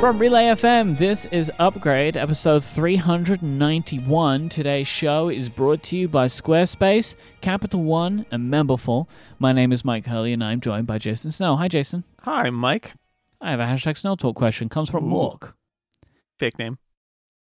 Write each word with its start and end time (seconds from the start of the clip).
From 0.00 0.16
Relay 0.18 0.44
FM, 0.44 0.96
this 0.96 1.24
is 1.32 1.50
Upgrade, 1.58 2.16
episode 2.16 2.62
391. 2.62 4.48
Today's 4.48 4.86
show 4.86 5.28
is 5.28 5.48
brought 5.48 5.82
to 5.82 5.96
you 5.96 6.06
by 6.06 6.26
Squarespace, 6.26 7.16
Capital 7.40 7.82
One, 7.82 8.24
and 8.30 8.48
Memberful. 8.48 9.08
My 9.40 9.52
name 9.52 9.72
is 9.72 9.82
Myke 9.82 10.06
Hurley, 10.06 10.32
and 10.32 10.44
I'm 10.44 10.60
joined 10.60 10.86
by 10.86 10.98
Jason 10.98 11.32
Snell. 11.32 11.56
Hi, 11.56 11.66
Jason. 11.66 12.04
Hi, 12.20 12.48
Myke. 12.48 12.92
I 13.40 13.50
have 13.50 13.58
a 13.58 13.64
hashtag 13.64 13.96
Snell 13.96 14.16
Talk 14.16 14.36
question. 14.36 14.68
Comes 14.68 14.88
from 14.88 15.12
Ooh. 15.12 15.16
Mork. 15.16 15.54
Fake 16.38 16.60
name. 16.60 16.78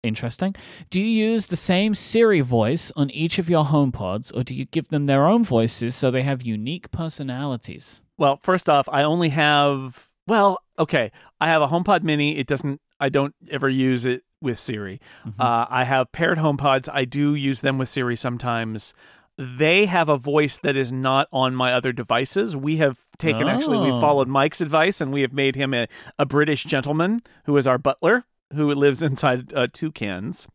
Interesting. 0.02 0.54
Do 0.90 1.02
you 1.02 1.08
use 1.30 1.46
the 1.46 1.56
same 1.56 1.94
Siri 1.94 2.42
voice 2.42 2.92
on 2.94 3.08
each 3.12 3.38
of 3.38 3.48
your 3.48 3.64
HomePods, 3.64 4.30
or 4.36 4.44
do 4.44 4.54
you 4.54 4.66
give 4.66 4.88
them 4.88 5.06
their 5.06 5.26
own 5.26 5.42
voices 5.42 5.94
so 5.94 6.10
they 6.10 6.22
have 6.22 6.42
unique 6.42 6.90
personalities? 6.90 8.02
Well, 8.18 8.38
first 8.42 8.68
off, 8.68 8.90
I 8.90 9.04
only 9.04 9.30
have 9.30 10.11
well, 10.26 10.58
okay. 10.78 11.10
I 11.40 11.46
have 11.48 11.62
a 11.62 11.68
HomePod 11.68 12.02
Mini. 12.02 12.38
It 12.38 12.46
doesn't. 12.46 12.80
I 13.00 13.08
don't 13.08 13.34
ever 13.50 13.68
use 13.68 14.04
it 14.06 14.22
with 14.40 14.58
Siri. 14.58 15.00
Mhm. 15.24 15.34
Uh, 15.40 15.66
I 15.68 15.84
have 15.84 16.10
paired 16.12 16.38
HomePods. 16.38 16.88
I 16.92 17.04
do 17.04 17.34
use 17.34 17.60
them 17.60 17.78
with 17.78 17.88
Siri 17.88 18.16
sometimes. 18.16 18.94
They 19.38 19.86
have 19.86 20.08
a 20.08 20.16
voice 20.18 20.58
that 20.58 20.76
is 20.76 20.92
not 20.92 21.26
on 21.32 21.54
my 21.54 21.72
other 21.72 21.92
devices. 21.92 22.54
We 22.54 22.76
have 22.76 22.98
taken 23.18 23.48
actually 23.48 23.78
we 23.78 23.90
Oh. 23.90 24.00
followed 24.00 24.28
Myke's 24.28 24.60
advice 24.60 25.00
and 25.00 25.12
we 25.12 25.22
have 25.22 25.32
made 25.32 25.56
him 25.56 25.72
a, 25.74 25.86
a 26.18 26.26
British 26.26 26.64
gentleman 26.64 27.22
who 27.46 27.56
is 27.56 27.66
our 27.66 27.78
butler 27.78 28.24
who 28.54 28.72
lives 28.74 29.02
inside 29.02 29.52
uh, 29.54 29.66
toucans, 29.72 30.46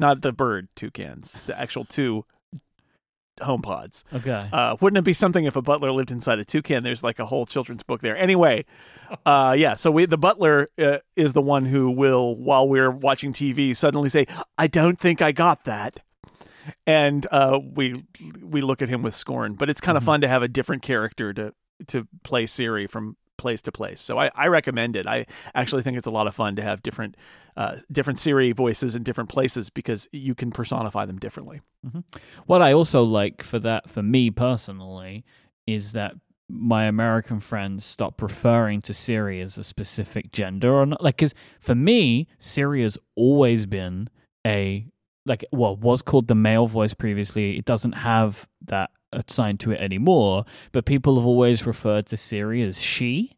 not 0.00 0.22
the 0.22 0.32
bird 0.32 0.68
toucans, 0.74 1.36
the 1.46 1.58
actual 1.60 1.84
two 1.84 2.24
HomePods. 3.40 4.04
Okay. 4.12 4.48
Uh, 4.52 4.76
wouldn't 4.80 4.98
it 4.98 5.04
be 5.04 5.12
something 5.12 5.44
if 5.44 5.56
a 5.56 5.62
butler 5.62 5.90
lived 5.90 6.10
inside 6.10 6.38
a 6.38 6.44
toucan? 6.44 6.84
There's 6.84 7.02
like 7.02 7.18
a 7.18 7.26
whole 7.26 7.46
children's 7.46 7.82
book 7.82 8.00
there. 8.00 8.16
Anyway, 8.16 8.64
uh, 9.26 9.54
yeah. 9.58 9.74
So 9.74 9.90
we, 9.90 10.06
the 10.06 10.18
butler 10.18 10.68
uh, 10.78 10.98
is 11.16 11.32
the 11.32 11.42
one 11.42 11.64
who 11.64 11.90
will, 11.90 12.36
while 12.36 12.68
we're 12.68 12.90
watching 12.90 13.32
TV, 13.32 13.74
suddenly 13.76 14.08
say, 14.08 14.26
"I 14.58 14.66
don't 14.66 14.98
think 14.98 15.22
I 15.22 15.32
got 15.32 15.64
that," 15.64 16.00
and 16.86 17.26
uh, 17.30 17.58
we 17.74 18.04
we 18.42 18.60
look 18.60 18.82
at 18.82 18.88
him 18.88 19.02
with 19.02 19.14
scorn. 19.14 19.54
But 19.54 19.70
it's 19.70 19.80
kind 19.80 19.96
of 19.96 20.02
Mhm. 20.02 20.06
fun 20.06 20.20
to 20.22 20.28
have 20.28 20.42
a 20.42 20.48
different 20.48 20.82
character 20.82 21.32
to 21.32 21.54
to 21.88 22.06
play 22.22 22.46
Siri 22.46 22.86
from 22.86 23.16
place 23.38 23.62
to 23.62 23.72
place. 23.72 24.00
So 24.00 24.18
I, 24.18 24.30
I 24.34 24.46
recommend 24.46 24.96
it. 24.96 25.06
I 25.06 25.26
actually 25.54 25.82
think 25.82 25.96
it's 25.96 26.06
a 26.06 26.10
lot 26.10 26.26
of 26.26 26.34
fun 26.34 26.56
to 26.56 26.62
have 26.62 26.82
different 26.82 27.16
uh, 27.56 27.76
different 27.90 28.18
Siri 28.18 28.52
voices 28.52 28.94
in 28.94 29.02
different 29.02 29.28
places 29.30 29.68
because 29.70 30.08
you 30.12 30.34
can 30.34 30.50
personify 30.50 31.04
them 31.04 31.18
differently. 31.18 31.60
What 32.46 32.62
I 32.62 32.72
also 32.72 33.02
like 33.02 33.42
for 33.42 33.58
that, 33.58 33.90
for 33.90 34.02
me 34.02 34.30
personally, 34.30 35.24
is 35.66 35.92
that 35.92 36.14
my 36.48 36.84
American 36.84 37.40
friends 37.40 37.84
stop 37.84 38.20
referring 38.20 38.82
to 38.82 38.94
Siri 38.94 39.40
as 39.40 39.56
a 39.56 39.64
specific 39.64 40.32
gender 40.32 40.72
or 40.72 40.86
not. 40.86 41.02
Like, 41.02 41.16
because 41.16 41.34
for 41.60 41.74
me, 41.74 42.28
Siri 42.38 42.82
has 42.82 42.98
always 43.16 43.66
been 43.66 44.08
a 44.46 44.86
like 45.24 45.44
well 45.52 45.76
was 45.76 46.02
called 46.02 46.28
the 46.28 46.34
male 46.34 46.66
voice 46.66 46.94
previously. 46.94 47.56
It 47.56 47.64
doesn't 47.64 47.92
have 47.92 48.48
that 48.66 48.90
assigned 49.12 49.60
to 49.60 49.70
it 49.72 49.80
anymore, 49.80 50.44
but 50.72 50.84
people 50.84 51.16
have 51.16 51.26
always 51.26 51.66
referred 51.66 52.06
to 52.06 52.16
Siri 52.16 52.62
as 52.62 52.80
she 52.80 53.36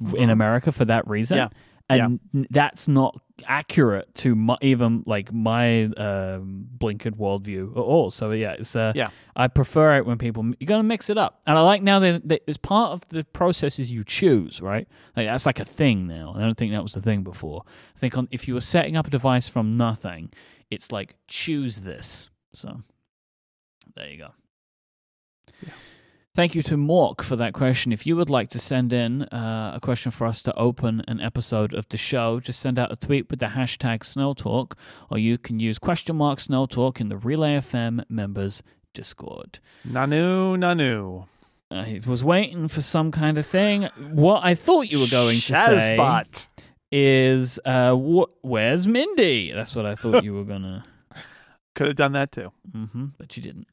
in 0.00 0.28
Mhm. 0.28 0.32
America 0.32 0.72
for 0.72 0.84
that 0.84 1.06
reason. 1.08 1.38
Yeah. 1.38 1.48
And 1.88 2.18
n 2.34 2.46
that's 2.50 2.88
not 2.88 3.20
accurate 3.46 4.12
to 4.16 4.34
my, 4.34 4.56
even 4.60 5.04
like 5.06 5.32
my 5.32 5.84
um, 5.84 6.66
blinkered 6.76 7.16
worldview 7.16 7.70
at 7.72 7.78
all. 7.78 8.10
So 8.10 8.32
yeah, 8.32 8.52
it's 8.58 8.74
uh, 8.74 8.90
Yeah. 8.96 9.10
I 9.36 9.46
prefer 9.46 9.96
it 9.98 10.04
when 10.04 10.18
people 10.18 10.44
you're 10.58 10.66
gonna 10.66 10.82
mix 10.82 11.10
it 11.10 11.16
up, 11.16 11.42
and 11.46 11.56
I 11.56 11.60
like 11.62 11.82
now 11.82 12.00
that, 12.00 12.26
that 12.28 12.42
it's 12.48 12.56
part 12.58 12.90
of 12.90 13.08
the 13.10 13.22
processes 13.24 13.92
you 13.92 14.02
choose, 14.02 14.60
right? 14.60 14.88
Like 15.16 15.26
that's 15.28 15.46
like 15.46 15.60
a 15.60 15.64
thing 15.64 16.08
now. 16.08 16.32
I 16.36 16.40
don't 16.40 16.56
think 16.56 16.72
that 16.72 16.82
was 16.82 16.96
a 16.96 17.00
thing 17.00 17.22
before. 17.22 17.62
I 17.94 17.98
think 18.00 18.18
on 18.18 18.26
if 18.32 18.48
you 18.48 18.54
were 18.54 18.60
setting 18.60 18.96
up 18.96 19.06
a 19.06 19.10
device 19.10 19.48
from 19.48 19.76
nothing, 19.76 20.32
it's 20.70 20.90
like 20.90 21.14
choose 21.28 21.82
this. 21.82 22.30
So 22.52 22.82
there 23.94 24.08
you 24.10 24.18
go. 24.18 24.30
Thank 26.34 26.54
you 26.54 26.60
to 26.64 26.76
Mork 26.76 27.22
for 27.22 27.34
that 27.36 27.54
question. 27.54 27.92
If 27.92 28.06
you 28.06 28.14
would 28.16 28.28
like 28.28 28.50
to 28.50 28.58
send 28.58 28.92
in 28.92 29.22
uh, 29.22 29.72
a 29.74 29.80
question 29.80 30.12
for 30.12 30.26
us 30.26 30.42
to 30.42 30.54
open 30.54 31.02
an 31.08 31.18
episode 31.18 31.72
of 31.72 31.88
the 31.88 31.96
show, 31.96 32.40
just 32.40 32.60
send 32.60 32.78
out 32.78 32.92
a 32.92 32.96
tweet 32.96 33.30
with 33.30 33.38
the 33.40 33.46
hashtag 33.46 34.00
SnellTalk, 34.00 34.72
or 35.10 35.16
you 35.16 35.38
can 35.38 35.60
use 35.60 35.78
question 35.78 36.16
mark 36.16 36.38
SnellTalk 36.38 37.00
in 37.00 37.08
the 37.08 37.16
Relay 37.16 37.56
FM 37.58 38.04
members 38.10 38.62
Discord. 38.92 39.60
Nanu, 39.88 40.58
nanu. 40.58 41.26
I 41.70 42.02
was 42.06 42.22
waiting 42.22 42.68
for 42.68 42.82
some 42.82 43.10
kind 43.10 43.38
of 43.38 43.46
thing. 43.46 43.84
What 44.12 44.44
I 44.44 44.54
thought 44.54 44.92
you 44.92 45.00
were 45.00 45.08
going 45.10 45.36
to 45.36 45.40
say 45.40 45.96
Shazbot. 45.98 46.48
is, 46.92 47.58
uh, 47.64 47.94
wh- 47.96 48.44
"Where's 48.44 48.86
Mindy?" 48.86 49.52
That's 49.52 49.74
what 49.74 49.86
I 49.86 49.94
thought 49.94 50.22
you 50.22 50.34
were 50.34 50.44
gonna. 50.44 50.84
Could 51.74 51.86
have 51.88 51.96
done 51.96 52.12
that 52.12 52.30
too. 52.30 52.52
hmm 52.72 53.06
but 53.18 53.36
you 53.38 53.42
didn't. 53.42 53.66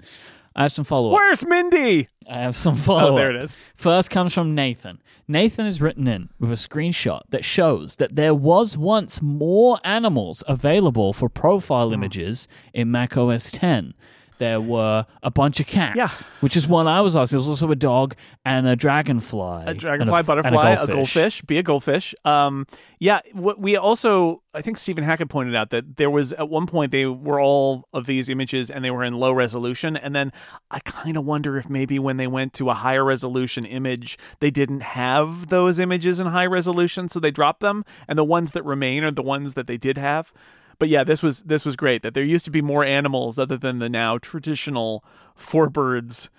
I 0.56 0.64
have 0.64 0.72
some 0.72 0.86
follow 0.86 1.10
up. 1.10 1.16
Where's 1.16 1.46
Mindy? 1.46 2.10
I 2.30 2.42
have 2.42 2.56
some 2.56 2.76
follow 2.76 3.00
up. 3.08 3.12
Oh, 3.14 3.16
there 3.16 3.30
it 3.32 3.44
is. 3.44 3.58
First 3.76 4.10
comes 4.10 4.34
from 4.34 4.54
Nathan. 4.56 5.02
Nathan 5.28 5.66
has 5.66 5.82
written 5.82 6.08
in 6.08 6.30
with 6.40 6.52
a 6.52 6.56
screenshot 6.56 7.22
that 7.30 7.44
shows 7.44 7.96
that 7.98 8.16
there 8.16 8.36
was 8.36 8.78
once 8.78 9.22
more 9.22 9.80
animals 9.84 10.44
available 10.48 11.12
for 11.14 11.28
profile 11.30 11.88
Hmm. 11.90 11.96
images 11.96 12.48
in 12.74 12.92
Mac 12.92 13.18
OS 13.18 13.52
10. 13.52 13.94
There 14.38 14.60
were 14.62 15.06
a 15.22 15.32
bunch 15.32 15.60
of 15.60 15.68
cats, 15.68 15.96
Yeah. 15.98 16.08
which 16.42 16.58
is 16.58 16.68
one 16.68 16.88
I 16.88 17.02
was 17.02 17.16
asking. 17.16 17.38
There 17.38 17.48
was 17.48 17.50
also 17.62 17.72
a 17.72 17.76
dog 17.76 18.16
and 18.46 18.68
a 18.68 18.76
dragonfly. 18.76 19.64
A 19.68 19.74
dragonfly, 19.74 20.20
a, 20.20 20.24
butterfly, 20.24 20.72
and 20.72 20.90
a 20.90 20.94
goldfish. 20.94 21.42
Be 21.44 21.58
a 21.58 21.64
goldfish. 21.64 22.14
Um, 22.26 22.66
yeah. 23.00 23.20
What 23.34 23.60
we 23.60 23.76
also, 23.78 24.42
I 24.54 24.62
think 24.62 24.78
Stephen 24.78 25.04
Hackett 25.04 25.30
pointed 25.30 25.56
out 25.56 25.70
that 25.70 25.98
there 25.98 26.10
was 26.10 26.34
at 26.34 26.50
one 26.50 26.68
point 26.68 26.92
they 26.92 27.06
were 27.06 27.40
all 27.40 27.88
of 27.94 28.06
these 28.06 28.30
images 28.30 28.70
and 28.70 28.84
they 28.84 28.92
were 28.92 29.04
in 29.04 29.14
low 29.14 29.32
resolution, 29.32 29.96
and 29.98 30.16
then 30.16 30.32
I 30.72 30.80
kind 30.80 31.18
of 31.18 31.26
wonder 31.26 31.58
if 31.58 31.70
maybe 31.70 32.00
when 32.00 32.18
they 32.18 32.28
went 32.28 32.54
to 32.54 32.70
a 32.70 32.74
higher 32.74 33.04
resolution 33.04 33.66
image, 33.66 34.18
they 34.40 34.52
didn't 34.52 34.82
have 34.82 35.48
those 35.48 35.80
images 35.80 36.20
in 36.20 36.28
high 36.28 36.46
resolution, 36.46 37.10
so 37.10 37.20
they 37.20 37.32
dropped 37.32 37.60
them, 37.60 37.84
and 38.08 38.18
the 38.18 38.24
ones 38.24 38.52
that 38.52 38.64
remain 38.66 39.04
are 39.04 39.12
the 39.12 39.22
ones 39.22 39.54
that 39.54 39.68
they 39.68 39.78
did 39.78 39.98
have. 39.98 40.34
But 40.80 40.90
yeah, 40.90 41.04
this 41.04 41.22
was 41.24 41.42
this 41.44 41.66
was 41.66 41.76
great. 41.76 42.02
That 42.04 42.14
there 42.14 42.24
used 42.24 42.46
to 42.46 42.52
be 42.52 42.62
more 42.62 42.84
animals 42.84 43.38
other 43.40 43.58
than 43.58 43.80
the 43.80 43.90
now 43.90 44.18
traditional 44.18 45.04
four 45.36 45.70
birds, 45.70 46.30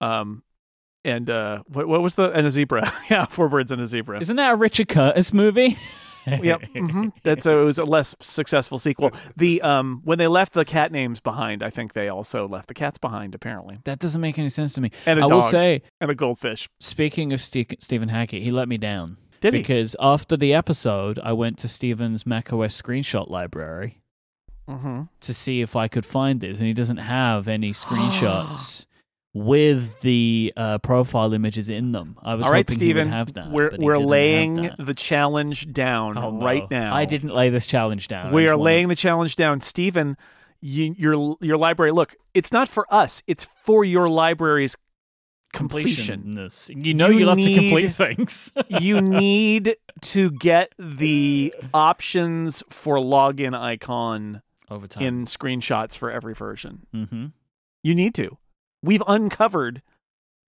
um, 0.00 0.42
and 1.04 1.28
uh, 1.30 1.62
what 1.66 1.88
what 1.88 2.02
was 2.02 2.14
the 2.14 2.30
and 2.30 2.46
a 2.46 2.50
zebra? 2.50 2.92
yeah, 3.10 3.26
four 3.26 3.48
birds 3.48 3.72
and 3.72 3.80
a 3.80 3.86
zebra. 3.86 4.20
Isn't 4.20 4.36
that 4.36 4.52
a 4.52 4.56
Richard 4.56 4.88
Curtis 4.88 5.32
movie? 5.32 5.78
yep, 6.26 6.60
hmm 6.76 7.08
that's 7.22 7.46
a, 7.46 7.56
it 7.58 7.64
was 7.64 7.78
a 7.78 7.84
less 7.84 8.14
successful 8.20 8.78
sequel. 8.78 9.10
The 9.36 9.62
um 9.62 10.02
when 10.04 10.18
they 10.18 10.26
left 10.26 10.52
the 10.52 10.66
cat 10.66 10.92
names 10.92 11.18
behind, 11.18 11.62
I 11.62 11.70
think 11.70 11.94
they 11.94 12.08
also 12.10 12.46
left 12.46 12.68
the 12.68 12.74
cats 12.74 12.98
behind 12.98 13.34
apparently, 13.34 13.78
That 13.84 13.98
doesn't 14.00 14.20
make 14.20 14.38
any 14.38 14.50
sense 14.50 14.74
to 14.74 14.82
me. 14.82 14.90
and 15.06 15.18
a 15.18 15.24
I 15.24 15.26
dog 15.28 15.32
will 15.32 15.42
say, 15.42 15.82
and 15.98 16.10
a 16.10 16.14
goldfish. 16.14 16.68
speaking 16.78 17.32
of 17.32 17.40
Ste- 17.40 17.80
Stephen 17.80 18.10
Hackett, 18.10 18.42
he 18.42 18.50
let 18.50 18.68
me 18.68 18.76
down. 18.76 19.16
Did 19.40 19.54
he? 19.54 19.60
because 19.60 19.96
after 20.00 20.36
the 20.36 20.52
episode, 20.54 21.18
I 21.22 21.32
went 21.32 21.58
to 21.58 21.68
Stephen's 21.68 22.26
macOS 22.26 22.80
screenshot 22.80 23.28
library 23.30 23.96
Mm-hmm. 24.68 25.02
to 25.22 25.34
see 25.34 25.62
if 25.62 25.74
I 25.74 25.88
could 25.88 26.06
find 26.06 26.40
this, 26.40 26.58
and 26.58 26.66
he 26.68 26.72
doesn't 26.74 26.98
have 26.98 27.48
any 27.48 27.72
screenshots 27.84 28.86
with 29.34 30.00
the 30.00 30.52
uh, 30.56 30.78
profile 30.78 31.32
images 31.32 31.68
in 31.68 31.90
them. 31.92 32.16
I 32.22 32.34
was 32.34 32.46
All 32.46 32.52
right, 32.52 32.58
hoping 32.68 32.74
Steven, 32.76 33.06
he 33.06 33.10
would 33.10 33.16
have 33.16 33.32
that. 33.34 33.50
we're 33.50 33.70
we're 33.78 33.98
laying 33.98 34.70
the 34.78 34.94
challenge 34.94 35.72
down 35.72 36.16
Oh, 36.18 36.30
no. 36.30 36.44
right 36.44 36.70
now. 36.70 36.94
I 36.94 37.04
didn't 37.04 37.30
lay 37.34 37.50
this 37.50 37.66
challenge 37.66 38.06
down. 38.08 38.32
We 38.32 38.46
are 38.48 38.56
wanted- 38.56 38.64
laying 38.64 38.88
the 38.88 38.96
challenge 38.96 39.36
down, 39.36 39.60
Stephen. 39.60 40.16
You, 40.60 40.94
your 40.98 41.36
your 41.40 41.56
library. 41.56 41.90
Look, 41.92 42.14
it's 42.34 42.52
not 42.52 42.68
for 42.68 42.86
us. 42.92 43.22
It's 43.26 43.44
for 43.44 43.84
your 43.84 44.08
library's. 44.08 44.76
Completionness. 45.52 46.70
You 46.84 46.94
know 46.94 47.08
You 47.08 47.18
you, 47.20 47.24
love 47.26 47.38
to 47.38 47.54
complete 47.54 47.92
things. 47.94 48.52
you 48.68 49.00
need 49.00 49.76
to 50.02 50.30
get 50.32 50.72
the 50.78 51.52
options 51.74 52.62
for 52.68 52.96
login 52.96 53.58
icon 53.58 54.42
Over 54.70 54.86
time. 54.86 55.02
in 55.02 55.24
screenshots 55.26 55.96
for 55.96 56.10
every 56.10 56.34
version. 56.34 56.86
mm-hmm. 56.94 57.26
You 57.82 57.94
need 57.94 58.14
to. 58.16 58.36
We've 58.82 59.02
uncovered. 59.06 59.82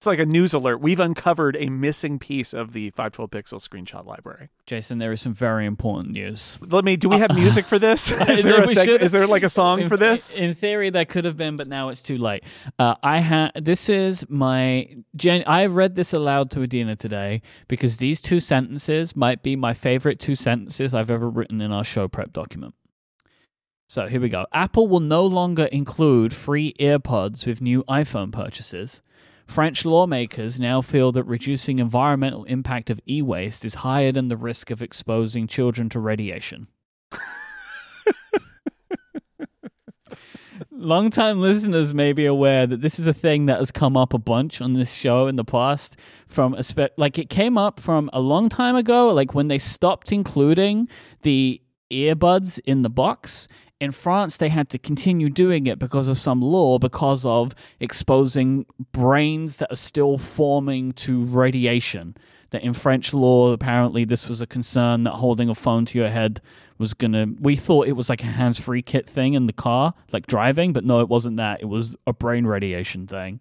It's 0.02 0.06
like 0.08 0.18
a 0.18 0.26
news 0.26 0.52
alert. 0.52 0.80
We've 0.80 0.98
uncovered 0.98 1.56
a 1.60 1.68
missing 1.68 2.18
piece 2.18 2.52
of 2.52 2.72
the 2.72 2.90
512 2.90 3.30
pixel 3.30 3.60
screenshot 3.60 4.04
library. 4.04 4.48
Jason, 4.66 4.98
there 4.98 5.12
is 5.12 5.20
some 5.20 5.32
very 5.32 5.64
important 5.64 6.10
news. 6.10 6.58
Let 6.60 6.84
me. 6.84 6.96
Do 6.96 7.08
we 7.08 7.18
have 7.18 7.32
music 7.36 7.66
for 7.66 7.78
this? 7.78 8.10
Is 8.28 8.42
there, 8.42 8.58
No, 8.58 8.64
a 8.64 8.66
sec- 8.66 9.00
is 9.00 9.12
there 9.12 9.28
like 9.28 9.44
a 9.44 9.48
song 9.48 9.82
in, 9.82 9.88
for 9.88 9.96
this? 9.96 10.36
In 10.36 10.54
theory, 10.54 10.90
that 10.90 11.08
could 11.08 11.24
have 11.24 11.36
been, 11.36 11.54
but 11.54 11.68
now 11.68 11.88
it's 11.90 12.02
too 12.02 12.18
late. 12.18 12.42
Uh, 12.80 12.96
I 13.00 13.20
ha- 13.20 13.52
This 13.54 13.88
is 13.88 14.28
my. 14.28 14.88
Gen- 15.14 15.44
I 15.46 15.66
read 15.66 15.94
this 15.94 16.12
aloud 16.12 16.50
to 16.50 16.64
Adina 16.64 16.96
today 16.96 17.40
because 17.68 17.98
these 17.98 18.20
two 18.20 18.40
sentences 18.40 19.14
might 19.14 19.44
be 19.44 19.54
my 19.54 19.72
favorite 19.72 20.18
two 20.18 20.34
sentences 20.34 20.94
I've 20.94 21.12
ever 21.12 21.30
written 21.30 21.60
in 21.60 21.70
our 21.70 21.84
show 21.84 22.08
prep 22.08 22.32
document. 22.32 22.74
So 23.86 24.08
here 24.08 24.20
we 24.20 24.30
go. 24.30 24.46
Apple 24.52 24.88
will 24.88 24.98
no 24.98 25.24
longer 25.24 25.66
include 25.66 26.34
free 26.34 26.74
earpods 26.80 27.46
with 27.46 27.60
new 27.60 27.84
iPhone 27.84 28.32
purchases. 28.32 29.00
French 29.52 29.84
lawmakers 29.84 30.58
now 30.58 30.80
feel 30.80 31.12
that 31.12 31.24
reducing 31.24 31.78
environmental 31.78 32.44
impact 32.44 32.88
of 32.88 32.98
e 33.06 33.20
waste 33.20 33.66
is 33.66 33.74
higher 33.74 34.10
than 34.10 34.28
the 34.28 34.36
risk 34.38 34.70
of 34.70 34.80
exposing 34.80 35.46
children 35.46 35.90
to 35.90 36.00
radiation. 36.00 36.68
Long-time 40.70 41.38
listeners 41.42 41.92
may 41.92 42.14
be 42.14 42.24
aware 42.24 42.66
that 42.66 42.80
this 42.80 42.98
is 42.98 43.06
a 43.06 43.12
thing 43.12 43.44
that 43.44 43.58
has 43.58 43.70
come 43.70 43.94
up 43.94 44.14
a 44.14 44.18
bunch 44.18 44.62
on 44.62 44.72
this 44.72 44.94
show 44.94 45.26
in 45.26 45.36
the 45.36 45.44
past. 45.44 45.98
From 46.26 46.54
a 46.54 46.62
spe- 46.62 46.96
like 46.96 47.18
it 47.18 47.28
came 47.28 47.58
up 47.58 47.78
from 47.78 48.08
a 48.14 48.20
long 48.20 48.48
time 48.48 48.74
ago, 48.74 49.10
like 49.10 49.34
when 49.34 49.48
they 49.48 49.58
stopped 49.58 50.12
including 50.12 50.88
the 51.24 51.60
earbuds 51.92 52.58
in 52.64 52.80
the 52.80 52.88
box. 52.88 53.48
In 53.82 53.90
France, 53.90 54.36
they 54.36 54.48
had 54.48 54.68
to 54.68 54.78
continue 54.78 55.28
doing 55.28 55.66
it 55.66 55.80
because 55.80 56.06
of 56.06 56.16
some 56.16 56.40
law, 56.40 56.78
because 56.78 57.24
of 57.24 57.52
exposing 57.80 58.64
brains 58.92 59.56
that 59.56 59.72
are 59.72 59.76
still 59.76 60.18
forming 60.18 60.92
to 60.92 61.24
radiation. 61.24 62.16
That 62.50 62.62
in 62.62 62.74
French 62.74 63.12
law, 63.12 63.50
apparently, 63.50 64.04
this 64.04 64.28
was 64.28 64.40
a 64.40 64.46
concern 64.46 65.02
that 65.02 65.14
holding 65.14 65.48
a 65.48 65.54
phone 65.56 65.84
to 65.86 65.98
your 65.98 66.10
head 66.10 66.40
was 66.78 66.94
gonna. 66.94 67.26
We 67.40 67.56
thought 67.56 67.88
it 67.88 67.94
was 67.94 68.08
like 68.08 68.22
a 68.22 68.26
hands 68.26 68.60
free 68.60 68.82
kit 68.82 69.10
thing 69.10 69.34
in 69.34 69.48
the 69.48 69.52
car, 69.52 69.94
like 70.12 70.28
driving, 70.28 70.72
but 70.72 70.84
no, 70.84 71.00
it 71.00 71.08
wasn't 71.08 71.38
that. 71.38 71.60
It 71.60 71.66
was 71.66 71.96
a 72.06 72.12
brain 72.12 72.46
radiation 72.46 73.08
thing. 73.08 73.40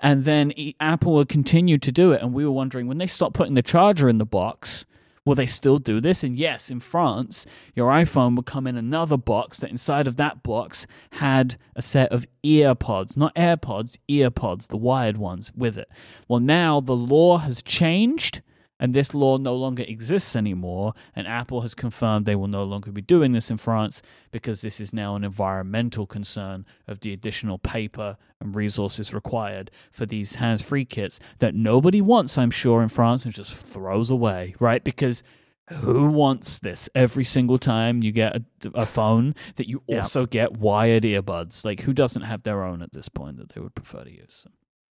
And 0.00 0.24
then 0.24 0.52
Apple 0.80 1.14
would 1.14 1.30
continue 1.30 1.78
to 1.78 1.90
do 1.90 2.12
it, 2.12 2.20
and 2.20 2.34
we 2.34 2.44
were 2.44 2.52
wondering 2.52 2.88
when 2.88 2.98
they 2.98 3.06
stopped 3.06 3.32
putting 3.32 3.54
the 3.54 3.62
charger 3.62 4.06
in 4.06 4.18
the 4.18 4.26
box 4.26 4.84
Will 5.28 5.34
they 5.34 5.44
still 5.44 5.78
do 5.78 6.00
this? 6.00 6.24
And 6.24 6.38
yes, 6.38 6.70
in 6.70 6.80
France, 6.80 7.44
your 7.74 7.90
iPhone 7.90 8.34
would 8.36 8.46
come 8.46 8.66
in 8.66 8.78
another 8.78 9.18
box 9.18 9.58
that 9.58 9.68
inside 9.68 10.06
of 10.06 10.16
that 10.16 10.42
box 10.42 10.86
had 11.12 11.58
a 11.76 11.82
set 11.82 12.10
of 12.10 12.26
earpods, 12.42 13.14
not 13.14 13.34
AirPods, 13.34 13.98
earpods, 14.08 14.68
the 14.68 14.78
wired 14.78 15.18
ones 15.18 15.52
with 15.54 15.76
it. 15.76 15.90
Well, 16.28 16.40
now 16.40 16.80
the 16.80 16.96
law 16.96 17.36
has 17.36 17.60
changed 17.60 18.40
and 18.80 18.94
this 18.94 19.14
law 19.14 19.36
no 19.38 19.54
longer 19.54 19.82
exists 19.86 20.36
anymore. 20.36 20.94
And 21.16 21.26
Apple 21.26 21.62
has 21.62 21.74
confirmed 21.74 22.26
they 22.26 22.36
will 22.36 22.46
no 22.48 22.64
longer 22.64 22.92
be 22.92 23.02
doing 23.02 23.32
this 23.32 23.50
in 23.50 23.56
France 23.56 24.02
because 24.30 24.60
this 24.60 24.80
is 24.80 24.92
now 24.92 25.16
an 25.16 25.24
environmental 25.24 26.06
concern 26.06 26.64
of 26.86 27.00
the 27.00 27.12
additional 27.12 27.58
paper 27.58 28.16
and 28.40 28.54
resources 28.54 29.12
required 29.12 29.70
for 29.90 30.06
these 30.06 30.36
hands 30.36 30.62
free 30.62 30.84
kits 30.84 31.18
that 31.40 31.54
nobody 31.54 32.00
wants, 32.00 32.38
I'm 32.38 32.50
sure, 32.50 32.82
in 32.82 32.88
France 32.88 33.24
and 33.24 33.34
just 33.34 33.52
throws 33.54 34.10
away, 34.10 34.54
right? 34.60 34.82
Because 34.84 35.22
who 35.70 36.06
wants 36.06 36.60
this 36.60 36.88
every 36.94 37.24
single 37.24 37.58
time 37.58 38.02
you 38.02 38.10
get 38.12 38.36
a, 38.36 38.42
a 38.74 38.86
phone 38.86 39.34
that 39.56 39.68
you 39.68 39.82
Yeah. 39.86 40.00
also 40.00 40.24
get 40.24 40.56
wired 40.56 41.02
earbuds? 41.02 41.64
Like, 41.64 41.80
who 41.80 41.92
doesn't 41.92 42.22
have 42.22 42.42
their 42.42 42.64
own 42.64 42.80
at 42.80 42.92
this 42.92 43.08
point 43.10 43.36
that 43.36 43.50
they 43.50 43.60
would 43.60 43.74
prefer 43.74 44.04
to 44.04 44.10
use? 44.10 44.46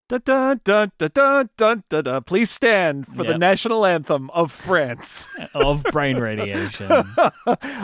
Da, 0.08 0.18
da, 0.18 0.54
da, 0.62 0.86
da, 0.98 1.08
da, 1.08 1.44
da, 1.56 1.74
da, 1.88 2.00
da. 2.02 2.20
Please 2.20 2.48
stand 2.48 3.06
for 3.08 3.24
the 3.24 3.36
national 3.36 3.84
anthem 3.84 4.30
of 4.30 4.52
France. 4.52 5.26
of 5.52 5.82
brain 5.90 6.18
radiation. 6.18 6.92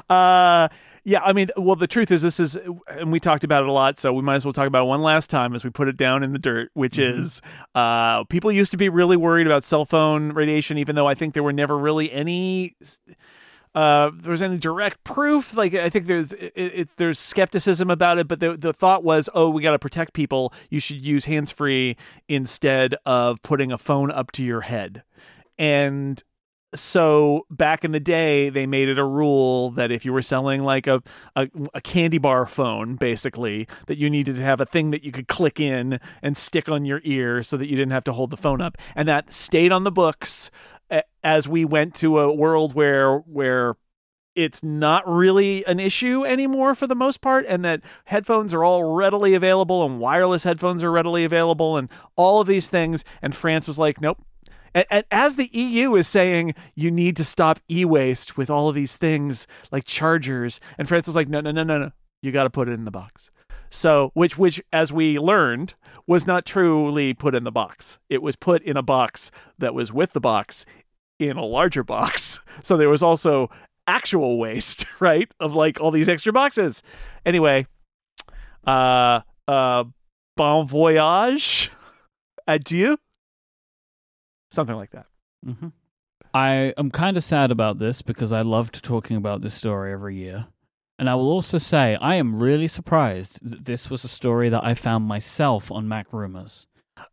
uh, 0.09 0.69
yeah, 1.05 1.21
I 1.21 1.33
mean, 1.33 1.49
well, 1.57 1.75
the 1.75 1.89
truth 1.89 2.13
is, 2.13 2.23
this 2.23 2.39
is, 2.39 2.57
and 2.87 3.11
we 3.11 3.19
talked 3.19 3.43
about 3.43 3.65
it 3.65 3.69
a 3.69 3.73
lot, 3.73 3.99
so 3.99 4.13
we 4.13 4.23
might 4.23 4.37
as 4.37 4.45
well 4.45 4.53
talk 4.53 4.69
about 4.69 4.87
one 4.87 5.03
last 5.03 5.31
time 5.31 5.53
as 5.53 5.65
we 5.65 5.71
put 5.71 5.89
it 5.89 5.97
down 5.97 6.23
in 6.23 6.33
the 6.33 6.39
dirt, 6.39 6.71
which 6.75 6.95
Mhm. 6.95 7.21
is 7.23 7.41
uh, 7.75 8.23
people 8.25 8.53
used 8.53 8.71
to 8.71 8.77
be 8.77 8.89
really 8.89 9.17
worried 9.17 9.49
about 9.49 9.65
cell 9.65 9.85
phone 9.85 10.31
radiation, 10.31 10.79
even 10.79 10.95
though 10.95 11.09
I 11.09 11.15
think 11.15 11.35
there 11.35 11.43
were 11.43 11.53
never 11.53 11.77
really 11.77 12.13
any. 12.13 12.75
Uh, 13.75 14.11
there 14.15 14.31
was 14.31 14.43
any 14.43 14.59
direct 14.59 15.03
proof. 15.05 15.57
Like 15.57 15.75
I 15.75 15.89
think 15.89 16.07
there's 16.07 16.33
it, 16.33 16.53
it, 16.57 16.89
there's 16.97 17.19
skepticism 17.19 17.91
about 17.91 18.19
it, 18.19 18.29
but 18.29 18.41
the 18.41 18.57
the 18.57 18.73
thought 18.73 19.03
was, 19.03 19.31
oh, 19.35 19.49
we 19.49 19.63
got 19.63 19.73
to 19.73 19.79
protect 19.79 20.13
people. 20.13 20.53
You 20.69 20.81
should 20.81 20.99
use 21.05 21.25
hands 21.25 21.51
free 21.51 21.97
instead 22.29 22.97
of 23.07 23.43
putting 23.43 23.73
a 23.73 23.79
phone 23.79 24.11
up 24.11 24.31
to 24.33 24.43
your 24.43 24.61
head. 24.61 25.03
And 25.59 26.23
so 26.75 27.47
back 27.51 27.85
in 27.85 27.93
the 27.93 28.01
day, 28.01 28.49
they 28.49 28.65
made 28.67 28.89
it 28.89 28.99
a 28.99 29.05
rule 29.05 29.73
that 29.73 29.91
if 29.91 30.07
you 30.07 30.13
were 30.13 30.23
selling 30.23 30.63
like 30.63 30.87
a, 30.87 31.03
a 31.37 31.49
a 31.75 31.81
candy 31.83 32.17
bar 32.19 32.47
phone, 32.47 32.97
basically, 32.97 33.69
that 33.89 33.99
you 33.99 34.09
needed 34.09 34.37
to 34.37 34.43
have 34.43 34.61
a 34.61 34.65
thing 34.65 34.91
that 34.91 35.05
you 35.05 35.13
could 35.13 35.29
click 35.29 35.61
in 35.61 36.01
and 36.23 36.37
stick 36.37 36.71
on 36.71 36.87
your 36.87 37.03
ear 37.05 37.43
so 37.43 37.59
that 37.59 37.69
you 37.69 37.77
didn't 37.77 37.93
have 37.93 38.05
to 38.05 38.13
hold 38.15 38.31
the 38.31 38.39
phone 38.39 38.63
up, 38.63 38.79
and 38.97 39.07
that 39.07 39.33
stayed 39.33 39.71
on 39.71 39.85
the 39.85 39.93
books 39.93 40.51
as 41.23 41.49
we 41.49 41.65
went 41.65 41.95
to 41.97 42.19
a 42.21 42.33
world 42.33 42.75
where 42.75 43.19
where 43.19 43.77
it's 44.35 44.63
not 44.63 45.07
really 45.07 45.65
an 45.67 45.79
issue 45.79 46.25
anymore 46.25 46.75
for 46.75 46.87
the 46.87 46.95
most 46.95 47.21
part 47.21 47.45
and 47.47 47.65
that 47.65 47.83
headphones 48.07 48.55
are 48.55 48.65
all 48.65 48.95
readily 48.95 49.35
available 49.35 49.85
and 49.85 50.01
wireless 50.01 50.45
headphones 50.45 50.83
are 50.83 50.91
readily 50.91 51.25
available 51.25 51.77
and 51.77 51.91
all 52.17 52.41
of 52.41 52.47
these 52.47 52.69
things. 52.69 53.05
And 53.21 53.35
France 53.35 53.69
was 53.69 53.79
like 53.79 54.01
nope. 54.01 54.23
And, 54.75 55.05
as 55.11 55.37
the 55.37 55.51
EU 55.53 55.95
is 55.97 56.09
saying 56.09 56.55
you 56.75 56.91
need 56.91 57.17
to 57.17 57.25
stop 57.25 57.59
e-waste 57.71 58.37
with 58.39 58.49
all 58.49 58.69
of 58.69 58.75
these 58.75 58.97
things 58.97 59.47
like 59.71 59.85
chargers. 59.85 60.61
And 60.79 60.89
France 60.89 61.07
was 61.07 61.17
like 61.17 61.29
no 61.29 61.41
no 61.41 61.51
no 61.51 61.63
no 61.63 61.79
no. 61.79 61.91
You 62.23 62.33
got 62.33 62.45
to 62.45 62.51
put 62.51 62.69
it 62.69 62.73
in 62.73 62.85
the 62.85 62.91
box. 62.91 63.31
So 63.69 64.11
which 64.15 64.37
which 64.37 64.63
as 64.73 64.93
we 64.93 65.19
learned 65.19 65.75
was 66.07 66.27
not 66.27 66.45
truly 66.45 67.15
put 67.15 67.35
in 67.35 67.45
the 67.45 67.51
box. 67.51 67.99
It 68.09 68.23
was 68.23 68.37
put 68.37 68.63
in 68.63 68.77
a 68.77 68.83
box 68.83 69.31
that 69.59 69.75
was 69.75 69.93
with 69.93 70.13
the 70.13 70.21
box 70.21 70.65
in 71.19 71.37
a 71.37 71.45
larger 71.45 71.85
box. 71.85 72.41
So 72.65 72.77
there 72.77 72.89
was 72.89 73.03
also 73.03 73.51
actual 73.89 74.39
waste 74.39 74.87
right 75.01 75.29
of 75.41 75.55
like 75.55 75.81
all 75.81 75.91
these 75.91 76.09
extra 76.09 76.33
boxes. 76.33 76.83
Anyway 77.27 77.67
uh 78.67 79.21
uh 79.49 79.85
bon 80.37 80.67
voyage 80.67 81.73
adieu? 82.47 82.97
Something 84.51 84.77
like 84.77 84.91
that. 84.91 85.07
Hmm 85.45 85.69
I 86.35 86.73
am 86.79 86.91
kind 86.91 87.17
of 87.17 87.25
sad 87.25 87.51
about 87.51 87.79
this 87.79 88.01
because 88.01 88.33
I 88.33 88.41
loved 88.41 88.83
talking 88.83 89.17
about 89.17 89.43
this 89.43 89.55
story 89.55 89.93
every 89.93 90.17
year. 90.17 90.47
And 90.99 91.11
I 91.11 91.15
will 91.15 91.31
also 91.31 91.59
say 91.59 91.97
I 91.97 92.15
am 92.15 92.39
really 92.39 92.69
surprised 92.69 93.39
that 93.43 93.65
this 93.65 93.91
was 93.91 94.05
a 94.05 94.09
story 94.09 94.49
that 94.49 94.65
I 94.65 94.75
found 94.75 95.05
myself 95.05 95.71
on 95.71 95.87
MacRumors. 95.87 96.67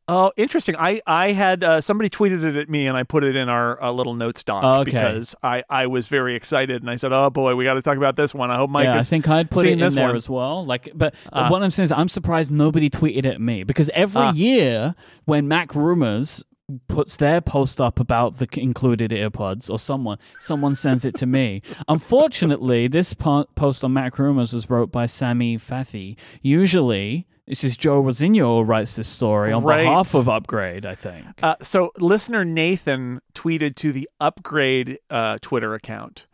Oh, 0.07 0.31
interesting. 0.37 0.75
I 0.77 1.01
I 1.05 1.31
had 1.31 1.63
uh, 1.63 1.81
somebody 1.81 2.09
tweeted 2.09 2.43
it 2.43 2.55
at 2.55 2.69
me, 2.69 2.87
and 2.87 2.97
I 2.97 3.03
put 3.03 3.23
it 3.23 3.35
in 3.35 3.49
our 3.49 3.81
uh, 3.81 3.91
little 3.91 4.13
notes 4.13 4.43
doc 4.43 4.63
okay. 4.63 4.83
because 4.91 5.35
I 5.43 5.63
I 5.69 5.87
was 5.87 6.07
very 6.07 6.35
excited, 6.35 6.81
and 6.81 6.89
I 6.89 6.95
said, 6.95 7.11
"Oh 7.13 7.29
boy, 7.29 7.55
we 7.55 7.63
got 7.63 7.75
to 7.75 7.81
talk 7.81 7.97
about 7.97 8.15
this 8.15 8.33
one." 8.33 8.51
I 8.51 8.55
hope 8.57 8.69
Myke 8.69 8.85
yeah, 8.85 8.97
I 8.97 9.01
think 9.03 9.27
I'd 9.29 9.49
put 9.51 9.65
it 9.65 9.73
in 9.73 9.79
this 9.79 9.95
there 9.95 10.07
one. 10.07 10.15
as 10.15 10.29
well. 10.29 10.65
Like, 10.65 10.91
but 10.95 11.13
Ah. 11.31 11.49
what 11.49 11.61
I'm 11.63 11.69
saying 11.71 11.85
is, 11.85 11.91
I'm 11.91 12.09
surprised 12.09 12.51
nobody 12.51 12.89
tweeted 12.89 13.25
at 13.25 13.39
me 13.41 13.63
because 13.63 13.89
every 13.93 14.21
Ah. 14.21 14.31
year 14.33 14.95
when 15.25 15.47
MacRumors 15.47 16.43
puts 16.87 17.15
their 17.17 17.41
post 17.41 17.81
up 17.81 17.99
about 17.99 18.37
the 18.37 18.47
included 18.59 19.09
earpods 19.09 19.71
or 19.71 19.79
someone 19.79 20.19
someone 20.39 20.75
sends 20.75 21.03
it 21.03 21.15
to 21.15 21.25
me 21.25 21.63
unfortunately 21.87 22.87
this 22.87 23.15
po- 23.15 23.45
post 23.55 23.83
on 23.83 23.91
mac 23.93 24.19
rumors 24.19 24.53
was 24.53 24.69
wrote 24.69 24.91
by 24.91 25.07
Sami 25.07 25.57
Fathi 25.57 26.15
usually 26.43 27.25
this 27.49 27.63
is 27.65 27.75
Joe 27.75 27.99
Rossignol 27.99 28.59
who 28.59 28.63
writes 28.63 28.95
this 28.95 29.07
story 29.09 29.51
on 29.51 29.63
Right. 29.63 29.83
behalf 29.83 30.13
of 30.13 30.29
upgrade 30.29 30.85
i 30.85 30.95
think 30.95 31.25
Uh, 31.43 31.55
so 31.61 31.91
listener 31.97 32.45
Nathan 32.45 33.19
tweeted 33.33 33.75
to 33.75 33.91
the 33.91 34.07
Upgrade 34.21 34.99
uh, 35.09 35.37
Twitter 35.41 35.73
account, 35.73 36.27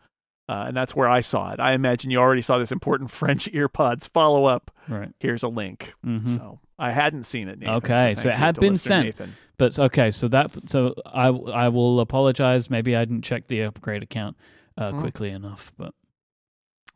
uh, 0.48 0.66
and 0.68 0.76
that's 0.76 0.94
where 0.94 1.08
I 1.08 1.20
saw 1.22 1.52
it. 1.52 1.58
I 1.60 1.72
imagine 1.72 2.10
you 2.12 2.18
already 2.18 2.42
saw 2.42 2.58
this 2.58 2.70
important 2.72 3.10
French 3.20 3.50
earpods 3.52 4.08
follow 4.08 4.44
up. 4.44 4.70
right 4.88 5.10
Here's 5.18 5.42
a 5.42 5.48
link. 5.48 5.94
hmm 6.04 6.24
So 6.24 6.60
I 6.78 6.92
hadn't 6.92 7.22
seen 7.24 7.48
it. 7.48 7.58
Nathan, 7.58 7.74
Okay, 7.76 8.14
so 8.14 8.22
thank 8.22 8.34
it 8.34 8.38
had 8.38 8.60
been 8.60 8.76
sent. 8.76 9.06
Nathan. 9.06 9.34
but 9.58 9.78
okay 9.78 10.10
so 10.10 10.28
that 10.28 10.50
so 10.68 10.94
i 11.06 11.28
i 11.28 11.68
will 11.68 12.00
apologize 12.00 12.68
maybe 12.68 12.94
i 12.94 13.02
didn't 13.06 13.22
check 13.22 13.46
the 13.48 13.62
upgrade 13.62 14.02
account 14.02 14.36
uh, 14.76 14.90
Mhm. 14.92 15.00
quickly 15.00 15.30
enough 15.30 15.72
but 15.78 15.94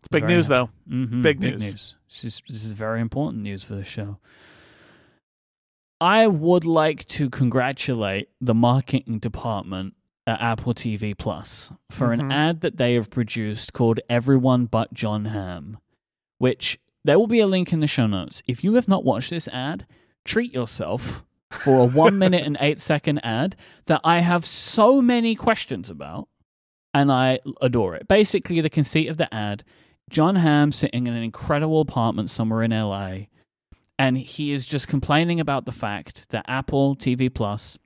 It's 0.00 0.09
big 0.09 0.23
Very 0.23 0.35
news, 0.35 0.49
though. 0.49 0.71
Mhm, 0.90 1.23
Big 1.23 1.40
news. 1.40 1.97
This 2.09 2.25
is, 2.25 2.42
this 2.49 2.64
is 2.64 2.73
very 2.73 3.00
important 3.00 3.42
news 3.42 3.62
for 3.64 3.75
the 3.75 3.85
show. 3.85 4.19
I 6.00 6.26
would 6.26 6.64
like 6.64 7.04
to 7.07 7.28
congratulate 7.28 8.28
the 8.40 8.54
marketing 8.54 9.19
department 9.19 9.95
at 10.26 10.40
Apple 10.40 10.73
TV 10.75 11.12
Plus 11.16 11.73
for 11.90 12.12
an 12.12 12.21
Mhm. 12.21 12.33
ad 12.33 12.61
that 12.62 12.78
they 12.78 12.95
have 12.95 13.11
produced 13.11 13.73
called 13.73 14.00
Everyone 14.09 14.66
But 14.66 14.95
Jon 14.95 15.26
Hamm, 15.26 15.78
which 16.38 16.78
there 17.04 17.19
will 17.19 17.26
be 17.26 17.40
a 17.40 17.47
link 17.47 17.73
in 17.73 17.80
the 17.80 17.87
show 17.87 18.07
notes. 18.07 18.42
If 18.47 18.64
you 18.64 18.75
have 18.75 18.88
not 18.88 19.04
watched 19.04 19.30
this 19.30 19.49
ad, 19.49 19.87
treat 20.25 20.52
yourself 20.54 21.25
for 21.50 21.80
a 21.80 21.85
one 21.85 22.19
minute 22.19 22.47
and 22.47 22.57
eight 22.61 22.78
second 22.78 23.19
ad 23.25 23.57
that 23.87 24.00
I 24.04 24.21
have 24.21 24.45
so 24.47 25.02
many 25.02 25.35
questions 25.35 25.90
about 25.90 26.28
and 26.95 27.12
I 27.12 27.40
adore 27.61 27.95
it. 27.97 28.09
Basically, 28.09 28.61
the 28.61 28.71
conceit 28.71 29.09
of 29.09 29.16
the 29.19 29.33
ad 29.35 29.64
Jon 30.11 30.37
Hamm 30.37 30.73
sitting 30.73 31.07
in 31.07 31.14
an 31.14 31.23
incredible 31.23 31.81
apartment 31.81 32.29
somewhere 32.31 32.62
in 32.62 32.73
LA, 32.73 33.26
and 33.99 34.19
he 34.19 34.52
is 34.52 34.67
just 34.67 34.88
complaining 34.88 35.40
about 35.40 35.64
the 35.64 35.73
fact 35.73 36.29
that 36.31 36.45
Apple 36.49 36.97
TV 36.97 37.33
Plus 37.33 37.79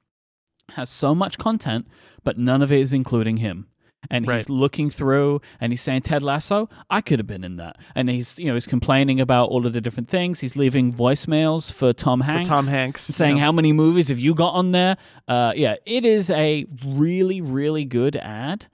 has 0.72 0.88
so 0.90 1.14
much 1.14 1.36
content, 1.38 1.86
but 2.22 2.38
none 2.38 2.62
of 2.62 2.72
it 2.72 2.80
is 2.80 2.92
including 2.92 3.36
him. 3.38 3.68
and 4.10 4.28
Right. 4.28 4.36
he's 4.36 4.50
looking 4.50 4.90
through 4.90 5.40
and 5.62 5.72
he's 5.72 5.80
saying 5.80 6.02
Ted 6.02 6.22
Lasso, 6.22 6.68
I 6.90 7.00
could 7.00 7.18
have 7.18 7.26
been 7.26 7.42
in 7.42 7.56
that. 7.56 7.76
And 7.94 8.10
he's 8.10 8.38
you 8.38 8.44
know 8.48 8.52
he's 8.52 8.66
complaining 8.66 9.18
about 9.18 9.48
all 9.48 9.66
of 9.66 9.72
the 9.72 9.80
different 9.80 10.10
things. 10.10 10.40
He's 10.40 10.56
leaving 10.56 10.92
voicemails 10.92 11.72
for 11.72 11.94
Tom 11.94 12.20
For 12.20 12.26
Hanks. 12.26 12.48
Tom 12.50 12.66
Hanks. 12.66 13.02
Saying 13.04 13.38
Yeah. 13.38 13.44
how 13.44 13.52
many 13.52 13.72
movies 13.72 14.08
have 14.08 14.18
you 14.18 14.34
got 14.34 14.50
on 14.50 14.72
there? 14.72 14.98
Uh, 15.26 15.54
yeah, 15.56 15.76
it 15.86 16.04
is 16.04 16.28
a 16.28 16.66
really, 16.84 17.40
really 17.40 17.86
good 17.86 18.16
ad, 18.16 18.66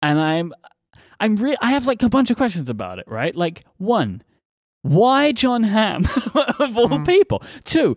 and 0.00 0.20
I'm, 0.20 0.52
I'm 1.24 1.36
re- 1.36 1.56
I 1.60 1.70
have 1.70 1.86
like 1.86 2.02
a 2.02 2.08
bunch 2.08 2.30
of 2.30 2.36
questions 2.36 2.68
about 2.68 2.98
it. 2.98 3.06
Right, 3.08 3.34
like 3.34 3.64
one, 3.78 4.22
why 4.82 5.32
Jon 5.32 5.62
Hamm 5.64 6.04
of 6.58 6.76
all 6.76 6.88
Mm. 6.88 7.06
people? 7.06 7.42
Two, 7.64 7.96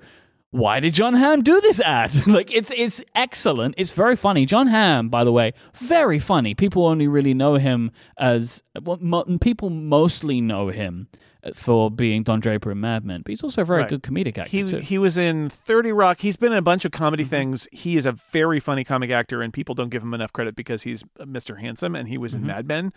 why 0.51 0.79
did 0.79 0.93
Jon 0.93 1.13
Hamm 1.13 1.41
do 1.43 1.59
this 1.61 1.79
ad? 1.81 2.25
like 2.27 2.51
it's 2.51 2.71
it's 2.75 3.03
excellent. 3.13 3.75
It's 3.77 3.91
very 3.91 4.15
funny. 4.15 4.45
Jon 4.45 4.67
Hamm, 4.67 5.09
by 5.09 5.23
the 5.23 5.31
way, 5.31 5.51
very 5.75 6.19
funny. 6.19 6.53
People 6.55 6.85
only 6.87 7.07
really 7.07 7.33
know 7.33 7.55
him 7.55 7.91
as 8.17 8.63
well, 8.81 8.97
mo- 9.01 9.25
people 9.41 9.69
mostly 9.69 10.39
know 10.41 10.69
him 10.69 11.09
for 11.55 11.89
being 11.91 12.23
Don 12.23 12.39
Draper 12.39 12.71
in 12.71 12.79
Mad 12.79 13.05
Men, 13.05 13.21
but 13.21 13.29
he's 13.29 13.43
also 13.43 13.61
a 13.61 13.65
very 13.65 13.81
Right. 13.81 13.89
good 13.89 14.03
comedic 14.03 14.37
actor 14.37 14.49
He 14.49 14.63
too. 14.63 14.77
he 14.77 14.97
was 14.97 15.17
in 15.17 15.49
Thirty 15.49 15.91
Rock. 15.91 16.19
He's 16.19 16.37
been 16.37 16.51
in 16.51 16.57
a 16.57 16.61
bunch 16.61 16.85
of 16.85 16.91
comedy 16.91 17.23
Mm-hmm. 17.23 17.29
things. 17.29 17.67
He 17.71 17.97
is 17.97 18.05
a 18.05 18.11
very 18.11 18.59
funny 18.59 18.83
comic 18.83 19.11
actor, 19.11 19.41
and 19.41 19.53
people 19.53 19.75
don't 19.75 19.89
give 19.89 20.03
him 20.03 20.13
enough 20.13 20.33
credit 20.33 20.55
because 20.55 20.81
he's 20.83 21.03
Mr. 21.19 21.59
Handsome, 21.59 21.95
and 21.95 22.07
he 22.07 22.17
was 22.17 22.33
Mm-hmm. 22.33 22.41
in 22.43 22.47
Mad 22.47 22.67
Men. 22.67 22.93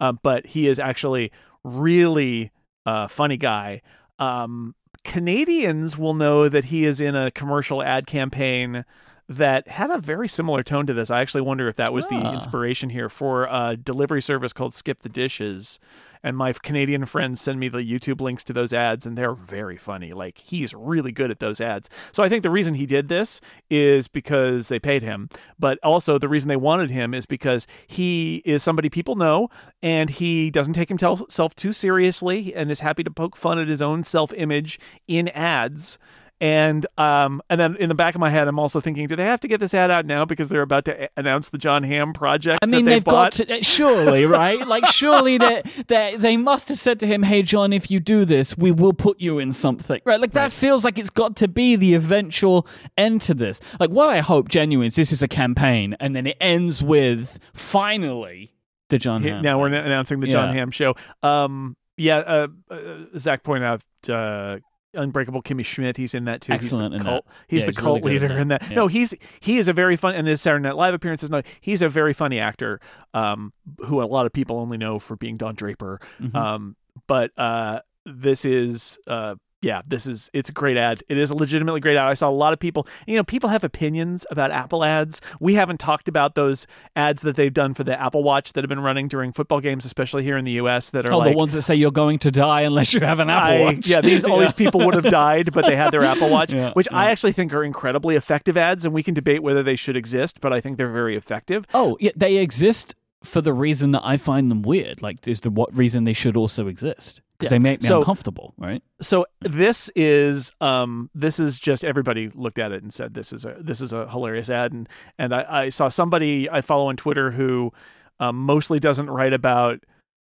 Uh, 0.00 0.12
but 0.12 0.46
he 0.46 0.66
is 0.68 0.78
actually 0.78 1.30
really 1.62 2.50
uh, 2.86 3.08
funny 3.08 3.36
guy. 3.36 3.80
Um, 4.18 4.74
Canadians 5.04 5.96
will 5.98 6.14
know 6.14 6.48
that 6.48 6.66
he 6.66 6.84
is 6.84 7.00
in 7.00 7.14
a 7.14 7.30
commercial 7.30 7.82
ad 7.82 8.06
campaign 8.06 8.84
that 9.28 9.68
had 9.68 9.90
a 9.90 9.98
very 9.98 10.28
similar 10.28 10.62
tone 10.62 10.86
to 10.86 10.92
this. 10.92 11.10
I 11.10 11.20
actually 11.22 11.40
wonder 11.42 11.66
if 11.68 11.76
that 11.76 11.92
was 11.94 12.06
the 12.08 12.16
Ah. 12.16 12.34
inspiration 12.34 12.90
here 12.90 13.08
for 13.08 13.44
a 13.50 13.76
delivery 13.76 14.20
service 14.20 14.52
called 14.52 14.74
Skip 14.74 15.00
the 15.02 15.08
Dishes. 15.08 15.78
And 16.24 16.38
my 16.38 16.54
Canadian 16.54 17.04
friends 17.04 17.42
send 17.42 17.60
me 17.60 17.68
the 17.68 17.78
YouTube 17.78 18.22
links 18.22 18.42
to 18.44 18.54
those 18.54 18.72
ads, 18.72 19.04
and 19.04 19.16
they're 19.16 19.34
very 19.34 19.76
funny. 19.76 20.12
Like, 20.12 20.38
he's 20.38 20.72
really 20.72 21.12
good 21.12 21.30
at 21.30 21.38
those 21.38 21.60
ads. 21.60 21.90
So 22.12 22.22
I 22.22 22.30
think 22.30 22.42
the 22.42 22.50
reason 22.50 22.74
he 22.74 22.86
did 22.86 23.08
this 23.08 23.42
is 23.68 24.08
because 24.08 24.68
they 24.68 24.80
paid 24.80 25.02
him. 25.02 25.28
But 25.58 25.78
also, 25.82 26.18
the 26.18 26.28
reason 26.28 26.48
they 26.48 26.56
wanted 26.56 26.90
him 26.90 27.12
is 27.12 27.26
because 27.26 27.66
he 27.86 28.36
is 28.46 28.62
somebody 28.62 28.88
people 28.88 29.16
know, 29.16 29.50
and 29.82 30.08
he 30.08 30.50
doesn't 30.50 30.72
take 30.72 30.88
himself 30.88 31.54
too 31.54 31.72
seriously 31.74 32.54
and 32.54 32.70
is 32.70 32.80
happy 32.80 33.04
to 33.04 33.10
poke 33.10 33.36
fun 33.36 33.58
at 33.58 33.68
his 33.68 33.82
own 33.82 34.02
self 34.02 34.32
image 34.32 34.80
in 35.06 35.28
ads. 35.28 35.98
And 36.40 36.84
um, 36.98 37.40
and 37.48 37.60
then 37.60 37.76
in 37.76 37.88
the 37.88 37.94
back 37.94 38.14
of 38.14 38.20
my 38.20 38.28
head, 38.28 38.48
I'm 38.48 38.58
also 38.58 38.80
thinking, 38.80 39.06
do 39.06 39.14
they 39.16 39.24
have 39.24 39.40
to 39.40 39.48
get 39.48 39.60
this 39.60 39.72
ad 39.72 39.90
out 39.90 40.04
now 40.04 40.24
because 40.24 40.48
they're 40.48 40.62
about 40.62 40.84
to 40.86 41.04
a- 41.04 41.08
announce 41.16 41.48
the 41.48 41.58
Jon 41.58 41.84
Hamm 41.84 42.12
project? 42.12 42.58
I 42.62 42.66
mean, 42.66 42.84
they 42.84 42.94
they've 42.94 43.04
bought? 43.04 43.36
got 43.38 43.46
to, 43.46 43.58
uh, 43.58 43.62
surely, 43.62 44.24
right? 44.26 44.66
Like, 44.66 44.84
surely 44.86 45.38
that 45.38 45.66
they 45.86 46.16
they 46.18 46.36
must 46.36 46.68
have 46.68 46.78
said 46.78 46.98
to 47.00 47.06
him, 47.06 47.22
"Hey, 47.22 47.42
Jon, 47.42 47.72
if 47.72 47.90
you 47.90 48.00
do 48.00 48.24
this, 48.24 48.58
we 48.58 48.72
will 48.72 48.92
put 48.92 49.20
you 49.20 49.38
in 49.38 49.52
something." 49.52 50.00
Right? 50.04 50.20
Like 50.20 50.32
that 50.32 50.50
feels 50.52 50.84
like 50.84 50.98
it's 50.98 51.08
got 51.10 51.36
to 51.36 51.48
be 51.48 51.76
the 51.76 51.94
eventual 51.94 52.66
end 52.98 53.22
to 53.22 53.34
this. 53.34 53.60
Like, 53.78 53.90
what 53.90 54.08
I 54.10 54.18
hope 54.20 54.48
genuinely 54.48 54.88
is 54.88 54.96
this 54.96 55.12
is 55.12 55.22
a 55.22 55.28
campaign, 55.28 55.96
and 56.00 56.16
then 56.16 56.26
it 56.26 56.36
ends 56.40 56.82
with 56.82 57.38
finally 57.54 58.52
the 58.90 58.98
Jon. 58.98 59.22
Now 59.22 59.60
we're 59.60 59.68
announcing 59.68 60.20
the 60.20 60.26
Jon 60.26 60.48
Yeah. 60.48 60.54
Hamm 60.54 60.70
show. 60.72 60.94
Um, 61.22 61.76
yeah, 61.96 62.18
uh, 62.18 62.48
uh, 62.70 62.76
Zach 63.16 63.44
pointed 63.44 63.66
out 63.66 63.82
uh, 64.10 64.58
Unbreakable 64.94 65.42
Kimmy 65.42 65.64
Schmidt. 65.64 65.96
He's 65.96 66.14
in 66.14 66.24
that 66.26 66.40
too. 66.40 66.52
Excellent 66.52 66.94
he's 66.94 67.02
the 67.02 67.08
cult. 67.08 67.26
He's 67.48 67.60
Yeah, 67.62 67.66
the 67.66 67.70
he's 67.72 67.76
cult 67.78 68.02
really 68.02 68.14
leader 68.14 68.28
that. 68.28 68.38
in 68.38 68.48
that. 68.48 68.62
Yeah. 68.70 68.74
No, 68.76 68.86
he's 68.86 69.14
he 69.40 69.58
is 69.58 69.68
a 69.68 69.72
very 69.72 69.96
fun 69.96 70.14
and 70.14 70.26
his 70.26 70.40
Saturday 70.40 70.62
Night 70.62 70.76
Live 70.76 70.94
appearances. 70.94 71.30
No, 71.30 71.42
he's 71.60 71.82
a 71.82 71.88
very 71.88 72.12
funny 72.12 72.38
actor. 72.38 72.80
Um, 73.12 73.52
who 73.78 74.02
a 74.02 74.04
lot 74.06 74.26
of 74.26 74.32
people 74.32 74.58
only 74.58 74.78
know 74.78 74.98
for 74.98 75.16
being 75.16 75.36
Don 75.36 75.54
Draper. 75.54 76.00
Mhm. 76.20 76.34
Um, 76.34 76.76
but 77.06 77.30
uh, 77.38 77.80
this 78.06 78.44
is 78.44 78.98
uh. 79.06 79.34
Yeah, 79.64 79.80
this 79.86 80.06
is 80.06 80.30
it's 80.34 80.50
a 80.50 80.52
great 80.52 80.76
ad. 80.76 81.02
It 81.08 81.16
is 81.16 81.30
a 81.30 81.34
legitimately 81.34 81.80
great 81.80 81.96
ad. 81.96 82.04
I 82.04 82.14
saw 82.14 82.28
a 82.28 82.30
lot 82.30 82.52
of 82.52 82.58
people, 82.60 82.86
you 83.06 83.16
know, 83.16 83.24
people 83.24 83.48
have 83.48 83.64
opinions 83.64 84.26
about 84.30 84.50
Apple 84.50 84.84
ads. 84.84 85.20
We 85.40 85.54
haven't 85.54 85.78
talked 85.80 86.06
about 86.08 86.34
those 86.34 86.66
ads 86.94 87.22
that 87.22 87.36
they've 87.36 87.52
done 87.52 87.72
for 87.72 87.82
the 87.82 87.98
Apple 88.00 88.22
Watch 88.22 88.52
that 88.52 88.62
have 88.62 88.68
been 88.68 88.80
running 88.80 89.08
during 89.08 89.32
football 89.32 89.60
games, 89.60 89.84
especially 89.84 90.22
here 90.22 90.36
in 90.36 90.44
the 90.44 90.52
US 90.62 90.90
that 90.90 91.06
are 91.08 91.12
Oh, 91.12 91.18
like 91.18 91.32
the 91.32 91.36
ones 91.38 91.54
that 91.54 91.62
say 91.62 91.74
you're 91.74 91.90
going 91.90 92.18
to 92.20 92.30
die 92.30 92.60
unless 92.60 92.92
you 92.92 93.00
have 93.00 93.20
an 93.20 93.30
Apple 93.30 93.54
I- 93.56 93.60
Watch. 93.60 93.88
yeah, 93.88 94.00
these 94.02 94.24
all 94.24 94.38
these 94.38 94.52
people 94.62 94.84
would 94.84 94.94
have 94.94 95.04
died, 95.04 95.52
but 95.52 95.64
they 95.64 95.76
had 95.76 95.90
their 95.92 96.04
Apple 96.04 96.28
Watch, 96.28 96.52
Yeah, 96.54 96.72
which 96.74 96.88
I 96.92 97.10
actually 97.10 97.32
think 97.32 97.54
are 97.54 97.64
incredibly 97.64 98.16
effective 98.16 98.56
ads, 98.58 98.84
and 98.84 98.92
we 98.94 99.02
can 99.02 99.14
debate 99.14 99.42
whether 99.42 99.62
they 99.62 99.76
should 99.76 99.96
exist, 99.96 100.40
but 100.42 100.52
I 100.52 100.60
think 100.60 100.76
they're 100.76 100.92
very 100.92 101.16
effective. 101.16 101.64
Oh, 101.72 101.96
yeah, 102.00 102.10
they 102.14 102.36
exist 102.36 102.94
for 103.22 103.40
the 103.40 103.54
reason 103.54 103.92
that 103.92 104.02
I 104.04 104.18
find 104.18 104.50
them 104.50 104.60
weird. 104.60 105.00
Like, 105.00 105.26
is 105.26 105.40
the 105.40 105.48
what 105.50 105.74
reason 105.74 106.04
they 106.04 106.12
should 106.12 106.36
also 106.36 106.68
exist? 106.68 107.22
Because 107.44 107.52
Yeah. 107.52 107.58
they 107.58 107.62
make 107.62 107.82
me 107.82 107.88
So- 107.88 107.98
uncomfortable, 107.98 108.54
right? 108.58 108.82
So 109.00 109.26
this 109.40 109.90
is 109.94 110.52
um 110.60 111.10
this 111.14 111.38
is 111.38 111.58
just 111.58 111.84
everybody 111.84 112.28
looked 112.34 112.58
at 112.58 112.72
it 112.72 112.82
and 112.82 112.92
said 112.92 113.14
this 113.14 113.32
is 113.32 113.44
a 113.44 113.56
this 113.60 113.80
is 113.80 113.92
a 113.92 114.08
hilarious 114.08 114.50
ad, 114.50 114.72
and 114.72 114.88
and 115.18 115.34
I, 115.34 115.46
I 115.64 115.68
saw 115.68 115.88
somebody 115.88 116.48
I 116.50 116.60
follow 116.60 116.88
on 116.88 116.96
Twitter 116.96 117.30
who 117.30 117.72
um, 118.20 118.36
mostly 118.36 118.78
doesn't 118.80 119.10
write 119.10 119.32
about 119.32 119.80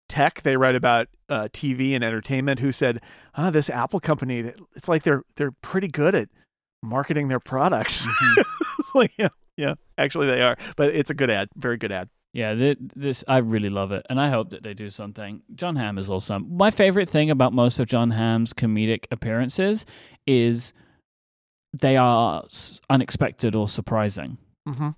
tech. 0.10 0.42
They 0.42 0.58
write 0.58 0.76
about 0.76 1.08
uh, 1.30 1.48
TV 1.54 1.96
and 1.96 2.04
entertainment 2.04 2.60
who 2.60 2.72
said 2.72 3.00
ah 3.36 3.50
this 3.52 3.70
Apple 3.70 4.00
company 4.00 4.52
it's 4.76 4.90
like 4.90 5.04
they're 5.04 5.24
they're 5.38 5.52
pretty 5.62 5.88
good 5.88 6.14
at 6.16 6.30
marketing 6.82 7.28
their 7.30 7.40
products. 7.40 8.06
It's 8.80 8.96
like 8.96 9.14
yeah 9.18 9.30
yeah 9.56 9.76
actually 9.98 10.28
they 10.28 10.42
are. 10.42 10.58
But 10.76 10.94
it's 10.96 11.10
a 11.10 11.14
good 11.14 11.30
ad 11.30 11.48
very 11.56 11.78
good 11.78 11.92
ad 11.92 12.10
Yeah, 12.34 12.56
th- 12.56 12.78
this 12.82 13.24
I 13.28 13.38
really 13.38 13.70
love 13.70 13.92
it, 13.92 14.06
and 14.10 14.20
I 14.20 14.30
hope 14.30 14.50
that 14.50 14.64
they 14.64 14.74
do 14.74 14.90
something. 14.90 15.44
Jon 15.54 15.76
Hamm 15.76 15.98
is 16.00 16.10
awesome. 16.10 16.48
My 16.58 16.72
favorite 16.72 17.10
thing 17.10 17.30
about 17.30 17.54
most 17.54 17.80
of 17.80 17.88
Jon 17.88 18.10
Hamm's 18.12 18.54
comedic 18.54 19.06
appearances 19.12 19.86
is 20.26 20.74
they 21.80 21.96
are 21.96 22.44
unexpected 22.90 23.56
or 23.56 23.68
surprising 23.68 24.38
mm-hmm. 24.68 24.90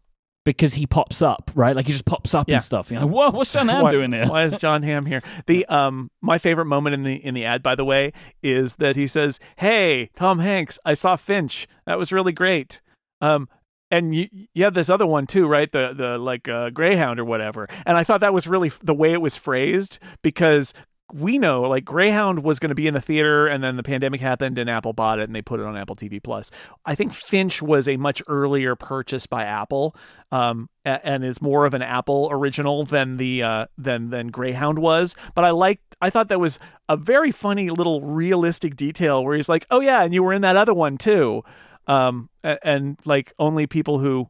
because 0.45 0.73
he 0.75 0.87
pops 0.87 1.21
up, 1.21 1.51
right? 1.55 1.75
Like 1.75 1.87
he 1.87 1.91
just 1.93 2.05
pops 2.05 2.33
up 2.33 2.47
Yeah. 2.47 2.55
and 2.55 2.63
stuff. 2.63 2.89
You're 2.91 3.01
like, 3.01 3.09
whoa, 3.09 3.31
what's 3.31 3.51
Jon 3.51 3.67
Hamm 3.67 3.83
why, 3.83 3.89
doing 3.89 4.13
here? 4.13 4.27
why 4.27 4.43
is 4.43 4.57
Jon 4.57 4.83
Hamm 4.83 5.05
here? 5.05 5.21
The 5.45 5.65
um 5.67 6.11
my 6.21 6.37
favorite 6.37 6.65
moment 6.65 6.93
in 6.93 7.03
the 7.03 7.15
in 7.15 7.33
the 7.33 7.45
ad, 7.45 7.61
by 7.63 7.75
the 7.75 7.85
way, 7.85 8.13
is 8.43 8.75
that 8.77 8.95
he 8.95 9.07
says, 9.07 9.39
"Hey, 9.57 10.09
Tom 10.15 10.39
Hanks, 10.39 10.79
I 10.85 10.93
saw 10.93 11.15
Finch. 11.17 11.67
That 11.85 11.97
was 11.97 12.11
really 12.13 12.31
great." 12.33 12.81
Um, 13.21 13.47
and 13.91 14.15
you 14.15 14.27
you 14.53 14.63
have 14.63 14.73
this 14.73 14.89
other 14.89 15.05
one 15.05 15.27
too, 15.27 15.47
right? 15.47 15.71
The 15.71 15.93
the 15.95 16.17
like 16.17 16.47
uh, 16.47 16.69
Greyhound 16.69 17.19
or 17.19 17.25
whatever. 17.25 17.67
And 17.85 17.97
I 17.97 18.03
thought 18.03 18.21
that 18.21 18.33
was 18.33 18.47
really 18.47 18.67
f- 18.69 18.79
the 18.83 18.93
way 18.93 19.13
it 19.13 19.21
was 19.21 19.35
phrased 19.35 19.99
because 20.21 20.73
we 21.13 21.37
know 21.37 21.61
like 21.61 21.85
Greyhound 21.85 22.43
was 22.43 22.57
going 22.57 22.69
to 22.69 22.75
be 22.75 22.87
in 22.87 22.95
the 22.95 23.01
theater 23.01 23.45
and 23.45 23.63
then 23.63 23.77
the 23.77 23.83
pandemic 23.83 24.19
happened 24.19 24.57
and 24.57 24.67
Apple 24.67 24.91
bought 24.91 25.19
it 25.19 25.23
and 25.23 25.35
they 25.35 25.41
put 25.41 25.59
it 25.59 25.65
on 25.65 25.77
Apple 25.77 25.95
TV 25.95 26.21
Plus. 26.21 26.49
I 26.83 26.95
think 26.95 27.13
Finch 27.13 27.61
was 27.61 27.87
a 27.87 27.95
much 27.95 28.23
earlier 28.27 28.75
purchase 28.75 29.27
by 29.27 29.43
Apple 29.43 29.95
um 30.31 30.67
and 30.83 31.23
is 31.23 31.41
more 31.41 31.65
of 31.65 31.73
an 31.75 31.83
Apple 31.83 32.27
original 32.31 32.85
than 32.85 33.17
the 33.17 33.43
uh 33.43 33.65
than 33.77 34.09
than 34.09 34.29
Greyhound 34.29 34.79
was, 34.79 35.15
but 35.35 35.45
I 35.45 35.51
liked 35.51 35.95
I 36.01 36.09
thought 36.09 36.29
that 36.29 36.39
was 36.39 36.59
a 36.89 36.97
very 36.97 37.31
funny 37.31 37.69
little 37.69 38.01
realistic 38.01 38.75
detail 38.75 39.23
where 39.23 39.35
he's 39.35 39.47
like, 39.47 39.65
"Oh 39.71 39.79
yeah, 39.79 40.03
and 40.03 40.13
you 40.13 40.23
were 40.23 40.33
in 40.33 40.41
that 40.41 40.57
other 40.57 40.73
one 40.73 40.97
too." 40.97 41.43
Um 41.87 42.29
a- 42.43 42.59
and, 42.67 42.97
like 43.05 43.33
only 43.39 43.67
people 43.67 43.99
who 43.99 44.29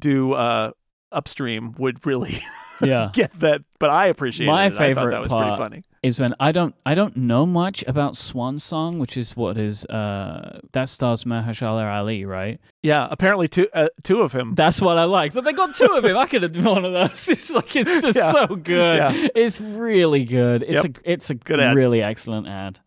do 0.00 0.32
uh 0.32 0.70
upstream 1.10 1.72
would 1.78 2.04
really 2.06 2.40
Yeah. 2.80 3.10
get 3.12 3.38
that, 3.40 3.60
but 3.78 3.90
I 3.90 4.06
appreciate 4.06 4.46
My 4.48 4.64
it. 4.66 4.72
I 4.72 4.76
favorite 4.78 5.12
that 5.12 5.20
was 5.20 5.28
part- 5.28 5.46
pretty 5.46 5.56
funny. 5.62 5.82
is 6.02 6.18
when 6.18 6.34
I 6.40 6.50
don't 6.50 6.74
I 6.84 6.94
don't 6.96 7.16
know 7.16 7.46
much 7.46 7.84
about 7.86 8.16
Swan 8.16 8.58
Song, 8.58 8.98
which 8.98 9.16
is 9.16 9.36
what 9.36 9.56
is 9.58 9.84
uh 9.86 10.58
that 10.72 10.88
stars 10.88 11.22
Mahershala 11.24 11.84
Ali, 11.98 12.24
right? 12.24 12.58
Yeah, 12.82 13.06
apparently 13.10 13.46
two 13.46 13.68
uh, 13.72 13.88
two 14.02 14.22
of 14.22 14.32
him. 14.32 14.54
That's 14.56 14.80
what 14.80 14.98
I 14.98 15.04
like. 15.04 15.32
But 15.32 15.44
they 15.44 15.52
got 15.52 15.76
two 15.76 15.92
of 15.94 16.04
him. 16.04 16.16
I 16.16 16.26
could 16.26 16.42
have 16.42 16.52
done 16.52 16.64
one 16.64 16.84
of 16.84 16.92
those. 16.92 17.28
It's 17.28 17.50
like 17.50 17.76
it's 17.76 18.02
just 18.02 18.16
Yeah. 18.16 18.32
so 18.32 18.46
good. 18.56 18.96
Yeah. 18.96 19.28
It's 19.36 19.60
really 19.60 20.24
good. 20.24 20.62
It's 20.64 20.82
Yep. 20.84 20.98
a 21.04 21.12
it's 21.12 21.30
a 21.30 21.34
Good 21.34 21.60
ad. 21.60 21.76
really 21.76 22.02
excellent 22.02 22.48
ad. 22.48 22.80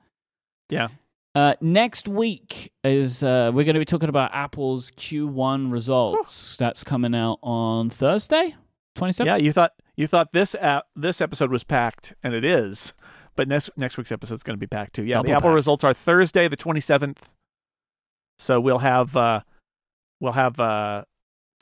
Yeah. 0.69 0.88
Uh, 1.35 1.53
next 1.59 2.07
week 2.07 2.71
is 2.85 3.21
uh, 3.21 3.51
we're 3.53 3.65
going 3.65 3.73
to 3.73 3.79
be 3.79 3.85
talking 3.85 4.07
about 4.07 4.31
Apple's 4.33 4.89
Q1 4.91 5.69
results. 5.71 6.55
That's 6.55 6.83
coming 6.85 7.13
out 7.13 7.39
on 7.43 7.89
Thursday, 7.89 8.55
twenty 8.95 9.11
seventh. 9.11 9.27
Yeah, 9.39 9.45
you 9.45 9.51
thought 9.51 9.73
you 9.97 10.07
thought 10.07 10.31
this 10.31 10.55
app, 10.55 10.85
this 10.95 11.19
episode 11.19 11.51
was 11.51 11.65
packed, 11.65 12.13
and 12.23 12.33
it 12.33 12.45
is. 12.45 12.93
But 13.35 13.49
next 13.49 13.69
next 13.75 13.97
week's 13.97 14.13
episode 14.13 14.35
is 14.35 14.43
going 14.43 14.55
to 14.55 14.59
be 14.59 14.67
packed 14.67 14.93
too. 14.95 15.03
Yeah, 15.03 15.15
Double 15.15 15.25
the 15.25 15.31
Apple 15.33 15.49
packed. 15.49 15.55
results 15.55 15.83
are 15.83 15.93
Thursday, 15.93 16.47
the 16.47 16.55
twenty 16.55 16.79
seventh. 16.79 17.29
So 18.39 18.61
we'll 18.61 18.79
have 18.79 19.17
uh, 19.17 19.41
we'll 20.21 20.31
have 20.33 20.57
uh, 20.59 21.03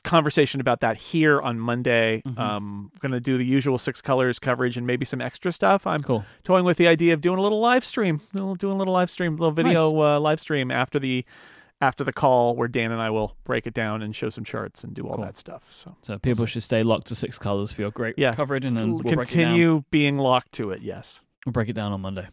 conversation 0.04 0.60
about 0.60 0.80
that 0.80 0.96
here 0.96 1.40
on 1.40 1.58
Monday. 1.58 2.22
Mhm. 2.26 2.38
Um, 2.38 2.92
going 3.00 3.12
to 3.12 3.20
do 3.20 3.36
the 3.38 3.44
usual 3.44 3.78
six 3.78 4.00
colors 4.00 4.38
coverage 4.38 4.76
and 4.76 4.86
maybe 4.86 5.04
some 5.04 5.20
extra 5.20 5.50
stuff. 5.50 5.86
I'm 5.86 6.02
Cool. 6.02 6.24
toying 6.44 6.64
with 6.64 6.76
the 6.76 6.86
idea 6.86 7.14
of 7.14 7.20
doing 7.20 7.38
a 7.38 7.42
little 7.42 7.60
live 7.60 7.84
stream, 7.84 8.20
doing 8.32 8.56
a 8.62 8.76
little 8.76 8.92
live 8.94 9.10
stream, 9.10 9.36
little 9.36 9.50
video 9.50 9.90
uh, 10.00 10.20
live 10.20 10.38
stream 10.40 10.70
after 10.70 10.98
the 10.98 11.24
after 11.80 12.04
the 12.04 12.12
call 12.12 12.54
where 12.54 12.68
Dan 12.68 12.92
and 12.92 13.02
I 13.02 13.10
will 13.10 13.36
break 13.44 13.66
it 13.66 13.74
down 13.74 14.00
and 14.00 14.14
show 14.14 14.30
some 14.30 14.44
charts 14.44 14.84
and 14.84 14.94
do 14.94 15.02
all 15.06 15.16
Cool. 15.16 15.24
that 15.24 15.36
stuff. 15.36 15.66
So 15.70 15.96
So 16.02 16.18
people 16.18 16.46
should 16.46 16.62
stay 16.62 16.82
locked 16.82 17.08
to 17.08 17.14
six 17.14 17.38
colors 17.38 17.72
for 17.72 17.82
your 17.82 17.90
great 17.90 18.14
Yeah. 18.16 18.32
coverage, 18.32 18.64
and 18.64 18.74
then 18.76 18.92
we'll 18.94 19.02
break 19.02 19.12
it 19.12 19.16
down. 19.16 19.24
continue 19.26 19.84
being 19.90 20.16
locked 20.16 20.52
to 20.52 20.70
it. 20.70 20.80
Yes. 20.82 21.20
We'll 21.44 21.52
break 21.52 21.68
it 21.68 21.74
down 21.74 21.92
on 21.92 22.00
Monday. 22.00 22.28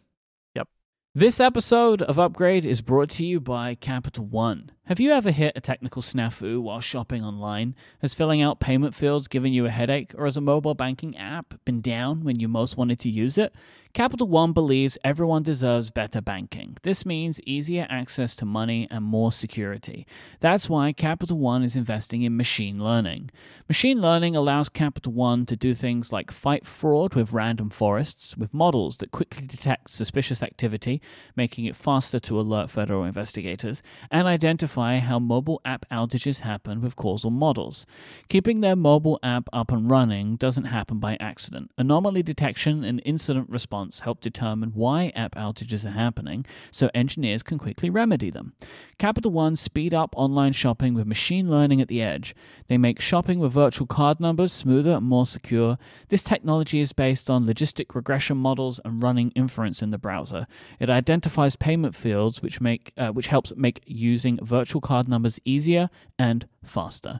Yep. 0.55 0.69
This 1.15 1.39
episode 1.41 2.01
of 2.03 2.17
Upgrade 2.19 2.65
is 2.65 2.81
brought 2.81 3.09
to 3.11 3.25
you 3.25 3.41
by 3.41 3.75
Capital 3.75 4.25
One. 4.25 4.71
Have 4.91 4.99
you 4.99 5.11
ever 5.11 5.31
hit 5.31 5.53
a 5.55 5.61
technical 5.61 6.01
snafu 6.01 6.61
while 6.61 6.81
shopping 6.81 7.23
online? 7.23 7.75
Has 8.01 8.13
filling 8.13 8.41
out 8.41 8.59
payment 8.59 8.93
fields 8.93 9.29
given 9.29 9.53
you 9.53 9.65
a 9.65 9.69
headache, 9.69 10.13
or 10.17 10.25
has 10.25 10.35
a 10.35 10.41
mobile 10.41 10.73
banking 10.73 11.15
app 11.15 11.53
been 11.63 11.79
down 11.79 12.25
when 12.25 12.41
you 12.41 12.49
most 12.49 12.75
wanted 12.75 12.99
to 12.99 13.09
use 13.09 13.37
it? 13.37 13.53
Capital 13.93 14.27
One 14.27 14.53
believes 14.53 14.97
everyone 15.03 15.43
deserves 15.43 15.91
better 15.91 16.21
banking. 16.21 16.77
This 16.83 17.05
means 17.05 17.41
easier 17.45 17.85
access 17.89 18.37
to 18.37 18.45
money 18.45 18.87
and 18.89 19.03
more 19.03 19.33
security. 19.33 20.07
That's 20.39 20.69
why 20.69 20.93
Capital 20.93 21.37
One 21.37 21.61
is 21.61 21.75
investing 21.75 22.21
in 22.21 22.37
machine 22.37 22.81
learning. 22.81 23.31
Machine 23.67 24.01
learning 24.01 24.35
allows 24.35 24.69
Capital 24.69 25.11
One 25.11 25.45
to 25.45 25.57
do 25.57 25.73
things 25.73 26.13
like 26.13 26.31
fight 26.31 26.65
fraud 26.65 27.15
with 27.15 27.33
random 27.33 27.69
forests 27.69 28.37
with 28.37 28.53
models 28.53 28.95
that 28.97 29.11
quickly 29.11 29.45
detect 29.45 29.89
suspicious 29.89 30.41
activity, 30.41 31.01
making 31.35 31.65
it 31.65 31.75
faster 31.75 32.19
to 32.21 32.39
alert 32.39 32.69
federal 32.69 33.03
investigators, 33.03 33.83
and 34.09 34.25
identify 34.25 34.80
how 34.81 35.19
mobile 35.19 35.61
app 35.63 35.85
outages 35.91 36.41
happen 36.41 36.81
with 36.81 36.95
causal 36.95 37.29
models. 37.29 37.85
Keeping 38.29 38.61
their 38.61 38.75
mobile 38.75 39.19
app 39.21 39.47
up 39.53 39.71
and 39.71 39.89
running 39.89 40.37
doesn't 40.37 40.65
happen 40.65 40.99
by 40.99 41.17
accident. 41.19 41.71
Anomaly 41.77 42.23
detection 42.23 42.83
and 42.83 43.01
incident 43.05 43.49
response 43.49 43.99
help 43.99 44.21
determine 44.21 44.71
why 44.71 45.11
app 45.15 45.35
outages 45.35 45.85
are 45.85 45.91
happening 45.91 46.45
so 46.71 46.89
engineers 46.93 47.43
can 47.43 47.57
quickly 47.57 47.89
remedy 47.89 48.29
them. 48.29 48.53
Capital 48.97 49.31
One 49.31 49.55
speed 49.55 49.93
up 49.93 50.13
online 50.17 50.53
shopping 50.53 50.93
with 50.93 51.05
machine 51.05 51.49
learning 51.49 51.81
at 51.81 51.87
the 51.87 52.01
edge. 52.01 52.33
They 52.67 52.77
make 52.77 52.99
shopping 52.99 53.39
with 53.39 53.51
virtual 53.51 53.87
card 53.87 54.19
numbers 54.19 54.51
smoother 54.51 54.93
and 54.93 55.05
more 55.05 55.25
secure. 55.25 55.77
This 56.09 56.23
technology 56.23 56.79
is 56.79 56.93
based 56.93 57.29
on 57.29 57.45
logistic 57.45 57.93
regression 57.93 58.37
models 58.37 58.79
and 58.85 59.03
running 59.03 59.31
inference 59.31 59.81
in 59.81 59.91
the 59.91 59.97
browser. 59.97 60.47
It 60.79 60.89
identifies 60.89 61.55
payment 61.55 61.95
fields, 61.95 62.41
which 62.41 62.61
make 62.61 62.93
uh, 62.97 63.09
which 63.09 63.27
helps 63.27 63.53
make 63.55 63.81
using 63.85 64.39
virtual 64.41 64.60
card 64.81 65.07
numbers 65.07 65.39
easier 65.45 65.89
and 66.17 66.47
faster. 66.63 67.19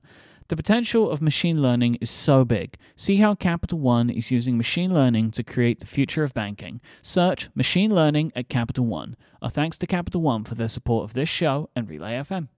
The 0.52 0.58
potential 0.58 1.10
of 1.10 1.22
machine 1.22 1.62
learning 1.62 1.96
is 2.02 2.10
so 2.10 2.44
big. 2.44 2.76
See 2.98 3.16
how 3.18 3.36
Capital 3.36 3.80
One 3.80 4.10
is 4.10 4.32
using 4.32 4.58
machine 4.58 4.94
learning 4.94 5.32
to 5.32 5.44
create 5.44 5.80
the 5.80 5.86
future 5.86 6.26
of 6.26 6.34
banking. 6.34 6.82
Search 7.02 7.50
machine 7.56 7.96
learning 7.96 8.34
at 8.36 8.50
Capital 8.50 8.86
One. 8.86 9.16
Our 9.42 9.50
thanks 9.50 9.78
to 9.78 9.88
Capital 9.88 10.22
One 10.22 10.44
for 10.44 10.56
their 10.56 10.68
support 10.68 11.06
of 11.06 11.14
this 11.14 11.30
show 11.30 11.70
and 11.74 11.90
Relay 11.90 12.16
FM. 12.16 12.50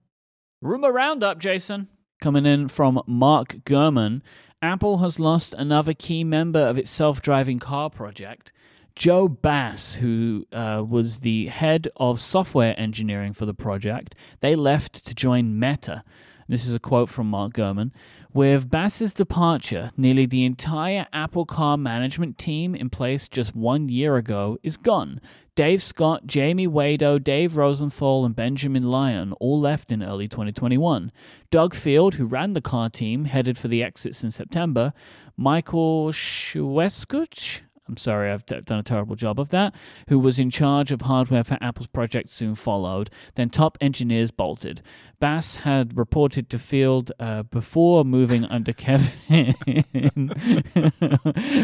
Rumor 0.60 0.92
roundup, 0.92 1.38
Jason. 1.38 1.86
Coming 2.20 2.46
in 2.46 2.66
from 2.66 3.00
Mark 3.06 3.58
Gurman, 3.64 4.22
Apple 4.60 4.98
has 4.98 5.20
lost 5.20 5.54
another 5.54 5.94
key 5.94 6.24
member 6.24 6.58
of 6.58 6.78
its 6.78 6.90
self 6.90 7.22
driving 7.22 7.58
car 7.58 7.90
project. 7.90 8.50
Joe 8.96 9.28
Bass, 9.28 9.94
who 9.94 10.46
uh, 10.52 10.84
was 10.88 11.20
the 11.20 11.46
head 11.46 11.88
of 11.96 12.20
software 12.20 12.78
engineering 12.78 13.32
for 13.32 13.44
the 13.44 13.54
project, 13.54 14.14
they 14.40 14.54
left 14.54 15.04
to 15.06 15.14
join 15.14 15.58
Meta. 15.58 16.04
This 16.48 16.68
is 16.68 16.74
a 16.74 16.80
quote 16.80 17.08
from 17.08 17.28
Mark 17.28 17.54
Gurman. 17.54 17.92
With 18.32 18.70
Bass's 18.70 19.14
departure, 19.14 19.90
nearly 19.96 20.26
the 20.26 20.44
entire 20.44 21.06
Apple 21.12 21.46
car 21.46 21.76
management 21.76 22.36
team 22.36 22.74
in 22.74 22.90
place 22.90 23.28
just 23.28 23.54
one 23.56 23.88
year 23.88 24.16
ago 24.16 24.58
is 24.62 24.76
gone. 24.76 25.20
Dave 25.54 25.82
Scott, 25.82 26.26
Jamie 26.26 26.68
Waydo, 26.68 27.22
Dave 27.22 27.56
Rosenthal, 27.56 28.24
and 28.24 28.34
Benjamin 28.34 28.82
Lyon 28.84 29.32
all 29.34 29.60
left 29.60 29.90
in 29.90 30.02
early 30.02 30.28
2021. 30.28 31.12
Doug 31.50 31.74
Field, 31.74 32.14
who 32.14 32.26
ran 32.26 32.52
the 32.52 32.60
car 32.60 32.90
team, 32.90 33.24
headed 33.24 33.56
for 33.56 33.68
the 33.68 33.82
exits 33.82 34.22
in 34.22 34.30
September. 34.30 34.92
Michael 35.36 36.10
Schweskuch, 36.10 37.60
I'm 37.86 37.98
sorry, 37.98 38.30
I've 38.30 38.46
d- 38.46 38.60
done 38.64 38.78
a 38.78 38.82
terrible 38.82 39.14
job 39.14 39.38
of 39.38 39.50
that, 39.50 39.74
who 40.08 40.18
was 40.18 40.38
in 40.38 40.50
charge 40.50 40.90
of 40.90 41.02
hardware 41.02 41.44
for 41.44 41.58
Apple's 41.60 41.86
project, 41.86 42.30
soon 42.30 42.54
followed. 42.54 43.10
Then 43.34 43.50
top 43.50 43.76
engineers 43.80 44.30
bolted. 44.30 44.80
Bass 45.20 45.56
had 45.56 45.96
reported 45.96 46.48
to 46.50 46.58
Field 46.58 47.12
uh, 47.20 47.42
before 47.44 48.04
moving 48.04 48.44
under 48.46 48.72
Kevin 48.84 49.54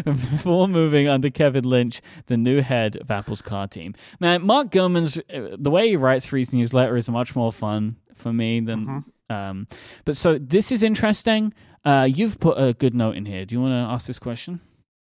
before 0.05 0.69
moving 0.69 1.09
under 1.09 1.31
Kevin 1.31 1.65
Lynch, 1.65 2.01
the 2.27 2.37
new 2.37 2.61
head 2.61 2.97
of 2.97 3.11
Apple's 3.11 3.43
car 3.43 3.67
team. 3.67 3.95
Now, 4.21 4.39
Mark 4.39 4.71
Gurman's 4.71 5.19
uh, 5.19 5.57
the 5.59 5.71
way 5.71 5.89
he 5.89 5.97
writes 5.97 6.27
for 6.27 6.37
his 6.37 6.53
newsletter 6.53 6.97
is 6.97 7.09
much 7.11 7.35
more 7.35 7.53
fun 7.53 7.97
for 8.15 8.33
me 8.33 8.61
than. 8.61 9.05
Um, 9.29 9.69
but 10.05 10.17
so 10.17 10.39
this 10.39 10.73
is 10.73 10.83
interesting. 10.83 11.55
Uh, 11.85 12.07
you've 12.11 12.39
put 12.41 12.57
a 12.59 12.75
good 12.75 12.95
note 12.95 13.17
in 13.17 13.27
here. 13.27 13.45
Do 13.45 13.55
you 13.55 13.61
want 13.61 13.73
to 13.73 13.93
ask 13.93 14.07
this 14.07 14.19
question? 14.19 14.61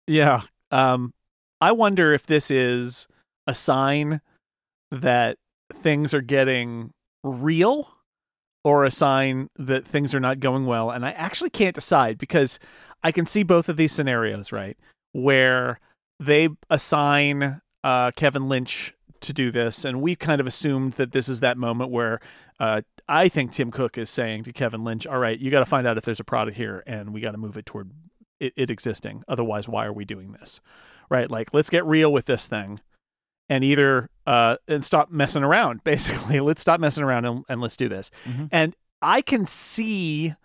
Yeah. 0.08 0.42
Um, 0.72 1.14
I 1.62 1.72
wonder 1.72 2.14
if 2.14 2.26
this 2.26 2.52
is 2.52 3.08
a 3.48 3.54
sign 3.54 4.22
that 4.92 5.38
things 5.74 6.14
are 6.14 6.22
getting 6.22 6.92
real 7.24 7.90
or 8.64 8.86
a 8.86 8.92
sign 8.92 9.50
that 9.58 9.86
things 9.86 10.14
are 10.14 10.20
not 10.20 10.40
going 10.40 10.66
well. 10.66 10.90
And 10.90 11.06
I 11.06 11.12
actually 11.12 11.50
can't 11.50 11.76
decide 11.76 12.18
because 12.18 12.60
I 13.04 13.12
can 13.12 13.26
see 13.26 13.44
both 13.44 13.70
of 13.70 13.78
these 13.78 13.92
scenarios, 13.92 14.52
right? 14.52 14.78
Where 15.12 15.80
they 16.20 16.50
assign 16.70 17.62
uh, 17.84 18.12
Kevin 18.12 18.50
Lynch 18.50 18.94
to 19.22 19.34
do 19.34 19.52
this, 19.52 19.86
and 19.86 20.02
we 20.02 20.16
kind 20.16 20.40
of 20.40 20.48
assumed 20.48 20.94
that 20.94 21.12
this 21.12 21.28
is 21.28 21.42
that 21.42 21.58
moment 21.58 21.92
where 21.92 22.20
uh, 22.60 22.82
I 23.08 23.30
think 23.30 23.52
Tim 23.52 23.72
Cook 23.72 23.98
is 23.98 24.10
saying 24.10 24.44
to 24.44 24.54
Kevin 24.54 24.84
Lynch, 24.84 25.08
"All 25.08 25.18
right, 25.18 25.38
you 25.38 25.52
got 25.52 25.60
to 25.60 25.66
find 25.66 25.88
out 25.88 25.98
if 25.98 26.06
there's 26.06 26.20
a 26.20 26.26
product 26.26 26.58
here, 26.58 26.84
and 26.86 27.14
we 27.14 27.22
got 27.22 27.32
to 27.32 27.38
move 27.38 27.58
it 27.58 27.66
toward 27.66 27.92
it, 28.40 28.54
it 28.56 28.70
existing. 28.70 29.24
Otherwise, 29.28 29.68
why 29.68 29.86
are 29.86 29.94
we 29.94 30.06
doing 30.06 30.32
this? 30.34 30.60
Right? 31.10 31.30
Like, 31.30 31.54
let's 31.54 31.70
get 31.70 31.86
real 31.86 32.12
with 32.12 32.26
this 32.26 32.48
thing, 32.48 32.80
and 33.50 33.64
either 33.64 34.10
uh, 34.28 34.58
and 34.68 34.84
stop 34.84 35.12
messing 35.12 35.44
around. 35.44 35.84
Basically, 35.84 36.40
let's 36.40 36.62
stop 36.62 36.80
messing 36.80 37.04
around 37.04 37.26
and, 37.26 37.44
and 37.50 37.62
let's 37.62 37.78
do 37.78 37.90
this. 37.90 38.12
Mhm. 38.26 38.50
And 38.52 38.76
I 39.02 39.22
can 39.22 39.46
see 39.46 40.36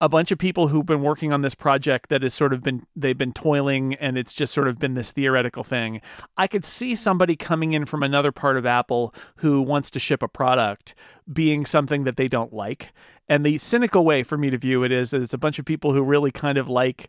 a 0.00 0.08
bunch 0.08 0.30
of 0.30 0.38
people 0.38 0.68
who've 0.68 0.84
been 0.84 1.02
working 1.02 1.32
on 1.32 1.40
this 1.40 1.54
project 1.54 2.10
that 2.10 2.22
has 2.22 2.34
sort 2.34 2.52
of 2.52 2.62
been 2.62 2.86
they've 2.94 3.16
been 3.16 3.32
toiling 3.32 3.94
and 3.94 4.18
it's 4.18 4.32
just 4.32 4.52
sort 4.52 4.68
of 4.68 4.78
been 4.78 4.94
this 4.94 5.10
theoretical 5.10 5.64
thing. 5.64 6.00
I 6.36 6.46
could 6.46 6.64
see 6.64 6.94
somebody 6.94 7.34
coming 7.34 7.72
in 7.72 7.86
from 7.86 8.02
another 8.02 8.30
part 8.30 8.58
of 8.58 8.66
Apple 8.66 9.14
who 9.36 9.62
wants 9.62 9.90
to 9.92 9.98
ship 9.98 10.22
a 10.22 10.28
product 10.28 10.94
being 11.32 11.64
something 11.64 12.04
that 12.04 12.16
they 12.16 12.28
don't 12.28 12.52
like. 12.52 12.92
And 13.28 13.44
the 13.44 13.58
cynical 13.58 14.04
way 14.04 14.22
for 14.22 14.36
me 14.36 14.50
to 14.50 14.58
view 14.58 14.84
it 14.84 14.92
is 14.92 15.10
that 15.10 15.22
it's 15.22 15.34
a 15.34 15.38
bunch 15.38 15.58
of 15.58 15.64
people 15.64 15.92
who 15.92 16.02
really 16.02 16.30
kind 16.30 16.58
of 16.58 16.68
like 16.68 17.08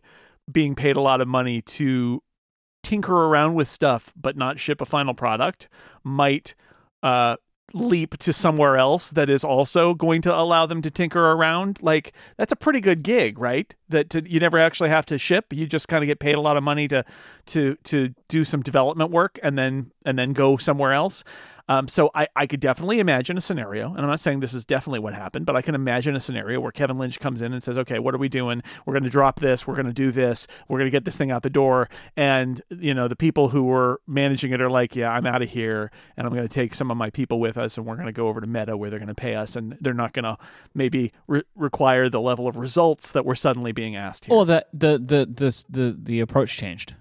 being 0.50 0.74
paid 0.74 0.96
a 0.96 1.00
lot 1.00 1.20
of 1.20 1.28
money 1.28 1.62
to 1.62 2.22
tinker 2.82 3.26
around 3.26 3.54
with 3.54 3.68
stuff 3.68 4.14
but 4.16 4.36
not 4.36 4.58
ship 4.58 4.80
a 4.80 4.86
final 4.86 5.14
product 5.14 5.68
might 6.04 6.54
uh 7.02 7.36
leap 7.74 8.16
to 8.16 8.32
somewhere 8.32 8.76
else 8.76 9.10
that 9.10 9.28
is 9.28 9.44
also 9.44 9.92
going 9.92 10.22
to 10.22 10.34
allow 10.34 10.64
them 10.66 10.80
to 10.82 10.90
tinker 10.90 11.32
around. 11.32 11.82
Like 11.82 12.12
that's 12.36 12.52
a 12.52 12.56
pretty 12.56 12.80
good 12.80 13.02
gig 13.02 13.38
right? 13.38 13.74
That 13.88 14.10
to, 14.10 14.30
you 14.30 14.40
never 14.40 14.58
actually 14.58 14.88
have 14.90 15.06
to 15.06 15.18
ship. 15.18 15.52
You 15.52 15.66
just 15.66 15.88
kind 15.88 16.02
of 16.02 16.06
get 16.06 16.18
paid 16.18 16.34
a 16.34 16.40
lot 16.40 16.56
of 16.56 16.62
money 16.62 16.88
to 16.88 17.04
to 17.46 17.76
to 17.84 18.14
do 18.28 18.44
some 18.44 18.62
development 18.62 19.10
work 19.10 19.38
and 19.42 19.58
then 19.58 19.92
and 20.04 20.18
then 20.18 20.32
go 20.32 20.56
somewhere 20.56 20.92
else 20.92 21.24
um, 21.68 21.88
so 21.88 22.10
I, 22.14 22.28
I 22.34 22.46
could 22.46 22.60
definitely 22.60 22.98
imagine 22.98 23.36
a 23.36 23.40
scenario, 23.40 23.90
and 23.90 24.00
I'm 24.00 24.08
not 24.08 24.20
saying 24.20 24.40
this 24.40 24.54
is 24.54 24.64
definitely 24.64 25.00
what 25.00 25.14
happened, 25.14 25.46
but 25.46 25.56
I 25.56 25.62
can 25.62 25.74
imagine 25.74 26.16
a 26.16 26.20
scenario 26.20 26.60
where 26.60 26.72
Kevin 26.72 26.98
Lynch 26.98 27.20
comes 27.20 27.42
in 27.42 27.52
and 27.52 27.62
says, 27.62 27.76
"Okay, 27.78 27.98
what 27.98 28.14
are 28.14 28.18
we 28.18 28.28
doing? 28.28 28.62
We're 28.86 28.94
going 28.94 29.04
to 29.04 29.10
drop 29.10 29.40
this. 29.40 29.66
We're 29.66 29.74
going 29.74 29.86
to 29.86 29.92
do 29.92 30.10
this. 30.10 30.46
We're 30.68 30.78
going 30.78 30.86
to 30.86 30.90
get 30.90 31.04
this 31.04 31.16
thing 31.16 31.30
out 31.30 31.42
the 31.42 31.50
door." 31.50 31.88
And 32.16 32.62
you 32.70 32.94
know, 32.94 33.08
the 33.08 33.16
people 33.16 33.50
who 33.50 33.64
were 33.64 34.00
managing 34.06 34.52
it 34.52 34.60
are 34.62 34.70
like, 34.70 34.96
"Yeah, 34.96 35.10
I'm 35.10 35.26
out 35.26 35.42
of 35.42 35.50
here, 35.50 35.90
and 36.16 36.26
I'm 36.26 36.32
going 36.32 36.48
to 36.48 36.52
take 36.52 36.74
some 36.74 36.90
of 36.90 36.96
my 36.96 37.10
people 37.10 37.38
with 37.40 37.58
us, 37.58 37.76
and 37.76 37.86
we're 37.86 37.96
going 37.96 38.06
to 38.06 38.12
go 38.12 38.28
over 38.28 38.40
to 38.40 38.46
Meta 38.46 38.76
where 38.76 38.88
they're 38.90 38.98
going 38.98 39.08
to 39.08 39.14
pay 39.14 39.34
us, 39.34 39.56
and 39.56 39.76
they're 39.80 39.94
not 39.94 40.12
going 40.12 40.24
to 40.24 40.38
maybe 40.74 41.12
re- 41.26 41.42
require 41.54 42.08
the 42.08 42.20
level 42.20 42.48
of 42.48 42.56
results 42.56 43.12
that 43.12 43.24
we're 43.24 43.34
suddenly 43.34 43.72
being 43.72 43.94
asked 43.94 44.24
here." 44.24 44.34
Or 44.34 44.46
that 44.46 44.68
the 44.72 44.98
the 44.98 45.26
the 45.26 45.64
the, 45.68 45.98
the 46.02 46.20
approach 46.20 46.56
changed. 46.56 46.94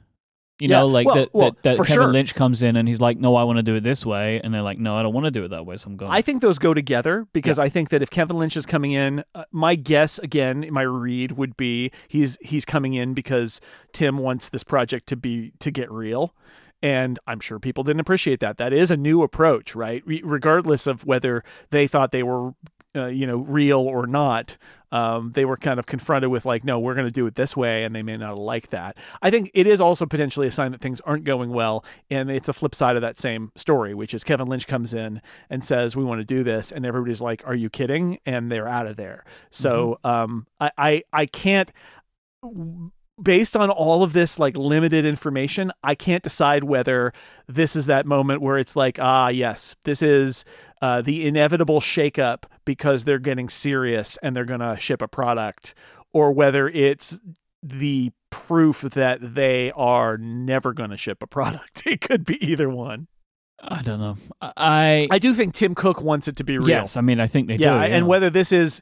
You 0.59 0.69
Yeah, 0.69 0.79
know, 0.79 0.87
like 0.87 1.05
well- 1.05 1.15
that, 1.15 1.33
well, 1.33 1.51
that, 1.51 1.63
that 1.63 1.77
Kevin 1.77 1.93
sure. 1.93 2.11
Lynch 2.11 2.33
comes 2.33 2.63
in 2.63 2.75
and 2.77 2.87
he's 2.87 2.99
like, 2.99 3.17
"No, 3.19 3.35
I 3.35 3.43
want 3.43 3.57
to 3.57 3.63
do 3.63 3.75
it 3.75 3.83
this 3.83 4.03
way," 4.05 4.41
and 4.43 4.51
they're 4.53 4.63
like, 4.63 4.79
"No, 4.79 4.95
I 4.95 5.03
don't 5.03 5.13
want 5.13 5.25
to 5.25 5.31
do 5.31 5.43
it 5.43 5.49
that 5.49 5.65
way, 5.67 5.77
so 5.77 5.87
I'm 5.89 5.97
going." 5.97 6.11
I 6.11 6.21
think 6.23 6.41
those 6.41 6.57
go 6.57 6.73
together 6.73 7.27
because 7.31 7.59
I 7.59 7.69
think 7.69 7.89
that 7.89 8.01
if 8.01 8.09
Kevin 8.09 8.37
Lynch 8.37 8.57
is 8.57 8.65
coming 8.65 8.91
in, 8.93 9.23
uh, 9.35 9.43
my 9.51 9.75
guess 9.75 10.17
again, 10.17 10.67
my 10.71 10.81
read 10.81 11.33
would 11.33 11.55
be 11.57 11.91
he's 12.07 12.37
he's 12.41 12.65
coming 12.65 12.95
in 12.95 13.13
because 13.13 13.61
Tim 13.93 14.17
wants 14.17 14.49
this 14.49 14.63
project 14.63 15.07
to 15.09 15.15
be 15.15 15.51
to 15.59 15.69
get 15.69 15.91
real. 15.91 16.33
And 16.81 17.17
I'm 17.27 17.39
sure 17.39 17.59
people 17.59 17.83
didn't 17.83 18.01
appreciate 18.01 18.39
that. 18.39 18.57
That 18.57 18.71
is 18.71 18.91
a 18.91 18.97
new 18.97 19.23
approach, 19.23 19.75
right? 19.75 20.03
Re- 20.05 20.21
regardless 20.23 20.85
of 20.85 21.05
whether 21.05 21.43
they 21.71 21.87
thought 21.87 22.11
they 22.11 22.21
were 22.23 22.53
uh, 22.95 23.07
you 23.07 23.27
know, 23.27 23.37
real 23.37 23.79
or 23.81 24.07
not. 24.07 24.57
Um, 24.91 25.31
they 25.31 25.45
were 25.45 25.57
kind 25.57 25.79
of 25.79 25.85
confronted 25.85 26.29
with 26.29 26.45
like, 26.45 26.63
no, 26.63 26.79
we're 26.79 26.93
going 26.93 27.07
to 27.07 27.11
do 27.11 27.25
it 27.27 27.35
this 27.35 27.55
way, 27.55 27.83
and 27.83 27.95
they 27.95 28.03
may 28.03 28.17
not 28.17 28.37
like 28.37 28.69
that. 28.69 28.97
I 29.21 29.29
think 29.29 29.51
it 29.53 29.67
is 29.67 29.81
also 29.81 30.05
potentially 30.05 30.47
a 30.47 30.51
sign 30.51 30.71
that 30.71 30.81
things 30.81 31.01
aren't 31.01 31.23
going 31.23 31.51
well, 31.51 31.83
and 32.09 32.29
it's 32.29 32.49
a 32.49 32.53
flip 32.53 32.75
side 32.75 32.95
of 32.95 33.01
that 33.01 33.19
same 33.19 33.51
story, 33.55 33.93
which 33.93 34.13
is 34.13 34.23
Kevin 34.23 34.47
Lynch 34.47 34.67
comes 34.67 34.93
in 34.93 35.21
and 35.49 35.63
says, 35.63 35.95
"We 35.95 36.03
want 36.03 36.19
to 36.19 36.25
do 36.25 36.43
this," 36.43 36.71
and 36.71 36.85
everybody's 36.85 37.21
like, 37.21 37.43
"Are 37.45 37.55
you 37.55 37.69
kidding?" 37.69 38.19
and 38.25 38.51
they're 38.51 38.67
out 38.67 38.87
of 38.87 38.97
there. 38.97 39.25
So 39.51 39.99
um, 40.03 40.47
I, 40.59 40.71
I 40.77 41.03
I 41.13 41.25
can't 41.25 41.71
based 43.21 43.57
on 43.57 43.69
all 43.69 44.03
of 44.03 44.13
this 44.13 44.37
like 44.37 44.55
limited 44.55 45.05
information, 45.05 45.71
I 45.83 45.95
can't 45.95 46.23
decide 46.23 46.63
whether 46.63 47.13
this 47.47 47.75
is 47.75 47.87
that 47.87 48.05
moment 48.05 48.41
where 48.41 48.57
it's 48.57 48.75
like, 48.75 48.99
ah, 49.01 49.29
yes, 49.29 49.75
this 49.83 50.01
is 50.01 50.45
uh, 50.81 51.01
the 51.01 51.25
inevitable 51.25 51.79
shakeup 51.79 52.43
because 52.65 53.03
they're 53.03 53.19
getting 53.19 53.49
serious 53.49 54.17
and 54.21 54.35
they're 54.35 54.45
going 54.45 54.59
to 54.59 54.77
ship 54.77 55.01
a 55.01 55.07
product, 55.07 55.73
or 56.13 56.31
whether 56.31 56.67
it's 56.67 57.19
the 57.63 58.11
proof 58.29 58.81
that 58.81 59.19
they 59.21 59.71
are 59.71 60.17
never 60.17 60.73
going 60.73 60.89
to 60.89 60.97
ship 60.97 61.21
a 61.21 61.27
product. 61.27 61.83
It 61.87 62.01
could 62.01 62.25
be 62.25 62.35
either 62.45 62.69
one. 62.69 63.07
I 63.59 63.81
don't 63.81 63.99
know. 63.99 64.17
I 64.41 65.07
I 65.09 65.19
do 65.19 65.33
think 65.33 65.53
Tim 65.53 65.73
Cook 65.73 66.01
wants 66.01 66.27
it 66.27 66.35
to 66.37 66.43
be 66.43 66.57
real. 66.57 66.67
yes, 66.67 66.95
I 66.95 67.01
mean 67.01 67.19
I 67.19 67.27
think 67.27 67.47
they 67.47 67.55
yeah, 67.55 67.87
do. 67.87 67.93
and 67.93 68.07
whether 68.07 68.29
this 68.29 68.51
is, 68.51 68.81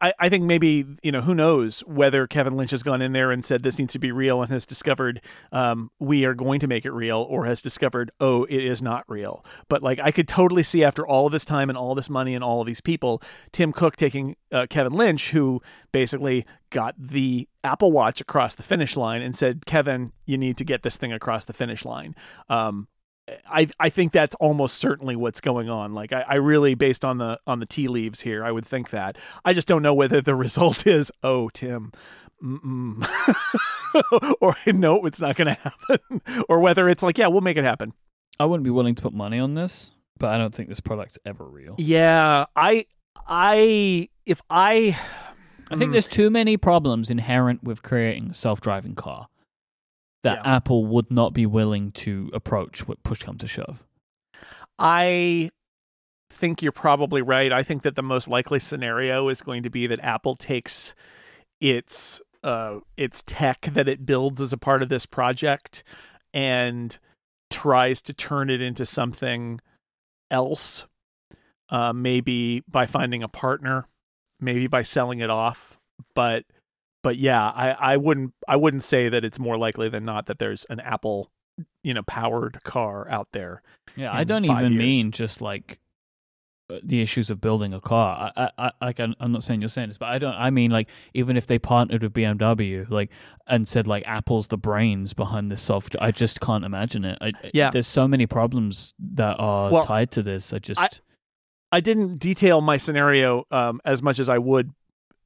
I, 0.00 0.12
I 0.18 0.28
think 0.28 0.44
maybe 0.44 0.86
you 1.02 1.10
know 1.10 1.20
who 1.20 1.34
knows 1.34 1.80
whether 1.80 2.26
Kevin 2.26 2.56
Lynch 2.56 2.70
has 2.70 2.82
gone 2.82 3.02
in 3.02 3.12
there 3.12 3.30
and 3.30 3.44
said 3.44 3.62
this 3.62 3.78
needs 3.78 3.92
to 3.94 3.98
be 3.98 4.12
real 4.12 4.40
and 4.40 4.50
has 4.50 4.64
discovered 4.64 5.20
um, 5.52 5.90
we 5.98 6.24
are 6.24 6.34
going 6.34 6.60
to 6.60 6.66
make 6.66 6.84
it 6.84 6.92
real, 6.92 7.26
or 7.28 7.46
has 7.46 7.60
discovered 7.60 8.10
oh 8.20 8.44
it 8.44 8.64
is 8.64 8.80
not 8.80 9.04
real. 9.08 9.44
But 9.68 9.82
like 9.82 9.98
I 10.00 10.10
could 10.10 10.28
totally 10.28 10.62
see 10.62 10.84
after 10.84 11.06
all 11.06 11.26
of 11.26 11.32
this 11.32 11.44
time 11.44 11.68
and 11.68 11.76
all 11.76 11.94
this 11.94 12.08
money 12.08 12.34
and 12.34 12.44
all 12.44 12.60
of 12.60 12.66
these 12.66 12.80
people, 12.80 13.20
Tim 13.52 13.72
Cook 13.72 13.96
taking 13.96 14.36
uh, 14.52 14.66
Kevin 14.70 14.92
Lynch, 14.92 15.30
who 15.30 15.60
basically 15.92 16.46
got 16.70 16.94
the 16.98 17.48
Apple 17.62 17.92
Watch 17.92 18.20
across 18.20 18.54
the 18.54 18.62
finish 18.62 18.96
line 18.96 19.22
and 19.22 19.34
said, 19.36 19.66
Kevin, 19.66 20.12
you 20.26 20.36
need 20.36 20.56
to 20.58 20.64
get 20.64 20.82
this 20.82 20.96
thing 20.96 21.12
across 21.12 21.44
the 21.44 21.52
finish 21.52 21.84
line. 21.84 22.14
Um, 22.48 22.88
I 23.50 23.68
I 23.78 23.88
think 23.88 24.12
that's 24.12 24.34
almost 24.36 24.76
certainly 24.76 25.16
what's 25.16 25.40
going 25.40 25.70
on. 25.70 25.94
Like 25.94 26.12
I, 26.12 26.24
I 26.28 26.34
really, 26.36 26.74
based 26.74 27.04
on 27.04 27.18
the 27.18 27.40
on 27.46 27.60
the 27.60 27.66
tea 27.66 27.88
leaves 27.88 28.20
here, 28.20 28.44
I 28.44 28.50
would 28.50 28.66
think 28.66 28.90
that. 28.90 29.16
I 29.44 29.54
just 29.54 29.66
don't 29.66 29.82
know 29.82 29.94
whether 29.94 30.20
the 30.20 30.34
result 30.34 30.86
is, 30.86 31.10
oh 31.22 31.48
Tim, 31.50 31.92
or 34.40 34.54
no, 34.66 35.06
it's 35.06 35.20
not 35.20 35.36
going 35.36 35.54
to 35.54 35.54
happen, 35.54 36.44
or 36.48 36.60
whether 36.60 36.88
it's 36.88 37.02
like, 37.02 37.16
yeah, 37.16 37.28
we'll 37.28 37.40
make 37.40 37.56
it 37.56 37.64
happen. 37.64 37.94
I 38.38 38.44
wouldn't 38.44 38.64
be 38.64 38.70
willing 38.70 38.94
to 38.96 39.02
put 39.02 39.14
money 39.14 39.38
on 39.38 39.54
this, 39.54 39.92
but 40.18 40.30
I 40.30 40.38
don't 40.38 40.54
think 40.54 40.68
this 40.68 40.80
product's 40.80 41.18
ever 41.24 41.44
real. 41.44 41.76
Yeah, 41.78 42.44
I 42.54 42.86
I 43.26 44.10
if 44.26 44.42
I 44.50 44.98
I 45.70 45.76
think 45.76 45.88
hmm. 45.88 45.92
there's 45.92 46.06
too 46.06 46.28
many 46.28 46.58
problems 46.58 47.08
inherent 47.08 47.64
with 47.64 47.82
creating 47.82 48.30
a 48.30 48.34
self-driving 48.34 48.96
car 48.96 49.28
that 50.24 50.40
Yeah. 50.44 50.56
Apple 50.56 50.86
would 50.86 51.10
not 51.10 51.32
be 51.32 51.46
willing 51.46 51.92
to 51.92 52.30
approach 52.34 52.88
with 52.88 53.02
push 53.02 53.22
come 53.22 53.38
to 53.38 53.46
shove. 53.46 53.84
I 54.78 55.50
think 56.30 56.62
you're 56.62 56.72
probably 56.72 57.22
right. 57.22 57.52
I 57.52 57.62
think 57.62 57.82
that 57.82 57.94
the 57.94 58.02
most 58.02 58.26
likely 58.26 58.58
scenario 58.58 59.28
is 59.28 59.40
going 59.40 59.62
to 59.62 59.70
be 59.70 59.86
that 59.86 60.00
Apple 60.00 60.34
takes 60.34 60.94
its 61.60 62.20
uh, 62.42 62.80
its 62.96 63.22
tech 63.24 63.62
that 63.72 63.88
it 63.88 64.04
builds 64.04 64.40
as 64.40 64.52
a 64.52 64.58
part 64.58 64.82
of 64.82 64.88
this 64.88 65.06
project 65.06 65.84
and 66.34 66.98
tries 67.50 68.02
to 68.02 68.12
turn 68.12 68.50
it 68.50 68.60
into 68.60 68.84
something 68.84 69.60
else. 70.30 70.86
Uh, 71.70 71.92
maybe 71.92 72.62
by 72.68 72.86
finding 72.86 73.22
a 73.22 73.28
partner, 73.28 73.86
maybe 74.40 74.66
by 74.66 74.82
selling 74.82 75.20
it 75.20 75.30
off. 75.30 75.78
But 76.14 76.44
but 77.04 77.16
yeah, 77.18 77.48
I, 77.48 77.70
I 77.70 77.96
wouldn't 77.98 78.34
I 78.48 78.56
wouldn't 78.56 78.82
say 78.82 79.08
that 79.08 79.24
it's 79.24 79.38
more 79.38 79.56
likely 79.56 79.88
than 79.88 80.04
not 80.04 80.26
that 80.26 80.40
there's 80.40 80.64
an 80.68 80.80
Apple 80.80 81.30
you 81.84 81.94
know 81.94 82.02
powered 82.02 82.64
car 82.64 83.08
out 83.08 83.28
there. 83.30 83.62
Yeah, 83.94 84.12
I 84.12 84.24
don't 84.24 84.44
even 84.44 84.72
years. 84.72 84.78
mean 84.78 85.10
just 85.12 85.40
like 85.40 85.78
uh, 86.70 86.78
the 86.82 87.00
issues 87.02 87.28
of 87.30 87.40
building 87.40 87.72
a 87.74 87.80
car. 87.80 88.32
I, 88.36 88.50
I, 88.58 88.70
I 88.80 88.86
like, 88.86 88.98
I'm 88.98 89.14
not 89.32 89.42
saying 89.42 89.60
you're 89.60 89.68
saying 89.68 89.88
this, 89.88 89.98
but 89.98 90.08
I 90.08 90.18
don't. 90.18 90.34
I 90.34 90.48
mean, 90.50 90.70
like, 90.70 90.88
even 91.12 91.36
if 91.36 91.46
they 91.46 91.58
partnered 91.58 92.02
with 92.02 92.14
BMW, 92.14 92.88
like, 92.90 93.10
and 93.46 93.68
said 93.68 93.86
like 93.86 94.02
Apple's 94.06 94.48
the 94.48 94.56
brains 94.56 95.12
behind 95.12 95.52
this 95.52 95.60
software, 95.62 96.02
I 96.02 96.10
just 96.10 96.40
can't 96.40 96.64
imagine 96.64 97.04
it. 97.04 97.18
I, 97.20 97.28
I- 97.28 97.50
Yeah. 97.52 97.70
there's 97.70 97.86
so 97.86 98.08
many 98.08 98.26
problems 98.26 98.94
that 98.98 99.36
are 99.38 99.70
Well, 99.70 99.82
tied 99.84 100.10
to 100.12 100.22
this. 100.22 100.52
I 100.54 100.58
just, 100.58 101.02
I 101.70 101.80
didn't 101.80 102.18
detail 102.18 102.62
my 102.62 102.78
scenario 102.78 103.44
um, 103.50 103.80
as 103.84 104.02
much 104.02 104.18
as 104.18 104.28
I 104.30 104.38
would 104.38 104.70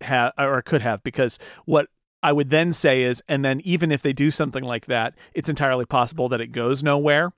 have 0.02 0.32
or 0.38 0.62
could 0.62 0.82
have 0.82 1.02
because 1.02 1.38
what 1.64 1.88
I 2.22 2.32
would 2.32 2.50
then 2.50 2.72
say 2.72 3.02
is, 3.02 3.22
and 3.28 3.44
then 3.44 3.60
even 3.60 3.92
if 3.92 4.02
they 4.02 4.12
do 4.12 4.30
something 4.30 4.64
like 4.64 4.86
that, 4.86 5.14
it's 5.34 5.48
entirely 5.48 5.84
possible 5.84 6.28
that 6.30 6.40
it 6.40 6.48
goes 6.48 6.82
nowhere 6.82 7.32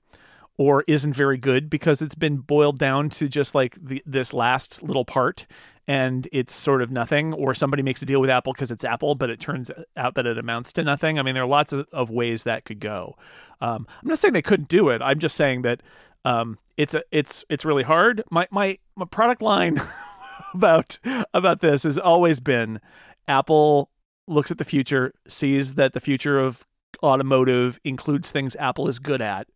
or 0.57 0.83
isn't 0.87 1.13
very 1.13 1.37
good 1.37 1.69
because 1.69 2.01
it's 2.01 2.15
been 2.15 2.37
boiled 2.37 2.79
down 2.79 3.09
to 3.09 3.27
just 3.27 3.55
like 3.55 3.77
the, 3.81 4.01
this 4.05 4.33
last 4.33 4.83
little 4.83 5.05
part 5.05 5.47
and 5.87 6.27
it's 6.31 6.53
sort 6.53 6.81
of 6.81 6.91
nothing 6.91 7.33
or 7.33 7.55
somebody 7.55 7.81
makes 7.81 8.01
a 8.01 8.05
deal 8.05 8.21
with 8.21 8.29
apple 8.29 8.53
because 8.53 8.69
it's 8.69 8.83
apple 8.83 9.15
but 9.15 9.29
it 9.29 9.39
turns 9.39 9.71
out 9.97 10.13
that 10.15 10.27
it 10.27 10.37
amounts 10.37 10.73
to 10.73 10.83
nothing. 10.83 11.17
I 11.17 11.23
mean 11.23 11.33
there 11.33 11.43
are 11.43 11.47
lots 11.47 11.73
of, 11.73 11.87
of 11.91 12.09
ways 12.09 12.43
that 12.43 12.65
could 12.65 12.79
go. 12.79 13.15
Um, 13.59 13.87
i'm 14.01 14.09
not 14.09 14.19
saying 14.19 14.33
they 14.33 14.41
couldn't 14.41 14.67
do 14.67 14.89
it. 14.89 15.01
I'm 15.01 15.19
just 15.19 15.35
saying 15.35 15.63
that 15.63 15.81
um, 16.25 16.59
it's 16.77 16.93
a, 16.93 17.03
it's 17.11 17.43
it's 17.49 17.65
really 17.65 17.83
hard. 17.83 18.23
My 18.29 18.47
my 18.51 18.77
my 18.95 19.05
product 19.05 19.41
line 19.41 19.81
about 20.55 20.99
about 21.33 21.61
this 21.61 21.83
has 21.83 21.97
always 21.97 22.39
been 22.39 22.79
apple 23.27 23.89
looks 24.27 24.51
at 24.51 24.57
the 24.57 24.65
future 24.65 25.13
sees 25.27 25.75
that 25.75 25.93
the 25.93 25.99
future 25.99 26.39
of 26.39 26.65
automotive 27.03 27.79
includes 27.83 28.31
things 28.31 28.55
apple 28.57 28.87
is 28.87 28.99
good 28.99 29.21
at 29.21 29.47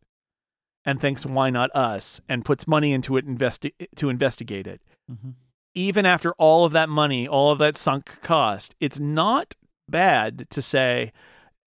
and 0.85 0.99
thinks 1.01 1.25
why 1.25 1.49
not 1.49 1.69
us 1.75 2.21
and 2.29 2.45
puts 2.45 2.67
money 2.67 2.91
into 2.93 3.17
it 3.17 3.27
investi- 3.27 3.73
to 3.95 4.09
investigate 4.09 4.67
it 4.67 4.81
Mhm. 5.11 5.33
even 5.73 6.05
after 6.05 6.33
all 6.33 6.65
of 6.65 6.71
that 6.73 6.89
money 6.89 7.27
all 7.27 7.51
of 7.51 7.59
that 7.59 7.75
sunk 7.77 8.21
cost 8.21 8.75
it's 8.79 8.99
not 8.99 9.55
bad 9.89 10.47
to 10.49 10.61
say 10.61 11.11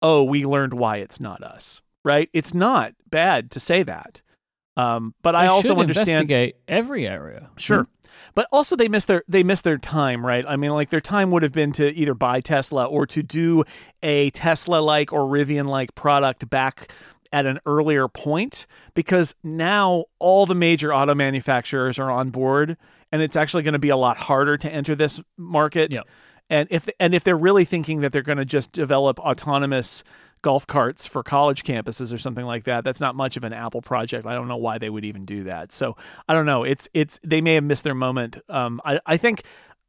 oh 0.01 0.23
we 0.23 0.45
learned 0.45 0.73
why 0.73 0.97
it's 0.97 1.19
not 1.19 1.43
us 1.43 1.81
right 2.03 2.29
it's 2.33 2.53
not 2.53 2.93
bad 3.09 3.51
to 3.51 3.59
say 3.59 3.83
that 3.83 4.21
um, 4.77 5.13
but 5.21 5.35
i 5.35 5.45
also 5.47 5.75
understand 5.75 6.09
investigate 6.09 6.55
every 6.67 7.05
area. 7.05 7.49
Sure. 7.57 7.87
But 8.35 8.47
also 8.51 8.75
they 8.75 8.87
missed 8.87 9.07
their 9.07 9.23
they 9.27 9.43
missed 9.43 9.63
their 9.63 9.77
time, 9.77 10.25
right? 10.25 10.45
I 10.47 10.55
mean, 10.55 10.71
like 10.71 10.89
their 10.89 10.99
time 10.99 11.31
would 11.31 11.43
have 11.43 11.53
been 11.53 11.71
to 11.73 11.93
either 11.93 12.13
buy 12.13 12.41
Tesla 12.41 12.85
or 12.85 13.05
to 13.07 13.23
do 13.23 13.63
a 14.03 14.29
Tesla 14.31 14.77
like 14.77 15.13
or 15.13 15.21
Rivian 15.21 15.67
like 15.67 15.95
product 15.95 16.49
back 16.49 16.91
at 17.31 17.45
an 17.45 17.59
earlier 17.65 18.07
point 18.07 18.65
because 18.93 19.35
now 19.43 20.05
all 20.19 20.45
the 20.45 20.55
major 20.55 20.93
auto 20.93 21.13
manufacturers 21.13 21.99
are 21.99 22.09
on 22.09 22.31
board 22.31 22.75
and 23.11 23.21
it's 23.21 23.35
actually 23.35 23.63
going 23.63 23.73
to 23.73 23.79
be 23.79 23.89
a 23.89 23.97
lot 23.97 24.17
harder 24.17 24.57
to 24.57 24.71
enter 24.71 24.95
this 24.95 25.19
market. 25.37 25.91
Yep. 25.91 26.07
And 26.49 26.67
if 26.71 26.89
and 26.99 27.13
if 27.13 27.23
they're 27.23 27.37
really 27.37 27.65
thinking 27.65 28.01
that 28.01 28.11
they're 28.11 28.23
going 28.23 28.39
to 28.39 28.45
just 28.45 28.71
develop 28.71 29.19
autonomous 29.19 30.03
golf 30.41 30.65
carts 30.67 31.05
for 31.05 31.23
college 31.23 31.63
campuses 31.63 32.13
or 32.13 32.17
something 32.17 32.45
like 32.45 32.63
that, 32.65 32.83
that's 32.83 33.01
not 33.01 33.15
much 33.15 33.37
of 33.37 33.43
an 33.43 33.53
Apple 33.53 33.81
project. 33.81 34.25
I 34.25 34.33
don't 34.33 34.47
know 34.47 34.57
why 34.57 34.77
they 34.77 34.89
would 34.89 35.05
even 35.05 35.25
do 35.25 35.43
that. 35.45 35.71
So 35.71 35.97
I 36.27 36.33
don't 36.33 36.45
know. 36.45 36.63
It's 36.63 36.89
it's 36.93 37.19
they 37.23 37.41
may 37.41 37.55
have 37.55 37.63
missed 37.63 37.83
their 37.83 37.95
moment. 37.95 38.37
Um, 38.49 38.81
I 38.85 38.99
I 39.05 39.17
think 39.17 39.43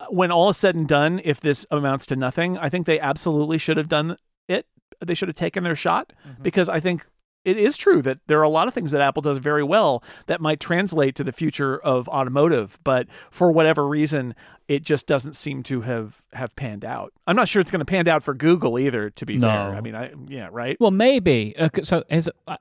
when 0.09 0.31
all 0.31 0.49
is 0.49 0.57
said 0.57 0.75
and 0.75 0.89
done, 0.89 1.21
if 1.25 1.41
this 1.41 1.67
amounts 1.71 2.07
to 2.07 2.17
nothing, 2.17 2.57
I 2.59 2.69
think 2.69 2.87
they 2.87 2.99
absolutely 3.01 3.59
should 3.59 3.77
have 3.77 3.89
done 3.89 4.17
it. 4.49 4.67
They 5.05 5.15
should 5.15 5.29
have 5.29 5.37
taken 5.37 5.63
their 5.65 5.77
shot 5.77 6.13
because 6.43 6.69
I 6.69 6.81
think 6.81 7.07
it 7.45 7.57
is 7.57 7.77
true 7.77 8.03
that 8.03 8.19
there 8.27 8.39
are 8.39 8.43
a 8.45 8.49
lot 8.51 8.69
of 8.69 8.75
things 8.75 8.91
that 8.91 9.01
Apple 9.01 9.23
does 9.23 9.39
very 9.39 9.63
well 9.63 10.03
that 10.27 10.41
might 10.41 10.61
translate 10.61 11.15
to 11.17 11.25
the 11.25 11.33
future 11.33 11.79
of 11.79 12.09
automotive, 12.09 12.79
but 12.85 13.07
for 13.31 13.51
whatever 13.51 13.87
reason, 13.87 14.35
it 14.69 14.83
just 14.83 15.07
doesn't 15.07 15.35
seem 15.35 15.63
to 15.65 15.81
have 15.81 16.23
have 16.33 16.55
panned 16.55 16.85
out. 16.85 17.13
I'm 17.27 17.37
not 17.37 17.49
sure 17.49 17.61
it's 17.61 17.71
going 17.71 17.81
to 17.81 17.85
pan 17.87 18.07
out 18.09 18.23
for 18.23 18.35
Google 18.35 18.79
either. 18.79 19.11
To 19.11 19.27
be 19.27 19.37
No. 19.39 19.49
fair, 19.49 19.75
I 19.75 19.81
mean, 19.81 19.95
I 19.95 20.13
yeah, 20.29 20.49
right. 20.53 20.77
Well, 20.79 20.91
maybe. 20.91 21.55
Uh, 21.59 21.69
so, 21.83 22.05
as 22.11 22.29
uh, 22.47 22.57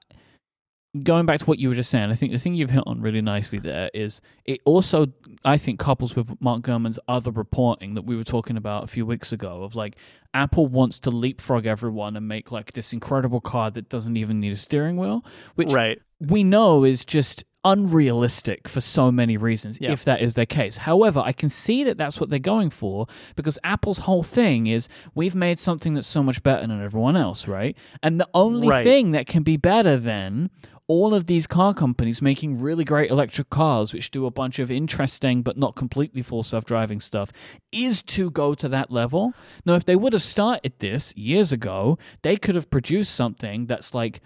going 1.04 1.26
back 1.28 1.40
to 1.40 1.46
what 1.46 1.60
you 1.60 1.70
were 1.70 1.76
just 1.76 1.90
saying, 1.92 2.10
I 2.10 2.16
think 2.16 2.32
the 2.32 2.40
thing 2.40 2.56
you've 2.56 2.72
hit 2.72 2.84
on 2.88 3.00
really 3.02 3.22
nicely 3.22 3.60
there 3.60 3.92
is 3.94 4.22
it 4.46 4.60
also, 4.66 5.08
I 5.46 5.58
think, 5.58 5.80
couples 5.80 6.16
with 6.16 6.42
Mark 6.42 6.62
Gurman's 6.64 7.00
other 7.08 7.30
reporting 7.32 7.94
that 7.94 8.04
we 8.04 8.16
were 8.16 8.24
talking 8.24 8.58
about 8.58 8.86
a 8.86 8.88
few 8.88 9.06
weeks 9.06 9.32
ago 9.32 9.64
of 9.64 9.76
like 9.76 9.98
Apple 10.34 10.66
wants 10.68 11.00
to 11.02 11.12
leapfrog 11.12 11.66
everyone 11.68 12.18
and 12.18 12.28
make 12.28 12.52
like 12.52 12.72
this 12.74 12.92
incredible 12.92 13.40
car 13.42 13.70
that 13.72 13.88
doesn't 13.90 14.18
even 14.18 14.40
need 14.40 14.54
a 14.54 14.58
steering 14.58 14.98
wheel, 14.98 15.24
which 15.56 15.72
right. 15.72 16.00
we 16.20 16.44
know 16.44 16.84
is 16.84 17.06
just 17.06 17.44
unrealistic 17.66 18.68
for 18.68 18.82
so 18.82 19.12
many 19.12 19.36
reasons 19.38 19.80
Yeah. 19.82 19.92
if 19.92 20.04
that 20.06 20.22
is 20.22 20.34
their 20.34 20.46
case. 20.46 20.78
However, 20.78 21.20
I 21.24 21.34
can 21.34 21.50
see 21.50 21.84
that 21.84 21.98
that's 21.98 22.20
what 22.20 22.30
they're 22.30 22.40
going 22.40 22.70
for 22.70 23.06
because 23.36 23.60
Apple's 23.64 24.00
whole 24.00 24.24
thing 24.24 24.68
is 24.68 24.88
we've 25.14 25.36
made 25.36 25.60
something 25.60 25.94
that's 25.94 26.08
so 26.08 26.24
much 26.24 26.42
better 26.42 26.66
than 26.66 26.82
everyone 26.82 27.18
else, 27.18 27.48
right? 27.48 27.76
And 28.02 28.20
the 28.20 28.28
only 28.34 28.68
Right. 28.70 28.84
thing 28.84 29.12
that 29.12 29.28
can 29.28 29.44
be 29.44 29.58
better 29.58 29.98
than 29.98 30.50
all 30.90 31.14
of 31.14 31.28
these 31.28 31.46
car 31.48 31.74
companies 31.74 32.20
making 32.22 32.60
really 32.60 32.84
great 32.84 33.12
electric 33.12 33.50
cars, 33.52 33.94
which 33.94 34.10
do 34.12 34.26
a 34.26 34.32
bunch 34.32 34.58
of 34.58 34.72
interesting 34.72 35.44
but 35.44 35.56
not 35.56 35.76
completely 35.76 36.22
full 36.24 36.42
self 36.44 36.66
driving 36.66 37.00
stuff, 37.00 37.32
is 37.72 38.02
to 38.02 38.30
go 38.32 38.54
to 38.56 38.68
that 38.68 38.92
level. 38.92 39.34
Now, 39.66 39.76
if 39.76 39.86
they 39.86 39.96
would 39.96 40.14
have 40.14 40.24
started 40.24 40.74
this 40.80 41.16
years 41.16 41.52
ago, 41.52 41.98
they 42.24 42.36
could 42.36 42.56
have 42.56 42.70
produced 42.72 43.14
something 43.14 43.68
that's 43.68 43.94
like 43.94 44.20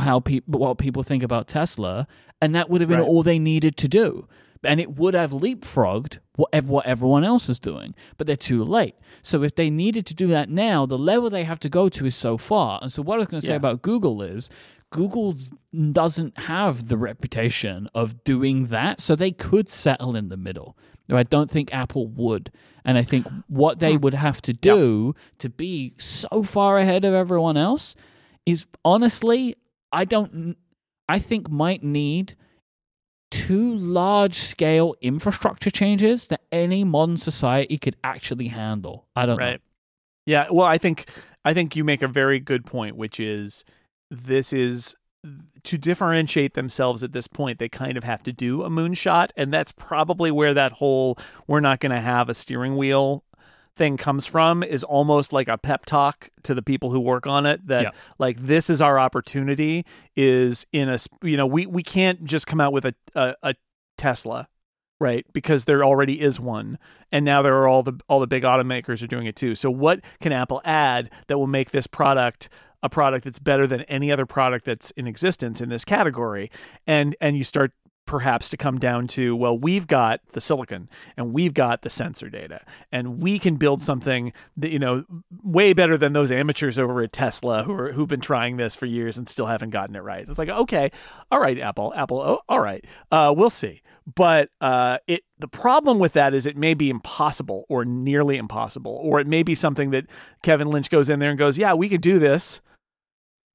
how 0.00 0.20
people 0.20 0.58
what 0.60 0.78
people 0.78 1.02
think 1.02 1.22
about 1.24 1.48
Tesla, 1.48 2.06
and 2.40 2.54
that 2.54 2.70
would 2.70 2.80
have 2.80 2.88
been 2.88 3.00
Right. 3.00 3.08
all 3.08 3.22
they 3.24 3.38
needed 3.40 3.76
to 3.78 3.88
do. 3.88 4.28
And 4.64 4.80
it 4.80 4.96
would 4.96 5.14
have 5.14 5.30
leapfrogged 5.30 6.18
what, 6.34 6.52
what 6.64 6.84
everyone 6.84 7.22
else 7.22 7.48
is 7.48 7.60
doing, 7.60 7.94
but 8.16 8.26
they're 8.26 8.34
too 8.36 8.64
late. 8.64 8.96
So 9.22 9.44
if 9.44 9.54
they 9.54 9.70
needed 9.70 10.04
to 10.06 10.14
do 10.14 10.26
that 10.28 10.48
now, 10.50 10.84
the 10.84 10.98
level 10.98 11.30
they 11.30 11.44
have 11.44 11.60
to 11.60 11.68
go 11.68 11.88
to 11.90 12.06
is 12.06 12.16
so 12.16 12.36
far. 12.36 12.80
And 12.82 12.90
so 12.90 13.00
what 13.02 13.14
I 13.14 13.18
was 13.18 13.28
going 13.28 13.40
to 13.40 13.46
say 13.46 13.52
Yeah. 13.52 13.56
about 13.64 13.82
Google 13.82 14.20
is 14.20 14.50
Google 14.90 15.36
doesn't 15.92 16.38
have 16.38 16.88
the 16.88 16.96
reputation 16.96 17.88
of 17.94 18.24
doing 18.24 18.66
that, 18.66 19.00
so 19.00 19.14
they 19.14 19.30
could 19.30 19.68
settle 19.68 20.16
in 20.16 20.28
the 20.28 20.36
middle. 20.36 20.76
I 21.10 21.22
don't 21.22 21.50
think 21.50 21.72
Apple 21.72 22.06
would. 22.08 22.50
And 22.84 22.98
I 22.98 23.02
think 23.02 23.26
what 23.48 23.78
they 23.78 23.94
hmm. 23.94 24.00
would 24.00 24.14
have 24.14 24.40
to 24.42 24.52
do 24.52 25.14
to 25.38 25.48
be 25.48 25.94
so 25.98 26.42
far 26.42 26.78
ahead 26.78 27.04
of 27.04 27.14
everyone 27.14 27.56
else 27.56 27.96
is 28.46 28.66
honestly, 28.84 29.56
I 29.92 30.04
don't, 30.04 30.56
I 31.08 31.18
think 31.18 31.50
might 31.50 31.82
need 31.82 32.34
two 33.30 33.74
large 33.74 34.34
scale 34.34 34.94
infrastructure 35.00 35.70
changes 35.70 36.28
that 36.28 36.40
any 36.50 36.84
modern 36.84 37.18
society 37.18 37.78
could 37.78 37.96
actually 38.02 38.48
handle. 38.48 39.06
I 39.14 39.26
don't 39.26 39.38
know. 39.38 39.44
right 39.44 39.60
yeah 40.28 40.46
well 40.50 40.66
i 40.66 40.78
think 40.78 41.08
i 41.44 41.54
think 41.54 41.74
you 41.74 41.82
make 41.82 42.02
a 42.02 42.06
very 42.06 42.38
good 42.38 42.64
point 42.64 42.96
which 42.96 43.18
is 43.18 43.64
this 44.10 44.52
is 44.52 44.94
to 45.64 45.76
differentiate 45.76 46.54
themselves 46.54 47.02
at 47.02 47.12
this 47.12 47.26
point 47.26 47.58
they 47.58 47.68
kind 47.68 47.96
of 47.96 48.04
have 48.04 48.22
to 48.22 48.32
do 48.32 48.62
a 48.62 48.70
moonshot 48.70 49.30
and 49.36 49.52
that's 49.52 49.72
probably 49.72 50.30
where 50.30 50.54
that 50.54 50.72
whole 50.72 51.18
we're 51.46 51.60
not 51.60 51.80
going 51.80 51.90
to 51.92 52.00
have 52.00 52.28
a 52.28 52.34
steering 52.34 52.76
wheel 52.76 53.24
thing 53.74 53.96
comes 53.96 54.26
from 54.26 54.62
is 54.62 54.82
almost 54.84 55.32
like 55.32 55.48
a 55.48 55.58
pep 55.58 55.84
talk 55.86 56.30
to 56.42 56.54
the 56.54 56.62
people 56.62 56.90
who 56.90 57.00
work 57.00 57.26
on 57.26 57.46
it 57.46 57.66
that 57.66 57.82
Yeah. 57.82 57.90
like 58.18 58.38
this 58.38 58.70
is 58.70 58.80
our 58.80 58.98
opportunity 58.98 59.84
is 60.16 60.64
in 60.72 60.88
a 60.88 60.98
you 61.22 61.36
know 61.36 61.46
we 61.46 61.66
we 61.66 61.82
can't 61.82 62.24
just 62.24 62.46
come 62.46 62.60
out 62.60 62.72
with 62.72 62.84
a 62.84 62.94
a, 63.14 63.34
a 63.42 63.54
tesla 63.96 64.48
right 65.00 65.26
because 65.32 65.64
there 65.64 65.84
already 65.84 66.20
is 66.20 66.40
one 66.40 66.78
and 67.12 67.24
now 67.24 67.42
there 67.42 67.56
are 67.56 67.68
all 67.68 67.82
the 67.82 67.98
all 68.08 68.20
the 68.20 68.26
big 68.26 68.42
automakers 68.44 69.02
are 69.02 69.06
doing 69.08 69.26
it 69.26 69.36
too 69.36 69.54
so 69.54 69.70
what 69.70 70.00
can 70.20 70.32
apple 70.32 70.60
add 70.64 71.10
that 71.26 71.38
will 71.38 71.46
make 71.46 71.70
this 71.72 71.86
product 71.86 72.48
a 72.82 72.88
product 72.88 73.24
that's 73.24 73.38
better 73.38 73.66
than 73.66 73.82
any 73.82 74.12
other 74.12 74.26
product 74.26 74.64
that's 74.64 74.90
in 74.92 75.06
existence 75.06 75.60
in 75.60 75.68
this 75.68 75.84
category. 75.84 76.50
And 76.86 77.16
and 77.20 77.36
you 77.36 77.44
start 77.44 77.72
perhaps 78.08 78.48
to 78.48 78.56
come 78.56 78.78
down 78.78 79.06
to 79.06 79.36
well 79.36 79.56
we've 79.56 79.86
got 79.86 80.20
the 80.32 80.40
silicon 80.40 80.88
and 81.18 81.34
we've 81.34 81.52
got 81.52 81.82
the 81.82 81.90
sensor 81.90 82.30
data 82.30 82.64
and 82.90 83.22
we 83.22 83.38
can 83.38 83.56
build 83.56 83.82
something 83.82 84.32
that 84.56 84.70
you 84.70 84.78
know 84.78 85.04
way 85.44 85.74
better 85.74 85.98
than 85.98 86.14
those 86.14 86.32
amateurs 86.32 86.78
over 86.78 87.02
at 87.02 87.12
Tesla 87.12 87.62
who 87.64 87.72
are 87.74 87.92
who've 87.92 88.08
been 88.08 88.18
trying 88.18 88.56
this 88.56 88.74
for 88.74 88.86
years 88.86 89.18
and 89.18 89.28
still 89.28 89.44
haven't 89.44 89.70
gotten 89.70 89.94
it 89.94 90.00
right. 90.00 90.26
It's 90.26 90.38
like 90.38 90.48
okay 90.48 90.90
all 91.30 91.38
right 91.38 91.58
apple 91.58 91.92
apple 91.94 92.18
oh, 92.20 92.40
all 92.48 92.60
right 92.60 92.82
uh, 93.12 93.32
we'll 93.36 93.50
see. 93.50 93.82
But 94.14 94.48
uh, 94.62 94.98
it 95.06 95.24
the 95.38 95.48
problem 95.48 95.98
with 95.98 96.14
that 96.14 96.32
is 96.32 96.46
it 96.46 96.56
may 96.56 96.72
be 96.72 96.88
impossible 96.88 97.66
or 97.68 97.84
nearly 97.84 98.38
impossible 98.38 98.98
or 99.02 99.20
it 99.20 99.26
may 99.26 99.42
be 99.42 99.54
something 99.54 99.90
that 99.90 100.06
Kevin 100.42 100.68
Lynch 100.68 100.88
goes 100.88 101.10
in 101.10 101.18
there 101.18 101.28
and 101.28 101.38
goes 101.38 101.58
yeah 101.58 101.74
we 101.74 101.90
could 101.90 102.00
do 102.00 102.18
this 102.18 102.62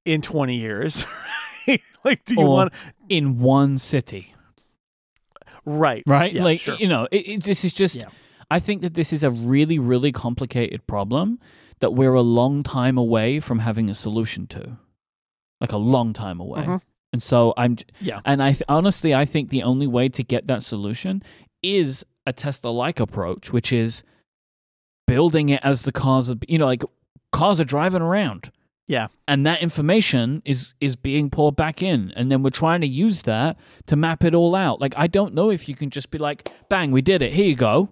in 0.04 0.20
20 0.22 0.56
years 0.56 1.04
like 2.04 2.24
do 2.24 2.34
you 2.34 2.40
Or 2.40 2.48
want 2.48 2.72
in 3.08 3.38
one 3.38 3.78
city. 3.78 4.34
right 5.64 6.02
right? 6.06 6.32
Yeah, 6.32 6.44
like 6.44 6.60
sure. 6.60 6.76
you 6.76 6.88
know, 6.88 7.08
it, 7.10 7.16
it, 7.28 7.44
this 7.44 7.64
is 7.64 7.72
just. 7.72 7.96
Yeah. 7.96 8.08
I 8.50 8.58
think 8.58 8.82
that 8.82 8.92
this 8.94 9.12
is 9.12 9.24
a 9.24 9.30
really, 9.30 9.78
really 9.78 10.12
complicated 10.12 10.86
problem 10.86 11.38
that 11.80 11.92
we're 11.94 12.12
a 12.12 12.20
long 12.20 12.62
time 12.62 12.98
away 12.98 13.40
from 13.40 13.60
having 13.60 13.88
a 13.88 13.94
solution 13.94 14.46
to, 14.48 14.76
like 15.62 15.72
a 15.72 15.78
long 15.78 16.12
time 16.12 16.38
away. 16.40 16.60
Mhm. 16.62 16.80
And 17.14 17.22
so 17.22 17.54
I'm, 17.56 17.78
Yeah. 18.00 18.20
and 18.26 18.42
I 18.42 18.50
th- 18.52 18.62
honestly, 18.68 19.14
I 19.14 19.24
think 19.24 19.48
the 19.48 19.62
only 19.62 19.86
way 19.86 20.10
to 20.10 20.22
get 20.22 20.46
that 20.46 20.62
solution 20.62 21.22
is 21.62 22.04
a 22.26 22.32
Tesla-like 22.34 23.00
approach, 23.00 23.50
which 23.50 23.72
is 23.72 24.02
building 25.06 25.48
it 25.48 25.60
as 25.64 25.82
the 25.82 25.92
cars 25.92 26.30
are, 26.30 26.36
you 26.46 26.58
know, 26.58 26.66
like 26.66 26.82
cars 27.32 27.58
are 27.60 27.64
driving 27.64 28.02
around 28.02 28.50
yeah. 28.86 29.08
And 29.26 29.46
that 29.46 29.62
information 29.62 30.42
is 30.44 30.74
is 30.80 30.96
being 30.96 31.30
poured 31.30 31.56
back 31.56 31.82
in. 31.82 32.12
And 32.16 32.30
then 32.30 32.42
we're 32.42 32.50
trying 32.50 32.80
to 32.82 32.86
use 32.86 33.22
that 33.22 33.56
to 33.86 33.96
map 33.96 34.24
it 34.24 34.34
all 34.34 34.54
out. 34.54 34.80
Like 34.80 34.94
i 34.96 35.06
don't 35.06 35.34
know 35.34 35.50
if 35.50 35.68
you 35.68 35.74
can 35.74 35.90
just 35.90 36.10
be 36.10 36.18
like 36.18 36.50
bang 36.68 36.90
we 36.90 37.02
did 37.02 37.22
it. 37.22 37.32
Here 37.32 37.46
you 37.46 37.56
go. 37.56 37.90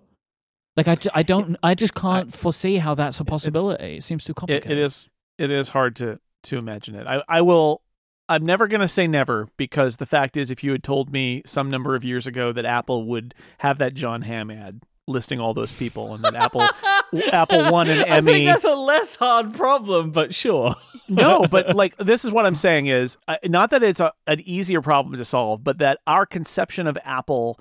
Like 0.77 0.89
i, 0.89 0.97
I 1.15 1.23
don't 1.23 1.57
i 1.63 1.75
just 1.75 1.95
can't 1.95 2.33
foresee 2.33 2.77
how 2.77 2.95
that's 2.95 3.21
a 3.21 3.25
possibility. 3.25 3.97
It 3.97 4.03
seems 4.03 4.25
too 4.25 4.33
it, 4.33 4.37
complicated. 4.37 4.71
it 4.71 4.79
is 4.79 5.09
it 5.39 5.51
is 5.51 5.71
hard 5.71 5.97
to 5.97 6.19
to 6.45 6.59
imagine 6.59 6.95
it. 6.95 7.07
I 7.07 7.23
i 7.29 7.41
will 7.41 7.83
i'm 8.29 8.45
never 8.45 8.69
going 8.69 8.81
to 8.81 8.89
say 8.89 9.07
never 9.07 9.49
because 9.57 9.97
the 9.97 10.07
fact 10.07 10.37
is 10.37 10.51
if 10.51 10.63
you 10.63 10.73
had 10.73 10.85
told 10.85 11.13
me 11.13 11.43
some 11.45 11.71
number 11.71 11.95
of 11.95 12.05
years 12.05 12.27
ago 12.27 12.53
that 12.53 12.65
apple 12.65 13.05
would 13.05 13.35
have 13.59 13.79
that 13.79 13.95
jon 13.95 14.23
hamm 14.23 14.49
ad 14.49 14.81
listing 15.09 15.41
all 15.41 15.53
those 15.53 15.77
people 15.77 16.15
and 16.15 16.23
that 16.23 16.35
apple 16.35 16.63
apple 17.33 17.71
won 17.71 17.89
an 17.89 18.05
Emmy. 18.07 18.11
I 18.11 18.21
think 18.21 18.47
that's 18.47 18.65
a 18.65 18.75
less 18.75 19.17
hard 19.17 19.53
problem, 19.55 20.13
but 20.13 20.35
sure. 20.35 20.75
no, 21.09 21.47
but 21.51 21.75
like 21.77 21.97
this 21.99 22.25
is 22.25 22.31
what 22.31 22.47
I'm 22.47 22.55
saying 22.55 22.87
is 22.87 23.17
uh, 23.29 23.37
not 23.45 23.71
that 23.71 23.83
it's 23.83 24.01
a, 24.01 24.13
an 24.27 24.41
easier 24.41 24.81
problem 24.81 25.17
to 25.17 25.25
solve, 25.25 25.65
but 25.65 25.79
that 25.79 25.99
our 26.07 26.27
conception 26.27 26.87
of 26.87 26.97
Apple 27.05 27.59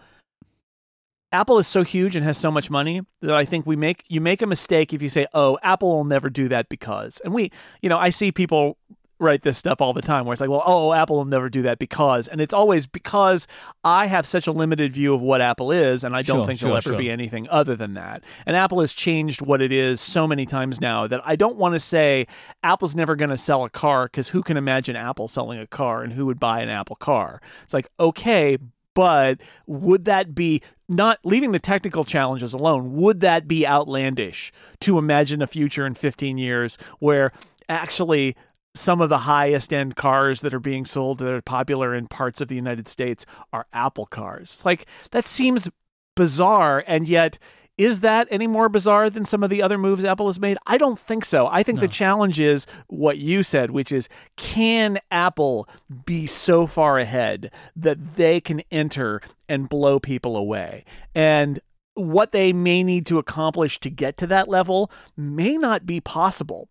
Apple 1.33 1.57
is 1.59 1.67
so 1.67 1.83
huge 1.83 2.15
and 2.15 2.25
has 2.25 2.37
so 2.37 2.51
much 2.51 2.69
money 2.69 3.01
that 3.21 3.33
I 3.33 3.45
think 3.45 3.65
we 3.65 3.75
make 3.75 4.03
you 4.09 4.19
make 4.19 4.41
a 4.41 4.47
mistake 4.47 4.93
if 4.93 5.01
you 5.01 5.09
say, 5.09 5.27
"Oh, 5.33 5.57
Apple 5.63 5.95
will 5.95 6.03
never 6.03 6.29
do 6.29 6.49
that 6.49 6.69
because." 6.69 7.21
And 7.23 7.33
we, 7.33 7.51
you 7.81 7.89
know, 7.89 7.97
I 7.97 8.09
see 8.09 8.31
people 8.31 8.77
write 9.21 9.43
this 9.43 9.57
stuff 9.57 9.79
all 9.81 9.93
the 9.93 10.01
time 10.01 10.25
where 10.25 10.33
it's 10.33 10.41
like, 10.41 10.49
"Well, 10.49 10.63
oh, 10.65 10.93
Apple 10.93 11.17
will 11.17 11.25
never 11.25 11.49
do 11.49 11.61
that 11.63 11.79
because." 11.79 12.27
And 12.27 12.41
it's 12.41 12.53
always 12.53 12.87
because 12.87 13.47
I 13.83 14.07
have 14.07 14.25
such 14.25 14.47
a 14.47 14.51
limited 14.51 14.91
view 14.91 15.13
of 15.13 15.21
what 15.21 15.39
Apple 15.41 15.71
is 15.71 16.03
and 16.03 16.15
I 16.15 16.21
don't 16.21 16.39
Sure, 16.39 16.45
think 16.45 16.59
sure, 16.59 16.67
there'll 16.67 16.77
ever 16.77 16.89
sure. 16.89 16.97
be 16.97 17.09
anything 17.09 17.47
other 17.49 17.75
than 17.75 17.93
that. 17.93 18.23
And 18.45 18.55
Apple 18.57 18.81
has 18.81 18.93
changed 18.93 19.41
what 19.41 19.61
it 19.61 19.71
is 19.71 20.01
so 20.01 20.27
many 20.27 20.45
times 20.45 20.81
now 20.81 21.07
that 21.07 21.21
I 21.25 21.35
don't 21.35 21.55
want 21.57 21.73
to 21.75 21.79
say 21.79 22.27
Apple's 22.63 22.95
never 22.95 23.15
going 23.15 23.29
to 23.29 23.37
sell 23.37 23.63
a 23.63 23.69
car 23.69 24.05
because 24.05 24.29
who 24.29 24.43
can 24.43 24.57
imagine 24.57 24.95
Apple 24.95 25.27
selling 25.27 25.59
a 25.59 25.67
car 25.67 26.03
and 26.03 26.13
who 26.13 26.25
would 26.25 26.39
buy 26.39 26.61
an 26.61 26.69
Apple 26.69 26.95
car? 26.95 27.41
It's 27.63 27.73
like, 27.73 27.87
okay, 27.99 28.57
but 28.93 29.39
would 29.67 30.05
that 30.05 30.35
be 30.35 30.61
not 30.89 31.19
leaving 31.23 31.53
the 31.53 31.59
technical 31.59 32.03
challenges 32.03 32.53
alone? 32.53 32.93
Would 32.93 33.21
that 33.21 33.47
be 33.47 33.65
outlandish 33.65 34.51
to 34.81 34.97
imagine 34.97 35.41
a 35.41 35.47
future 35.47 35.85
in 35.85 35.93
15 35.93 36.37
years 36.37 36.77
where 36.99 37.31
actually 37.69 38.35
some 38.73 39.01
of 39.01 39.09
the 39.09 39.19
highest 39.19 39.73
end 39.73 39.95
cars 39.95 40.41
that 40.41 40.53
are 40.53 40.59
being 40.59 40.85
sold 40.85 41.19
that 41.19 41.27
are 41.27 41.41
popular 41.41 41.93
in 41.93 42.07
parts 42.07 42.41
of 42.41 42.47
the 42.47 42.55
United 42.55 42.87
States 42.87 43.25
are 43.51 43.67
Apple 43.73 44.05
cars? 44.05 44.61
Like 44.65 44.85
that 45.11 45.27
seems 45.27 45.69
bizarre 46.15 46.83
and 46.87 47.07
yet 47.07 47.37
is 47.77 48.01
that 48.01 48.27
any 48.29 48.47
more 48.47 48.69
bizarre 48.69 49.09
than 49.09 49.25
some 49.25 49.43
of 49.43 49.49
the 49.49 49.63
other 49.63 49.77
moves 49.77 50.03
Apple 50.03 50.27
has 50.27 50.39
made? 50.39 50.57
I 50.67 50.77
don't 50.77 50.99
think 50.99 51.25
so. 51.25 51.47
I 51.47 51.63
think 51.63 51.79
the 51.79 51.87
challenge 51.87 52.39
is 52.39 52.67
what 52.87 53.17
you 53.17 53.41
said, 53.41 53.71
which 53.71 53.91
is 53.91 54.07
can 54.37 54.99
Apple 55.09 55.67
be 56.05 56.27
so 56.27 56.67
far 56.67 56.99
ahead 56.99 57.51
that 57.75 58.15
they 58.17 58.39
can 58.39 58.61
enter 58.71 59.19
and 59.49 59.67
blow 59.67 59.99
people 59.99 60.35
away? 60.35 60.85
And 61.15 61.59
what 61.95 62.33
they 62.33 62.53
may 62.53 62.83
need 62.83 63.05
to 63.07 63.17
accomplish 63.17 63.79
to 63.79 63.89
get 63.89 64.15
to 64.17 64.27
that 64.27 64.47
level 64.47 64.91
may 65.17 65.57
not 65.57 65.85
be 65.85 65.99
possible 65.99 66.69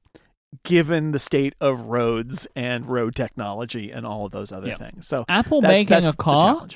given 0.65 1.13
the 1.13 1.19
state 1.19 1.55
of 1.61 1.87
roads 1.87 2.47
and 2.57 2.87
road 2.87 3.15
technology 3.15 3.91
and 3.91 4.07
all 4.07 4.27
of 4.27 4.33
those 4.33 4.53
other 4.53 4.69
Yeah. 4.69 4.77
things. 4.77 5.07
So 5.07 5.25
Apple 5.29 5.61
that's- 5.61 5.79
making 5.79 6.03
that's 6.03 6.15
a 6.15 6.17
car. 6.17 6.67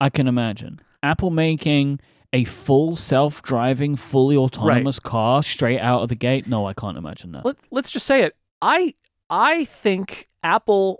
I 0.00 0.10
can 0.10 0.26
imagine. 0.26 0.80
Apple 1.02 1.30
making 1.30 2.00
a 2.32 2.44
full 2.44 2.96
self-driving, 2.96 3.96
fully 3.96 4.36
autonomous 4.36 4.98
car 4.98 5.42
straight 5.42 5.80
out 5.80 6.02
of 6.02 6.08
the 6.08 6.14
gate. 6.14 6.46
No, 6.46 6.66
I 6.66 6.72
can't 6.72 6.96
imagine 6.96 7.32
that. 7.32 7.44
Let, 7.44 7.56
let's 7.70 7.90
just 7.90 8.06
say 8.06 8.22
it. 8.22 8.34
I 8.60 8.94
I 9.28 9.64
think 9.64 10.28
Apple 10.42 10.98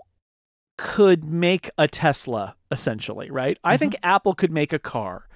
could 0.77 1.23
make 1.23 1.69
a 1.77 1.87
Tesla 1.87 2.55
essentially, 2.71 3.29
right? 3.29 3.57
I 3.63 3.73
mm-hmm. 3.73 3.79
think 3.79 3.95
Apple 4.03 4.33
could 4.33 4.51
make 4.51 4.73
a 4.73 4.79
car 4.79 5.27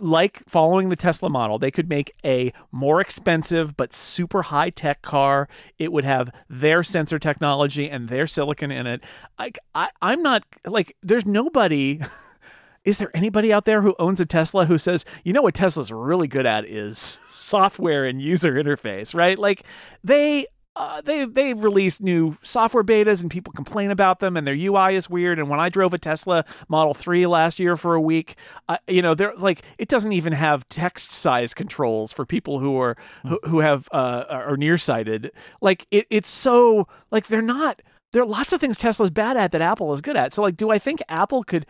like 0.00 0.42
following 0.48 0.88
the 0.88 0.96
Tesla 0.96 1.30
model. 1.30 1.58
They 1.58 1.70
could 1.70 1.88
make 1.88 2.12
a 2.24 2.52
more 2.72 3.00
expensive 3.00 3.76
but 3.76 3.92
super 3.92 4.42
high 4.42 4.70
tech 4.70 5.02
car. 5.02 5.48
It 5.78 5.92
would 5.92 6.04
have 6.04 6.30
their 6.48 6.82
sensor 6.82 7.18
technology 7.18 7.88
and 7.88 8.08
their 8.08 8.26
silicon 8.26 8.70
in 8.70 8.86
it. 8.86 9.02
I, 9.38 9.52
I 9.74 9.90
I'm 10.02 10.22
not 10.22 10.44
like 10.66 10.96
there's 11.02 11.26
nobody 11.26 12.00
is 12.84 12.98
there 12.98 13.10
anybody 13.14 13.52
out 13.52 13.64
there 13.64 13.82
who 13.82 13.94
owns 13.98 14.20
a 14.20 14.26
Tesla 14.26 14.66
who 14.66 14.78
says, 14.78 15.04
you 15.24 15.32
know 15.32 15.42
what 15.42 15.54
Tesla's 15.54 15.90
really 15.90 16.28
good 16.28 16.46
at 16.46 16.64
is 16.64 17.18
software 17.30 18.04
and 18.04 18.22
user 18.22 18.54
interface, 18.54 19.14
right? 19.14 19.38
Like 19.38 19.64
they 20.04 20.46
uh, 20.76 21.00
they 21.00 21.24
they 21.24 21.54
release 21.54 22.02
new 22.02 22.36
software 22.42 22.84
betas 22.84 23.22
and 23.22 23.30
people 23.30 23.52
complain 23.52 23.90
about 23.90 24.18
them 24.18 24.36
and 24.36 24.46
their 24.46 24.54
UI 24.54 24.94
is 24.94 25.08
weird. 25.08 25.38
And 25.38 25.48
when 25.48 25.58
I 25.58 25.70
drove 25.70 25.94
a 25.94 25.98
Tesla 25.98 26.44
Model 26.68 26.92
Three 26.92 27.26
last 27.26 27.58
year 27.58 27.76
for 27.76 27.94
a 27.94 28.00
week, 28.00 28.36
uh, 28.68 28.76
you 28.86 29.00
know, 29.00 29.14
they're 29.14 29.34
like 29.36 29.62
it 29.78 29.88
doesn't 29.88 30.12
even 30.12 30.34
have 30.34 30.68
text 30.68 31.12
size 31.12 31.54
controls 31.54 32.12
for 32.12 32.26
people 32.26 32.60
who 32.60 32.78
are 32.78 32.96
who, 33.22 33.40
who 33.44 33.60
have 33.60 33.88
uh, 33.90 34.24
are 34.28 34.58
nearsighted. 34.58 35.32
Like 35.62 35.86
it, 35.90 36.06
it's 36.10 36.30
so 36.30 36.86
like 37.10 37.28
they're 37.28 37.40
not. 37.40 37.80
There 38.12 38.22
are 38.22 38.26
lots 38.26 38.52
of 38.52 38.60
things 38.60 38.76
Tesla's 38.76 39.10
bad 39.10 39.36
at 39.36 39.52
that 39.52 39.62
Apple 39.62 39.92
is 39.94 40.02
good 40.02 40.16
at. 40.16 40.34
So 40.34 40.42
like, 40.42 40.56
do 40.56 40.70
I 40.70 40.78
think 40.78 41.00
Apple 41.08 41.42
could? 41.42 41.66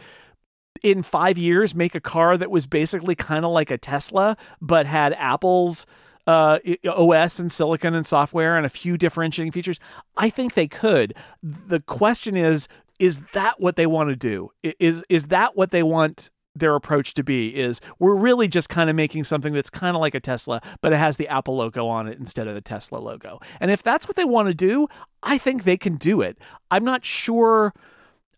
in 0.83 1.03
five 1.03 1.38
years 1.38 1.75
make 1.75 1.95
a 1.95 2.01
car 2.01 2.37
that 2.37 2.51
was 2.51 2.66
basically 2.66 3.14
kind 3.14 3.47
of 3.47 3.51
like 3.51 3.71
a 3.71 3.79
Tesla, 3.79 4.37
but 4.61 4.85
had 4.85 5.14
Apple's 5.14 5.87
uh, 6.27 6.59
OS 6.87 7.39
and 7.39 7.51
silicon 7.51 7.95
and 7.95 8.07
software 8.07 8.57
and 8.57 8.67
a 8.67 8.71
few 8.71 8.97
differentiating 8.97 9.53
features? 9.53 9.79
I 10.17 10.31
think 10.31 10.55
they 10.55 10.69
could. 10.69 11.15
The 11.43 11.81
question 11.81 12.37
is, 12.37 12.69
is 12.99 13.23
that 13.35 13.61
what 13.61 13.77
they 13.77 13.87
want 13.87 14.09
to 14.11 14.17
do? 14.17 14.51
Is 14.62 15.05
is 15.09 15.27
that 15.29 15.57
what 15.57 15.71
they 15.71 15.83
want 15.83 16.31
their 16.57 16.75
approach 16.75 17.15
to 17.15 17.23
be 17.23 17.49
is 17.49 17.81
we're 17.99 18.15
really 18.15 18.49
just 18.49 18.69
kind 18.69 18.89
of 18.89 18.97
making 18.97 19.25
something 19.25 19.53
that's 19.53 19.69
kind 19.69 19.95
of 19.95 20.01
like 20.01 20.15
a 20.15 20.21
Tesla, 20.21 20.62
but 20.81 20.93
it 20.93 20.97
has 20.97 21.19
the 21.19 21.29
Apple 21.29 21.57
logo 21.57 21.87
on 21.87 22.09
it 22.09 22.19
instead 22.19 22.49
of 22.49 22.55
the 22.55 22.61
Tesla 22.62 22.99
logo. 22.99 23.39
And 23.61 23.71
if 23.71 23.83
that's 23.83 24.09
what 24.09 24.17
they 24.17 24.25
want 24.25 24.49
to 24.49 24.55
do, 24.55 24.89
I 25.23 25.37
think 25.37 25.65
they 25.65 25.77
can 25.77 25.97
do 25.97 26.23
it. 26.23 26.39
I'm 26.71 26.85
not 26.85 27.05
sure 27.05 27.75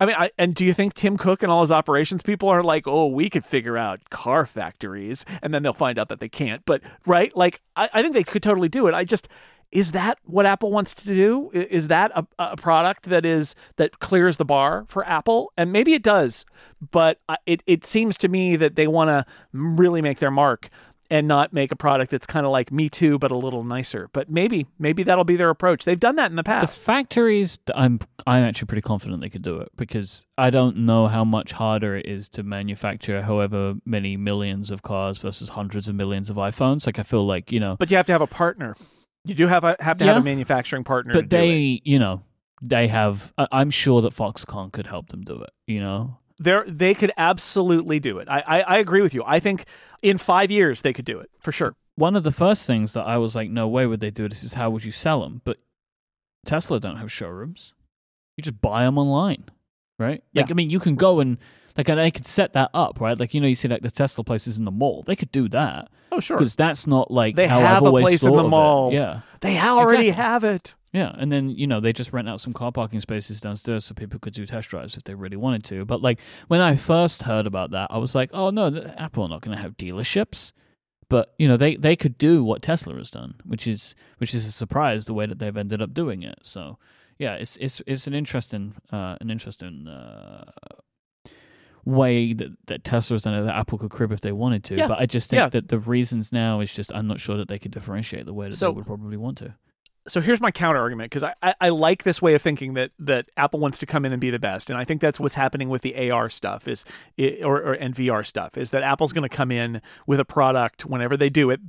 I 0.01 0.07
mean, 0.07 0.17
I, 0.17 0.31
and 0.39 0.55
do 0.55 0.65
you 0.65 0.73
think 0.73 0.95
Tim 0.95 1.17
Cook 1.17 1.43
and 1.43 1.51
all 1.51 1.61
his 1.63 1.73
operations 1.73 2.23
people 2.23 2.49
are 2.49 2.63
like, 2.63 2.87
oh, 2.87 3.07
we 3.07 3.29
could 3.29 3.45
figure 3.45 3.77
out 3.77 4.11
car 4.11 4.47
factories, 4.47 5.25
and 5.43 5.53
then 5.53 5.63
they'll 5.63 5.73
find 5.73 5.99
out 5.99 6.09
that 6.09 6.21
they 6.21 6.29
can't? 6.29 6.63
But 6.65 6.83
right, 7.05 7.37
like, 7.37 7.61
I, 7.77 7.89
I 7.93 8.03
think 8.03 8.15
they 8.15 8.25
could 8.25 8.43
totally 8.43 8.69
do 8.69 8.87
it. 8.87 8.95
I 8.95 9.05
just 9.05 9.29
is 9.71 9.93
that 9.93 10.19
what 10.25 10.47
Apple 10.47 10.71
wants 10.71 10.95
to 10.95 11.05
do? 11.05 11.51
Is 11.53 11.89
that 11.89 12.11
a, 12.15 12.27
a 12.39 12.57
product 12.57 13.05
that 13.05 13.27
is 13.27 13.55
that 13.77 13.99
clears 13.99 14.39
the 14.39 14.45
bar 14.45 14.87
for 14.89 15.07
Apple? 15.07 15.53
And 15.57 15.73
maybe 15.73 15.93
it 15.93 16.03
does, 16.03 16.47
but 16.91 17.21
uh, 17.29 17.37
it 17.45 17.63
it 17.67 17.85
seems 17.85 18.17
to 18.19 18.29
me 18.29 18.57
that 18.57 18.77
they 18.77 18.87
want 18.87 19.09
to 19.09 19.27
really 19.53 20.01
make 20.01 20.21
their 20.21 20.31
mark 20.31 20.71
and 21.11 21.27
not 21.27 21.53
make 21.53 21.73
a 21.73 21.77
product 21.77 22.11
that's 22.11 22.27
kind 22.27 22.45
of 22.45 22.53
like 22.53 22.71
me 22.71 22.89
too 22.89 23.19
but 23.19 23.31
a 23.31 23.37
little 23.37 23.65
nicer. 23.65 24.09
But 24.13 24.31
maybe 24.31 24.67
maybe 24.79 25.03
that'll 25.03 25.25
be 25.25 25.37
their 25.37 25.51
approach. 25.51 25.85
They've 25.85 25.99
done 25.99 26.17
that 26.17 26.31
in 26.31 26.37
the 26.37 26.43
past. 26.45 26.75
the 26.75 26.81
factories 26.81 27.59
i'm 27.75 27.99
i'm 28.27 28.43
actually 28.45 28.67
pretty 28.67 28.83
confident 28.83 29.21
they 29.21 29.29
could 29.29 29.43
do 29.43 29.59
it 29.59 29.71
because 29.77 30.27
i 30.37 30.51
don't 30.51 30.77
know 30.77 31.07
how 31.09 31.25
much 31.25 31.53
harder 31.53 31.97
it 31.97 32.07
is 32.07 32.29
to 32.29 32.43
manufacture 32.43 33.23
however 33.23 33.75
many 33.85 34.17
millions 34.17 34.71
of 34.71 34.83
cars 34.83 35.19
versus 35.19 35.51
hundreds 35.51 35.89
of 35.89 35.95
millions 35.95 36.31
of 36.31 36.37
iphones. 36.37 36.87
Like 36.87 36.99
i 36.99 37.03
feel 37.03 37.27
like 37.27 37.53
you 37.53 37.61
know 37.61 37.77
but 37.79 37.91
you 37.91 37.97
have 37.97 38.07
to 38.07 38.13
have 38.13 38.23
a 38.23 38.27
partner. 38.27 38.77
You 39.25 39.35
do 39.35 39.47
have 39.47 39.65
a 39.65 39.77
have 39.81 39.99
to 39.99 40.05
yeah, 40.05 40.15
have 40.15 40.23
a 40.23 40.25
manufacturing 40.25 40.85
partner 40.85 41.13
but 41.15 41.31
they 41.31 41.81
you 41.85 41.99
know 41.99 42.23
they 42.63 42.89
have 42.89 43.33
i'm 43.53 43.71
sure 43.71 44.01
that 44.03 44.15
foxconn 44.15 44.73
could 44.73 44.87
help 44.87 45.09
them 45.11 45.23
do 45.23 45.41
it 45.41 45.51
you 45.67 45.81
know 45.81 46.19
they 46.39 46.59
they 46.67 46.95
could 46.95 47.13
absolutely 47.17 47.99
do 48.01 48.19
it 48.19 48.29
I, 48.29 48.41
I 48.41 48.61
i 48.61 48.79
agree 48.79 49.03
with 49.03 49.15
you 49.15 49.23
i 49.27 49.41
think 49.41 49.65
in 50.03 50.19
five 50.19 50.51
years 50.51 50.83
they 50.83 50.93
could 50.93 51.05
do 51.05 51.19
it 51.19 51.31
for 51.41 51.53
sure. 51.53 51.75
One 51.95 52.15
of 52.15 52.23
the 52.23 52.33
first 52.33 52.67
things 52.67 52.93
that 52.93 53.07
I 53.07 53.19
was 53.19 53.35
like, 53.35 53.51
no 53.51 53.67
way 53.67 53.87
would 53.87 54.01
they 54.01 54.11
do 54.11 54.29
this 54.29 54.45
is 54.45 54.55
how 54.55 54.71
would 54.71 54.85
you 54.85 54.93
sell 54.93 55.23
them? 55.23 55.43
But 55.45 55.59
Tesla 56.47 56.79
don't 56.79 56.97
have 56.97 57.11
showrooms. 57.11 57.75
You 58.37 58.43
just 58.43 58.61
buy 58.61 58.85
them 58.85 58.99
online, 58.99 59.45
right? 59.99 60.23
Yeah. 60.33 60.43
Like, 60.43 60.51
I 60.53 60.55
mean, 60.55 60.71
you 60.71 60.79
can 60.79 60.95
go 60.95 61.19
and 61.19 61.39
like, 61.77 61.89
and 61.89 61.99
they 61.99 62.11
could 62.11 62.27
set 62.27 62.53
that 62.53 62.71
up, 62.73 63.01
right? 63.01 63.19
Like, 63.19 63.35
you 63.35 63.41
know, 63.41 63.49
you 63.49 63.55
see 63.55 63.69
like 63.69 63.83
the 63.83 63.91
Tesla 63.91 64.23
places 64.23 64.59
in 64.59 64.65
the 64.65 64.71
mall. 64.71 65.03
They 65.07 65.17
could 65.17 65.33
do 65.33 65.49
that. 65.49 65.91
Oh, 66.13 66.21
sure. 66.21 66.37
Because 66.37 66.55
that's 66.55 66.87
not 66.87 67.11
like 67.11 67.35
they 67.35 67.49
have 67.49 67.83
I've 67.83 67.87
a 67.87 67.91
place 67.91 68.23
in 68.23 68.35
the 68.35 68.45
mall. 68.45 68.91
It. 68.91 68.95
Yeah, 68.95 69.21
they 69.41 69.59
already 69.59 70.09
exactly. 70.09 70.23
have 70.23 70.45
it. 70.45 70.75
Yeah, 70.93 71.13
and 71.19 71.31
then 71.31 71.51
you 71.51 71.67
know 71.67 71.81
they 71.81 71.93
just 71.93 72.13
rent 72.13 72.29
out 72.29 72.41
some 72.41 72.53
car 72.53 72.73
parking 72.73 73.01
spaces 73.01 73.41
downstairs 73.41 73.85
so 73.85 73.95
people 73.95 74.19
could 74.19 74.33
do 74.33 74.47
test 74.47 74.69
drives 74.69 74.97
if 74.97 75.05
they 75.05 75.15
really 75.15 75.37
wanted 75.37 75.65
to. 75.65 75.85
But 75.85 76.01
like 76.01 76.19
when 76.49 76.61
I 76.61 76.77
first 76.77 77.25
heard 77.25 77.47
about 77.47 77.71
that, 77.73 77.89
I 77.91 77.99
was 77.99 78.15
like, 78.15 78.31
oh 78.33 78.51
no, 78.51 78.69
Apple 78.97 79.25
are 79.25 79.29
not 79.29 79.43
going 79.43 79.57
to 79.57 79.63
have 79.63 79.77
dealerships. 79.77 80.53
But 81.11 81.35
you 81.39 81.49
know 81.49 81.57
they, 81.57 81.77
they 81.77 81.97
could 81.97 82.19
do 82.19 82.45
what 82.45 82.63
Tesla 82.63 82.95
has 82.95 83.11
done, 83.11 83.35
which 83.45 83.67
is 83.67 83.95
which 84.19 84.35
is 84.35 84.47
a 84.47 84.53
surprise 84.53 85.07
the 85.07 85.15
way 85.15 85.27
that 85.27 85.39
they've 85.39 85.57
ended 85.57 85.81
up 85.81 85.95
doing 85.95 86.23
it. 86.23 86.39
So 86.43 86.79
yeah, 87.19 87.35
it's 87.35 87.57
it's 87.57 87.83
it's 87.87 88.07
an 88.07 88.15
interesting 88.15 88.75
uh, 88.93 89.17
an 89.21 89.31
interesting 89.31 89.89
uh, 89.89 90.51
way 91.85 92.35
that, 92.35 92.51
that 92.67 92.85
Tesla's 92.85 93.23
done 93.23 93.35
it 93.35 93.43
that 93.45 93.57
Apple 93.57 93.79
could 93.79 93.91
crib 93.91 94.13
if 94.13 94.21
they 94.21 94.33
wanted 94.33 94.65
to. 94.65 94.77
Yeah. 94.77 94.89
But 94.89 94.99
I 94.99 95.07
just 95.07 95.31
think 95.31 95.39
yeah. 95.39 95.49
that 95.49 95.69
the 95.69 95.79
reasons 95.79 96.31
now 96.31 96.61
is 96.61 96.73
just 96.73 96.93
I'm 96.93 97.07
not 97.07 97.21
sure 97.21 97.39
that 97.39 97.49
they 97.49 97.59
could 97.59 97.73
differentiate 97.73 98.27
the 98.27 98.35
way 98.35 98.51
that 98.51 98.57
so, 98.57 98.71
they 98.71 98.77
would 98.77 98.87
probably 98.87 99.17
want 99.17 99.39
to 99.39 99.55
so 100.09 100.21
here's 100.21 100.41
my 100.41 100.51
counter 100.51 100.81
argument 100.81 101.11
because 101.11 101.23
I, 101.23 101.35
I, 101.43 101.55
I, 101.61 101.69
like 101.69 102.03
this 102.03 102.21
way 102.21 102.35
of 102.35 102.43
thinking 102.43 102.75
that 102.75 102.91
that 102.99 103.29
Apple 103.37 103.61
wants 103.61 103.79
to 103.79 103.87
come 103.87 104.05
in 104.05 104.13
and 104.13 104.21
be 104.21 104.31
the 104.31 104.39
best, 104.39 104.71
and 104.71 104.79
I 104.79 104.85
think 104.85 105.01
that's 105.01 105.21
what's 105.21 105.35
happening 105.35 105.69
with 105.69 105.83
the 105.83 106.11
AR 106.11 106.29
stuff 106.31 106.67
is 106.67 106.85
or, 107.43 107.59
or 107.63 107.73
and 107.75 107.95
VR 107.95 108.27
stuff 108.27 108.59
is 108.59 108.71
that 108.71 108.83
Apple's 108.83 109.13
going 109.13 109.29
to 109.29 109.35
come 109.35 109.51
in 109.51 109.81
with 110.07 110.19
a 110.21 110.25
product 110.25 110.87
whenever 110.87 111.17
they 111.17 111.31
do 111.31 111.51
it 111.51 111.61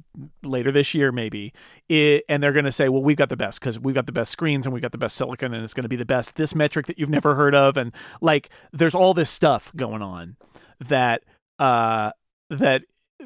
later 0.43 0.71
this 0.71 0.93
year 0.93 1.11
maybe, 1.11 1.53
it, 1.87 2.23
and 2.27 2.41
they're 2.41 2.53
going 2.53 2.65
to 2.65 2.71
say, 2.71 2.89
well, 2.89 3.03
we've 3.03 3.17
got 3.17 3.29
the 3.29 3.37
best 3.37 3.59
because 3.59 3.79
we've 3.79 3.95
got 3.95 4.05
the 4.05 4.11
best 4.11 4.31
screens 4.31 4.65
and 4.65 4.73
we've 4.73 4.81
got 4.81 4.91
the 4.91 4.97
best 4.97 5.15
silicon, 5.15 5.53
and 5.53 5.63
it's 5.63 5.73
going 5.73 5.83
to 5.83 5.89
be 5.89 5.95
the 5.95 6.05
best 6.05 6.35
this 6.35 6.55
metric 6.55 6.87
that 6.87 6.97
you've 6.97 7.09
never 7.09 7.35
heard 7.35 7.55
of, 7.55 7.77
and 7.77 7.93
like 8.21 8.49
there's 8.71 8.95
all 8.95 9.13
this 9.13 9.29
stuff 9.29 9.71
going 9.75 10.01
on 10.01 10.37
that 10.79 11.23
uh 11.59 12.11
that 12.49 12.83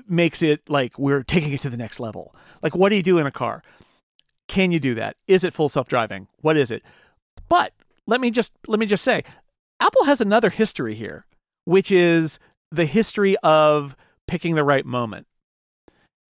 makes 0.08 0.42
it 0.42 0.68
like 0.70 0.98
we're 0.98 1.24
taking 1.24 1.54
it 1.54 1.62
to 1.62 1.70
the 1.70 1.78
next 1.78 2.00
level. 2.00 2.36
Like, 2.62 2.76
what 2.76 2.90
do 2.90 2.96
you 2.96 3.04
do 3.04 3.20
in 3.20 3.28
a 3.28 3.32
car? 3.32 3.64
Can 4.54 4.72
you 4.72 4.80
do 4.80 4.94
that? 4.94 5.16
Is 5.28 5.44
it 5.44 5.52
full 5.52 5.68
self-driving? 5.68 6.28
What 6.42 6.58
is 6.58 6.70
it? 6.70 6.84
But 7.50 7.74
let 8.06 8.22
me 8.22 8.30
just 8.30 8.54
let 8.68 8.80
me 8.80 8.86
just 8.86 9.04
say, 9.04 9.24
Apple 9.80 10.04
has 10.04 10.22
another 10.22 10.52
history 10.52 10.94
here, 10.94 11.26
which 11.66 11.90
is 11.90 12.38
the 12.70 12.86
history 12.86 13.36
of 13.42 13.96
picking 14.28 14.54
the 14.54 14.64
right 14.64 14.86
moment 14.86 15.26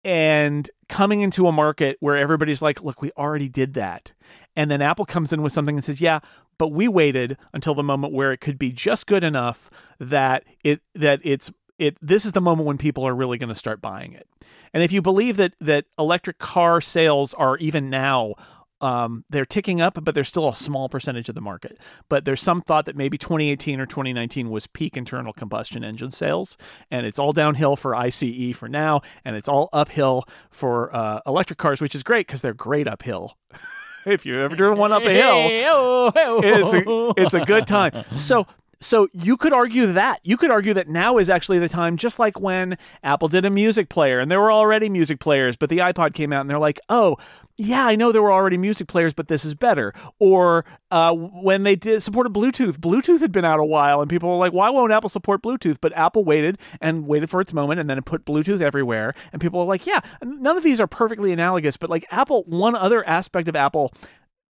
and 0.03 0.69
coming 0.89 1.21
into 1.21 1.47
a 1.47 1.53
market 1.53 1.95
where 2.01 2.17
everybody's 2.17 2.61
like, 2.61 2.83
look, 2.83 3.01
we 3.01 3.09
already 3.17 3.47
did 3.47 3.73
that. 3.75 4.11
And 4.53 4.69
then 4.69 4.81
Apple 4.81 5.05
comes 5.05 5.31
in 5.31 5.41
with 5.41 5.53
something 5.53 5.77
and 5.77 5.85
says, 5.85 6.01
yeah, 6.01 6.19
but 6.57 6.73
we 6.73 6.89
waited 6.89 7.37
until 7.53 7.73
the 7.73 7.83
moment 7.83 8.11
where 8.11 8.33
it 8.33 8.41
could 8.41 8.59
be 8.59 8.73
just 8.73 9.07
good 9.07 9.23
enough 9.23 9.69
that 9.97 10.43
it 10.65 10.81
that 10.93 11.21
it's 11.23 11.53
it 11.79 11.97
this 12.01 12.25
is 12.25 12.33
the 12.33 12.41
moment 12.41 12.67
when 12.67 12.77
people 12.77 13.07
are 13.07 13.15
really 13.15 13.37
going 13.37 13.49
to 13.49 13.55
start 13.55 13.81
buying 13.81 14.13
it. 14.13 14.27
And 14.73 14.83
if 14.83 14.91
you 14.91 15.01
believe 15.01 15.37
that 15.37 15.53
that 15.61 15.85
electric 15.97 16.37
car 16.37 16.79
sales 16.79 17.33
are 17.33 17.57
even 17.57 17.89
now 17.89 18.35
um, 18.81 19.25
they're 19.29 19.45
ticking 19.45 19.81
up, 19.81 20.03
but 20.03 20.15
they're 20.15 20.23
still 20.23 20.49
a 20.49 20.55
small 20.55 20.89
percentage 20.89 21.29
of 21.29 21.35
the 21.35 21.41
market. 21.41 21.77
But 22.07 22.25
there's 22.25 22.41
some 22.41 22.61
thought 22.61 22.85
that 22.85 22.95
maybe 22.95 23.17
2018 23.17 23.79
or 23.79 23.85
2019 23.85 24.49
was 24.49 24.67
peak 24.67 24.95
internal 24.95 25.33
combustion 25.33 25.83
engine 25.83 26.11
sales, 26.11 26.57
and 26.89 27.05
it's 27.05 27.19
all 27.19 27.33
downhill 27.33 27.75
for 27.75 27.95
ICE 27.95 28.55
for 28.55 28.69
now, 28.69 29.01
and 29.25 29.35
it's 29.35 29.49
all 29.49 29.69
uphill 29.73 30.23
for 30.49 30.95
uh, 30.95 31.19
electric 31.25 31.59
cars, 31.59 31.81
which 31.81 31.95
is 31.95 32.03
great 32.03 32.27
because 32.27 32.41
they're 32.41 32.53
great 32.53 32.87
uphill. 32.87 33.37
if 34.05 34.25
you've 34.25 34.37
ever 34.37 34.55
driven 34.55 34.77
one 34.77 34.91
up 34.91 35.03
a 35.03 35.11
hill, 35.11 36.11
it's 36.43 36.73
a, 36.73 37.21
it's 37.21 37.33
a 37.33 37.45
good 37.45 37.67
time. 37.67 37.91
So 38.15 38.47
so 38.81 39.07
you 39.13 39.35
could 39.35 39.53
argue 39.53 39.87
that. 39.87 40.19
You 40.23 40.37
could 40.37 40.51
argue 40.51 40.73
that 40.73 40.87
now 40.87 41.17
is 41.17 41.29
actually 41.29 41.59
the 41.59 41.69
time, 41.69 41.97
just 41.97 42.17
like 42.17 42.39
when 42.39 42.77
Apple 43.03 43.27
did 43.27 43.45
a 43.45 43.49
music 43.49 43.89
player 43.89 44.19
and 44.19 44.31
there 44.31 44.39
were 44.39 44.51
already 44.51 44.89
music 44.89 45.19
players, 45.19 45.57
but 45.57 45.69
the 45.69 45.79
iPod 45.79 46.13
came 46.13 46.31
out 46.31 46.41
and 46.41 46.49
they're 46.49 46.59
like, 46.59 46.79
oh, 46.87 47.17
yeah, 47.57 47.85
I 47.85 47.97
know 47.97 48.13
there 48.13 48.21
were 48.21 48.31
already 48.31 48.57
music 48.57 48.87
players, 48.87 49.13
but 49.13 49.27
this 49.27 49.43
is 49.43 49.53
better. 49.53 49.93
Or 50.17 50.63
uh, 50.91 51.13
when 51.13 51.63
they 51.63 51.75
did 51.75 52.01
supported 52.01 52.31
Bluetooth, 52.31 52.77
Bluetooth 52.77 53.19
had 53.19 53.33
been 53.33 53.43
out 53.43 53.59
a 53.59 53.65
while, 53.65 53.99
and 53.99 54.09
people 54.09 54.29
were 54.29 54.37
like, 54.37 54.53
"Why 54.53 54.69
won't 54.69 54.93
Apple 54.93 55.09
support 55.09 55.43
Bluetooth?" 55.43 55.77
But 55.81 55.91
Apple 55.93 56.23
waited 56.23 56.57
and 56.79 57.05
waited 57.05 57.29
for 57.29 57.41
its 57.41 57.53
moment, 57.53 57.81
and 57.81 57.89
then 57.89 57.97
it 57.97 58.05
put 58.05 58.23
Bluetooth 58.23 58.61
everywhere. 58.61 59.13
And 59.33 59.41
people 59.41 59.59
were 59.59 59.65
like, 59.65 59.85
"Yeah, 59.85 59.99
none 60.23 60.55
of 60.55 60.63
these 60.63 60.79
are 60.79 60.87
perfectly 60.87 61.33
analogous." 61.33 61.75
But 61.75 61.89
like 61.89 62.05
Apple, 62.11 62.43
one 62.47 62.75
other 62.75 63.05
aspect 63.05 63.49
of 63.49 63.57
Apple 63.57 63.91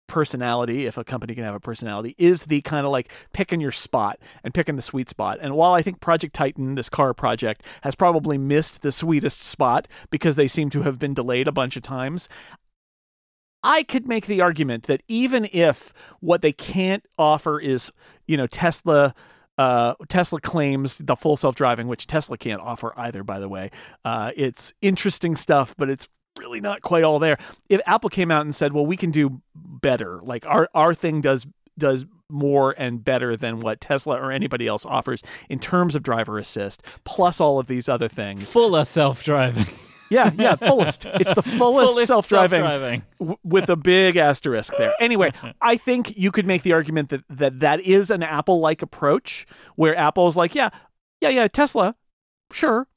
personality, 0.10 0.86
if 0.86 0.98
a 0.98 1.06
company 1.06 1.34
can 1.34 1.46
have 1.46 1.56
a 1.56 1.60
personality, 1.60 2.16
is 2.18 2.44
the 2.44 2.60
kind 2.62 2.86
of 2.86 2.92
like 2.92 3.10
picking 3.32 3.62
your 3.62 3.72
spot 3.72 4.20
and 4.44 4.54
picking 4.54 4.76
the 4.76 4.82
sweet 4.82 5.10
spot. 5.10 5.38
And 5.42 5.56
while 5.56 5.74
I 5.74 5.82
think 5.82 6.02
Project 6.02 6.36
Titan, 6.36 6.76
this 6.76 6.90
car 6.90 7.14
project, 7.14 7.64
has 7.84 7.96
probably 7.96 8.38
missed 8.38 8.82
the 8.82 8.92
sweetest 8.92 9.42
spot 9.42 9.88
because 10.10 10.36
they 10.36 10.50
seem 10.50 10.70
to 10.72 10.82
have 10.82 11.00
been 11.00 11.14
delayed 11.14 11.48
a 11.48 11.54
bunch 11.54 11.78
of 11.78 11.84
times, 11.84 12.28
I 13.64 13.84
could 13.84 14.08
make 14.08 14.26
the 14.26 14.42
argument 14.42 14.84
that 14.88 15.04
even 15.08 15.48
if 15.52 15.94
what 16.20 16.42
they 16.42 16.52
can't 16.52 17.06
offer 17.18 17.60
is, 17.60 17.92
you 18.28 18.36
know, 18.36 18.48
Tesla. 18.48 19.14
Uh, 19.58 19.94
Tesla 20.08 20.40
claims 20.40 20.98
the 21.00 21.18
full 21.18 21.36
self 21.36 21.54
driving, 21.54 21.90
which 21.90 22.08
Tesla 22.08 22.38
can't 22.38 22.62
offer 22.62 22.94
either, 22.96 23.26
by 23.26 23.40
the 23.40 23.50
way. 23.50 23.70
Uh, 24.06 24.32
it's 24.38 24.74
interesting 24.82 25.36
stuff, 25.36 25.76
but 25.78 25.90
it's 25.90 26.08
really 26.38 26.62
not 26.62 26.82
quite 26.82 27.04
all 27.04 27.20
there. 27.20 27.38
If 27.70 27.82
Apple 27.86 28.10
came 28.10 28.32
out 28.32 28.42
and 28.42 28.54
said, 28.54 28.74
"Well, 28.74 28.86
we 28.86 28.98
can 28.98 29.12
do 29.12 29.42
better. 29.56 30.20
Like 30.24 30.46
our 30.46 30.70
our 30.74 30.94
thing 30.94 31.22
does 31.22 31.48
does 31.78 32.06
more 32.30 32.76
and 32.78 33.04
better 33.04 33.36
than 33.36 33.60
what 33.60 33.82
Tesla 33.82 34.16
or 34.20 34.32
anybody 34.32 34.68
else 34.68 34.86
offers 34.86 35.24
in 35.50 35.58
terms 35.60 35.96
of 35.96 36.04
driver 36.04 36.38
assist, 36.38 36.84
plus 37.04 37.40
all 37.42 37.58
of 37.58 37.68
these 37.68 37.90
other 37.90 38.08
things. 38.08 38.52
Full 38.52 38.76
of 38.76 38.88
self 38.88 39.24
driving. 39.24 39.66
Yeah, 40.12 40.32
yeah, 40.40 40.56
fullest. 40.56 41.06
It's 41.06 41.36
the 41.36 41.44
fullest, 41.60 41.94
Fullest 41.94 42.08
self-driving, 42.08 42.62
self-driving. 42.62 43.04
w- 43.20 43.38
with 43.44 43.70
a 43.70 43.76
big 43.76 44.18
asterisk 44.18 44.74
there. 44.76 44.96
Anyway, 45.00 45.32
I 45.62 45.78
think 45.78 46.18
you 46.18 46.32
could 46.32 46.48
make 46.48 46.64
the 46.64 46.74
argument 46.74 47.10
that 47.10 47.22
that, 47.30 47.60
that 47.60 47.82
is 47.82 48.10
an 48.10 48.24
Apple-like 48.24 48.82
approach 48.82 49.46
where 49.76 49.96
Apple's 49.96 50.36
like, 50.36 50.56
yeah, 50.56 50.70
yeah, 51.22 51.30
yeah, 51.30 51.48
Tesla, 51.48 51.94
sure, 52.52 52.88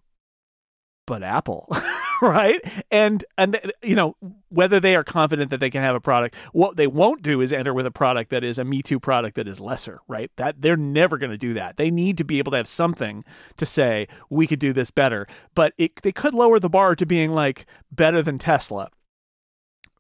but 1.06 1.22
Apple, 1.22 1.68
right? 2.28 2.60
And 2.92 3.24
and 3.36 3.58
you 3.82 3.96
know 3.96 4.14
whether 4.48 4.78
they 4.78 4.94
are 4.94 5.02
confident 5.02 5.50
that 5.50 5.58
they 5.58 5.70
can 5.70 5.82
have 5.82 5.96
a 5.96 6.00
product. 6.00 6.36
What 6.52 6.76
they 6.76 6.86
won't 6.86 7.20
do 7.20 7.40
is 7.40 7.52
enter 7.52 7.74
with 7.74 7.84
a 7.84 7.90
product 7.90 8.30
that 8.30 8.44
is 8.44 8.58
a 8.58 8.64
Me 8.64 8.80
Too 8.80 9.00
product 9.00 9.34
that 9.34 9.48
is 9.48 9.58
lesser, 9.58 10.00
right? 10.06 10.30
That 10.36 10.62
they're 10.62 10.76
never 10.76 11.18
going 11.18 11.32
to 11.32 11.36
do 11.36 11.54
that. 11.54 11.78
They 11.78 11.90
need 11.90 12.16
to 12.18 12.24
be 12.24 12.38
able 12.38 12.52
to 12.52 12.58
have 12.58 12.68
something 12.68 13.24
to 13.56 13.66
say 13.66 14.06
we 14.30 14.46
could 14.46 14.60
do 14.60 14.72
this 14.72 14.92
better. 14.92 15.26
But 15.56 15.72
it, 15.78 16.00
they 16.02 16.12
could 16.12 16.32
lower 16.32 16.60
the 16.60 16.70
bar 16.70 16.94
to 16.94 17.04
being 17.04 17.32
like 17.32 17.66
better 17.90 18.22
than 18.22 18.38
Tesla 18.38 18.88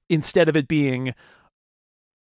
instead 0.08 0.48
of 0.48 0.56
it 0.56 0.68
being 0.68 1.14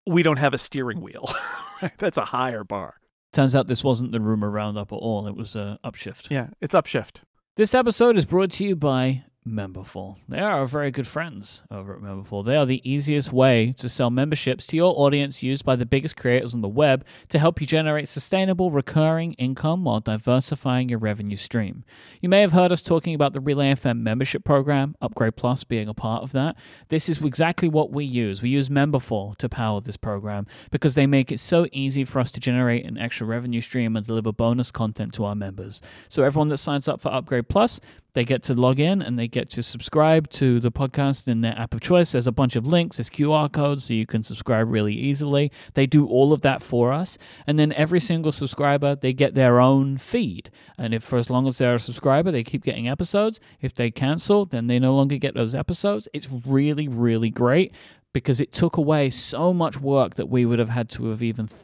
we 0.06 0.24
don't 0.24 0.40
have 0.40 0.54
a 0.54 0.58
steering 0.58 1.00
wheel. 1.00 1.34
right? 1.82 1.98
That's 1.98 2.18
a 2.18 2.26
higher 2.26 2.66
bar. 2.66 2.96
Turns 3.32 3.56
out 3.56 3.68
this 3.68 3.84
wasn't 3.84 4.12
the 4.12 4.20
rumor 4.20 4.50
roundup 4.50 4.92
at 4.92 4.96
all. 4.96 5.26
It 5.26 5.38
was 5.38 5.56
a 5.56 5.80
upshift. 5.86 6.30
Yeah, 6.30 6.50
it's 6.60 6.76
upshift. 6.76 7.22
This 7.56 7.74
episode 7.74 8.18
is 8.18 8.26
brought 8.26 8.52
to 8.52 8.66
you 8.66 8.76
by 8.76 9.24
Memberful. 9.48 10.18
They 10.28 10.40
are 10.40 10.54
our 10.54 10.66
very 10.66 10.90
good 10.90 11.06
friends 11.06 11.62
over 11.70 11.96
at 11.96 12.02
Memberful. 12.02 12.44
They 12.44 12.56
are 12.56 12.66
the 12.66 12.82
easiest 12.90 13.32
way 13.32 13.74
to 13.78 13.88
sell 13.88 14.10
memberships 14.10 14.66
to 14.68 14.76
your 14.76 14.94
audience 14.98 15.44
used 15.44 15.64
by 15.64 15.76
the 15.76 15.86
biggest 15.86 16.16
creators 16.16 16.56
on 16.56 16.62
the 16.62 16.68
web 16.68 17.06
to 17.30 17.38
help 17.38 17.62
you 17.62 17.68
generate 17.68 18.08
sustainable 18.08 18.72
recurring 18.72 19.34
income 19.34 19.84
while 19.84 20.00
diversifying 20.00 20.90
your 20.90 20.98
revenue 20.98 21.36
stream. 21.36 21.84
You 22.22 22.30
may 22.30 22.42
have 22.42 22.54
heard 22.54 22.72
us 22.72 22.82
talking 22.82 23.14
about 23.14 23.34
the 23.34 23.40
Relay 23.40 23.74
FM 23.74 24.00
membership 24.00 24.44
program, 24.44 24.96
Upgrade 25.00 25.36
Plus 25.36 25.64
being 25.64 25.88
a 25.88 25.94
part 25.94 26.24
of 26.24 26.32
that. 26.32 26.56
This 26.90 27.08
is 27.08 27.22
exactly 27.22 27.70
what 27.70 27.92
we 27.92 28.04
use. 28.04 28.42
We 28.42 28.50
use 28.50 28.70
Memberful 28.70 29.38
to 29.38 29.48
power 29.48 29.80
this 29.80 29.98
program 29.98 30.48
because 30.72 30.96
they 30.96 31.06
make 31.06 31.32
it 31.32 31.40
so 31.40 31.68
easy 31.72 32.04
for 32.04 32.20
us 32.20 32.32
to 32.32 32.40
generate 32.40 32.84
an 32.84 32.98
extra 32.98 33.28
revenue 33.28 33.62
stream 33.62 33.96
and 33.96 34.06
deliver 34.06 34.32
bonus 34.32 34.72
content 34.72 35.14
to 35.14 35.26
our 35.26 35.36
members. 35.36 35.82
So 36.10 36.24
everyone 36.24 36.50
that 36.50 36.58
signs 36.58 36.88
up 36.88 37.00
for 37.00 37.14
Upgrade 37.14 37.48
Plus, 37.48 37.80
they 38.16 38.24
get 38.24 38.42
to 38.44 38.54
log 38.54 38.80
in 38.80 39.02
and 39.02 39.20
they 39.20 39.28
get 39.28 39.50
to 39.52 39.62
subscribe 39.62 40.30
to 40.32 40.60
the 40.60 40.72
podcast 40.72 41.28
in 41.28 41.42
their 41.42 41.58
app 41.60 41.74
of 41.74 41.82
choice. 41.82 42.14
There's 42.14 42.28
a 42.28 42.32
bunch 42.32 42.56
of 42.56 42.66
links, 42.66 42.98
there's 42.98 43.10
QR 43.10 43.52
codes, 43.52 43.84
so 43.84 43.94
you 43.94 44.06
can 44.06 44.24
subscribe 44.24 44.72
really 44.72 44.94
easily. 44.94 45.52
They 45.74 45.86
do 45.86 46.08
all 46.08 46.32
of 46.32 46.42
that 46.42 46.64
for 46.64 46.94
us. 46.94 47.18
And 47.46 47.60
then 47.60 47.74
every 47.74 48.00
single 48.00 48.32
subscriber, 48.32 48.96
they 48.96 49.12
get 49.12 49.36
their 49.36 49.60
own 49.60 49.98
feed. 49.98 50.50
And 50.78 50.94
if 50.94 51.04
for 51.04 51.18
as 51.18 51.30
long 51.30 51.46
as 51.46 51.58
they're 51.58 51.76
a 51.76 51.80
subscriber, 51.80 52.32
they 52.32 52.44
keep 52.44 52.64
getting 52.64 52.88
episodes. 52.88 53.40
If 53.62 53.76
they 53.76 53.92
cancel, 53.92 54.46
then 54.46 54.68
they 54.68 54.80
no 54.80 54.96
longer 54.96 55.18
get 55.18 55.36
those 55.36 55.54
episodes. 55.54 56.08
It's 56.14 56.30
really, 56.32 56.88
really 56.88 57.30
great 57.30 57.74
because 58.14 58.40
it 58.40 58.54
took 58.54 58.78
away 58.78 59.10
so 59.10 59.54
much 59.54 59.82
work 59.82 60.16
that 60.16 60.30
we 60.30 60.46
would 60.46 60.58
have 60.58 60.70
had 60.70 60.90
to 60.90 61.10
have 61.10 61.22
even 61.22 61.48
th- 61.48 61.62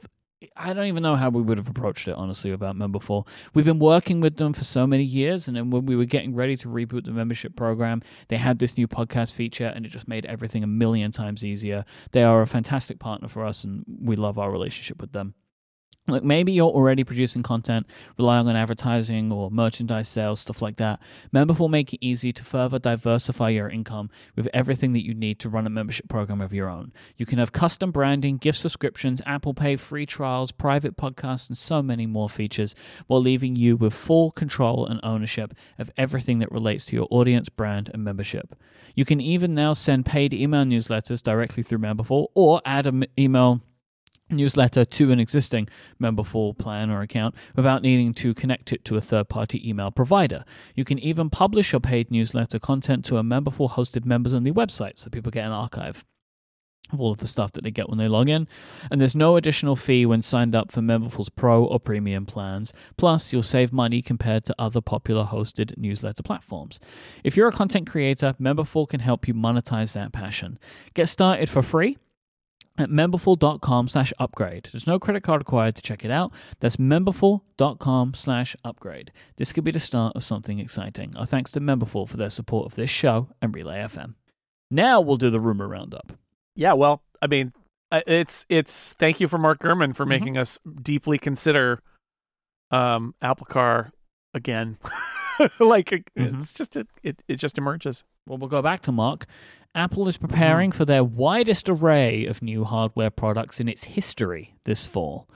I 0.55 0.73
don't 0.73 0.87
even 0.87 1.03
know 1.03 1.15
how 1.15 1.29
we 1.29 1.41
would 1.41 1.57
have 1.57 1.67
approached 1.67 2.07
it, 2.07 2.15
honestly, 2.15 2.51
without 2.51 2.75
Memberful. 2.75 3.27
We've 3.53 3.65
been 3.65 3.79
working 3.79 4.21
with 4.21 4.37
them 4.37 4.53
for 4.53 4.63
so 4.63 4.87
many 4.87 5.03
years, 5.03 5.47
and 5.47 5.55
then 5.55 5.69
when 5.69 5.85
we 5.85 5.95
were 5.95 6.05
getting 6.05 6.33
ready 6.33 6.57
to 6.57 6.67
reboot 6.67 7.05
the 7.05 7.11
membership 7.11 7.55
program, 7.55 8.01
they 8.27 8.37
had 8.37 8.59
this 8.59 8.77
new 8.77 8.87
podcast 8.87 9.33
feature, 9.33 9.71
and 9.75 9.85
it 9.85 9.89
just 9.89 10.07
made 10.07 10.25
everything 10.25 10.63
a 10.63 10.67
million 10.67 11.11
times 11.11 11.43
easier. 11.43 11.85
They 12.11 12.23
are 12.23 12.41
a 12.41 12.47
fantastic 12.47 12.99
partner 12.99 13.27
for 13.27 13.45
us, 13.45 13.63
and 13.63 13.85
we 13.87 14.15
love 14.15 14.39
our 14.39 14.51
relationship 14.51 14.99
with 14.99 15.11
them. 15.11 15.35
Look, 16.07 16.23
maybe 16.23 16.51
you're 16.51 16.65
already 16.65 17.03
producing 17.03 17.43
content, 17.43 17.85
relying 18.17 18.47
on 18.47 18.55
advertising 18.55 19.31
or 19.31 19.51
merchandise 19.51 20.07
sales, 20.07 20.39
stuff 20.39 20.59
like 20.59 20.77
that. 20.77 20.99
Memberful 21.31 21.59
will 21.59 21.69
make 21.69 21.93
it 21.93 21.99
easy 22.01 22.33
to 22.33 22.43
further 22.43 22.79
diversify 22.79 23.49
your 23.49 23.69
income 23.69 24.09
with 24.35 24.49
everything 24.51 24.93
that 24.93 25.05
you 25.05 25.13
need 25.13 25.37
to 25.39 25.47
run 25.47 25.67
a 25.67 25.69
membership 25.69 26.09
program 26.09 26.41
of 26.41 26.53
your 26.53 26.67
own. 26.67 26.91
You 27.17 27.27
can 27.27 27.37
have 27.37 27.51
custom 27.51 27.91
branding, 27.91 28.37
gift 28.37 28.57
subscriptions, 28.57 29.21
Apple 29.27 29.53
Pay 29.53 29.75
free 29.75 30.07
trials, 30.07 30.51
private 30.51 30.97
podcasts, 30.97 31.49
and 31.49 31.57
so 31.57 31.83
many 31.83 32.07
more 32.07 32.27
features 32.29 32.73
while 33.05 33.21
leaving 33.21 33.55
you 33.55 33.77
with 33.77 33.93
full 33.93 34.31
control 34.31 34.87
and 34.87 34.99
ownership 35.03 35.53
of 35.77 35.91
everything 35.97 36.39
that 36.39 36.51
relates 36.51 36.87
to 36.87 36.95
your 36.95 37.07
audience, 37.11 37.47
brand, 37.47 37.91
and 37.93 38.03
membership. 38.03 38.55
You 38.95 39.05
can 39.05 39.21
even 39.21 39.53
now 39.53 39.73
send 39.73 40.07
paid 40.07 40.33
email 40.33 40.65
newsletters 40.65 41.21
directly 41.21 41.61
through 41.61 41.77
Memberful 41.77 42.27
or 42.33 42.59
add 42.65 42.87
an 42.87 43.05
email 43.17 43.61
newsletter 44.31 44.85
to 44.85 45.11
an 45.11 45.19
existing 45.19 45.67
memberful 46.01 46.57
plan 46.57 46.89
or 46.89 47.01
account 47.01 47.35
without 47.55 47.81
needing 47.81 48.13
to 48.15 48.33
connect 48.33 48.71
it 48.73 48.85
to 48.85 48.97
a 48.97 49.01
third 49.01 49.29
party 49.29 49.67
email 49.67 49.91
provider. 49.91 50.43
You 50.75 50.85
can 50.85 50.99
even 50.99 51.29
publish 51.29 51.71
your 51.71 51.81
paid 51.81 52.11
newsletter 52.11 52.59
content 52.59 53.05
to 53.05 53.17
a 53.17 53.23
memberful 53.23 53.71
hosted 53.71 54.05
members 54.05 54.33
only 54.33 54.51
website 54.51 54.97
so 54.97 55.09
people 55.09 55.31
get 55.31 55.45
an 55.45 55.51
archive 55.51 56.05
of 56.93 56.99
all 56.99 57.11
of 57.11 57.19
the 57.19 57.27
stuff 57.27 57.51
that 57.53 57.63
they 57.63 57.71
get 57.71 57.89
when 57.89 57.97
they 57.97 58.07
log 58.07 58.29
in. 58.29 58.47
And 58.89 58.99
there's 58.99 59.15
no 59.15 59.37
additional 59.37 59.75
fee 59.75 60.05
when 60.05 60.21
signed 60.21 60.55
up 60.55 60.71
for 60.71 60.81
Memberful's 60.81 61.29
Pro 61.29 61.63
or 61.63 61.79
Premium 61.79 62.25
plans. 62.25 62.73
Plus, 62.97 63.31
you'll 63.31 63.43
save 63.43 63.71
money 63.71 64.01
compared 64.01 64.45
to 64.45 64.55
other 64.59 64.81
popular 64.81 65.25
hosted 65.25 65.77
newsletter 65.77 66.23
platforms. 66.23 66.79
If 67.23 67.37
you're 67.37 67.47
a 67.47 67.53
content 67.53 67.89
creator, 67.89 68.35
Memberful 68.39 68.87
can 68.87 68.99
help 68.99 69.27
you 69.27 69.33
monetize 69.33 69.93
that 69.93 70.11
passion. 70.11 70.59
Get 70.93 71.07
started 71.07 71.49
for 71.49 71.61
free 71.61 71.97
at 72.77 72.89
memberful.com 72.89 73.87
slash 73.87 74.13
upgrade. 74.17 74.69
There's 74.71 74.87
no 74.87 74.97
credit 74.97 75.21
card 75.23 75.41
required 75.41 75.75
to 75.75 75.81
check 75.81 76.03
it 76.05 76.11
out. 76.11 76.31
That's 76.59 76.77
memberful.com 76.77 78.13
slash 78.13 78.55
upgrade. 78.63 79.11
This 79.37 79.51
could 79.53 79.63
be 79.63 79.71
the 79.71 79.79
start 79.79 80.15
of 80.15 80.23
something 80.23 80.59
exciting. 80.59 81.15
Our 81.17 81.25
thanks 81.25 81.51
to 81.51 81.59
Memberful 81.59 82.07
for 82.07 82.17
their 82.17 82.29
support 82.29 82.65
of 82.65 82.75
this 82.75 82.89
show 82.89 83.29
and 83.41 83.53
Relay 83.53 83.79
FM. 83.79 84.15
Now 84.69 85.01
we'll 85.01 85.17
do 85.17 85.29
the 85.29 85.39
rumor 85.39 85.67
roundup. 85.67 86.13
Yeah, 86.55 86.73
well, 86.73 87.03
I 87.21 87.27
mean, 87.27 87.53
it's 87.91 88.45
it's 88.49 88.93
thank 88.93 89.19
you 89.19 89.27
for 89.27 89.37
Mark 89.37 89.59
Gurman 89.59 89.93
for 89.95 90.05
making 90.05 90.37
us 90.37 90.59
deeply 90.81 91.17
consider 91.19 91.81
um 92.71 93.13
Apple 93.21 93.45
Car 93.47 93.91
again. 94.33 94.77
like 95.59 95.91
it- 95.91 96.07
it's 96.15 96.53
just 96.53 96.77
it, 96.77 96.87
it 97.03 97.21
it 97.27 97.35
just 97.35 97.57
emerges. 97.57 98.03
Well, 98.27 98.37
we'll 98.37 98.49
go 98.49 98.61
back 98.61 98.81
to 98.83 98.91
Mark. 98.91 99.25
Apple 99.73 100.07
is 100.07 100.17
mm-hmm. 100.17 100.27
preparing 100.27 100.71
for 100.71 100.85
their 100.85 101.03
widest 101.03 101.69
array 101.69 102.25
of 102.25 102.41
new 102.41 102.63
hardware 102.63 103.09
products 103.09 103.59
in 103.59 103.69
its 103.69 103.85
history 103.85 104.55
this 104.65 104.85
fall. 104.85 105.27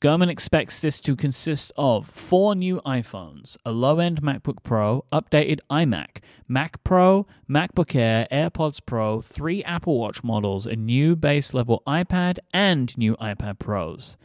Gurman 0.00 0.28
expects 0.28 0.80
this 0.80 1.00
to 1.00 1.16
consist 1.16 1.72
of 1.76 2.06
four 2.06 2.54
new 2.54 2.80
iPhones, 2.84 3.56
a 3.64 3.72
low 3.72 4.00
end 4.00 4.20
MacBook 4.20 4.62
Pro, 4.62 5.04
updated 5.12 5.60
iMac, 5.70 6.18
Mac 6.46 6.82
Pro, 6.84 7.26
MacBook 7.48 7.94
Air, 7.94 8.26
AirPods 8.30 8.80
Pro, 8.84 9.22
three 9.22 9.64
Apple 9.64 9.98
Watch 9.98 10.22
models, 10.22 10.66
a 10.66 10.76
new 10.76 11.16
base 11.16 11.54
level 11.54 11.82
iPad, 11.86 12.38
and 12.52 12.96
new 12.98 13.16
iPad 13.16 13.58
Pros. 13.58 14.18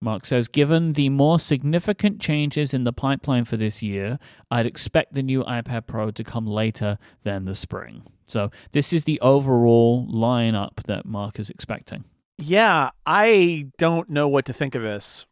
Mark 0.00 0.26
says, 0.26 0.48
given 0.48 0.92
the 0.92 1.08
more 1.08 1.38
significant 1.38 2.20
changes 2.20 2.74
in 2.74 2.84
the 2.84 2.92
pipeline 2.92 3.44
for 3.44 3.56
this 3.56 3.82
year, 3.82 4.18
I'd 4.50 4.66
expect 4.66 5.14
the 5.14 5.22
new 5.22 5.42
iPad 5.44 5.86
Pro 5.86 6.10
to 6.10 6.24
come 6.24 6.46
later 6.46 6.98
than 7.24 7.44
the 7.44 7.54
spring. 7.54 8.02
So, 8.28 8.50
this 8.72 8.92
is 8.92 9.04
the 9.04 9.20
overall 9.20 10.06
lineup 10.06 10.82
that 10.84 11.06
Mark 11.06 11.38
is 11.38 11.48
expecting. 11.48 12.04
Yeah, 12.38 12.90
I 13.06 13.68
don't 13.78 14.10
know 14.10 14.28
what 14.28 14.44
to 14.46 14.52
think 14.52 14.74
of 14.74 14.82
this 14.82 15.24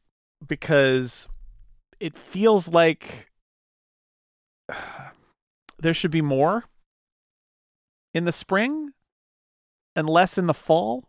because 0.47 1.29
it 2.01 2.17
feels 2.17 2.69
like 2.69 3.31
there 5.79 5.95
should 5.95 6.11
be 6.11 6.23
more 6.23 6.65
in 8.15 8.25
the 8.25 8.33
spring 8.33 8.93
and 9.95 10.09
less 10.09 10.39
in 10.39 10.47
the 10.47 10.55
fall. 10.55 11.05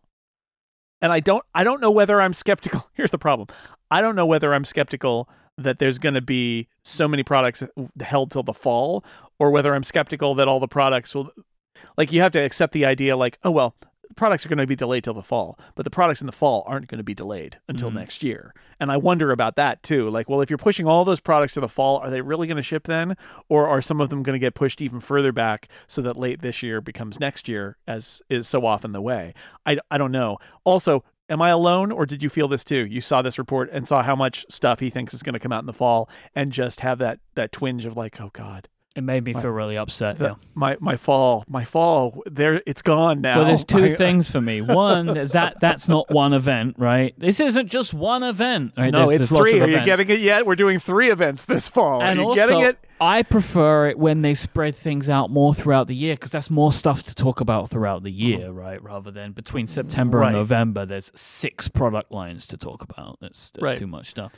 And 1.02 1.12
I 1.12 1.20
don't 1.20 1.44
I 1.54 1.64
don't 1.64 1.82
know 1.82 1.92
whether 1.92 2.22
I'm 2.22 2.34
skeptical. 2.34 2.90
Here's 2.94 3.12
the 3.12 3.18
problem. 3.18 3.48
I 3.92 4.02
don't 4.02 4.16
know 4.16 4.26
whether 4.26 4.54
I'm 4.54 4.66
skeptical 4.66 5.30
that 5.58 5.78
there's 5.78 6.00
going 6.00 6.16
to 6.16 6.22
be 6.22 6.68
so 6.84 7.08
many 7.08 7.24
products 7.24 7.64
held 8.02 8.32
till 8.32 8.44
the 8.44 8.54
fall 8.54 9.06
or 9.40 9.52
whether 9.52 9.74
I'm 9.74 9.84
skeptical 9.84 10.36
that 10.36 10.48
all 10.48 10.60
the 10.60 10.68
products 10.68 11.16
will 11.16 11.32
like 11.98 12.12
you 12.12 12.22
have 12.22 12.32
to 12.34 12.40
accept 12.40 12.74
the 12.74 12.86
idea 12.86 13.16
like, 13.16 13.38
oh 13.44 13.52
well, 13.52 13.76
products 14.16 14.46
are 14.46 14.50
going 14.50 14.58
to 14.60 14.68
be 14.68 14.76
delayed 14.76 15.04
till 15.04 15.14
the 15.14 15.22
fall, 15.24 15.60
but 15.76 15.84
the 15.84 15.90
products 15.90 16.22
in 16.22 16.26
the 16.28 16.32
fall 16.32 16.64
aren't 16.68 16.88
going 16.88 16.98
to 17.00 17.04
be 17.04 17.14
delayed 17.14 17.58
until 17.68 17.90
Mhm. 17.92 17.96
next 17.96 18.24
year. 18.24 18.54
And 18.80 18.92
I 18.92 18.98
wonder 18.98 19.32
about 19.32 19.56
that 19.56 19.84
too. 19.84 20.10
Like, 20.10 20.30
well, 20.30 20.42
if 20.42 20.50
you're 20.50 20.58
pushing 20.58 20.88
all 20.88 21.06
those 21.06 21.20
products 21.20 21.54
to 21.54 21.60
the 21.62 21.68
fall, 21.70 21.98
are 21.98 22.10
they 22.10 22.22
really 22.22 22.48
going 22.48 22.58
to 22.58 22.64
ship 22.64 22.86
then? 22.88 23.16
Or 23.50 23.68
are 23.68 23.82
some 23.82 24.02
of 24.02 24.10
them 24.10 24.24
going 24.24 24.36
to 24.36 24.40
get 24.40 24.54
pushed 24.56 24.82
even 24.82 25.00
further 25.00 25.32
back 25.32 25.68
so 25.88 26.02
that 26.02 26.18
late 26.18 26.42
this 26.42 26.62
year 26.64 26.82
becomes 26.82 27.20
next 27.20 27.48
year, 27.48 27.78
as 27.88 28.22
is 28.30 28.48
so 28.48 28.66
often 28.66 28.92
the 28.92 29.02
way? 29.02 29.34
I, 29.66 29.78
I 29.90 29.98
don't 29.98 30.12
know. 30.12 30.38
Also, 30.64 31.04
am 31.30 31.42
I 31.42 31.50
alone 31.50 31.92
or 31.92 32.06
did 32.06 32.22
you 32.22 32.30
feel 32.30 32.48
this 32.48 32.64
too? 32.64 32.86
You 32.86 33.02
saw 33.02 33.22
this 33.22 33.40
report 33.40 33.70
and 33.72 33.88
saw 33.88 34.04
how 34.04 34.16
much 34.16 34.46
stuff 34.50 34.80
he 34.80 34.90
thinks 34.90 35.14
is 35.14 35.24
going 35.24 35.34
to 35.34 35.40
come 35.40 35.52
out 35.52 35.62
in 35.62 35.66
the 35.66 35.74
fall 35.74 36.10
and 36.36 36.52
just 36.52 36.82
have 36.82 37.00
that, 37.00 37.20
that 37.34 37.52
twinge 37.52 37.86
of 37.86 37.98
like, 37.98 38.22
oh 38.22 38.30
God, 38.34 38.68
It 38.96 39.04
made 39.04 39.26
me 39.26 39.34
Wow. 39.34 39.42
feel 39.42 39.52
really 39.52 39.78
upset. 39.78 40.18
the- 40.20 40.26
yeah. 40.30 40.34
my, 40.54 40.78
my 40.80 40.96
fall, 40.96 41.44
my 41.50 41.66
fall, 41.66 42.24
there, 42.26 42.62
it's 42.66 42.82
gone 42.82 43.20
now. 43.20 43.40
Well, 43.40 43.48
there's 43.48 43.66
two 43.66 43.84
I- 43.86 43.96
things 43.96 44.32
for 44.32 44.40
me. 44.40 44.62
One 44.62 45.18
is 45.18 45.34
that 45.34 45.58
that's 45.60 45.90
not 45.90 46.10
one 46.10 46.32
event, 46.32 46.76
right? 46.78 47.14
This 47.18 47.42
isn't 47.42 47.68
just 47.70 47.94
one 47.94 48.24
event. 48.24 48.72
Right? 48.78 48.94
No, 48.94 49.00
There's- 49.06 49.20
it's 49.22 49.30
there's 49.30 49.52
three. 49.52 49.60
Are 49.60 49.68
you 49.68 49.84
getting 49.84 50.10
it 50.10 50.20
yet? 50.22 50.46
We're 50.46 50.56
doing 50.56 50.80
three 50.80 51.10
events 51.12 51.44
this 51.44 51.68
fall. 51.68 52.02
And 52.02 52.20
Are 52.20 52.24
you 52.24 52.30
also, 52.30 52.48
getting 52.48 52.62
it? 52.62 52.78
I 53.02 53.24
prefer 53.24 53.90
it 53.90 54.00
when 54.00 54.22
they 54.22 54.34
spread 54.34 54.74
things 54.78 55.10
out 55.10 55.30
more 55.30 55.54
throughout 55.54 55.88
the 55.88 55.96
year 55.96 56.14
because 56.16 56.32
that's 56.32 56.50
more 56.50 56.72
stuff 56.72 57.04
to 57.04 57.14
talk 57.14 57.42
about 57.42 57.70
throughout 57.70 58.04
the 58.04 58.12
year, 58.12 58.50
right? 58.52 58.82
Rather 58.82 59.12
than 59.12 59.34
between 59.34 59.68
September 59.68 60.20
Right. 60.20 60.28
and 60.28 60.38
November, 60.38 60.86
there's 60.86 61.12
six 61.14 61.68
product 61.68 62.14
lines 62.14 62.48
to 62.48 62.58
talk 62.58 62.82
about. 62.82 63.18
That's, 63.20 63.52
that's 63.52 63.62
Right. 63.62 63.78
too 63.78 63.88
much 63.88 64.08
stuff. 64.12 64.32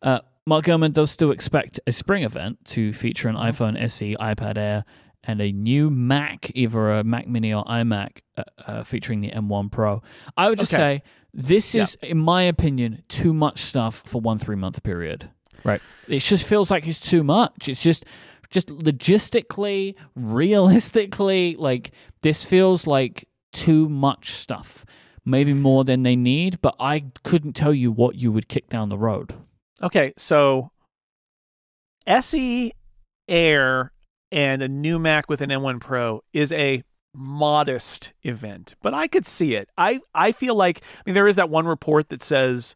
Uh, 0.00 0.20
Mark 0.46 0.66
Gurman 0.66 0.92
does 0.92 1.10
still 1.10 1.30
expect 1.30 1.80
a 1.86 1.92
spring 1.92 2.22
event 2.22 2.62
to 2.66 2.92
feature 2.92 3.28
an 3.28 3.34
iPhone 3.36 3.80
SE, 3.80 4.14
iPad 4.16 4.58
Air, 4.58 4.84
and 5.22 5.40
a 5.40 5.50
new 5.50 5.88
Mac, 5.88 6.50
either 6.54 6.92
a 6.92 7.02
Mac 7.04 7.26
Mini 7.26 7.54
or 7.54 7.64
iMac, 7.64 8.18
uh, 8.36 8.42
uh, 8.66 8.82
featuring 8.82 9.22
the 9.22 9.30
M1 9.30 9.70
Pro. 9.72 10.02
I 10.36 10.50
would 10.50 10.58
just 10.58 10.74
Okay. 10.74 10.98
say 10.98 11.02
this 11.32 11.74
Yeah. 11.74 11.82
is, 11.84 11.94
in 12.02 12.18
my 12.18 12.42
opinion, 12.42 13.02
too 13.08 13.32
much 13.32 13.60
stuff 13.60 14.02
for 14.04 14.20
one 14.20 14.36
three 14.36 14.56
month 14.56 14.82
period. 14.82 15.30
Right. 15.64 15.80
It 16.08 16.18
just 16.18 16.46
feels 16.46 16.70
like 16.70 16.86
it's 16.86 17.00
too 17.00 17.24
much. 17.24 17.68
It's 17.68 17.82
just 17.82 18.04
just 18.50 18.68
logistically, 18.68 19.94
realistically, 20.14 21.56
like 21.58 21.90
this 22.20 22.44
feels 22.44 22.86
like 22.86 23.26
too 23.52 23.88
much 23.88 24.32
stuff. 24.32 24.84
Maybe 25.24 25.54
more 25.54 25.84
than 25.84 26.02
they 26.02 26.16
need, 26.16 26.60
but 26.60 26.74
I 26.78 27.04
couldn't 27.22 27.54
tell 27.54 27.72
you 27.72 27.90
what 27.90 28.16
you 28.16 28.30
would 28.30 28.46
kick 28.48 28.68
down 28.68 28.90
the 28.90 28.98
road. 28.98 29.32
Okay, 29.82 30.12
so 30.16 30.70
SE 32.06 32.72
Air 33.28 33.92
and 34.30 34.62
a 34.62 34.68
new 34.68 34.98
Mac 34.98 35.28
with 35.28 35.40
an 35.40 35.50
M1 35.50 35.80
Pro 35.80 36.22
is 36.32 36.52
a 36.52 36.82
modest 37.14 38.12
event, 38.22 38.74
but 38.82 38.92
I 38.92 39.06
could 39.06 39.26
see 39.26 39.54
it. 39.54 39.68
I 39.78 40.00
I 40.14 40.32
feel 40.32 40.54
like 40.54 40.82
I 40.98 41.02
mean 41.06 41.14
there 41.14 41.28
is 41.28 41.36
that 41.36 41.50
one 41.50 41.66
report 41.66 42.08
that 42.08 42.22
says 42.22 42.74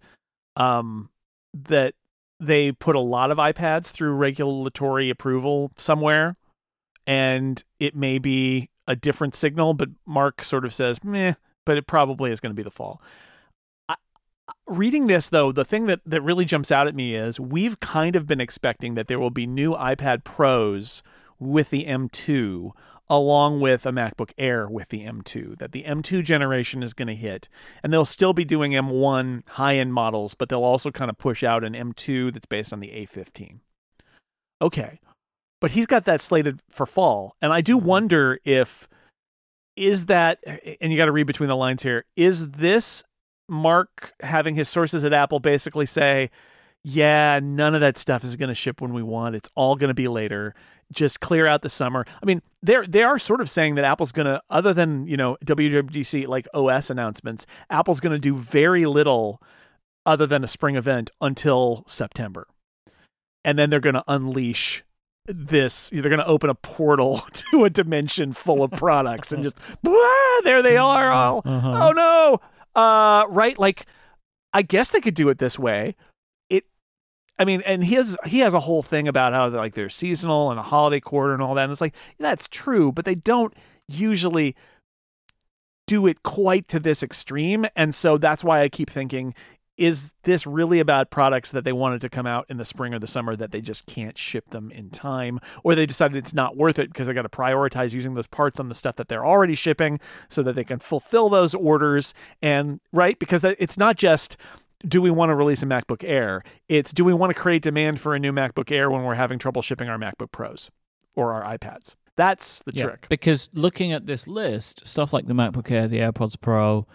um 0.56 1.10
that 1.54 1.94
they 2.40 2.72
put 2.72 2.94
a 2.94 3.00
lot 3.00 3.30
of 3.30 3.38
iPads 3.38 3.86
through 3.86 4.12
regulatory 4.12 5.10
approval 5.10 5.72
somewhere 5.76 6.36
and 7.06 7.62
it 7.80 7.96
may 7.96 8.18
be 8.18 8.70
a 8.86 8.94
different 8.94 9.34
signal, 9.34 9.74
but 9.74 9.88
Mark 10.06 10.44
sort 10.44 10.64
of 10.64 10.72
says, 10.72 11.02
"Meh," 11.02 11.34
but 11.66 11.76
it 11.76 11.86
probably 11.86 12.30
is 12.30 12.40
going 12.40 12.50
to 12.50 12.56
be 12.56 12.62
the 12.62 12.70
fall 12.70 13.02
reading 14.68 15.06
this 15.06 15.28
though 15.30 15.50
the 15.50 15.64
thing 15.64 15.86
that, 15.86 16.00
that 16.04 16.22
really 16.22 16.44
jumps 16.44 16.70
out 16.70 16.86
at 16.86 16.94
me 16.94 17.14
is 17.14 17.40
we've 17.40 17.80
kind 17.80 18.14
of 18.14 18.26
been 18.26 18.40
expecting 18.40 18.94
that 18.94 19.08
there 19.08 19.18
will 19.18 19.30
be 19.30 19.46
new 19.46 19.72
ipad 19.72 20.24
pros 20.24 21.02
with 21.38 21.70
the 21.70 21.84
m2 21.86 22.72
along 23.10 23.60
with 23.60 23.86
a 23.86 23.90
macbook 23.90 24.32
air 24.36 24.68
with 24.68 24.88
the 24.88 25.04
m2 25.04 25.58
that 25.58 25.72
the 25.72 25.84
m2 25.84 26.22
generation 26.22 26.82
is 26.82 26.92
going 26.92 27.08
to 27.08 27.14
hit. 27.14 27.48
And 27.82 27.90
they'll 27.92 28.04
still 28.04 28.34
be 28.34 28.44
doing 28.44 28.72
m1 28.72 29.48
high-end 29.48 29.94
models 29.94 30.34
but 30.34 30.48
they'll 30.48 30.62
also 30.64 30.90
kind 30.90 31.10
of 31.10 31.16
push 31.18 31.42
out 31.42 31.64
an 31.64 31.72
m2 31.72 32.32
that's 32.32 32.46
based 32.46 32.72
on 32.72 32.80
the 32.80 32.88
a15 32.88 33.60
okay 34.60 35.00
but 35.60 35.70
he's 35.72 35.86
got 35.86 36.04
that 36.04 36.20
slated 36.20 36.60
for 36.70 36.84
fall 36.84 37.36
and 37.40 37.52
i 37.52 37.60
do 37.60 37.78
mm-hmm. 37.78 37.86
wonder 37.86 38.38
if 38.44 38.88
is 39.76 40.06
that 40.06 40.40
and 40.80 40.92
you 40.92 40.98
got 40.98 41.06
to 41.06 41.12
read 41.12 41.26
between 41.26 41.48
the 41.48 41.56
lines 41.56 41.82
here 41.82 42.04
is 42.16 42.50
this 42.50 43.04
Mark 43.48 44.14
having 44.20 44.54
his 44.54 44.68
sources 44.68 45.04
at 45.04 45.12
Apple 45.12 45.40
basically 45.40 45.86
say, 45.86 46.30
yeah, 46.84 47.40
none 47.42 47.74
of 47.74 47.80
that 47.80 47.98
stuff 47.98 48.24
is 48.24 48.36
going 48.36 48.48
to 48.48 48.54
ship 48.54 48.80
when 48.80 48.92
we 48.92 49.02
want. 49.02 49.34
It's 49.34 49.50
all 49.54 49.76
going 49.76 49.88
to 49.88 49.94
be 49.94 50.08
later. 50.08 50.54
Just 50.92 51.20
clear 51.20 51.46
out 51.46 51.62
the 51.62 51.68
summer. 51.68 52.06
I 52.22 52.26
mean, 52.26 52.40
they're 52.62 52.86
they 52.86 53.02
are 53.02 53.18
sort 53.18 53.40
of 53.40 53.50
saying 53.50 53.74
that 53.74 53.84
Apple's 53.84 54.12
going 54.12 54.26
to, 54.26 54.42
other 54.48 54.72
than 54.72 55.06
you 55.06 55.16
know 55.18 55.36
WWDC 55.44 56.26
like 56.26 56.46
OS 56.54 56.88
announcements, 56.88 57.46
Apple's 57.68 58.00
going 58.00 58.14
to 58.14 58.18
do 58.18 58.34
very 58.34 58.86
little 58.86 59.42
other 60.06 60.26
than 60.26 60.44
a 60.44 60.48
spring 60.48 60.76
event 60.76 61.10
until 61.20 61.84
September, 61.86 62.46
and 63.44 63.58
then 63.58 63.68
they're 63.68 63.80
going 63.80 63.96
to 63.96 64.04
unleash 64.08 64.82
this. 65.26 65.90
They're 65.90 66.02
going 66.02 66.18
to 66.20 66.26
open 66.26 66.48
a 66.48 66.54
portal 66.54 67.22
to 67.32 67.64
a 67.64 67.70
dimension 67.70 68.32
full 68.32 68.62
of 68.62 68.70
products 68.70 69.30
and 69.30 69.42
just 69.42 69.58
blah, 69.82 70.40
there 70.44 70.62
they 70.62 70.78
are 70.78 71.10
all. 71.10 71.42
Uh-huh. 71.48 71.88
Oh 71.88 71.92
no 71.92 72.40
uh 72.78 73.26
right 73.28 73.58
like 73.58 73.86
i 74.52 74.62
guess 74.62 74.90
they 74.90 75.00
could 75.00 75.14
do 75.14 75.28
it 75.28 75.38
this 75.38 75.58
way. 75.58 75.96
It 76.48 76.64
i 77.38 77.44
mean 77.44 77.60
and 77.62 77.84
he 77.84 77.96
has 77.96 78.16
he 78.24 78.38
has 78.38 78.54
a 78.54 78.60
whole 78.60 78.84
thing 78.84 79.08
about 79.08 79.32
how 79.32 79.48
like 79.48 79.74
they're 79.74 79.88
seasonal 79.88 80.50
and 80.50 80.60
a 80.60 80.62
holiday 80.62 81.00
quarter 81.00 81.34
and 81.34 81.42
all 81.42 81.54
that 81.56 81.64
and 81.64 81.72
it's 81.72 81.80
like 81.80 81.96
that's 82.18 82.46
true 82.46 82.92
but 82.92 83.04
they 83.04 83.16
don't 83.16 83.52
usually 83.88 84.54
do 85.88 86.06
it 86.06 86.22
quite 86.22 86.68
to 86.68 86.78
this 86.78 87.02
extreme 87.02 87.66
and 87.74 87.94
so 87.94 88.16
that's 88.16 88.44
why 88.44 88.60
i 88.60 88.68
keep 88.68 88.90
thinking 88.90 89.34
is 89.78 90.12
this 90.24 90.46
really 90.46 90.80
about 90.80 91.10
products 91.10 91.52
that 91.52 91.64
they 91.64 91.72
wanted 91.72 92.00
to 92.00 92.08
come 92.08 92.26
out 92.26 92.46
in 92.48 92.56
the 92.56 92.64
spring 92.64 92.92
or 92.92 92.98
the 92.98 93.06
summer 93.06 93.36
that 93.36 93.52
they 93.52 93.60
just 93.60 93.86
can't 93.86 94.18
ship 94.18 94.50
them 94.50 94.70
in 94.72 94.90
time? 94.90 95.38
Or 95.62 95.74
they 95.74 95.86
decided 95.86 96.16
it's 96.16 96.34
not 96.34 96.56
worth 96.56 96.78
it 96.78 96.88
because 96.88 97.06
they 97.06 97.14
got 97.14 97.22
to 97.22 97.28
prioritize 97.28 97.92
using 97.92 98.14
those 98.14 98.26
parts 98.26 98.58
on 98.58 98.68
the 98.68 98.74
stuff 98.74 98.96
that 98.96 99.08
they're 99.08 99.24
already 99.24 99.54
shipping 99.54 100.00
so 100.28 100.42
that 100.42 100.54
they 100.54 100.64
can 100.64 100.80
fulfill 100.80 101.28
those 101.28 101.54
orders 101.54 102.12
and 102.42 102.80
right? 102.92 103.18
Because 103.18 103.44
it's 103.44 103.78
not 103.78 103.96
just 103.96 104.36
do 104.86 105.02
we 105.02 105.10
want 105.10 105.30
to 105.30 105.34
release 105.34 105.62
a 105.62 105.66
MacBook 105.66 106.04
Air? 106.04 106.42
It's 106.68 106.92
do 106.92 107.04
we 107.04 107.14
want 107.14 107.30
to 107.30 107.34
create 107.34 107.62
demand 107.62 108.00
for 108.00 108.14
a 108.14 108.18
new 108.18 108.32
MacBook 108.32 108.70
Air 108.70 108.90
when 108.90 109.02
we're 109.04 109.14
having 109.14 109.38
trouble 109.38 109.62
shipping 109.62 109.88
our 109.88 109.98
MacBook 109.98 110.30
Pros 110.32 110.70
or 111.16 111.32
our 111.32 111.56
iPads? 111.56 111.94
That's 112.16 112.62
the 112.64 112.72
Yeah, 112.74 112.84
trick. 112.84 113.06
Because 113.08 113.48
looking 113.52 113.92
at 113.92 114.06
this 114.06 114.26
list, 114.26 114.86
stuff 114.86 115.12
like 115.12 115.26
the 115.26 115.34
MacBook 115.34 115.70
Air, 115.70 115.86
the 115.86 115.98
AirPods 115.98 116.40
Pro, 116.40 116.86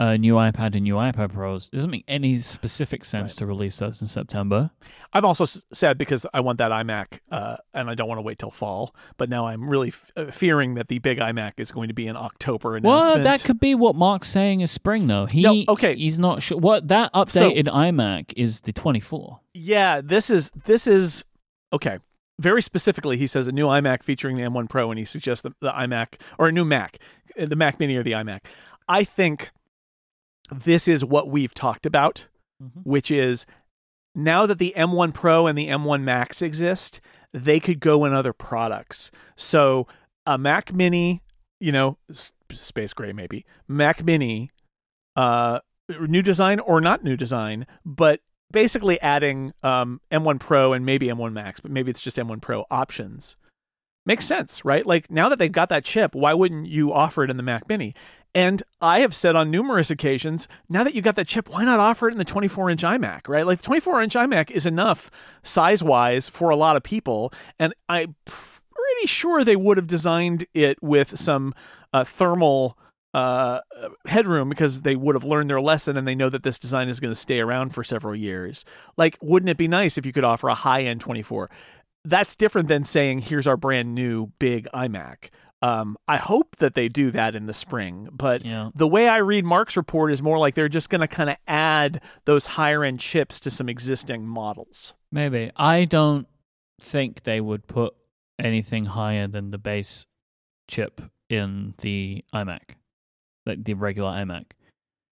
uh, 0.00 0.16
new 0.16 0.34
iPad, 0.34 0.74
and 0.74 0.82
new 0.82 0.94
iPad 0.94 1.32
Pros, 1.32 1.68
it 1.72 1.76
doesn't 1.76 1.90
make 1.90 2.04
any 2.06 2.38
specific 2.38 3.04
sense 3.04 3.32
Right. 3.32 3.38
to 3.38 3.46
release 3.46 3.78
those 3.78 4.00
in 4.00 4.06
September. 4.06 4.70
I'm 5.12 5.24
also 5.24 5.44
sad 5.72 5.98
because 5.98 6.24
I 6.32 6.40
want 6.40 6.58
that 6.58 6.70
iMac, 6.70 7.18
uh, 7.32 7.56
and 7.74 7.90
I 7.90 7.94
don't 7.94 8.06
want 8.08 8.18
to 8.18 8.22
wait 8.22 8.38
till 8.38 8.50
fall. 8.52 8.94
But 9.16 9.28
now 9.28 9.46
I'm 9.48 9.68
really 9.68 9.88
f- 9.88 10.10
uh, 10.16 10.26
fearing 10.26 10.74
that 10.74 10.88
the 10.88 10.98
big 11.00 11.18
iMac 11.18 11.54
is 11.58 11.72
going 11.72 11.88
to 11.88 11.94
be 11.94 12.06
an 12.06 12.16
October 12.16 12.76
announcement. 12.76 13.14
Well, 13.16 13.24
that 13.24 13.42
could 13.42 13.58
be 13.58 13.74
what 13.74 13.96
Mark's 13.96 14.28
saying 14.28 14.60
is 14.60 14.70
spring, 14.70 15.06
though. 15.08 15.26
He, 15.26 15.42
No, 15.42 15.64
okay. 15.68 15.96
he's 15.96 16.18
not 16.18 16.42
sure. 16.42 16.58
What 16.58 16.88
that 16.88 17.12
updated 17.12 17.64
iMac 17.66 18.32
is 18.36 18.60
the 18.60 18.72
24. 18.72 19.40
yeah, 19.54 20.00
this 20.02 20.30
is 20.30 20.50
this 20.66 20.86
is 20.86 21.24
okay. 21.72 21.98
Very 22.40 22.62
specifically, 22.62 23.16
he 23.16 23.26
says 23.26 23.48
a 23.48 23.52
new 23.52 23.66
iMac 23.66 24.04
featuring 24.04 24.36
the 24.36 24.44
M1 24.44 24.68
Pro, 24.68 24.90
and 24.92 24.98
he 25.00 25.04
suggests 25.04 25.42
the, 25.42 25.50
the 25.60 25.72
iMac 25.72 26.20
or 26.38 26.46
a 26.46 26.52
new 26.52 26.64
Mac, 26.64 26.98
uh, 27.36 27.46
the 27.46 27.56
Mac 27.56 27.80
Mini 27.80 27.96
or 27.96 28.04
the 28.04 28.12
iMac. 28.12 28.42
I 28.88 29.02
think 29.02 29.50
this 30.54 30.88
is 30.88 31.04
what 31.04 31.28
we've 31.28 31.54
talked 31.54 31.86
about. 31.86 32.28
which 32.82 33.10
is 33.10 33.46
now 34.16 34.44
that 34.44 34.58
the 34.58 34.74
M1 34.76 35.14
Pro 35.14 35.46
and 35.46 35.56
the 35.56 35.68
M1 35.68 36.02
Max 36.02 36.42
exist, 36.42 37.00
they 37.32 37.60
could 37.60 37.78
go 37.78 38.04
in 38.04 38.12
other 38.12 38.32
products. 38.32 39.12
So 39.36 39.86
a 40.26 40.36
Mac 40.36 40.72
Mini, 40.74 41.22
you 41.60 41.70
know, 41.70 41.98
s- 42.10 42.32
space 42.50 42.92
gray 42.92 43.12
maybe, 43.12 43.46
Mac 43.68 44.02
Mini, 44.04 44.50
uh, 45.14 45.60
new 46.00 46.20
design 46.22 46.58
or 46.58 46.80
not 46.80 47.04
new 47.04 47.16
design, 47.16 47.64
but 47.84 48.20
basically 48.50 49.00
adding 49.00 49.52
um, 49.62 50.00
M1 50.10 50.40
Pro 50.40 50.72
and 50.72 50.84
maybe 50.84 51.06
M1 51.06 51.32
Max, 51.32 51.60
but 51.60 51.70
maybe 51.70 51.90
it's 51.92 52.02
just 52.02 52.16
M1 52.16 52.40
Pro 52.42 52.64
options. 52.72 53.36
Makes 54.04 54.24
sense, 54.26 54.64
right? 54.64 54.86
Like 54.86 55.10
now 55.10 55.28
that 55.28 55.38
they've 55.38 55.52
got 55.52 55.68
that 55.68 55.84
chip, 55.84 56.14
why 56.14 56.32
wouldn't 56.34 56.66
you 56.66 56.92
offer 56.92 57.22
it 57.22 57.30
in 57.30 57.36
the 57.36 57.42
Mac 57.42 57.68
Mini? 57.68 57.94
And 58.34 58.62
I 58.80 59.00
have 59.00 59.14
said 59.14 59.36
on 59.36 59.50
numerous 59.50 59.90
occasions, 59.90 60.48
now 60.68 60.84
that 60.84 60.94
you 60.94 61.02
got 61.02 61.16
that 61.16 61.26
chip, 61.26 61.48
why 61.48 61.64
not 61.64 61.80
offer 61.80 62.08
it 62.08 62.12
in 62.12 62.18
the 62.18 62.24
24 62.24 62.70
inch 62.70 62.82
iMac, 62.82 63.28
right? 63.28 63.46
Like 63.46 63.58
the 63.58 63.64
24 63.64 64.02
inch 64.02 64.14
iMac 64.14 64.50
is 64.50 64.66
enough 64.66 65.10
size 65.42 65.82
wise 65.82 66.28
for 66.28 66.50
a 66.50 66.56
lot 66.56 66.76
of 66.76 66.82
people. 66.82 67.32
And 67.58 67.74
I'm 67.88 68.14
pretty 68.24 69.06
sure 69.06 69.44
they 69.44 69.56
would 69.56 69.76
have 69.76 69.86
designed 69.86 70.46
it 70.54 70.82
with 70.82 71.18
some 71.18 71.54
uh, 71.92 72.04
thermal 72.04 72.78
uh, 73.14 73.60
headroom 74.06 74.48
because 74.48 74.82
they 74.82 74.94
would 74.94 75.14
have 75.14 75.24
learned 75.24 75.48
their 75.48 75.60
lesson 75.60 75.96
and 75.96 76.06
they 76.06 76.14
know 76.14 76.28
that 76.28 76.42
this 76.42 76.58
design 76.58 76.88
is 76.88 77.00
going 77.00 77.12
to 77.12 77.18
stay 77.18 77.40
around 77.40 77.70
for 77.70 77.82
several 77.82 78.14
years. 78.14 78.64
Like, 78.96 79.16
wouldn't 79.22 79.48
it 79.50 79.56
be 79.56 79.68
nice 79.68 79.96
if 79.96 80.04
you 80.04 80.12
could 80.12 80.24
offer 80.24 80.48
a 80.48 80.54
high 80.54 80.82
end 80.82 81.00
24? 81.00 81.50
That's 82.04 82.36
different 82.36 82.68
than 82.68 82.84
saying, 82.84 83.20
here's 83.20 83.46
our 83.46 83.56
brand 83.56 83.94
new 83.94 84.28
big 84.38 84.68
iMac. 84.74 85.30
Um, 85.60 85.96
I 86.06 86.18
hope 86.18 86.56
that 86.56 86.74
they 86.74 86.88
do 86.88 87.10
that 87.10 87.34
in 87.34 87.46
the 87.46 87.52
spring, 87.52 88.08
but 88.12 88.44
Yeah. 88.44 88.70
the 88.76 88.86
way 88.86 89.08
I 89.08 89.16
read 89.16 89.44
Mark's 89.44 89.76
report 89.76 90.12
is 90.12 90.22
more 90.22 90.38
like 90.38 90.54
they're 90.54 90.68
just 90.68 90.88
going 90.88 91.00
to 91.00 91.08
kind 91.08 91.28
of 91.30 91.36
add 91.48 92.00
those 92.26 92.46
higher 92.46 92.84
end 92.84 93.00
chips 93.00 93.40
to 93.40 93.50
some 93.50 93.68
existing 93.68 94.24
models. 94.26 94.94
Maybe. 95.10 95.50
I 95.56 95.84
don't 95.84 96.28
think 96.80 97.24
they 97.24 97.40
would 97.40 97.66
put 97.66 97.94
anything 98.38 98.84
higher 98.84 99.26
than 99.26 99.50
the 99.50 99.58
base 99.58 100.06
chip 100.68 101.00
in 101.28 101.74
the 101.82 102.24
iMac, 102.32 102.76
like 103.44 103.64
the 103.64 103.74
regular 103.74 104.10
iMac, 104.10 104.44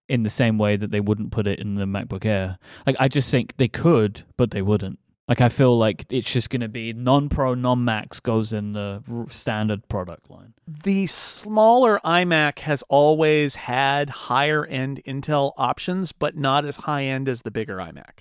in 0.09 0.23
the 0.23 0.31
same 0.31 0.59
way 0.59 0.77
that 0.77 0.93
they 0.93 1.01
wouldn't 1.01 1.33
put 1.33 1.49
it 1.49 1.59
in 1.59 1.75
the 1.75 1.87
MacBook 1.87 2.25
Air. 2.25 2.57
Like, 2.87 2.95
I 3.01 3.09
just 3.09 3.33
think 3.33 3.57
they 3.57 3.67
could, 3.67 4.23
but 4.37 4.53
they 4.53 4.63
wouldn't. 4.63 5.01
Like, 5.29 5.41
I 5.41 5.49
feel 5.49 5.77
like 5.77 6.07
it's 6.11 6.33
just 6.33 6.51
going 6.51 6.61
to 6.61 6.69
be 6.69 6.93
non 6.93 7.29
pro, 7.29 7.55
non 7.55 7.85
max 7.85 8.21
goes 8.21 8.53
in 8.53 8.73
the 8.73 9.03
r- 9.11 9.27
standard 9.29 9.89
product 9.89 10.31
line. 10.31 10.55
The 10.69 11.07
smaller 11.09 11.99
iMac 12.05 12.61
has 12.61 12.85
always 12.89 13.57
had 13.57 14.09
higher 14.09 14.65
end 14.65 15.03
Intel 15.05 15.53
options, 15.57 16.13
but 16.13 16.37
not 16.37 16.65
as 16.65 16.77
high 16.77 17.05
end 17.05 17.29
as 17.29 17.43
the 17.43 17.51
bigger 17.51 17.77
iMac. 17.77 18.21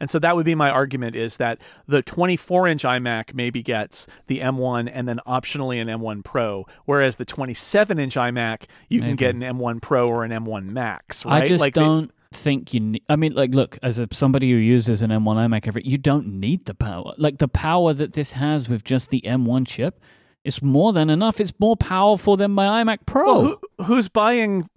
And 0.00 0.10
so 0.10 0.18
that 0.18 0.36
would 0.36 0.44
be 0.44 0.54
my 0.54 0.70
argument 0.70 1.16
is 1.16 1.38
that 1.38 1.58
the 1.86 2.02
24 2.02 2.68
inch 2.68 2.82
iMac 2.82 3.34
maybe 3.34 3.62
gets 3.62 4.06
the 4.26 4.40
M1 4.40 4.90
and 4.92 5.08
then 5.08 5.20
optionally 5.26 5.80
an 5.80 5.88
M1 5.88 6.24
Pro, 6.24 6.66
whereas 6.84 7.16
the 7.16 7.24
27 7.24 7.98
inch 7.98 8.14
iMac 8.14 8.64
you 8.88 9.00
maybe. 9.00 9.10
can 9.10 9.16
get 9.16 9.34
an 9.34 9.40
M1 9.58 9.80
Pro 9.80 10.08
or 10.08 10.24
an 10.24 10.30
M1 10.30 10.66
Max. 10.66 11.24
Right? 11.24 11.42
I 11.42 11.46
just 11.46 11.60
like 11.60 11.74
don't. 11.74 12.08
They, 12.08 12.14
think 12.34 12.74
you 12.74 12.80
need 12.80 13.02
i 13.08 13.16
mean 13.16 13.32
like 13.34 13.54
look 13.54 13.78
as 13.82 13.98
a, 13.98 14.08
somebody 14.10 14.50
who 14.50 14.56
uses 14.56 15.02
an 15.02 15.10
m1 15.10 15.36
imac 15.36 15.66
every 15.68 15.82
you 15.84 15.98
don't 15.98 16.26
need 16.26 16.64
the 16.64 16.74
power 16.74 17.12
like 17.18 17.38
the 17.38 17.48
power 17.48 17.92
that 17.92 18.12
this 18.14 18.32
has 18.32 18.68
with 18.68 18.84
just 18.84 19.10
the 19.10 19.20
m1 19.22 19.66
chip 19.66 20.00
it's 20.44 20.62
more 20.62 20.92
than 20.92 21.08
enough. 21.08 21.40
It's 21.40 21.52
more 21.60 21.76
powerful 21.76 22.36
than 22.36 22.50
my 22.50 22.82
iMac 22.82 23.06
Pro. 23.06 23.24
Well, 23.24 23.60
who, 23.78 23.84
who's 23.84 24.08
buying 24.08 24.68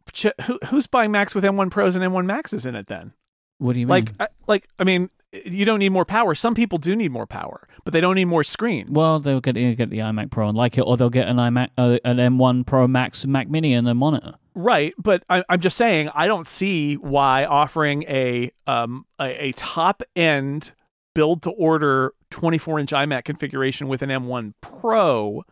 who, 0.44 0.60
who's 0.68 0.88
buying 0.88 1.12
Macs 1.12 1.34
with 1.34 1.44
M1 1.44 1.72
Pros 1.72 1.96
and 1.96 2.06
M1 2.06 2.26
Maxes 2.26 2.66
in 2.66 2.76
it 2.76 2.88
then? 2.88 3.14
What 3.58 3.74
do 3.74 3.80
you 3.80 3.88
mean? 3.88 3.90
Like, 3.90 4.12
I, 4.20 4.28
like 4.48 4.68
I 4.78 4.84
mean, 4.84 5.10
you 5.32 5.66
don't 5.66 5.80
need 5.80 5.90
more 5.90 6.06
power. 6.06 6.36
Some 6.36 6.54
people 6.54 6.78
do 6.78 6.96
need 6.96 7.12
more 7.12 7.26
power, 7.26 7.68
but 7.84 7.94
they 7.94 8.02
don't 8.02 8.16
need 8.16 8.26
more 8.26 8.44
screen. 8.44 8.88
Well, 8.92 9.20
they'll 9.20 9.40
get 9.40 9.54
get 9.54 9.90
the 9.90 10.00
iMac 10.00 10.30
Pro 10.30 10.48
and 10.48 10.58
like 10.58 10.78
it, 10.78 10.82
or 10.82 10.98
they'll 10.98 11.10
get 11.10 11.28
an 11.28 11.38
iMac, 11.38 11.70
uh, 11.78 11.98
an 12.06 12.18
M1 12.18 12.66
Pro 12.66 12.88
Max 12.88 13.26
Mac 13.26 13.50
Mini 13.50 13.74
and 13.74 13.88
a 13.88 13.96
monitor. 13.96 14.36
Right, 14.56 14.94
but 14.98 15.24
I, 15.30 15.44
am 15.50 15.60
just 15.60 15.76
saying 15.76 16.10
I 16.16 16.28
don't 16.28 16.48
see 16.48 16.96
why 16.96 17.44
offering 17.44 18.04
a 18.04 18.52
um 18.66 19.06
a, 19.20 19.48
a 19.48 19.52
top 19.54 20.02
end 20.16 20.72
build 21.14 21.42
to 21.44 21.50
order 21.52 22.14
24 22.32 22.80
inch 22.80 22.92
iMac 22.92 23.26
configuration 23.26 23.88
with 23.88 24.02
an 24.02 24.10
M1 24.10 24.54
Pro 24.62 25.44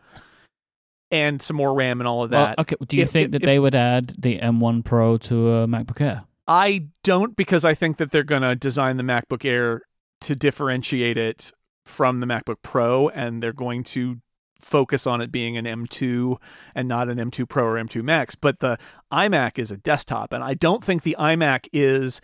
and 1.10 1.40
some 1.40 1.56
more 1.56 1.74
RAM 1.74 2.00
and 2.00 2.08
all 2.08 2.24
of 2.24 2.30
that. 2.30 2.56
Well, 2.56 2.62
okay, 2.62 2.76
do 2.86 2.96
you 2.96 3.02
if, 3.02 3.10
think 3.10 3.26
if, 3.26 3.30
that 3.32 3.42
if, 3.42 3.46
they 3.46 3.58
would 3.58 3.74
add 3.74 4.14
the 4.18 4.38
M1 4.38 4.84
Pro 4.84 5.18
to 5.18 5.50
a 5.52 5.66
MacBook 5.66 6.00
Air? 6.00 6.24
I 6.46 6.86
don't 7.02 7.36
because 7.36 7.64
I 7.64 7.74
think 7.74 7.98
that 7.98 8.10
they're 8.10 8.22
going 8.22 8.42
to 8.42 8.54
design 8.54 8.96
the 8.96 9.02
MacBook 9.02 9.44
Air 9.44 9.82
to 10.22 10.34
differentiate 10.34 11.18
it 11.18 11.52
from 11.84 12.20
the 12.20 12.26
MacBook 12.26 12.56
Pro 12.62 13.08
and 13.10 13.42
they're 13.42 13.52
going 13.52 13.84
to 13.84 14.20
focus 14.64 15.06
on 15.06 15.20
it 15.20 15.30
being 15.30 15.56
an 15.56 15.64
M2 15.64 16.36
and 16.74 16.88
not 16.88 17.08
an 17.08 17.18
M2 17.18 17.48
Pro 17.48 17.64
or 17.64 17.74
M2 17.74 18.02
Max. 18.02 18.34
But 18.34 18.60
the 18.60 18.78
iMac 19.12 19.58
is 19.58 19.70
a 19.70 19.76
desktop, 19.76 20.32
and 20.32 20.42
I 20.42 20.54
don't 20.54 20.82
think 20.82 21.02
the 21.02 21.16
iMac 21.18 21.68
is 21.72 22.20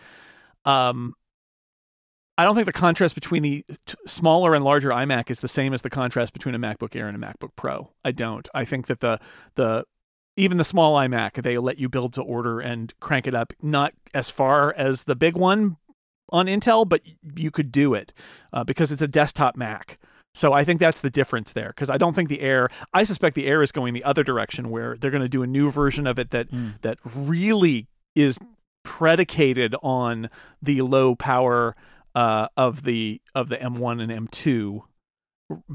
um, 0.65 1.15
I 2.41 2.45
don't 2.45 2.55
think 2.55 2.67
the 2.67 2.73
contrast 2.73 3.15
between 3.15 3.43
the 3.43 3.65
t- 3.85 3.97
smaller 4.07 4.55
and 4.55 4.65
larger 4.65 4.89
iMac 4.89 5.31
is 5.31 5.41
the 5.41 5.49
same 5.49 5.75
as 5.75 5.83
the 5.83 5.91
contrast 5.91 6.33
between 6.33 6.55
a 6.55 6.59
MacBook 6.59 6.97
Air 6.97 7.07
and 7.07 7.23
a 7.23 7.27
MacBook 7.27 7.51
Pro. 7.55 7.91
I 8.03 8.13
don't. 8.13 8.49
I 8.55 8.65
think 8.65 8.87
that 8.87 9.01
the 9.01 9.21
the 9.57 9.85
even 10.37 10.57
the 10.57 10.65
small 10.65 10.97
iMac 10.97 11.43
they 11.43 11.59
let 11.59 11.77
you 11.77 11.91
build 11.91 12.15
to 12.15 12.23
order 12.23 12.61
and 12.61 12.95
crank 12.99 13.27
it 13.27 13.35
up 13.35 13.53
not 13.61 13.93
as 14.15 14.31
far 14.31 14.73
as 14.75 15.03
the 15.03 15.15
big 15.15 15.37
one 15.37 15.77
on 16.31 16.47
Intel, 16.47 16.89
but 16.89 17.03
you 17.37 17.51
could 17.51 17.71
do 17.71 17.93
it 17.93 18.15
uh, 18.55 18.65
because 18.65 18.91
it's 18.91 19.03
a 19.03 19.09
desktop 19.09 19.55
Mac. 19.55 19.99
So 20.35 20.53
I 20.53 20.65
think 20.65 20.81
that's 20.81 21.01
the 21.01 21.11
difference 21.11 21.53
there 21.53 21.69
because 21.69 21.91
I 21.91 21.99
don't 21.99 22.15
think 22.15 22.29
the 22.29 22.41
Air. 22.41 22.69
I 22.95 23.05
suspect 23.05 23.35
the 23.35 23.47
Air 23.47 23.63
is 23.63 23.73
going 23.73 23.95
the 23.95 24.05
other 24.05 24.23
direction 24.23 24.71
where 24.71 24.97
they're 24.97 25.11
going 25.11 25.23
to 25.23 25.29
do 25.29 25.43
a 25.43 25.47
new 25.47 25.71
version 25.71 26.07
of 26.07 26.19
it 26.19 26.31
that 26.31 26.51
mm. 26.51 26.81
that 26.83 26.99
really 27.05 27.89
is 28.15 28.39
predicated 28.83 29.75
on 29.83 30.31
the 30.63 30.83
low 30.83 31.15
power 31.15 31.75
uh, 32.15 32.49
of 32.57 32.85
the 32.85 33.21
of 33.35 33.49
the 33.49 33.57
M1 33.57 34.03
and 34.03 34.29
M2 34.29 34.83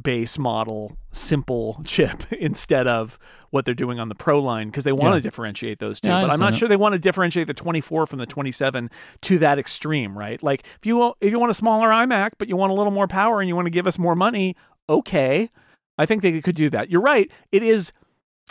base 0.04 0.38
model 0.38 0.98
simple 1.12 1.82
chip 1.86 2.32
instead 2.32 2.88
of 2.88 3.18
what 3.52 3.66
they're 3.66 3.74
doing 3.74 4.00
on 4.00 4.10
the 4.10 4.16
Pro 4.16 4.42
line 4.42 4.68
because 4.68 4.84
they 4.84 4.92
want 4.92 5.14
yeah. 5.14 5.16
to 5.16 5.22
differentiate 5.22 5.80
those 5.80 6.00
two. 6.00 6.10
Yeah, 6.10 6.22
but 6.22 6.32
I'm 6.32 6.40
not 6.40 6.56
sure 6.56 6.68
they 6.68 6.76
want 6.76 6.94
to 6.94 7.00
differentiate 7.00 7.48
the 7.48 7.54
24 7.54 8.06
from 8.06 8.20
the 8.20 8.26
27 8.26 8.90
to 9.22 9.40
that 9.40 9.60
extreme, 9.60 10.18
right? 10.18 10.42
Like 10.44 10.66
if 10.78 10.86
you 10.86 11.14
if 11.22 11.32
you 11.32 11.40
want 11.40 11.52
a 11.52 11.56
smaller 11.56 11.90
iMac 11.90 12.32
but 12.38 12.50
you 12.50 12.58
want 12.58 12.72
a 12.72 12.76
little 12.76 12.92
more 12.92 13.08
power 13.08 13.40
and 13.40 13.48
you 13.48 13.56
want 13.56 13.66
to 13.68 13.72
give 13.72 13.88
us 13.88 13.98
more 13.98 14.16
money, 14.16 14.56
okay. 14.90 15.50
I 15.98 16.06
think 16.06 16.22
they 16.22 16.42
could 16.42 16.56
do 16.56 16.70
that. 16.72 16.90
You're 16.90 17.02
right. 17.02 17.32
It 17.52 17.64
is 17.64 17.94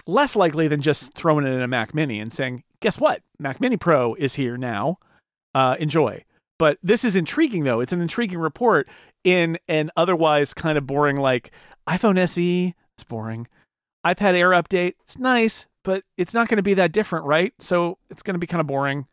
less 0.07 0.35
likely 0.35 0.69
than 0.69 0.81
just 0.81 1.13
throwing 1.15 1.47
it 1.47 1.51
in 1.51 1.61
a 1.61 1.69
Mac 1.69 1.95
Mini 1.95 2.19
and 2.19 2.33
saying, 2.33 2.65
"Guess 2.81 2.99
what? 2.99 3.23
Mac 3.39 3.61
Mini 3.61 3.77
Pro 3.77 4.15
is 4.15 4.35
here 4.35 4.57
now. 4.57 4.99
Uh, 5.55 5.77
enjoy." 5.79 6.25
But 6.65 6.79
this 6.83 7.05
is 7.05 7.15
intriguing, 7.15 7.65
though. 7.65 7.81
It's 7.81 7.93
an 7.93 8.01
intriguing 8.01 8.39
report 8.39 8.89
in 9.23 9.59
an 9.69 9.91
otherwise 9.99 10.55
kind 10.55 10.79
of 10.79 10.87
boring, 10.87 11.17
like 11.17 11.51
iPhone 11.87 12.17
SE. 12.17 12.75
It's 12.95 13.05
boring. 13.05 13.49
iPad 14.03 14.33
Air 14.33 14.53
update. 14.53 14.95
It's 15.03 15.19
nice, 15.19 15.67
but 15.83 16.05
it's 16.17 16.33
not 16.33 16.49
going 16.49 16.57
to 16.57 16.63
be 16.63 16.73
that 16.73 16.91
different, 16.91 17.27
right? 17.27 17.53
So 17.59 17.99
it's 18.09 18.23
going 18.23 18.33
to 18.33 18.39
be 18.39 18.47
kind 18.47 18.63
of 18.63 18.67
boring. 18.67 19.07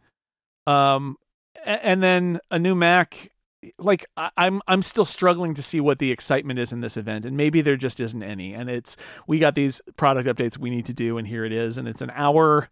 Um, 0.66 1.18
and 1.66 2.02
then 2.02 2.40
a 2.52 2.58
new 2.58 2.74
Mac. 2.74 3.30
Like 3.78 4.06
I'm, 4.16 4.62
I'm 4.66 4.82
still 4.82 5.04
struggling 5.04 5.54
to 5.56 5.62
see 5.62 5.82
what 5.82 6.00
the 6.00 6.10
excitement 6.10 6.58
is 6.58 6.72
in 6.72 6.80
this 6.80 6.96
event, 6.96 7.26
and 7.26 7.36
maybe 7.36 7.60
there 7.60 7.76
just 7.76 8.00
isn't 8.00 8.24
any. 8.24 8.54
And 8.54 8.70
it's 8.70 8.96
we 9.28 9.40
got 9.40 9.56
these 9.56 9.82
product 9.98 10.26
updates 10.26 10.58
we 10.58 10.70
need 10.70 10.86
to 10.86 10.94
do, 10.94 11.18
and 11.18 11.28
here 11.28 11.44
it 11.44 11.52
is, 11.52 11.78
and 11.78 11.86
it's 11.86 12.02
an 12.02 12.12
hour 12.16 12.70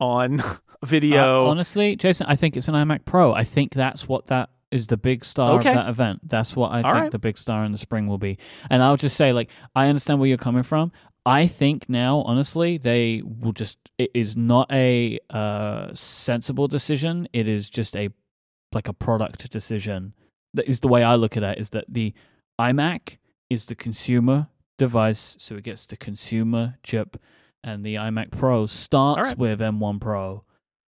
on 0.00 0.42
video. 0.84 1.46
Uh, 1.46 1.50
honestly, 1.50 1.96
Jason, 1.96 2.26
I 2.28 2.36
think 2.36 2.56
it's 2.56 2.68
an 2.68 2.74
iMac 2.74 3.04
Pro. 3.04 3.32
I 3.32 3.44
think 3.44 3.74
that's 3.74 4.08
what 4.08 4.26
that 4.26 4.50
is 4.70 4.86
the 4.86 4.96
big 4.96 5.24
star 5.24 5.58
okay. 5.58 5.70
of 5.70 5.74
that 5.74 5.88
event. 5.88 6.28
That's 6.28 6.54
what 6.54 6.70
I 6.70 6.82
All 6.82 6.92
think 6.92 7.02
right. 7.02 7.10
the 7.10 7.18
big 7.18 7.36
star 7.36 7.64
in 7.64 7.72
the 7.72 7.78
spring 7.78 8.06
will 8.06 8.18
be. 8.18 8.38
And 8.70 8.82
I'll 8.82 8.96
just 8.96 9.16
say, 9.16 9.32
like, 9.32 9.50
I 9.74 9.88
understand 9.88 10.20
where 10.20 10.28
you're 10.28 10.38
coming 10.38 10.62
from. 10.62 10.92
I 11.26 11.46
think 11.46 11.88
now, 11.88 12.22
honestly, 12.22 12.78
they 12.78 13.22
will 13.24 13.52
just. 13.52 13.78
It 13.98 14.10
is 14.14 14.36
not 14.36 14.70
a 14.72 15.18
uh, 15.28 15.88
sensible 15.92 16.66
decision. 16.66 17.28
It 17.32 17.46
is 17.46 17.68
just 17.68 17.94
a 17.94 18.08
like 18.72 18.88
a 18.88 18.92
product 18.92 19.50
decision. 19.50 20.14
That 20.54 20.66
is 20.66 20.80
the 20.80 20.88
way 20.88 21.04
I 21.04 21.16
look 21.16 21.36
at 21.36 21.42
it. 21.42 21.58
Is 21.58 21.70
that 21.70 21.84
the 21.88 22.14
iMac 22.58 23.18
is 23.50 23.66
the 23.66 23.74
consumer 23.74 24.48
device, 24.78 25.36
so 25.38 25.56
it 25.56 25.64
gets 25.64 25.84
the 25.84 25.96
consumer 25.96 26.78
chip 26.82 27.20
and 27.62 27.84
the 27.84 27.96
iMac 27.96 28.30
Pro 28.30 28.66
starts 28.66 29.30
right. 29.30 29.38
with 29.38 29.60
M1 29.60 30.00
Pro 30.00 30.44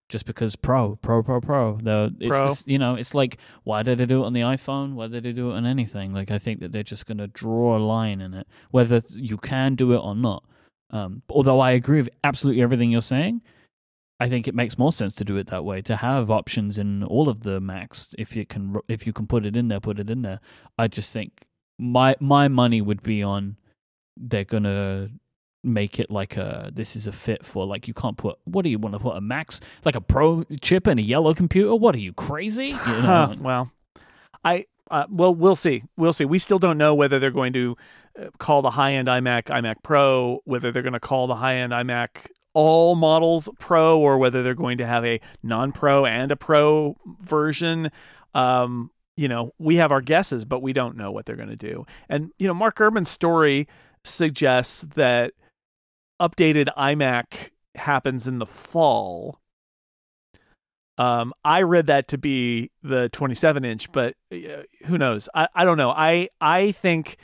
just 0.09 0.25
because 0.25 0.55
Pro, 0.55 0.97
Pro, 0.97 1.23
Pro, 1.23 1.41
Pro. 1.41 1.79
Though 1.81 2.11
it's 2.19 2.29
Pro. 2.29 2.47
This, 2.49 2.67
you 2.67 2.77
know, 2.77 2.95
it's 2.95 3.15
like 3.15 3.37
why 3.63 3.81
did 3.81 3.97
they 3.97 4.05
do 4.05 4.23
it 4.23 4.25
on 4.27 4.33
the 4.33 4.41
iPhone? 4.41 4.93
Why 4.93 5.07
did 5.07 5.23
they 5.23 5.31
do 5.31 5.51
it 5.51 5.55
on 5.55 5.65
anything? 5.65 6.13
Like 6.13 6.29
I 6.29 6.37
think 6.37 6.59
that 6.59 6.71
they're 6.71 6.83
just 6.83 7.05
going 7.05 7.17
to 7.17 7.27
draw 7.27 7.77
a 7.77 7.79
line 7.79 8.21
in 8.21 8.33
it, 8.33 8.47
whether 8.69 9.01
you 9.15 9.37
can 9.37 9.75
do 9.75 9.93
it 9.93 9.99
or 9.99 10.15
not. 10.15 10.43
Um, 10.91 11.23
although 11.29 11.59
I 11.59 11.71
agree 11.71 11.99
with 11.99 12.09
absolutely 12.23 12.61
everything 12.61 12.91
you're 12.91 13.01
saying, 13.01 13.41
I 14.19 14.29
think 14.29 14.47
it 14.47 14.53
makes 14.53 14.77
more 14.77 14.91
sense 14.91 15.15
to 15.15 15.25
do 15.25 15.37
it 15.37 15.47
that 15.47 15.63
way 15.65 15.81
to 15.83 15.95
have 15.95 16.29
options 16.29 16.77
in 16.77 17.03
all 17.03 17.29
of 17.29 17.41
the 17.41 17.59
Macs. 17.59 18.13
If 18.19 18.35
you 18.35 18.45
can, 18.45 18.75
if 18.87 19.07
you 19.07 19.13
can 19.13 19.25
put 19.25 19.45
it 19.45 19.55
in 19.55 19.69
there, 19.69 19.79
put 19.79 19.99
it 19.99 20.09
in 20.09 20.21
there. 20.21 20.41
I 20.77 20.87
just 20.87 21.11
think 21.11 21.45
my 21.79 22.15
my 22.19 22.47
money 22.47 22.81
would 22.81 23.01
be 23.01 23.23
on 23.23 23.57
they're 24.17 24.43
gonna 24.43 25.09
make 25.63 25.99
it 25.99 26.09
like 26.09 26.37
a 26.37 26.71
this 26.73 26.95
is 26.95 27.07
a 27.07 27.11
fit 27.11 27.45
for 27.45 27.65
like 27.65 27.87
you 27.87 27.93
can't 27.93 28.17
put 28.17 28.37
what 28.45 28.63
do 28.63 28.69
you 28.69 28.79
want 28.79 28.93
to 28.93 28.99
put 28.99 29.15
a 29.15 29.21
max 29.21 29.59
like 29.85 29.95
a 29.95 30.01
pro 30.01 30.43
chip 30.61 30.87
in 30.87 30.97
a 30.97 31.01
yellow 31.01 31.33
computer? 31.33 31.75
What 31.75 31.95
are 31.95 31.99
you 31.99 32.13
crazy? 32.13 32.67
You 32.67 33.01
know? 33.01 33.35
well 33.39 33.71
i 34.43 34.65
uh, 34.89 35.05
well 35.09 35.33
we'll 35.33 35.55
see 35.55 35.83
we'll 35.97 36.13
see. 36.13 36.25
We 36.25 36.39
still 36.39 36.59
don't 36.59 36.77
know 36.77 36.93
whether 36.93 37.19
they're 37.19 37.31
going 37.31 37.53
to 37.53 37.77
uh, 38.19 38.25
call 38.39 38.61
the 38.61 38.71
high 38.71 38.93
end 38.93 39.07
imac 39.07 39.43
imac 39.43 39.75
pro 39.83 40.41
whether 40.45 40.71
they're 40.71 40.81
going 40.81 40.93
to 40.93 40.99
call 40.99 41.27
the 41.27 41.35
high 41.35 41.55
end 41.55 41.71
imac 41.71 42.27
all 42.53 42.95
models 42.95 43.47
pro 43.59 43.99
or 43.99 44.17
whether 44.17 44.43
they're 44.43 44.53
going 44.53 44.79
to 44.79 44.85
have 44.85 45.05
a 45.05 45.21
non-pro 45.43 46.05
and 46.05 46.31
a 46.31 46.35
pro 46.35 46.97
version. 47.19 47.91
Um 48.33 48.91
you 49.15 49.27
know 49.27 49.53
we 49.59 49.75
have 49.75 49.91
our 49.91 50.01
guesses 50.01 50.43
but 50.43 50.61
we 50.61 50.73
don't 50.73 50.97
know 50.97 51.11
what 51.11 51.25
they're 51.25 51.35
going 51.35 51.49
to 51.49 51.55
do. 51.55 51.85
And 52.09 52.31
you 52.37 52.47
know 52.47 52.53
mark 52.53 52.77
gurman's 52.77 53.09
story 53.09 53.67
suggests 54.03 54.81
that 54.95 55.33
updated 56.21 56.67
iMac 56.77 57.49
happens 57.75 58.27
in 58.27 58.39
the 58.39 58.45
fall. 58.45 59.39
Um, 60.97 61.33
I 61.43 61.63
read 61.63 61.87
that 61.87 62.07
to 62.09 62.17
be 62.17 62.69
the 62.83 63.09
27 63.09 63.65
inch, 63.65 63.91
but 63.91 64.15
uh, 64.31 64.63
who 64.85 64.97
knows? 64.97 65.27
I, 65.33 65.47
I 65.55 65.65
don't 65.65 65.77
know. 65.77 65.89
I 65.89 66.29
I 66.39 66.73
think 66.73 67.17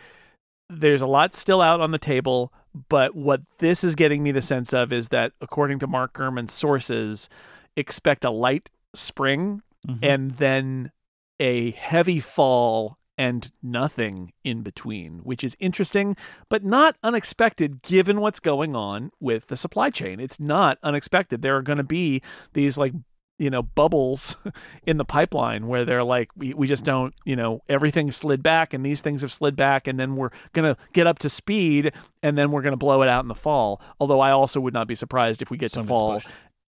there's 0.69 1.01
a 1.01 1.07
lot 1.07 1.35
still 1.35 1.61
out 1.61 1.79
on 1.79 1.91
the 1.91 1.99
table, 1.99 2.51
but 2.89 3.15
what 3.15 3.41
this 3.59 3.83
is 3.83 3.93
getting 3.93 4.23
me 4.23 4.31
the 4.31 4.41
sense 4.41 4.73
of 4.73 4.91
is 4.91 5.09
that 5.09 5.33
according 5.41 5.79
to 5.79 5.87
Mark 5.87 6.13
Gurman's 6.13 6.53
sources, 6.53 7.29
expect 7.75 8.25
a 8.25 8.31
light 8.31 8.69
spring 8.95 9.61
mm-hmm. 9.87 10.03
and 10.03 10.31
then 10.37 10.91
a 11.39 11.71
heavy 11.71 12.19
fall 12.19 12.96
and 13.17 13.51
nothing 13.63 14.33
in 14.43 14.61
between, 14.61 15.19
which 15.19 15.43
is 15.43 15.57
interesting, 15.59 16.15
but 16.49 16.63
not 16.63 16.95
unexpected 17.03 17.81
given 17.81 18.21
what's 18.21 18.39
going 18.39 18.75
on 18.75 19.11
with 19.19 19.47
the 19.47 19.57
supply 19.57 19.89
chain. 19.89 20.19
It's 20.19 20.39
not 20.39 20.77
unexpected. 20.83 21.41
There 21.41 21.57
are 21.57 21.61
going 21.61 21.77
to 21.77 21.83
be 21.83 22.21
these 22.53 22.77
like 22.77 22.93
you 23.39 23.49
know 23.49 23.61
bubbles 23.61 24.35
in 24.83 24.97
the 24.97 25.05
pipeline 25.05 25.67
where 25.67 25.85
they're 25.85 26.03
like 26.03 26.29
we, 26.35 26.53
we 26.53 26.67
just 26.67 26.83
don't 26.83 27.13
you 27.25 27.35
know 27.35 27.61
everything 27.69 28.11
slid 28.11 28.41
back 28.41 28.73
and 28.73 28.85
these 28.85 29.01
things 29.01 29.21
have 29.21 29.31
slid 29.31 29.55
back 29.55 29.87
and 29.87 29.99
then 29.99 30.15
we're 30.15 30.31
going 30.53 30.73
to 30.73 30.79
get 30.93 31.07
up 31.07 31.19
to 31.19 31.29
speed 31.29 31.93
and 32.23 32.37
then 32.37 32.51
we're 32.51 32.61
going 32.61 32.73
to 32.73 32.77
blow 32.77 33.01
it 33.03 33.09
out 33.09 33.23
in 33.23 33.27
the 33.27 33.35
fall 33.35 33.81
although 33.99 34.19
i 34.19 34.31
also 34.31 34.59
would 34.59 34.73
not 34.73 34.87
be 34.87 34.95
surprised 34.95 35.41
if 35.41 35.51
we 35.51 35.57
get 35.57 35.71
some 35.71 35.83
to 35.83 35.87
fall 35.87 36.21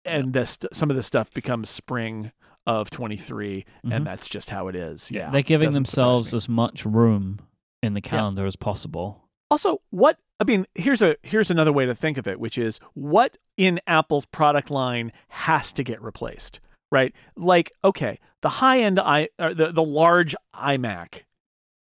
and 0.05 0.32
this 0.32 0.59
some 0.72 0.91
of 0.91 0.97
this 0.97 1.07
stuff 1.07 1.32
becomes 1.32 1.70
spring 1.70 2.32
of 2.69 2.91
23 2.91 3.64
Mhm. 3.85 3.93
and 3.97 4.07
that's 4.07 4.29
just 4.29 4.51
how 4.51 4.69
it 4.69 4.77
is. 4.77 5.11
Yeah. 5.11 5.31
They're 5.31 5.43
giving 5.43 5.71
themselves 5.73 6.35
as 6.35 6.49
much 6.49 6.85
room 6.85 7.41
in 7.83 7.95
the 7.95 8.01
calendar 8.03 8.45
as 8.47 8.55
possible. 8.57 9.25
Also, 9.51 9.81
what 9.91 10.19
I 10.39 10.45
mean, 10.45 10.66
here's 10.75 11.01
a 11.03 11.16
here's 11.23 11.51
another 11.51 11.73
way 11.73 11.87
to 11.87 11.95
think 11.95 12.19
of 12.19 12.29
it, 12.29 12.39
which 12.39 12.59
is 12.59 12.79
what 12.95 13.39
in 13.57 13.81
Apple's 13.87 14.27
product 14.27 14.71
line 14.71 15.11
has 15.29 15.73
to 15.73 15.83
get 15.83 16.01
replaced, 16.03 16.61
right? 16.93 17.12
Like, 17.37 17.73
okay, 17.83 18.19
the 18.43 18.49
high 18.51 18.81
end 18.81 19.01
i 19.01 19.29
or 19.41 19.55
the 19.55 19.73
the 19.73 19.83
large 19.83 20.37
iMac 20.55 21.23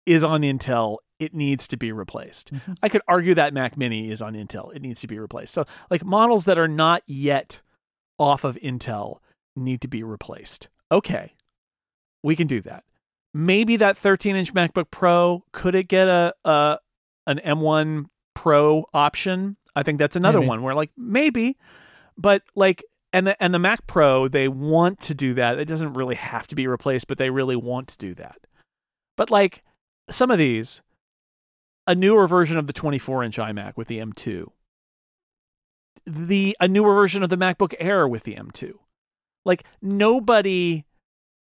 is 0.07 0.23
on 0.23 0.43
Intel. 0.43 0.99
It 1.19 1.35
needs 1.35 1.67
to 1.69 1.77
be 1.77 1.91
replaced. 1.91 2.53
Mhm. 2.55 2.77
I 2.83 2.89
could 2.89 3.03
argue 3.09 3.35
that 3.35 3.53
Mac 3.53 3.77
Mini 3.77 4.11
is 4.11 4.23
on 4.23 4.35
Intel. 4.35 4.73
It 4.75 4.83
needs 4.83 5.01
to 5.01 5.09
be 5.09 5.19
replaced. 5.19 5.53
So, 5.53 5.65
like 5.91 6.05
models 6.05 6.45
that 6.45 6.59
are 6.59 6.69
not 6.69 7.03
yet 7.07 7.61
off 8.19 8.45
of 8.45 8.57
Intel 8.63 9.19
need 9.57 9.81
to 9.81 9.89
be 9.89 10.03
replaced. 10.05 10.69
Okay, 10.91 11.35
we 12.23 12.37
can 12.37 12.47
do 12.47 12.61
that. 12.63 12.85
Maybe 13.35 13.77
that 13.77 13.97
13 13.97 14.37
inch 14.37 14.55
MacBook 14.55 14.91
Pro 14.91 15.45
could 15.53 15.75
it 15.75 15.89
get 15.89 16.09
a, 16.09 16.35
a 16.45 16.79
an 17.27 17.41
M1 17.45 18.07
Pro 18.35 18.85
option? 18.95 19.57
I 19.75 19.83
think 19.83 19.99
that's 19.99 20.17
another 20.17 20.39
Maybe. 20.39 20.49
one 20.49 20.63
where 20.63 20.75
like 20.75 20.91
maybe, 20.97 21.57
but 22.17 22.43
like 22.55 22.85
and 23.13 23.27
the 23.27 23.43
and 23.43 23.53
the 23.53 23.59
Mac 23.59 23.87
Pro 23.87 24.29
they 24.29 24.49
want 24.49 25.01
to 25.01 25.15
do 25.15 25.35
that. 25.35 25.59
It 25.59 25.67
doesn't 25.67 25.95
really 25.95 26.15
have 26.15 26.47
to 26.49 26.55
be 26.55 26.67
replaced, 26.67 27.09
but 27.09 27.19
they 27.19 27.31
really 27.31 27.57
want 27.57 27.89
to 27.89 27.99
do 27.99 28.15
that. 28.15 28.39
But 29.17 29.31
like 29.31 29.63
some 30.11 30.31
of 30.31 30.39
these, 30.39 30.83
a 31.87 31.95
newer 31.95 32.27
version 32.27 32.57
of 32.57 32.67
the 32.67 32.73
24 32.73 33.25
inch 33.25 33.37
iMac 33.39 33.77
with 33.77 33.89
the 33.89 33.99
M2, 33.99 34.47
the 36.07 36.57
a 36.61 36.69
newer 36.69 36.95
version 36.95 37.23
of 37.23 37.31
the 37.31 37.37
MacBook 37.37 37.75
Air 37.79 38.07
with 38.07 38.23
the 38.23 38.35
M2. 38.35 38.75
Like 39.47 39.65
nobody, 39.81 40.85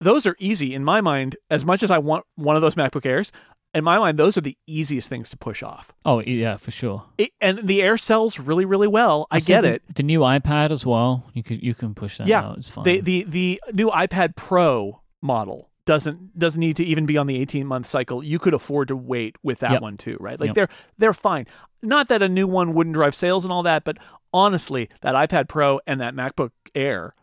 those 0.00 0.26
are 0.26 0.36
easy 0.38 0.74
in 0.74 0.84
my 0.84 1.00
mind. 1.00 1.36
As 1.50 1.64
much 1.64 1.82
as 1.82 1.90
I 1.90 1.98
want 1.98 2.24
one 2.34 2.56
of 2.56 2.62
those 2.62 2.74
MacBook 2.74 3.06
Airs, 3.06 3.32
in 3.74 3.84
my 3.84 3.98
mind, 3.98 4.18
those 4.18 4.36
are 4.36 4.42
the 4.42 4.56
easiest 4.66 5.08
things 5.08 5.30
to 5.30 5.36
push 5.38 5.62
off. 5.62 5.92
Oh 6.04 6.20
yeah, 6.20 6.56
for 6.58 6.70
sure. 6.70 7.04
It, 7.16 7.30
and 7.40 7.60
the 7.66 7.80
Air 7.80 7.96
sells 7.96 8.38
really, 8.38 8.66
really 8.66 8.88
well. 8.88 9.26
I 9.30 9.36
Also, 9.36 9.46
get 9.46 9.60
the, 9.62 9.72
it. 9.74 9.82
The 9.94 10.02
new 10.02 10.20
iPad 10.20 10.70
as 10.70 10.84
well. 10.84 11.24
You 11.32 11.42
could 11.42 11.62
you 11.62 11.74
can 11.74 11.94
push 11.94 12.18
that 12.18 12.26
Yeah, 12.26 12.42
out. 12.42 12.58
It's 12.58 12.68
fine. 12.68 12.84
The 12.84 13.00
the 13.00 13.24
the 13.24 13.60
new 13.72 13.88
iPad 13.88 14.36
Pro 14.36 15.00
model 15.22 15.70
doesn't 15.86 16.38
doesn't 16.38 16.60
need 16.60 16.76
to 16.76 16.84
even 16.84 17.06
be 17.06 17.16
on 17.16 17.26
the 17.26 17.40
18 17.40 17.66
month 17.66 17.86
cycle. 17.86 18.22
You 18.22 18.38
could 18.38 18.52
afford 18.54 18.88
to 18.88 18.96
wait 18.96 19.36
with 19.42 19.60
that 19.60 19.72
Yep. 19.72 19.82
one 19.82 19.96
too, 19.96 20.16
right? 20.20 20.38
Like 20.38 20.48
Yep. 20.48 20.54
they're 20.54 20.68
they're 20.98 21.14
fine. 21.14 21.46
Not 21.82 22.08
that 22.08 22.20
a 22.22 22.28
new 22.28 22.46
one 22.46 22.74
wouldn't 22.74 22.94
drive 22.94 23.14
sales 23.14 23.44
and 23.44 23.52
all 23.52 23.62
that, 23.64 23.84
but 23.84 23.96
honestly, 24.34 24.90
that 25.00 25.14
iPad 25.14 25.48
Pro 25.48 25.80
and 25.86 25.98
that 26.02 26.14
MacBook 26.14 26.50
Air 26.74 27.14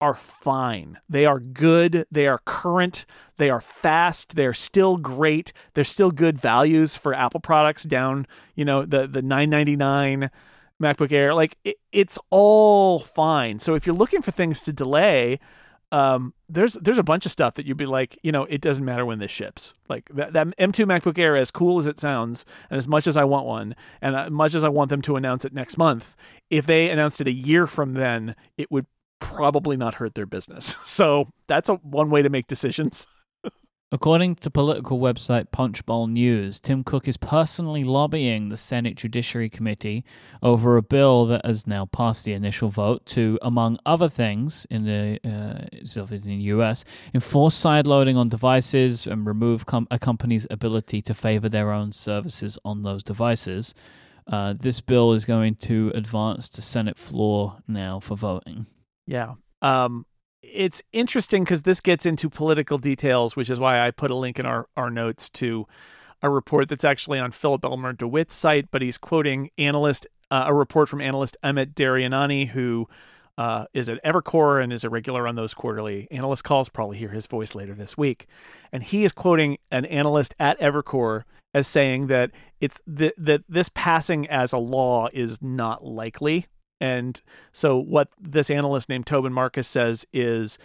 are 0.00 0.14
fine. 0.14 0.98
They 1.08 1.24
are 1.24 1.40
good. 1.40 2.06
They 2.10 2.26
are 2.26 2.40
current. 2.44 3.06
They 3.38 3.50
are 3.50 3.60
fast. 3.60 4.36
They're 4.36 4.54
still 4.54 4.96
great. 4.96 5.52
They're 5.74 5.84
still 5.84 6.10
good 6.10 6.38
values 6.38 6.96
for 6.96 7.14
Apple 7.14 7.40
products 7.40 7.84
down, 7.84 8.26
you 8.54 8.64
know, 8.64 8.84
the 8.84 9.06
the 9.06 9.22
999 9.22 10.30
MacBook 10.82 11.12
Air. 11.12 11.34
Like 11.34 11.56
it, 11.64 11.76
it's 11.92 12.18
all 12.30 13.00
fine. 13.00 13.58
So 13.58 13.74
if 13.74 13.86
you're 13.86 13.96
looking 13.96 14.22
for 14.22 14.30
things 14.30 14.62
to 14.62 14.72
delay, 14.72 15.38
um, 15.92 16.34
there's 16.48 16.74
there's 16.74 16.98
a 16.98 17.02
bunch 17.02 17.26
of 17.26 17.32
stuff 17.32 17.54
that 17.54 17.64
you'd 17.64 17.76
be 17.76 17.86
like, 17.86 18.18
you 18.22 18.32
know, 18.32 18.44
it 18.44 18.60
doesn't 18.60 18.84
matter 18.84 19.06
when 19.06 19.18
this 19.18 19.30
ships. 19.30 19.72
Like 19.88 20.08
that, 20.14 20.32
that 20.32 20.48
M2 20.58 20.84
MacBook 20.84 21.18
Air, 21.18 21.36
as 21.36 21.50
cool 21.50 21.78
as 21.78 21.86
it 21.86 22.00
sounds, 22.00 22.44
and 22.70 22.76
as 22.76 22.88
much 22.88 23.06
as 23.06 23.16
I 23.16 23.24
want 23.24 23.46
one, 23.46 23.76
and 24.02 24.16
as 24.16 24.30
much 24.30 24.54
as 24.54 24.64
I 24.64 24.68
want 24.68 24.90
them 24.90 25.00
to 25.02 25.16
announce 25.16 25.44
it 25.44 25.54
next 25.54 25.78
month, 25.78 26.16
if 26.50 26.66
they 26.66 26.90
announced 26.90 27.20
it 27.20 27.28
a 27.28 27.32
year 27.32 27.66
from 27.66 27.94
then, 27.94 28.34
it 28.58 28.70
would 28.70 28.86
probably 29.20 29.76
not 29.76 29.94
hurt 29.94 30.14
their 30.14 30.26
business. 30.26 30.76
So 30.86 31.28
that's 31.46 31.68
a 31.68 31.74
one 31.74 32.10
way 32.10 32.22
to 32.22 32.30
make 32.30 32.46
decisions. 32.46 33.06
According 33.92 34.36
to 34.36 34.50
political 34.50 34.98
website 34.98 35.50
Punchbowl 35.52 36.06
News, 36.06 36.58
Tim 36.58 36.82
Cook 36.82 37.06
is 37.06 37.16
personally 37.16 37.84
lobbying 37.84 38.48
the 38.48 38.56
Senate 38.56 38.96
Judiciary 38.96 39.50
Committee 39.50 40.04
over 40.42 40.76
a 40.76 40.82
bill 40.82 41.26
that 41.26 41.44
has 41.44 41.66
now 41.66 41.86
passed 41.86 42.24
the 42.24 42.32
initial 42.32 42.68
vote 42.68 43.04
to, 43.06 43.38
among 43.42 43.78
other 43.84 44.08
things, 44.08 44.66
in 44.70 44.84
the 44.84 45.20
uh, 45.24 45.66
in 45.72 46.20
the 46.22 46.34
U.S., 46.46 46.84
enforce 47.14 47.54
side 47.54 47.86
loading 47.86 48.16
on 48.16 48.28
devices 48.28 49.06
and 49.06 49.26
remove 49.26 49.66
com- 49.66 49.88
a 49.90 49.98
company's 49.98 50.46
ability 50.50 51.02
to 51.02 51.14
favor 51.14 51.48
their 51.48 51.70
own 51.70 51.92
services 51.92 52.58
on 52.64 52.82
those 52.82 53.02
devices. 53.02 53.74
Uh, 54.26 54.52
this 54.52 54.80
bill 54.80 55.12
is 55.12 55.24
going 55.24 55.54
to 55.54 55.92
advance 55.94 56.48
to 56.48 56.62
Senate 56.62 56.98
floor 56.98 57.58
now 57.68 58.00
for 58.00 58.16
voting. 58.16 58.66
Yeah. 59.06 59.34
Um, 59.62 60.06
it's 60.42 60.82
interesting 60.92 61.44
because 61.44 61.62
this 61.62 61.80
gets 61.80 62.06
into 62.06 62.30
political 62.30 62.78
details, 62.78 63.36
which 63.36 63.50
is 63.50 63.58
why 63.58 63.86
I 63.86 63.90
put 63.90 64.10
a 64.10 64.14
link 64.14 64.38
in 64.38 64.46
our, 64.46 64.68
our 64.76 64.90
notes 64.90 65.28
to 65.30 65.66
a 66.22 66.30
report 66.30 66.68
that's 66.68 66.84
actually 66.84 67.18
on 67.18 67.32
Philip 67.32 67.64
Elmer 67.64 67.92
DeWitt's 67.92 68.34
site, 68.34 68.70
but 68.70 68.82
he's 68.82 68.98
quoting 68.98 69.50
analyst 69.58 70.06
uh, 70.30 70.44
a 70.46 70.54
report 70.54 70.88
from 70.88 71.00
analyst 71.00 71.36
Amit 71.44 71.74
Daryanani, 71.74 72.48
who 72.48 72.88
uh, 73.38 73.66
is 73.74 73.88
at 73.88 74.02
Evercore 74.02 74.62
and 74.62 74.72
is 74.72 74.82
a 74.82 74.90
regular 74.90 75.28
on 75.28 75.34
those 75.34 75.54
quarterly 75.54 76.08
analyst 76.10 76.44
calls. 76.44 76.68
Probably 76.68 76.98
hear 76.98 77.10
his 77.10 77.26
voice 77.26 77.54
later 77.54 77.74
this 77.74 77.96
week, 77.96 78.26
and 78.72 78.82
he 78.82 79.04
is 79.04 79.12
quoting 79.12 79.58
an 79.70 79.84
analyst 79.84 80.34
at 80.38 80.58
Evercore 80.58 81.24
as 81.54 81.66
saying 81.66 82.08
that 82.08 82.30
it's 82.60 82.80
th- 82.96 83.14
that 83.18 83.42
this 83.48 83.70
passing 83.72 84.26
as 84.28 84.52
a 84.52 84.58
law 84.58 85.08
is 85.12 85.40
not 85.40 85.84
likely. 85.84 86.46
And 86.80 87.20
so, 87.52 87.76
what 87.78 88.08
this 88.20 88.50
analyst 88.50 88.88
named 88.88 89.06
Tobin 89.06 89.32
Marcus 89.32 89.68
says 89.68 90.06
is 90.12 90.58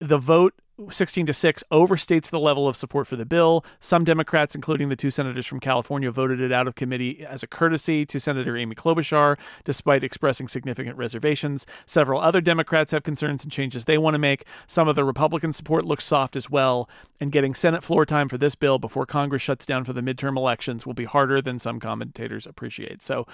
the 0.00 0.18
vote 0.18 0.54
16 0.90 1.24
to 1.26 1.32
6 1.32 1.64
overstates 1.72 2.28
the 2.28 2.38
level 2.38 2.68
of 2.68 2.76
support 2.76 3.06
for 3.06 3.16
the 3.16 3.24
bill. 3.24 3.64
Some 3.80 4.04
Democrats, 4.04 4.54
including 4.54 4.90
the 4.90 4.96
two 4.96 5.10
senators 5.10 5.46
from 5.46 5.58
California, 5.58 6.10
voted 6.10 6.38
it 6.38 6.52
out 6.52 6.68
of 6.68 6.74
committee 6.74 7.24
as 7.24 7.42
a 7.42 7.46
courtesy 7.46 8.04
to 8.04 8.20
Senator 8.20 8.58
Amy 8.58 8.74
Klobuchar, 8.74 9.38
despite 9.64 10.04
expressing 10.04 10.48
significant 10.48 10.98
reservations. 10.98 11.66
Several 11.86 12.20
other 12.20 12.42
Democrats 12.42 12.92
have 12.92 13.04
concerns 13.04 13.42
and 13.42 13.50
changes 13.50 13.86
they 13.86 13.96
want 13.96 14.14
to 14.14 14.18
make. 14.18 14.44
Some 14.66 14.86
of 14.86 14.96
the 14.96 15.04
Republican 15.04 15.54
support 15.54 15.86
looks 15.86 16.04
soft 16.04 16.36
as 16.36 16.50
well, 16.50 16.90
and 17.22 17.32
getting 17.32 17.54
Senate 17.54 17.82
floor 17.82 18.04
time 18.04 18.28
for 18.28 18.36
this 18.36 18.54
bill 18.54 18.78
before 18.78 19.06
Congress 19.06 19.40
shuts 19.40 19.64
down 19.64 19.84
for 19.84 19.94
the 19.94 20.02
midterm 20.02 20.36
elections 20.36 20.84
will 20.84 20.94
be 20.94 21.04
harder 21.04 21.40
than 21.40 21.58
some 21.58 21.80
commentators 21.80 22.46
appreciate. 22.46 23.02
So, 23.02 23.26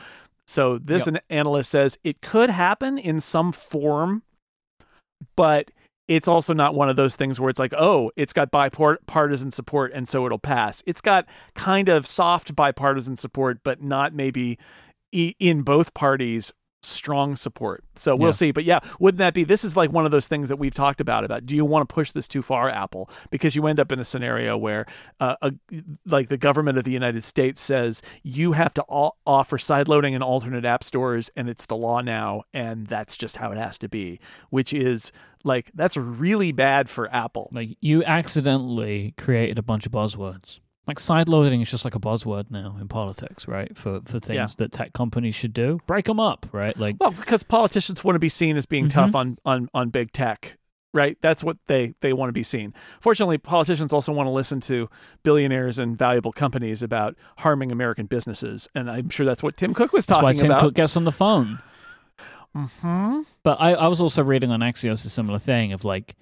so 0.46 0.78
this 0.78 1.06
Yep. 1.06 1.14
an 1.14 1.20
analyst 1.30 1.70
says 1.70 1.98
it 2.04 2.20
could 2.20 2.50
happen 2.50 2.98
in 2.98 3.20
some 3.20 3.52
form, 3.52 4.22
but 5.36 5.70
it's 6.08 6.28
also 6.28 6.52
not 6.52 6.74
one 6.74 6.88
of 6.88 6.96
those 6.96 7.16
things 7.16 7.40
where 7.40 7.48
it's 7.48 7.60
like, 7.60 7.72
oh, 7.78 8.10
it's 8.16 8.32
got 8.32 8.50
bipartisan 8.50 9.50
support 9.50 9.92
and 9.94 10.08
so 10.08 10.26
it'll 10.26 10.38
pass. 10.38 10.82
It's 10.84 11.00
got 11.00 11.26
kind 11.54 11.88
of 11.88 12.06
soft 12.06 12.54
bipartisan 12.56 13.16
support, 13.16 13.60
but 13.62 13.82
not 13.82 14.12
maybe 14.12 14.58
in 15.12 15.62
both 15.62 15.94
parties 15.94 16.52
strong 16.82 17.36
support. 17.36 17.84
So 17.94 18.14
we'll 18.16 18.28
Yeah. 18.28 18.32
see. 18.32 18.50
But 18.52 18.64
yeah, 18.64 18.80
wouldn't 18.98 19.18
that 19.18 19.34
be 19.34 19.44
this 19.44 19.64
is 19.64 19.76
like 19.76 19.92
one 19.92 20.04
of 20.04 20.10
those 20.10 20.26
things 20.26 20.48
that 20.48 20.56
we've 20.56 20.74
talked 20.74 21.00
about 21.00 21.24
about 21.24 21.46
do 21.46 21.54
you 21.54 21.64
want 21.64 21.88
to 21.88 21.92
push 21.92 22.10
this 22.10 22.26
too 22.26 22.42
far 22.42 22.68
Apple 22.68 23.08
because 23.30 23.54
you 23.54 23.66
end 23.66 23.78
up 23.78 23.92
in 23.92 23.98
a 24.00 24.04
scenario 24.04 24.56
where 24.56 24.86
uh, 25.20 25.36
a, 25.42 25.52
like 26.06 26.28
the 26.28 26.36
government 26.36 26.78
of 26.78 26.84
the 26.84 26.90
United 26.90 27.24
States 27.24 27.60
says 27.62 28.02
you 28.22 28.52
have 28.52 28.74
to 28.74 28.82
all 28.82 29.18
offer 29.26 29.58
sideloading 29.58 30.14
and 30.14 30.22
alternate 30.24 30.64
app 30.64 30.82
stores 30.84 31.30
and 31.36 31.48
it's 31.48 31.66
the 31.66 31.76
law 31.76 32.00
now 32.00 32.42
and 32.52 32.86
that's 32.88 33.16
just 33.16 33.36
how 33.36 33.52
it 33.52 33.58
has 33.58 33.78
to 33.78 33.88
be, 33.88 34.18
which 34.50 34.72
is 34.72 35.12
like 35.44 35.70
that's 35.74 35.96
really 35.96 36.52
bad 36.52 36.88
for 36.90 37.12
Apple. 37.14 37.48
Like 37.52 37.76
you 37.80 38.02
accidentally 38.04 39.14
created 39.16 39.58
a 39.58 39.62
bunch 39.62 39.86
of 39.86 39.92
buzzwords. 39.92 40.60
Like 40.86 40.98
side 40.98 41.28
loading 41.28 41.60
is 41.60 41.70
just 41.70 41.84
like 41.84 41.94
a 41.94 42.00
buzzword 42.00 42.50
now 42.50 42.76
in 42.80 42.88
politics, 42.88 43.46
right? 43.46 43.76
For 43.76 44.00
for 44.04 44.18
things 44.18 44.36
Yeah. 44.36 44.46
that 44.58 44.72
tech 44.72 44.92
companies 44.92 45.34
should 45.36 45.52
do, 45.52 45.78
break 45.86 46.06
them 46.06 46.18
up, 46.18 46.46
right? 46.52 46.76
Like 46.76 46.96
Well, 47.00 47.12
because 47.12 47.42
politicians 47.44 48.02
want 48.02 48.16
to 48.16 48.20
be 48.20 48.28
seen 48.28 48.56
as 48.56 48.66
being 48.66 48.86
Mhm. 48.86 48.90
tough 48.92 49.14
on, 49.14 49.38
on, 49.44 49.68
on 49.72 49.90
big 49.90 50.10
tech, 50.10 50.58
right? 50.92 51.16
That's 51.22 51.44
what 51.44 51.56
they, 51.68 51.94
they 52.00 52.12
want 52.12 52.30
to 52.30 52.32
be 52.32 52.42
seen. 52.42 52.74
Fortunately, 53.00 53.38
politicians 53.38 53.92
also 53.92 54.12
want 54.12 54.26
to 54.26 54.32
listen 54.32 54.58
to 54.62 54.90
billionaires 55.22 55.78
and 55.78 55.96
valuable 55.96 56.32
companies 56.32 56.82
about 56.82 57.14
harming 57.38 57.70
American 57.70 58.06
businesses. 58.06 58.66
And 58.74 58.90
I'm 58.90 59.08
sure 59.08 59.24
that's 59.24 59.42
what 59.42 59.56
Tim 59.56 59.74
Cook 59.74 59.92
was 59.92 60.04
that's 60.06 60.20
why 60.20 60.32
talking 60.32 60.40
Tim 60.42 60.50
about. 60.50 60.60
Cook 60.62 60.74
gets 60.74 60.96
on 60.96 61.04
the 61.04 61.12
phone. 61.12 61.60
hmm 62.54 63.20
But 63.44 63.60
I, 63.60 63.74
I 63.74 63.86
was 63.86 64.00
also 64.00 64.22
reading 64.24 64.50
on 64.50 64.60
Axios 64.60 65.06
a 65.06 65.08
similar 65.08 65.38
thing 65.38 65.72
of 65.72 65.84
like, 65.84 66.16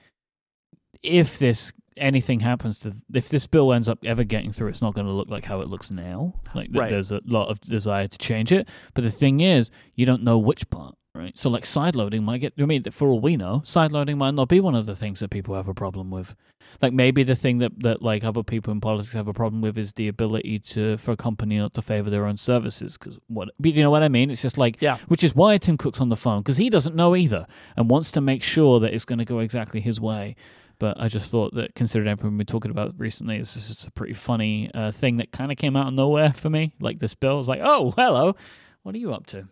if 1.03 1.39
this 1.39 1.73
anything 1.97 2.41
happens 2.41 2.79
to 2.81 2.93
if 3.15 3.29
this 3.29 3.47
bill 3.47 3.73
ends 3.73 3.89
up 3.89 3.99
ever 4.05 4.25
getting 4.25 4.53
through, 4.53 4.69
it's 4.69 4.83
not 4.83 4.95
going 4.95 5.07
to 5.07 5.13
look 5.13 5.29
like 5.29 5.45
how 5.45 5.61
it 5.61 5.69
looks 5.69 5.91
now. 5.91 6.35
Like 6.55 6.71
Right. 6.73 6.91
there's 6.91 7.11
a 7.11 7.21
lot 7.27 7.49
of 7.49 7.61
desire 7.61 8.07
to 8.07 8.19
change 8.19 8.53
it, 8.53 8.69
but 8.95 9.03
the 9.05 9.11
thing 9.11 9.41
is, 9.41 9.71
you 9.95 10.07
don't 10.07 10.23
know 10.23 10.39
which 10.39 10.69
part. 10.71 10.95
Right, 11.13 11.37
so 11.37 11.51
like 11.51 11.65
sideloading 11.65 12.23
might 12.23 12.39
get. 12.39 12.53
I 12.57 12.65
mean, 12.67 12.85
for 12.85 13.09
all 13.09 13.19
we 13.19 13.37
know, 13.37 13.63
sideloading 13.65 14.17
might 14.17 14.35
not 14.35 14.49
be 14.49 14.61
one 14.61 14.77
of 14.77 14.87
the 14.87 14.95
things 14.95 15.19
that 15.19 15.31
people 15.31 15.57
have 15.57 15.67
a 15.67 15.75
problem 15.75 16.09
with. 16.09 16.37
Like 16.81 16.93
maybe 16.93 17.25
the 17.25 17.35
thing 17.35 17.59
that, 17.59 17.73
that 17.83 18.01
like 18.01 18.23
other 18.23 18.45
people 18.45 18.73
in 18.73 18.81
politics 18.81 19.13
have 19.15 19.27
a 19.27 19.33
problem 19.33 19.61
with 19.61 19.77
is 19.77 19.95
the 19.95 20.07
ability 20.07 20.61
to 20.61 20.97
for 20.99 21.11
a 21.11 21.17
company 21.17 21.59
not 21.59 21.75
to 21.75 21.83
favor 21.83 22.11
their 22.11 22.27
own 22.27 22.37
services. 22.37 22.97
Because 22.97 23.19
what 23.27 23.49
but 23.59 23.73
you 23.73 23.83
know 23.83 23.91
what 23.91 24.05
I 24.05 24.09
mean? 24.09 24.31
It's 24.31 24.41
just 24.41 24.57
like 24.57 24.81
Yeah. 24.81 24.99
which 25.09 25.25
is 25.25 25.35
why 25.35 25.59
Tim 25.59 25.77
Cook's 25.77 26.01
on 26.01 26.11
the 26.11 26.17
phone 26.17 26.43
because 26.43 26.59
he 26.59 26.71
doesn't 26.71 26.95
know 26.95 27.17
either 27.17 27.45
and 27.77 27.91
wants 27.91 28.13
to 28.13 28.21
make 28.21 28.45
sure 28.45 28.79
that 28.79 28.95
it's 28.95 29.05
going 29.05 29.19
to 29.19 29.25
go 29.25 29.41
exactly 29.41 29.81
his 29.81 30.01
way. 30.01 30.37
But 30.81 30.99
I 30.99 31.07
just 31.09 31.31
thought 31.31 31.55
that 31.55 31.75
considering 31.77 32.11
everything 32.11 32.33
we've 32.33 32.39
been 32.39 32.47
talking 32.47 32.71
about 32.73 32.95
recently, 32.99 33.37
it's 33.37 33.55
just 33.55 33.87
a 33.87 33.93
pretty 33.93 34.15
funny 34.15 34.71
uh, 34.75 34.91
thing 34.91 35.19
that 35.19 35.31
kind 35.31 35.53
of 35.53 35.59
came 35.59 35.77
out 35.77 35.89
of 35.89 35.95
nowhere 35.95 36.33
for 36.33 36.51
me. 36.51 36.73
Like 36.81 36.99
this 36.99 37.15
bill 37.15 37.37
was 37.37 37.47
like, 37.49 37.61
oh, 37.63 37.93
hello, 37.93 38.35
what 38.83 38.95
are 38.95 38.99
you 38.99 39.13
up 39.13 39.27
to? 39.27 39.47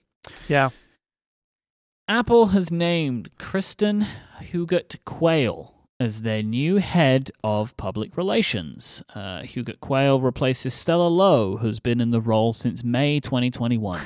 Yeah. 0.49 0.71
Apple 2.09 2.47
has 2.47 2.71
named 2.71 3.31
Kristin 3.37 4.07
Huguet 4.41 4.97
Quayle 5.05 5.75
as 6.01 6.23
their 6.23 6.43
new 6.43 6.77
head 6.77 7.31
of 7.45 7.77
public 7.77 8.17
relations. 8.17 9.03
Uh, 9.15 9.43
Huguet 9.43 9.81
Quayle 9.81 10.21
replaces 10.21 10.73
Stella 10.73 11.09
Low, 11.09 11.59
who's 11.59 11.81
been 11.81 12.01
in 12.01 12.11
the 12.11 12.23
role 12.23 12.55
since 12.55 12.83
May 12.83 13.21
2021. 13.21 14.01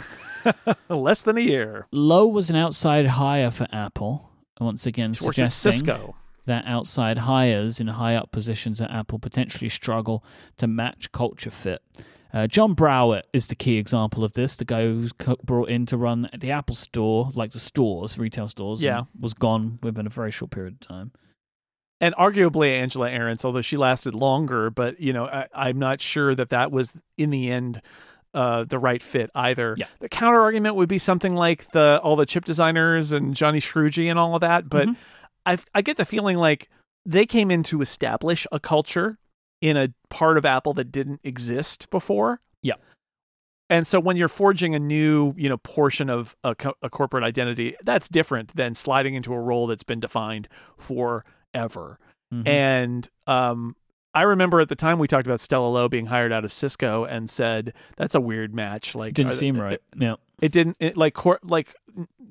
Less 0.89 1.23
than 1.23 1.39
a 1.39 1.41
year. 1.41 1.87
Low 1.93 2.27
was 2.27 2.51
an 2.51 2.57
outside 2.57 3.07
hire 3.07 3.53
for 3.53 3.69
Apple, 3.73 4.29
once 4.61 4.87
again 4.87 5.13
She 5.13 5.25
suggesting 5.25 5.73
Cisco. 5.73 6.17
That 6.47 6.65
outside 6.67 7.19
hires 7.19 7.79
in 7.81 7.87
high 7.87 8.17
up 8.17 8.33
positions 8.33 8.81
at 8.81 8.91
Apple 8.91 9.19
potentially 9.19 9.69
struggle 9.69 10.25
to 10.57 10.67
match 10.67 11.13
culture 11.13 11.51
fit. 11.51 11.83
Uh, 12.35 12.47
John 12.47 12.73
Browett 12.75 13.27
is 13.33 13.47
the 13.49 13.55
key 13.55 13.77
example 13.77 14.25
of 14.25 14.33
this. 14.33 14.57
The 14.57 14.65
guy 14.65 14.83
who 14.85 15.09
co- 15.19 15.37
brought 15.45 15.69
in 15.69 15.85
to 15.87 15.97
run 15.97 16.29
the 16.37 16.51
Apple 16.51 16.75
store, 16.75 17.31
like 17.35 17.53
the 17.53 17.61
stores, 17.61 18.19
retail 18.19 18.49
stores, 18.49 18.83
Yeah. 18.83 19.03
was 19.21 19.35
gone 19.35 19.79
within 19.83 20.07
a 20.07 20.11
very 20.11 20.31
short 20.31 20.51
period 20.51 20.75
of 20.75 20.81
time. 20.81 21.13
and 22.01 22.17
arguably 22.17 22.71
Angela 22.73 23.09
Ahrendts, 23.11 23.45
although 23.45 23.61
she 23.63 23.77
lasted 23.77 24.13
longer, 24.13 24.71
but 24.71 24.99
you 24.99 25.13
know, 25.13 25.27
I, 25.27 25.47
I'm 25.55 25.79
not 25.79 26.01
sure 26.01 26.35
that 26.35 26.49
that 26.49 26.73
was 26.73 26.93
in 27.17 27.31
the 27.31 27.49
end 27.49 27.81
uh, 28.35 28.65
the 28.65 28.79
right 28.79 29.01
fit 29.01 29.31
either. 29.37 29.77
Yeah. 29.79 29.87
The 30.01 30.09
counter 30.09 30.41
argument 30.41 30.75
would 30.75 30.89
be 30.89 30.99
something 30.99 31.35
like 31.37 31.71
the 31.71 32.01
all 32.03 32.17
the 32.17 32.27
chip 32.27 32.45
designers 32.45 33.13
and 33.13 33.35
Johny 33.37 33.61
Srouji 33.61 34.11
and 34.11 34.19
all 34.19 34.35
of 34.35 34.41
that, 34.41 34.69
but 34.69 34.89
Mhm. 34.89 34.97
I 35.47 35.59
I 35.75 35.83
get 35.83 35.97
the 35.97 36.05
feeling 36.05 36.37
like 36.37 36.69
they 37.05 37.27
came 37.27 37.51
in 37.51 37.63
to 37.65 37.81
establish 37.81 38.47
a 38.53 38.61
culture 38.61 39.19
in 39.61 39.77
a 39.77 39.89
part 40.11 40.39
of 40.39 40.45
Apple 40.45 40.75
that 40.75 40.93
didn't 40.93 41.21
exist 41.25 41.89
before. 41.91 42.41
Yeah. 42.63 42.75
And 43.71 43.87
so 43.87 43.99
when 43.99 44.17
you're 44.17 44.29
forging 44.29 44.75
a 44.75 44.79
new, 44.79 45.33
you 45.37 45.49
know, 45.49 45.57
portion 45.57 46.11
of 46.11 46.37
a, 46.45 46.55
co- 46.55 46.75
a 46.83 46.91
corporate 46.91 47.25
identity, 47.25 47.75
that's 47.83 48.09
different 48.09 48.55
than 48.55 48.75
sliding 48.75 49.15
into 49.15 49.33
a 49.33 49.41
role 49.41 49.67
that's 49.67 49.85
been 49.85 50.01
defined 50.01 50.49
forever. 50.77 51.99
Mhm. 52.33 52.47
And 52.47 53.09
um, 53.27 53.77
I 54.15 54.23
remember 54.23 54.61
at 54.61 54.69
the 54.69 54.77
time 54.77 54.99
we 54.99 55.09
talked 55.09 55.27
about 55.27 55.41
Stella 55.41 55.69
Low 55.69 55.89
being 55.89 56.07
hired 56.07 56.33
out 56.33 56.45
of 56.45 56.53
Cisco 56.53 57.05
and 57.05 57.31
said 57.31 57.73
that's 57.97 58.15
a 58.15 58.21
weird 58.21 58.55
match. 58.55 58.95
Like 58.95 59.15
Didn't 59.15 59.33
are- 59.33 59.37
seem 59.37 59.59
right. 59.61 59.75
It, 59.75 59.83
yeah. 59.99 60.15
it 60.41 60.53
didn't 60.53 60.77
it, 60.81 60.97
like 60.97 61.15
cor- 61.15 61.41
like 61.43 61.75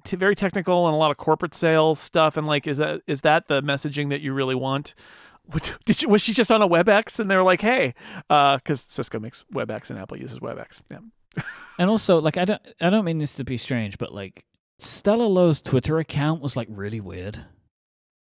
t- 0.03 0.15
very 0.15 0.35
technical 0.35 0.87
and 0.87 0.93
a 0.93 0.97
lot 0.97 1.11
of 1.11 1.17
corporate 1.17 1.53
sales 1.55 1.99
stuff. 1.99 2.37
And 2.37 2.45
like, 2.45 2.67
is 2.67 2.77
that 2.77 3.01
is 3.07 3.21
that 3.21 3.47
the 3.47 3.61
messaging 3.63 4.09
that 4.09 4.21
you 4.21 4.33
really 4.33 4.55
want? 4.55 4.93
What- 5.51 5.75
Did 5.85 6.03
you, 6.03 6.07
was 6.07 6.21
she 6.21 6.33
just 6.33 6.51
on 6.51 6.61
a 6.61 6.67
WebEx 6.69 7.19
and 7.19 7.29
they 7.29 7.35
were 7.35 7.41
like, 7.43 7.61
hey, 7.61 7.95
because 8.29 8.79
Cisco 8.81 9.19
makes 9.19 9.43
WebEx 9.51 9.89
and 9.89 9.97
Apple 9.97 10.17
uses 10.17 10.39
WebEx. 10.39 10.79
Yeah. 10.89 10.99
And 11.79 11.89
also, 11.89 12.19
like, 12.21 12.37
I 12.37 12.45
don't, 12.45 12.61
I 12.79 12.91
don't 12.91 13.05
mean 13.05 13.17
this 13.17 13.33
to 13.35 13.43
be 13.43 13.57
strange, 13.57 13.97
but 13.97 14.13
like, 14.13 14.45
Stella 14.77 15.23
Low's 15.23 15.61
Twitter 15.63 15.97
account 15.97 16.41
was 16.41 16.55
like 16.55 16.67
really 16.69 16.99
weird. 17.01 17.43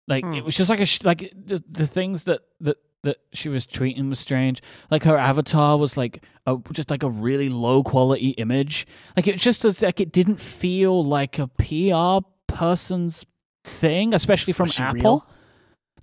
Like, 0.07 0.25
Hmm. 0.25 0.35
it 0.35 0.45
was 0.45 0.57
just 0.57 0.71
like 0.71 0.79
a 0.81 0.87
sh- 0.87 1.03
like 1.03 1.33
the, 1.35 1.63
the 1.69 1.87
things 1.89 2.25
that 2.25 2.43
that 2.61 2.77
that 3.05 3.19
she 3.33 3.49
was 3.49 3.67
tweeting 3.67 4.09
was 4.09 4.19
strange. 4.19 4.61
Like 4.91 5.05
her 5.05 5.17
avatar 5.17 5.77
was 5.79 5.97
like 5.97 6.25
a, 6.47 6.57
just 6.73 6.91
like 6.91 7.03
a 7.03 7.11
really 7.11 7.49
low 7.49 7.83
quality 7.83 8.31
image. 8.31 8.87
Like 9.17 9.29
it 9.29 9.37
just 9.39 9.65
was 9.65 9.83
like 9.83 10.01
it 10.01 10.13
didn't 10.13 10.41
feel 10.41 11.05
like 11.05 11.39
a 11.39 11.47
PR 11.49 12.27
person's 12.47 13.25
thing, 13.65 14.15
especially 14.15 14.53
from 14.53 14.69
Apple. 14.79 14.95
real? 14.95 15.27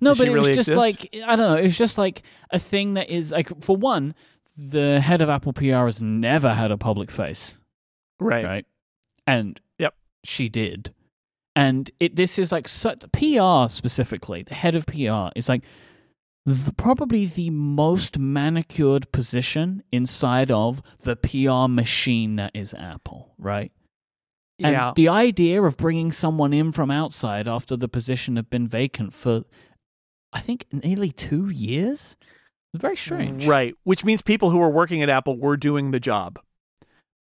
No, 0.02 0.12
Does 0.12 0.20
but 0.20 0.28
it 0.28 0.32
was 0.32 0.46
just 0.48 0.70
exist? 0.70 0.78
like 0.78 1.16
I 1.26 1.36
don't 1.36 1.52
know. 1.52 1.56
It 1.58 1.64
was 1.64 1.78
just 1.78 1.98
like 1.98 2.24
a 2.52 2.60
thing 2.60 2.93
that 2.96 3.10
is 3.10 3.32
like 3.32 3.50
for 3.64 3.76
one, 3.76 4.14
the 4.58 5.00
head 5.02 5.22
of 5.22 5.30
Apple 5.30 5.54
PR 5.54 5.86
has 5.86 6.02
never 6.02 6.54
had 6.54 6.72
a 6.72 6.78
public 6.78 7.12
face 7.12 7.58
Right. 8.20 8.46
right? 8.46 8.66
And 9.28 9.60
Yep. 9.80 9.96
she 10.24 10.48
did. 10.50 10.93
And 11.58 11.89
it 12.00 12.16
this 12.16 12.38
is 12.39 12.52
like 12.52 12.68
such 12.68 13.04
PR 13.14 13.68
specifically. 13.70 14.43
The 14.43 14.56
head 14.56 14.76
of 14.76 14.86
PR 14.86 15.30
is 15.36 15.48
like 15.50 15.64
the, 16.46 16.74
probably 16.74 17.26
the 17.26 17.50
most 17.50 18.20
manicured 18.20 19.12
position 19.12 19.82
inside 19.91 20.52
of 20.52 20.82
the 21.02 21.16
PR 21.16 21.68
machine 21.68 22.36
that 22.36 22.52
is 22.54 22.74
Apple, 22.74 23.34
right? 23.38 23.72
And 24.60 24.74
Yeah. 24.74 24.93
the 24.96 25.10
idea 25.10 25.62
of 25.62 25.76
bringing 25.76 26.12
someone 26.12 26.54
in 26.54 26.72
from 26.72 26.91
outside 26.91 27.48
after 27.48 27.76
the 27.76 27.88
position 27.89 28.36
had 28.36 28.50
been 28.50 28.68
vacant 28.68 29.14
for, 29.14 29.43
I 30.32 30.39
think, 30.39 30.66
nearly 30.72 31.10
two 31.12 31.48
years. 31.50 32.16
Very 32.74 32.96
strange. 32.96 33.46
Right. 33.48 33.74
Which 33.84 34.06
means 34.06 34.22
people 34.22 34.50
who 34.52 34.58
were 34.60 34.70
working 34.70 35.02
at 35.02 35.10
Apple 35.10 35.38
were 35.38 35.58
doing 35.58 35.91
the 35.91 36.00
job, 36.00 36.39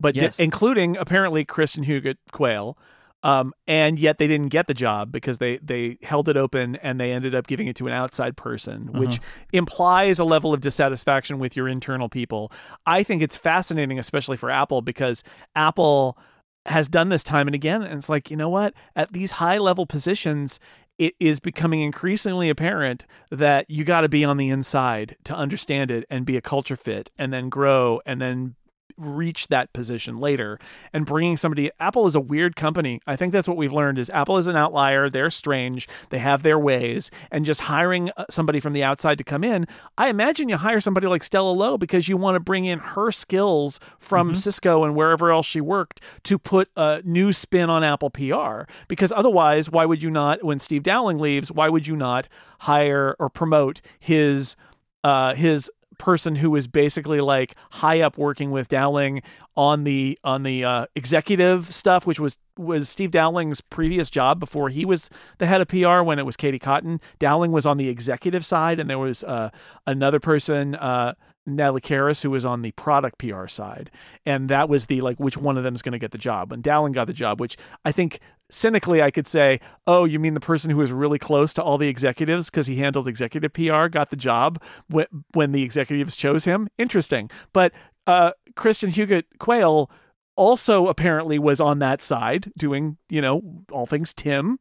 but 0.01 0.14
di- 0.14 0.31
including 0.39 0.97
apparently 0.97 1.45
Kristin 1.45 1.85
Huguet 1.85 2.18
Quayle. 2.31 2.77
Um, 3.25 3.55
and 3.66 3.99
yet 3.99 4.18
they 4.18 4.27
didn't 4.27 4.51
get 4.51 4.66
the 4.66 4.75
job 4.75 5.11
because 5.11 5.39
they, 5.39 5.57
they 5.57 5.97
held 6.03 6.29
it 6.29 6.37
open 6.37 6.77
and 6.77 7.01
they 7.01 7.11
ended 7.11 7.35
up 7.35 7.47
giving 7.47 7.66
it 7.66 7.75
to 7.77 7.87
an 7.87 7.95
outside 7.95 8.37
person, 8.37 8.93
which 8.93 9.18
implies 9.55 10.18
a 10.18 10.25
level 10.25 10.53
of 10.53 10.61
dissatisfaction 10.61 11.39
with 11.39 11.57
your 11.57 11.66
internal 11.66 12.11
people. 12.11 12.53
I 12.85 13.03
think 13.03 13.22
it's 13.22 13.35
fascinating, 13.35 13.99
especially 13.99 14.37
for 14.37 14.51
Apple, 14.51 14.83
because 14.83 15.25
Apple 15.57 16.18
has 16.66 16.87
done 16.87 17.09
this 17.09 17.22
time 17.22 17.49
and 17.49 17.55
again. 17.55 17.83
And 17.83 17.95
it's 17.95 18.11
like, 18.11 18.31
you 18.31 18.37
know 18.37 18.51
what? 18.51 18.75
At 18.95 19.14
these 19.14 19.33
high 19.33 19.57
level 19.57 19.87
positions, 19.87 20.61
it 20.99 21.14
is 21.18 21.41
becoming 21.41 21.81
increasingly 21.81 22.51
apparent 22.51 23.07
that 23.31 23.68
you 23.70 23.85
got 23.85 24.03
to 24.03 24.09
be 24.09 24.22
on 24.22 24.37
the 24.37 24.51
inside 24.51 25.16
to 25.25 25.35
understand 25.35 25.91
it 25.91 26.05
and 26.11 26.27
be 26.27 26.37
a 26.37 26.43
culture 26.43 26.77
fit 26.77 27.11
and 27.18 27.33
then 27.33 27.49
grow 27.49 28.03
and 28.05 28.20
then 28.20 28.55
reach 28.97 29.49
that 29.49 29.72
position 29.72 30.18
later. 30.18 30.59
And 30.92 31.07
bringing 31.07 31.36
somebody 31.36 31.70
apple 31.80 32.07
is 32.07 32.14
a 32.14 32.20
weird 32.20 32.57
company. 32.57 33.01
I 33.07 33.16
think 33.16 33.32
that's 33.32 33.49
what 33.49 33.57
we've 33.57 33.72
learned 33.72 33.99
is 33.99 34.11
apple 34.11 34.38
is 34.38 34.47
an 34.47 34.57
outlier. 34.57 35.09
They're 35.09 35.30
strange. 35.30 35.88
They 36.11 36.18
have 36.18 36.42
their 36.42 36.59
ways. 36.59 37.11
And 37.30 37.45
just 37.45 37.62
hiring 37.62 38.11
uh, 38.16 38.24
somebody 38.30 38.61
from 38.61 38.72
the 38.72 38.84
outside 38.84 39.18
to 39.18 39.24
come 39.24 39.45
in 39.45 39.66
i 39.99 40.09
imagine 40.09 40.49
you 40.49 40.57
hire 40.57 40.80
somebody 40.80 41.07
like 41.07 41.22
stella 41.22 41.51
low 41.51 41.76
because 41.76 42.09
you 42.09 42.16
want 42.16 42.34
to 42.34 42.40
bring 42.40 42.64
in 42.64 42.78
her 42.78 43.11
skills 43.11 43.80
from 43.99 44.34
cisco 44.34 44.84
and 44.84 44.95
wherever 44.95 45.30
else 45.30 45.47
she 45.47 45.61
worked 45.61 46.01
to 46.22 46.38
put 46.38 46.68
a 46.76 47.01
new 47.05 47.32
spin 47.32 47.70
on 47.70 47.84
apple 47.84 48.11
pr 48.11 48.70
because 48.88 49.12
otherwise 49.12 49.70
why 49.70 49.84
would 49.84 50.03
you 50.03 50.11
not 50.11 50.42
when 50.45 50.59
steve 50.59 50.82
dowling 50.82 51.18
leaves 51.18 51.51
why 51.51 51.68
would 51.68 51.86
you 51.86 51.97
not 51.97 52.28
hire 52.61 53.16
or 53.18 53.28
promote 53.28 53.80
his 53.99 54.57
uh, 55.03 55.34
his 55.34 55.70
person 56.05 56.36
who 56.36 56.50
was 56.50 56.66
basically 56.66 57.20
like 57.20 57.57
high 57.72 58.00
up 58.02 58.18
working 58.18 58.50
with 58.50 58.68
Dowling 58.68 59.22
on 59.57 59.84
the 59.84 60.18
on 60.22 60.42
the 60.42 60.62
uh, 60.62 60.86
executive 60.94 61.66
stuff, 61.72 62.07
which 62.07 62.20
was 62.20 62.38
was 62.59 62.90
Steve 62.90 63.11
Dowling's 63.11 63.62
previous 63.62 64.11
job 64.11 64.38
before 64.38 64.68
he 64.68 64.84
was 64.84 65.09
the 65.38 65.46
head 65.46 65.62
of 65.62 65.68
PR 65.68 66.02
when 66.02 66.18
it 66.18 66.26
was 66.26 66.36
Katie 66.36 66.59
Cotton. 66.59 67.00
Dowling 67.18 67.52
was 67.52 67.64
on 67.64 67.78
the 67.78 67.88
executive 67.88 68.44
side, 68.44 68.78
and 68.78 68.90
there 68.90 68.98
was 68.98 69.24
uh, 69.24 69.48
another 69.86 70.20
person. 70.20 70.74
Uh, 70.74 71.14
Natalie 71.46 71.82
Kerris, 71.82 72.22
who 72.22 72.30
was 72.30 72.46
on 72.46 72.62
the 72.62 72.70
product 72.72 73.18
PR 73.18 73.46
side, 73.48 73.90
and 74.24 74.48
that 74.48 74.68
was 74.68 74.86
the 74.86 75.02
like 75.02 75.18
which 75.18 75.36
one 75.36 75.59
of 75.59 75.64
them 75.64 75.74
is 75.74 75.82
going 75.82 75.92
to 75.92 75.98
get 75.98 76.11
the 76.11 76.18
job. 76.18 76.50
When 76.50 76.62
Dowling 76.62 76.92
got 76.92 77.07
the 77.07 77.12
job, 77.12 77.38
which 77.40 77.57
I 77.84 77.92
think 77.92 78.20
cynically 78.51 79.03
I 79.03 79.11
could 79.11 79.26
say, 79.26 79.61
oh, 79.86 80.05
you 80.05 80.18
mean 80.18 80.34
the 80.34 80.40
person 80.40 80.70
who 80.70 80.76
was 80.76 80.92
really 80.92 81.18
close 81.18 81.53
to 81.55 81.62
all 81.62 81.78
the 81.78 81.88
executives 81.88 82.51
because 82.51 82.66
he 82.66 82.76
handled 82.76 83.09
executive 83.09 83.53
PR 83.53 83.86
got 83.86 84.11
the 84.11 84.16
job 84.16 84.62
when 84.88 85.53
the 85.53 85.62
executives 85.62 86.16
chose 86.16 86.45
him? 86.45 86.68
Interesting, 86.78 87.30
but 87.53 87.72
uh, 88.07 88.32
Kristin 88.55 88.90
Huguet 88.90 89.26
Quayle 89.38 89.90
also 90.36 90.88
apparently 90.88 91.38
was 91.38 91.61
on 91.61 91.78
that 91.78 92.03
side 92.03 92.53
doing 92.59 92.97
you 93.09 93.20
know 93.20 93.64
all 93.70 93.86
things 93.86 94.12
Tim, 94.12 94.59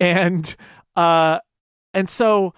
and 0.00 0.54
uh, 0.96 1.38
and 1.94 2.08
so 2.08 2.54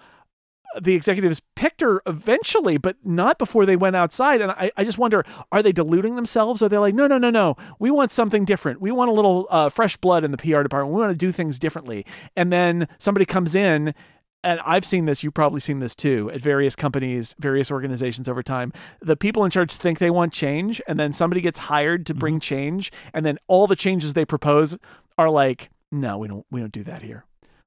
the 0.81 0.93
executives 0.93 1.41
picked 1.55 1.81
her 1.81 2.01
eventually, 2.05 2.77
but 2.77 2.97
not 3.03 3.37
before 3.37 3.65
they 3.65 3.75
went 3.75 3.95
outside. 3.95 4.41
And 4.41 4.51
I, 4.51 4.71
I 4.77 4.83
just 4.83 4.97
wonder, 4.97 5.23
are 5.51 5.63
they 5.63 5.71
deluding 5.71 6.15
themselves? 6.15 6.61
Are 6.61 6.69
they 6.69 6.77
like, 6.77 6.95
no, 6.95 7.07
no, 7.07 7.17
no, 7.17 7.29
no, 7.29 7.55
we 7.79 7.91
want 7.91 8.11
something 8.11 8.45
different. 8.45 8.81
We 8.81 8.91
want 8.91 9.09
a 9.09 9.13
little 9.13 9.47
uh, 9.49 9.69
fresh 9.69 9.97
blood 9.97 10.23
in 10.23 10.31
the 10.31 10.37
PR 10.37 10.61
department. 10.63 10.95
We 10.95 11.01
want 11.01 11.11
to 11.11 11.17
do 11.17 11.31
things 11.31 11.59
differently. 11.59 12.05
And 12.35 12.51
then 12.51 12.87
somebody 12.97 13.25
comes 13.25 13.55
in 13.55 13.93
and 14.45 14.59
I've 14.63 14.85
seen 14.85 15.05
this, 15.05 15.23
you've 15.23 15.33
probably 15.33 15.59
seen 15.59 15.79
this 15.79 15.95
too, 15.95 16.29
at 16.31 16.39
various 16.39 16.75
companies, 16.75 17.35
various 17.39 17.71
organizations 17.71 18.29
over 18.29 18.43
time. 18.43 18.71
The 19.01 19.17
people 19.17 19.43
in 19.43 19.49
charge 19.49 19.73
think 19.73 19.97
they 19.97 20.11
want 20.11 20.33
change, 20.33 20.79
and 20.87 20.99
then 20.99 21.13
somebody 21.13 21.41
gets 21.41 21.57
hired 21.57 22.05
to 22.05 22.13
bring 22.13 22.39
change, 22.39 22.91
and 23.11 23.25
then 23.25 23.39
all 23.47 23.65
the 23.65 23.75
changes 23.75 24.13
they 24.13 24.23
propose 24.23 24.77
are 25.17 25.31
like, 25.31 25.71
no, 25.91 26.19
we 26.19 26.27
don't 26.27 26.45
we 26.51 26.59
don't 26.59 26.71
do 26.71 26.83
that 26.83 27.01
here. 27.01 27.25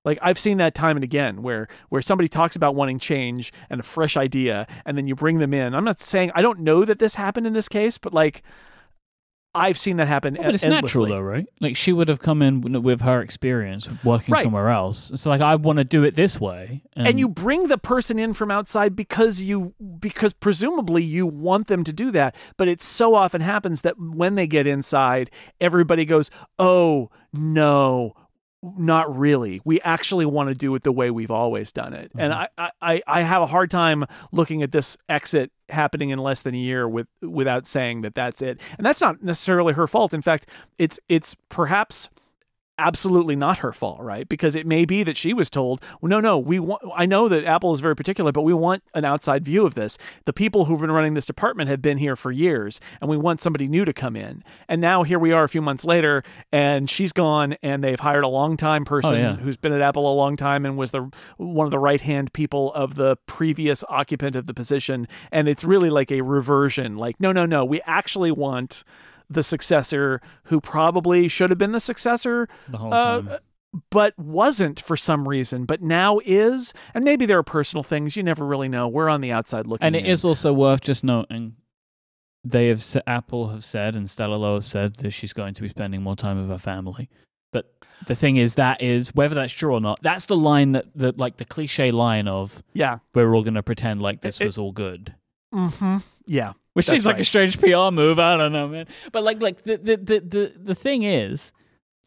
Like 0.08 0.18
I've 0.22 0.38
seen 0.38 0.56
that 0.56 0.74
time 0.74 0.96
and 0.96 1.04
again 1.04 1.42
where 1.42 1.68
where 1.90 2.00
somebody 2.00 2.28
talks 2.28 2.56
about 2.56 2.74
wanting 2.74 2.98
change 2.98 3.52
and 3.68 3.78
a 3.78 3.82
fresh 3.82 4.16
idea 4.16 4.66
and 4.86 4.96
then 4.96 5.06
you 5.06 5.14
bring 5.14 5.38
them 5.38 5.52
in. 5.52 5.74
I'm 5.74 5.84
not 5.84 6.00
saying 6.00 6.30
I 6.34 6.40
don't 6.40 6.60
know 6.60 6.86
that 6.86 6.98
this 6.98 7.14
happened 7.14 7.46
in 7.46 7.52
this 7.52 7.68
case, 7.68 7.98
but 7.98 8.14
like 8.14 8.42
I've 9.54 9.78
seen 9.78 9.96
that 9.96 10.08
happen. 10.08 10.34
But 10.34 10.54
it's 10.54 10.64
endlessly. 10.64 11.02
natural 11.02 11.06
though, 11.06 11.20
right? 11.20 11.46
Like 11.60 11.76
she 11.76 11.92
would 11.92 12.08
have 12.08 12.20
come 12.20 12.42
in 12.42 12.82
with 12.82 13.00
her 13.00 13.20
experience 13.20 13.88
working 14.04 14.32
Right. 14.32 14.42
somewhere 14.42 14.68
else. 14.68 15.10
It's 15.10 15.26
like 15.26 15.40
I 15.40 15.56
want 15.56 15.78
to 15.78 15.84
do 15.84 16.04
it 16.04 16.14
this 16.14 16.40
way, 16.40 16.82
and, 16.94 17.08
and 17.08 17.18
you 17.18 17.28
bring 17.28 17.68
the 17.68 17.78
person 17.78 18.18
in 18.18 18.32
from 18.34 18.50
outside 18.50 18.94
because 18.94 19.40
you 19.42 19.74
because 19.98 20.32
presumably 20.32 21.02
you 21.02 21.26
want 21.26 21.66
them 21.66 21.82
to 21.84 21.92
do 21.92 22.10
that 22.12 22.34
but 22.56 22.68
it 22.68 22.80
so 22.80 23.14
often 23.14 23.40
happens 23.40 23.80
that 23.82 23.94
when 23.98 24.36
they 24.36 24.46
get 24.46 24.66
inside 24.66 25.30
everybody 25.60 26.04
goes 26.04 26.30
oh 26.58 27.10
no 27.32 28.14
not 28.62 29.16
really. 29.16 29.60
We 29.64 29.80
actually 29.82 30.26
want 30.26 30.48
to 30.48 30.54
do 30.54 30.74
it 30.74 30.82
the 30.82 30.92
way 30.92 31.10
we've 31.10 31.30
always 31.30 31.70
done 31.70 31.92
it. 31.92 32.10
And 32.16 32.32
mm-hmm. 32.32 32.60
I, 32.60 32.70
I 32.82 33.02
i 33.06 33.20
have 33.22 33.42
a 33.42 33.46
hard 33.46 33.70
time 33.70 34.04
looking 34.32 34.62
at 34.62 34.72
this 34.72 34.96
exit 35.08 35.52
happening 35.68 36.10
in 36.10 36.18
less 36.18 36.42
than 36.42 36.54
a 36.54 36.58
year 36.58 36.88
with 36.88 37.06
without 37.22 37.66
saying 37.66 38.02
that 38.02 38.14
that's 38.14 38.42
it. 38.42 38.60
And 38.76 38.84
that's 38.84 39.00
not 39.00 39.22
necessarily 39.22 39.74
her 39.74 39.86
fault. 39.86 40.12
In 40.12 40.22
fact 40.22 40.48
it's 40.78 40.98
it's 41.08 41.36
perhaps 41.48 42.08
absolutely 42.78 43.36
not 43.36 43.58
her 43.58 43.72
fault, 43.72 44.00
right? 44.00 44.28
Because 44.28 44.54
it 44.56 44.66
may 44.66 44.84
be 44.84 45.02
that 45.02 45.16
she 45.16 45.34
was 45.34 45.50
told, 45.50 45.82
well, 46.00 46.08
no, 46.08 46.20
no, 46.20 46.38
we 46.38 46.58
want, 46.58 46.82
I 46.96 47.06
know 47.06 47.28
that 47.28 47.44
Apple 47.44 47.72
is 47.72 47.80
very 47.80 47.96
particular, 47.96 48.32
but 48.32 48.42
we 48.42 48.54
want 48.54 48.82
an 48.94 49.04
outside 49.04 49.44
view 49.44 49.66
of 49.66 49.74
this. 49.74 49.98
The 50.24 50.32
people 50.32 50.64
who've 50.64 50.80
been 50.80 50.90
running 50.90 51.14
this 51.14 51.26
department 51.26 51.68
have 51.68 51.82
been 51.82 51.98
here 51.98 52.16
for 52.16 52.30
years, 52.30 52.80
and 53.00 53.10
we 53.10 53.16
want 53.16 53.40
somebody 53.40 53.66
new 53.66 53.84
to 53.84 53.92
come 53.92 54.16
in. 54.16 54.44
And 54.68 54.80
now 54.80 55.02
here 55.02 55.18
we 55.18 55.32
are 55.32 55.44
a 55.44 55.48
few 55.48 55.62
months 55.62 55.84
later, 55.84 56.22
and 56.52 56.88
she's 56.88 57.12
gone, 57.12 57.56
and 57.62 57.82
they've 57.82 58.00
hired 58.00 58.24
a 58.24 58.28
long-time 58.28 58.82
oh, 58.82 58.84
person 58.84 59.14
yeah. 59.14 59.36
who's 59.36 59.56
been 59.56 59.72
at 59.72 59.80
Apple 59.80 60.10
a 60.10 60.14
long 60.14 60.36
time 60.36 60.64
and 60.64 60.76
was 60.76 60.92
the 60.92 61.10
one 61.36 61.66
of 61.66 61.70
the 61.70 61.78
right-hand 61.78 62.32
people 62.32 62.72
of 62.74 62.94
the 62.94 63.16
previous 63.26 63.82
occupant 63.88 64.36
of 64.36 64.46
the 64.46 64.54
position. 64.54 65.08
And 65.32 65.48
it's 65.48 65.64
really 65.64 65.90
like 65.90 66.12
a 66.12 66.20
reversion. 66.20 66.96
Like, 66.96 67.20
no, 67.20 67.32
no, 67.32 67.46
no, 67.46 67.64
we 67.64 67.80
actually 67.86 68.30
want 68.30 68.84
the 69.30 69.42
successor 69.42 70.20
who 70.44 70.60
probably 70.60 71.28
should 71.28 71.50
have 71.50 71.58
been 71.58 71.72
the 71.72 71.80
successor 71.80 72.48
the 72.68 72.78
whole 72.78 72.94
uh, 72.94 73.38
but 73.90 74.18
wasn't 74.18 74.80
for 74.80 74.96
some 74.96 75.28
reason, 75.28 75.66
but 75.66 75.82
now 75.82 76.20
is. 76.24 76.72
And 76.94 77.04
maybe 77.04 77.26
there 77.26 77.38
are 77.38 77.42
personal 77.42 77.82
things 77.82 78.16
you 78.16 78.22
never 78.22 78.44
really 78.46 78.68
know. 78.68 78.88
We're 78.88 79.10
on 79.10 79.20
the 79.20 79.32
outside 79.32 79.66
looking. 79.66 79.84
And 79.86 79.94
it 79.94 80.04
in. 80.04 80.10
is 80.10 80.24
also 80.24 80.52
worth 80.52 80.80
just 80.80 81.04
noting 81.04 81.56
they 82.44 82.68
have 82.68 82.84
Apple 83.06 83.48
have 83.48 83.64
said 83.64 83.94
and 83.94 84.08
Stella 84.08 84.36
Low 84.36 84.54
have 84.54 84.64
said 84.64 84.96
that 84.96 85.10
she's 85.10 85.32
going 85.32 85.54
to 85.54 85.62
be 85.62 85.68
spending 85.68 86.02
more 86.02 86.16
time 86.16 86.40
with 86.40 86.48
her 86.48 86.58
family. 86.58 87.08
But 87.52 87.72
the 88.06 88.14
thing 88.14 88.36
is, 88.36 88.54
that 88.54 88.82
is 88.82 89.14
whether 89.14 89.34
that's 89.34 89.52
true 89.52 89.74
or 89.74 89.80
not. 89.80 90.00
That's 90.02 90.26
the 90.26 90.36
line 90.36 90.72
that, 90.72 90.86
that 90.94 91.18
like 91.18 91.36
the 91.36 91.44
cliche 91.44 91.90
line 91.90 92.28
of 92.28 92.62
yeah. 92.72 92.98
we're 93.14 93.34
all 93.34 93.42
going 93.42 93.54
to 93.54 93.62
pretend 93.62 94.02
like 94.02 94.20
this 94.20 94.40
It- 94.40 94.44
was 94.46 94.58
all 94.58 94.72
good. 94.72 95.14
Mm-hmm. 95.54 95.98
Yeah. 96.26 96.52
Which 96.78 96.86
That's 96.86 96.94
seems 96.94 97.06
like 97.06 97.18
a 97.18 97.24
strange 97.24 97.58
PR 97.58 97.90
move. 97.90 98.20
I 98.20 98.36
don't 98.36 98.52
know, 98.52 98.68
man. 98.68 98.86
But 99.10 99.24
like, 99.24 99.42
like 99.42 99.64
the 99.64 99.78
the 99.78 99.96
the 99.96 100.20
the, 100.20 100.52
the 100.56 100.74
thing 100.76 101.02
is, 101.02 101.50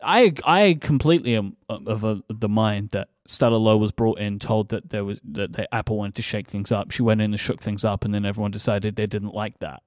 I 0.01 0.31
I 0.45 0.77
completely 0.79 1.35
am 1.35 1.57
um, 1.67 1.85
of 1.89 2.05
a, 2.05 2.23
the 2.29 2.47
mind 2.47 2.91
that 2.91 3.09
Stella 3.27 3.57
Low 3.57 3.75
was 3.75 3.91
brought 3.91 4.17
in, 4.17 4.39
told 4.39 4.69
that 4.69 4.89
there 4.89 5.03
was 5.03 5.19
that 5.25 5.67
Apple 5.73 5.97
wanted 5.97 6.15
to 6.15 6.21
shake 6.21 6.47
things 6.47 6.71
up. 6.71 6.91
She 6.91 7.01
went 7.03 7.19
in 7.19 7.31
and 7.31 7.39
shook 7.39 7.61
things 7.61 7.83
up, 7.83 8.05
and 8.05 8.13
then 8.13 8.23
everyone 8.23 8.51
decided 8.51 8.95
they 8.95 9.07
didn't 9.07 9.35
like 9.35 9.59
that. 9.59 9.83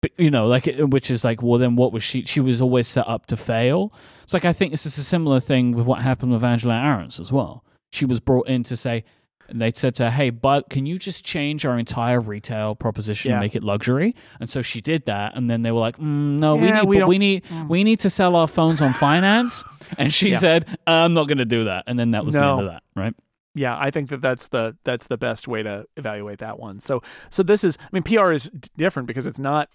But, 0.00 0.12
you 0.16 0.30
know, 0.30 0.46
like, 0.46 0.66
it- 0.66 0.88
which 0.88 1.10
is 1.10 1.22
like, 1.22 1.42
well, 1.42 1.58
then 1.58 1.76
what 1.76 1.92
was 1.92 2.02
she? 2.02 2.24
She 2.24 2.40
was 2.40 2.62
always 2.62 2.88
set 2.88 3.06
up 3.06 3.26
to 3.26 3.36
fail. 3.36 3.92
It's 4.22 4.32
like 4.32 4.46
I 4.46 4.54
think 4.54 4.70
this 4.70 4.86
is 4.86 4.96
a 4.96 5.04
similar 5.04 5.38
thing 5.38 5.72
with 5.72 5.84
what 5.84 6.00
happened 6.00 6.32
with 6.32 6.42
Angela 6.42 6.74
Ahrendts 6.74 7.20
as 7.20 7.30
well. 7.30 7.62
She 7.92 8.06
was 8.06 8.20
brought 8.20 8.48
in 8.48 8.62
to 8.64 8.76
say, 8.78 9.04
and 9.52 9.60
they 9.62 9.70
said 9.74 9.94
to 9.96 10.04
her, 10.04 10.10
"Hey, 10.10 10.30
but 10.30 10.68
can 10.70 10.86
you 10.86 10.98
just 10.98 11.24
change 11.24 11.64
our 11.64 11.78
entire 11.78 12.20
retail 12.20 12.74
proposition 12.74 13.30
Yeah. 13.30 13.36
and 13.36 13.40
make 13.44 13.54
it 13.54 13.62
luxury?" 13.62 14.14
And 14.40 14.50
so 14.50 14.62
she 14.62 14.80
did 14.80 15.06
that, 15.06 15.36
and 15.36 15.48
then 15.48 15.62
they 15.62 15.70
were 15.70 15.80
like, 15.80 15.98
mm, 15.98 16.38
"No, 16.38 16.56
we 16.56 16.70
need, 16.72 16.84
we 16.84 16.98
but 16.98 17.08
we 17.08 17.18
need, 17.18 17.44
we 17.68 17.84
need 17.84 18.00
to 18.00 18.10
sell 18.10 18.34
our 18.36 18.48
phones 18.48 18.80
on 18.82 18.92
finance." 18.94 19.64
And 19.98 20.10
she 20.12 20.30
Yeah. 20.30 20.38
said, 20.38 20.78
"I'm 20.86 21.12
not 21.12 21.28
going 21.28 21.38
to 21.38 21.44
do 21.44 21.64
that." 21.64 21.84
And 21.86 21.98
then 21.98 22.12
that 22.12 22.24
was 22.24 22.32
the 22.34 22.42
end 22.42 22.60
of 22.60 22.66
that, 22.66 22.82
right? 22.96 23.14
Yeah, 23.54 23.76
I 23.78 23.90
think 23.90 24.08
that 24.08 24.22
that's 24.22 24.48
the 24.48 24.74
that's 24.84 25.06
the 25.08 25.18
best 25.18 25.46
way 25.46 25.62
to 25.62 25.84
evaluate 25.98 26.38
that 26.38 26.58
one. 26.58 26.80
So 26.80 27.02
so 27.28 27.42
this 27.42 27.62
is 27.62 27.76
I 27.80 27.88
mean 27.92 28.02
PR 28.02 28.32
is 28.32 28.50
different 28.78 29.06
because 29.06 29.26
it's 29.26 29.38
not 29.38 29.68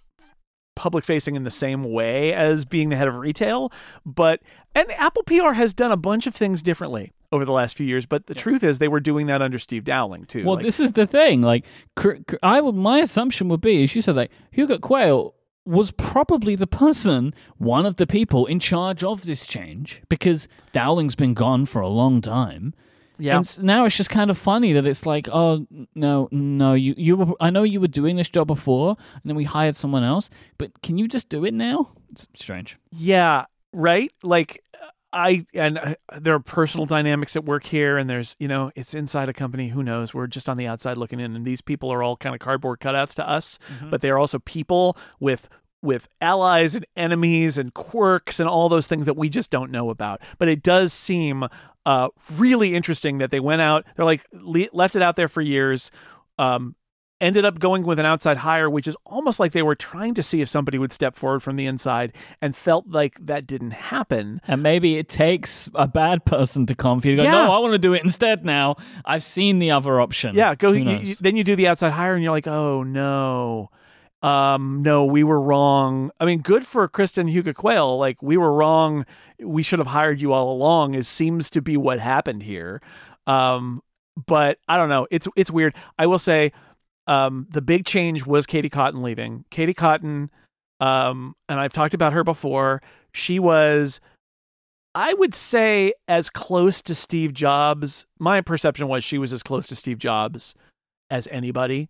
public 0.76 1.04
facing 1.04 1.36
in 1.36 1.44
the 1.44 1.52
same 1.52 1.84
way 1.84 2.34
as 2.34 2.64
being 2.66 2.90
the 2.90 2.96
head 2.96 3.08
of 3.08 3.16
retail, 3.16 3.72
but 4.06 4.42
and 4.76 4.92
Apple 4.94 5.24
PR 5.24 5.52
has 5.54 5.74
done 5.74 5.92
a 5.92 5.98
bunch 5.98 6.26
of 6.28 6.34
things 6.36 6.62
differently 6.64 7.14
over 7.32 7.44
the 7.46 7.52
last 7.52 7.76
few 7.76 7.86
years, 7.86 8.06
but 8.06 8.28
the 8.28 8.36
truth 8.36 8.64
is 8.64 8.80
they 8.80 8.88
were 8.88 9.00
doing 9.00 9.28
that 9.28 9.42
under 9.42 9.60
Steve 9.60 9.84
Dowling 9.84 10.26
too. 10.26 10.46
Well, 10.46 10.56
Like, 10.56 10.66
this 10.66 10.80
is 10.80 10.94
the 10.94 11.06
thing. 11.06 11.42
Like, 11.42 11.66
I 12.42 12.62
would, 12.62 12.76
my 12.76 13.00
assumption 13.00 13.50
would 13.50 13.62
be, 13.62 13.84
as 13.84 13.96
you 13.96 14.02
said, 14.02 14.16
like 14.16 14.32
Huguet 14.52 14.82
Quayle 14.82 15.34
was 15.66 15.92
probably 15.92 16.56
the 16.56 16.68
person, 16.68 17.34
one 17.58 17.86
of 17.86 17.98
the 17.98 18.08
people 18.08 18.46
in 18.46 18.60
charge 18.60 19.04
of 19.04 19.24
this 19.24 19.46
change, 19.46 20.02
because 20.08 20.48
Dowling's 20.72 21.16
been 21.16 21.34
gone 21.34 21.66
for 21.66 21.82
a 21.82 21.90
long 21.90 22.22
time. 22.22 22.74
yeah. 23.20 23.36
And 23.38 23.64
now 23.64 23.84
it's 23.84 23.98
just 23.98 24.10
kind 24.10 24.30
of 24.30 24.38
funny 24.38 24.72
that 24.72 24.88
it's 24.88 25.06
like, 25.06 25.28
oh 25.30 25.68
no, 25.96 26.30
no, 26.32 26.74
you 26.76 26.94
you 26.98 27.18
were, 27.18 27.34
I 27.42 27.50
know 27.50 27.64
you 27.64 27.82
were 27.82 27.90
doing 27.90 28.16
this 28.16 28.30
job 28.30 28.48
before, 28.48 28.96
and 29.16 29.24
then 29.26 29.36
we 29.36 29.44
hired 29.44 29.76
someone 29.76 30.04
else, 30.06 30.30
but 30.58 30.82
can 30.82 30.98
you 30.98 31.08
just 31.10 31.28
do 31.28 31.44
it 31.44 31.54
now? 31.54 31.92
It's 32.12 32.28
strange. 32.34 32.78
Yeah, 32.94 33.46
right. 33.74 34.14
Like 34.24 34.64
uh, 34.82 34.88
I 35.18 35.46
and 35.54 35.80
uh, 35.80 35.96
there 36.20 36.36
are 36.36 36.40
personal 36.40 36.86
dynamics 36.86 37.36
at 37.36 37.44
work 37.44 37.66
here, 37.66 37.98
and 37.98 38.08
there's 38.10 38.36
you 38.40 38.48
know 38.48 38.72
it's 38.76 38.94
inside 38.94 39.30
a 39.30 39.34
company. 39.34 39.70
Who 39.70 39.82
knows? 39.82 40.14
We're 40.14 40.28
just 40.28 40.48
on 40.48 40.58
the 40.58 40.68
outside 40.68 40.98
looking 40.98 41.20
in, 41.20 41.36
and 41.36 41.44
these 41.46 41.62
people 41.62 41.92
are 41.92 42.04
all 42.04 42.16
kind 42.16 42.36
of 42.36 42.40
cardboard 42.40 42.80
cutouts 42.80 43.16
to 43.16 43.28
us, 43.28 43.58
but 43.90 44.02
they're 44.02 44.20
also 44.20 44.40
people 44.40 44.96
with 45.20 45.50
with 45.82 46.08
allies 46.22 46.76
and 46.76 46.86
enemies 46.96 47.58
and 47.58 47.74
quirks 47.74 48.40
and 48.40 48.50
all 48.50 48.70
those 48.70 48.88
things 48.88 49.06
that 49.06 49.16
we 49.16 49.30
just 49.30 49.50
don't 49.50 49.72
know 49.72 49.90
about. 49.90 50.22
But 50.38 50.48
it 50.50 50.64
does 50.64 50.92
seem 50.94 51.46
uh, 51.86 52.10
really 52.36 52.76
interesting 52.76 53.20
that 53.20 53.32
they 53.32 53.40
went 53.40 53.62
out. 53.62 53.86
They're 53.96 54.06
like 54.06 54.26
le- 54.34 54.70
left 54.74 54.96
it 54.96 55.02
out 55.02 55.16
there 55.16 55.28
for 55.28 55.42
years. 55.42 55.92
Um, 56.38 56.76
ended 57.20 57.46
up 57.46 57.58
going 57.60 57.84
with 57.84 57.98
an 58.00 58.06
outside 58.06 58.38
hire, 58.38 58.70
which 58.70 58.88
is 58.88 58.96
almost 59.06 59.40
like 59.40 59.52
they 59.52 59.64
were 59.64 59.76
trying 59.76 60.14
to 60.14 60.22
see 60.24 60.42
if 60.42 60.50
somebody 60.50 60.78
would 60.78 60.94
step 60.94 61.16
forward 61.16 61.42
from 61.42 61.56
the 61.56 61.66
inside 61.66 62.14
and 62.42 62.56
felt 62.56 62.88
like 62.88 63.18
that 63.26 63.48
didn't 63.48 63.72
happen. 63.72 64.40
And 64.48 64.62
maybe 64.62 64.98
it 64.98 65.10
takes 65.10 65.70
a 65.74 65.88
bad 65.88 66.26
person 66.26 66.66
to 66.68 66.76
come 66.76 67.02
for 67.02 67.08
you 67.08 67.16
to 67.16 67.18
go, 67.18 67.24
Yeah. 67.24 67.46
no, 67.46 67.52
I 67.54 67.58
want 67.60 67.74
to 67.74 67.80
do 67.80 67.94
it 67.94 68.04
instead 68.04 68.46
now. 68.46 68.76
I've 69.04 69.24
seen 69.24 69.60
the 69.60 69.72
other 69.72 70.00
option. 70.00 70.36
Yeah, 70.36 70.54
go. 70.56 70.72
You, 70.72 70.90
you- 71.00 71.16
then 71.16 71.36
you 71.36 71.44
do 71.44 71.56
the 71.56 71.68
outside 71.68 71.92
hire, 71.92 72.14
and 72.14 72.24
you're 72.24 72.32
like, 72.32 72.48
oh 72.48 72.84
no, 72.84 73.72
um, 74.22 74.82
no, 74.84 75.06
we 75.06 75.24
were 75.24 75.40
wrong. 75.42 76.12
I 76.20 76.26
mean, 76.26 76.42
good 76.42 76.66
for 76.66 76.88
Kristin 76.88 77.30
Huguet 77.30 77.56
Quayle. 77.56 77.98
Like 77.98 78.22
we 78.22 78.38
were 78.38 78.54
wrong. 78.54 79.06
We 79.40 79.64
should 79.64 79.80
have 79.80 79.88
hired 79.88 80.20
you 80.22 80.34
all 80.34 80.52
along. 80.52 80.96
Is 80.96 81.08
seems 81.08 81.50
to 81.52 81.62
be 81.62 81.78
what 81.78 82.00
happened 82.00 82.44
here. 82.44 82.82
Um, 83.28 83.82
but 84.26 84.58
I 84.68 84.78
don't 84.78 84.90
know. 84.90 85.08
It's 85.12 85.28
it's 85.36 85.52
weird. 85.52 85.76
I 86.00 86.08
will 86.08 86.18
say, 86.20 86.52
um, 87.08 87.48
the 87.50 87.62
big 87.62 87.86
change 87.86 88.26
was 88.26 88.46
Katie 88.46 88.70
Cotton 88.70 89.02
leaving. 89.02 89.46
Katie 89.50 89.74
Cotton, 89.74 90.30
um, 90.80 91.36
and 91.50 91.60
I've 91.60 91.74
talked 91.74 91.94
about 91.94 92.14
her 92.14 92.24
before. 92.24 92.82
She 93.14 93.40
was 93.40 94.00
I 94.98 95.14
would 95.14 95.36
say 95.36 95.94
as 96.08 96.32
close 96.32 96.82
to 96.82 96.96
Steve 96.96 97.32
Jobs. 97.32 98.08
My 98.18 98.42
perception 98.42 98.88
was 98.88 99.04
she 99.04 99.20
was 99.20 99.32
as 99.32 99.44
close 99.44 99.68
to 99.68 99.76
Steve 99.76 100.00
Jobs 100.00 100.56
as 101.12 101.28
anybody 101.30 101.90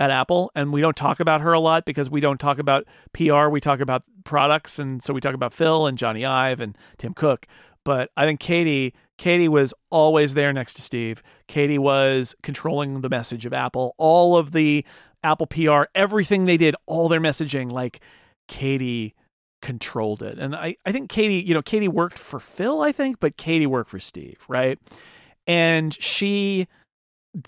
at 0.00 0.10
Apple. 0.10 0.50
And 0.54 0.72
we 0.72 0.80
don't 0.80 0.96
talk 0.96 1.20
about 1.20 1.42
her 1.42 1.52
a 1.52 1.60
lot 1.60 1.84
because 1.84 2.10
we 2.10 2.22
don't 2.22 2.40
talk 2.40 2.58
about 2.58 2.86
PR. 3.12 3.48
We 3.48 3.60
talk 3.60 3.80
about 3.80 4.02
products. 4.24 4.78
And 4.78 5.02
so 5.02 5.12
we 5.12 5.20
talk 5.20 5.34
about 5.34 5.52
Phil 5.52 5.86
and 5.86 5.98
Jony 5.98 6.26
Ive 6.26 6.60
and 6.60 6.74
Tim 6.96 7.12
Cook. 7.12 7.46
But 7.84 8.10
I 8.16 8.24
think 8.24 8.40
Katie, 8.40 8.94
Katie 9.18 9.48
was 9.48 9.72
always 9.90 10.34
there 10.34 10.52
next 10.52 10.74
to 10.74 10.82
Steve. 10.82 11.22
Katie 11.48 11.78
was 11.78 12.34
controlling 12.42 13.00
the 13.00 13.08
message 13.08 13.46
of 13.46 13.52
Apple. 13.52 13.94
All 13.98 14.36
of 14.36 14.52
the 14.52 14.84
Apple 15.22 15.46
PR, 15.46 15.84
everything 15.94 16.44
they 16.44 16.56
did, 16.56 16.76
all 16.86 17.08
their 17.08 17.20
messaging, 17.20 17.70
like 17.70 18.00
Katie 18.48 19.14
controlled 19.62 20.22
it. 20.22 20.38
And 20.38 20.54
I, 20.54 20.76
I 20.84 20.92
think 20.92 21.10
Katie, 21.10 21.42
you 21.42 21.54
know, 21.54 21.62
Katie 21.62 21.88
worked 21.88 22.18
for 22.18 22.38
Phil, 22.38 22.82
I 22.82 22.92
think, 22.92 23.20
but 23.20 23.36
Katie 23.36 23.66
worked 23.66 23.90
for 23.90 23.98
Steve, 23.98 24.38
right? 24.48 24.78
And 25.46 25.94
she 26.02 26.68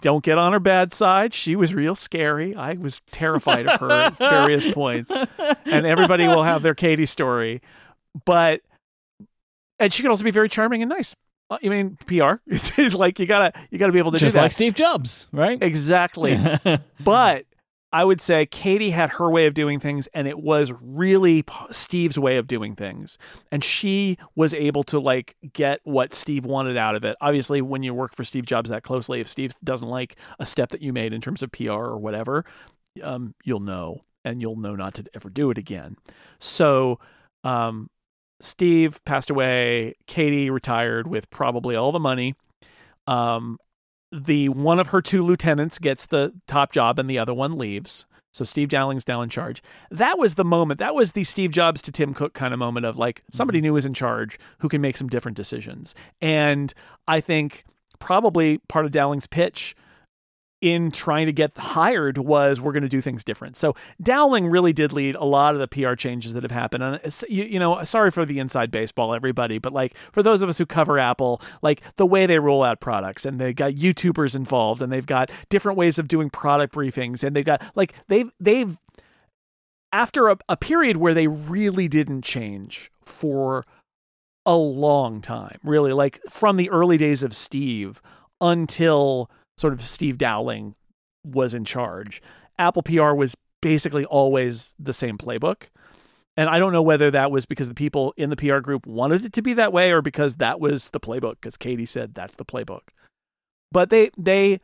don't 0.01 0.25
get 0.25 0.39
on 0.39 0.53
her 0.53 0.61
bad 0.61 0.93
side. 0.93 1.33
She 1.33 1.57
was 1.57 1.75
real 1.75 1.95
scary. 1.95 2.55
I 2.55 2.75
was 2.75 3.01
terrified 3.11 3.67
of 3.67 3.81
her 3.81 3.91
at 3.91 4.19
various 4.19 4.71
points. 4.73 5.11
And 5.65 5.87
everybody 5.87 6.27
will 6.27 6.43
have 6.43 6.63
their 6.63 6.75
Katie 6.75 7.07
story. 7.07 7.63
But 8.25 8.63
and 9.79 9.93
she 9.93 10.03
could 10.03 10.11
also 10.11 10.25
be 10.25 10.31
very 10.31 10.49
charming 10.49 10.83
and 10.83 10.89
nice. 10.89 11.15
I 11.51 11.69
mean, 11.69 11.97
PR. 12.07 12.35
It's 12.47 12.95
like 12.95 13.19
you 13.19 13.27
gotta 13.27 13.59
you 13.71 13.79
gotta 13.79 13.93
be 13.93 13.99
able 13.99 14.13
to 14.13 14.19
Just 14.19 14.35
do 14.35 14.39
that. 14.39 14.43
like 14.45 14.53
Steve 14.53 14.75
Jobs, 14.75 15.29
right? 15.33 15.63
exactly. 15.63 16.39
but 17.01 17.45
I 17.91 18.05
would 18.05 18.21
say 18.21 18.45
Katie 18.45 18.91
had 18.91 19.09
her 19.11 19.31
way 19.31 19.47
of 19.47 19.55
doing 19.55 19.81
things, 19.81 20.09
and 20.13 20.29
it 20.29 20.39
was 20.39 20.73
really 20.83 21.45
Steve's 21.71 22.19
way 22.19 22.37
of 22.37 22.47
doing 22.47 22.75
things. 22.77 23.17
And 23.51 23.65
she 23.65 24.19
was 24.35 24.53
able 24.53 24.85
to 24.85 25.01
like 25.01 25.37
get 25.55 25.81
what 25.85 26.13
Steve 26.13 26.45
wanted 26.45 26.77
out 26.77 26.95
of 26.97 27.05
it. 27.05 27.17
Obviously, 27.23 27.63
when 27.63 27.83
you 27.83 27.95
work 27.95 28.15
for 28.15 28.25
Steve 28.25 28.45
Jobs 28.45 28.69
that 28.69 28.83
closely, 28.83 29.21
if 29.21 29.29
Steve 29.29 29.55
doesn't 29.65 29.89
like 29.89 30.17
a 30.39 30.45
step 30.45 30.69
that 30.71 30.83
you 30.83 30.93
made 30.93 31.15
in 31.15 31.23
terms 31.23 31.43
of 31.43 31.51
PR 31.51 31.73
or 31.73 31.97
whatever, 31.97 32.45
um, 33.03 33.35
you'll 33.43 33.61
know, 33.61 34.05
and 34.23 34.43
you'll 34.43 34.57
know 34.57 34.75
not 34.77 34.93
to 34.95 35.05
ever 35.15 35.31
do 35.31 35.51
it 35.51 35.57
again. 35.57 35.97
So, 36.41 37.01
um, 37.43 37.89
Steve 38.41 39.05
passed 39.05 39.31
away. 39.31 39.95
Katie 40.07 40.51
retired 40.51 41.07
with 41.07 41.29
probably 41.31 41.75
all 41.77 41.93
the 41.93 41.99
money. 41.99 42.35
Um, 43.07 43.59
the 44.13 44.49
one 44.49 44.79
of 44.79 44.89
her 44.89 45.03
two 45.03 45.23
lieutenants 45.23 45.79
gets 45.79 46.07
the 46.07 46.33
top 46.47 46.73
job 46.73 46.99
and 46.99 47.09
the 47.09 47.19
other 47.19 47.35
one 47.35 47.59
leaves. 47.59 48.07
So 48.33 48.45
Steve 48.45 48.69
Dowling's 48.69 49.09
now 49.09 49.23
in 49.23 49.31
charge. 49.31 49.63
That 49.91 50.19
was 50.19 50.35
the 50.35 50.45
moment. 50.45 50.79
That 50.79 50.95
was 50.95 51.13
the 51.13 51.25
Steve 51.25 51.51
Jobs 51.51 51.83
to 51.83 51.93
Tim 51.93 52.15
Cook 52.15 52.35
kind 52.35 52.53
of 52.53 52.59
moment 52.59 52.87
of 52.87 52.97
like 52.97 53.23
somebody 53.33 53.61
new 53.61 53.77
is 53.77 53.87
in 53.87 53.95
charge 53.95 54.39
who 54.59 54.69
can 54.69 54.81
make 54.81 54.97
some 54.97 55.09
different 55.09 55.37
decisions. 55.37 55.95
And 56.21 56.73
I 57.09 57.21
think 57.21 57.65
probably 57.99 58.59
part 58.69 58.85
of 58.85 58.93
Dowling's 58.93 59.27
pitch 59.27 59.75
in 60.61 60.91
trying 60.91 61.27
to 61.27 61.33
get 61.33 61.57
hired 61.57 62.19
was 62.19 62.61
we're 62.61 62.73
going 62.73 62.83
to 62.83 62.89
do 62.89 63.01
things 63.01 63.23
different. 63.23 63.57
So 63.57 63.75
Dowling 64.03 64.49
really 64.49 64.73
did 64.73 64.93
lead 64.93 65.15
a 65.15 65.25
lot 65.25 65.55
of 65.55 65.61
the 65.61 65.69
PR 65.69 65.95
changes 65.95 66.33
that 66.33 66.43
have 66.43 66.51
happened. 66.51 66.83
And 66.83 67.01
you, 67.29 67.45
you 67.45 67.59
know, 67.59 67.85
sorry 67.85 68.11
for 68.11 68.25
the 68.25 68.41
inside 68.41 68.71
baseball, 68.71 69.15
everybody, 69.15 69.59
but 69.59 69.73
like 69.73 69.97
for 70.13 70.23
those 70.23 70.43
of 70.43 70.49
us 70.49 70.59
who 70.59 70.67
cover 70.67 70.99
Apple, 70.99 71.41
like 71.63 71.83
the 71.97 72.07
way 72.07 72.27
they 72.27 72.41
roll 72.41 72.65
out 72.65 72.81
products 72.81 73.25
and 73.25 73.41
they've 73.41 73.55
got 73.55 73.75
YouTubers 73.75 74.35
involved 74.35 74.83
and 74.83 74.93
they've 74.93 75.07
got 75.07 75.31
different 75.49 75.79
ways 75.79 75.99
of 75.99 76.09
doing 76.09 76.29
product 76.29 76.75
briefings 76.75 77.23
and 77.23 77.37
they've 77.37 77.45
got 77.45 77.63
like 77.77 77.95
they've 78.09 78.31
they've 78.41 78.77
after 79.93 80.29
a, 80.29 80.39
a 80.49 80.57
period 80.57 80.97
where 80.97 81.15
they 81.15 81.29
really 81.29 81.89
didn't 81.89 82.23
change 82.23 82.91
for 83.05 83.65
a 84.45 84.57
long 84.57 85.21
time, 85.21 85.59
really 85.63 85.93
like 85.93 86.21
from 86.29 86.57
the 86.57 86.71
early 86.71 86.97
days 86.97 87.23
of 87.23 87.35
Steve 87.35 88.03
until 88.41 89.31
sort 89.59 89.73
of 89.73 89.83
Steve 89.83 90.19
Dowling 90.19 90.75
was 91.25 91.53
in 91.53 91.65
charge. 91.65 92.23
Apple 92.59 92.83
PR 92.83 93.13
was 93.13 93.35
basically 93.61 94.05
always 94.05 94.75
the 94.79 94.93
same 94.93 95.19
playbook. 95.19 95.65
And 96.37 96.49
I 96.49 96.61
don't 96.61 96.73
know 96.73 96.83
whether 96.83 97.11
that 97.11 97.33
was 97.33 97.47
because 97.47 97.69
the 97.69 97.75
people 97.75 98.15
in 98.17 98.31
the 98.31 98.37
PR 98.37 98.59
group 98.59 98.87
wanted 98.87 99.25
it 99.25 99.33
to 99.33 99.43
be 99.43 99.55
that 99.55 99.73
way 99.73 99.91
or 99.91 100.01
because 100.01 100.37
that 100.37 100.61
was 100.61 100.91
the 100.91 101.01
playbook 101.01 101.35
because 101.41 101.57
Katie 101.57 101.87
said 101.87 102.15
that's 102.15 102.37
the 102.37 102.45
playbook. 102.45 102.83
But 103.73 103.91
they 103.91 104.11
they 104.17 104.61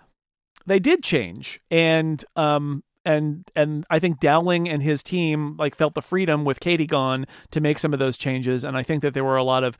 they 0.66 0.78
did 0.78 1.02
change 1.02 1.60
and 1.72 2.24
um 2.36 2.84
and 3.04 3.44
and 3.56 3.84
I 3.90 3.98
think 3.98 4.20
Dowling 4.20 4.68
and 4.68 4.84
his 4.84 5.02
team 5.02 5.56
like 5.56 5.74
felt 5.74 5.94
the 5.94 6.00
freedom 6.00 6.44
with 6.44 6.60
Katie 6.60 6.86
gone 6.86 7.26
to 7.50 7.60
make 7.60 7.80
some 7.80 7.92
of 7.92 7.98
those 7.98 8.16
changes 8.16 8.62
and 8.64 8.76
I 8.76 8.84
think 8.84 9.02
that 9.02 9.12
there 9.12 9.24
were 9.24 9.36
a 9.36 9.42
lot 9.42 9.64
of 9.64 9.76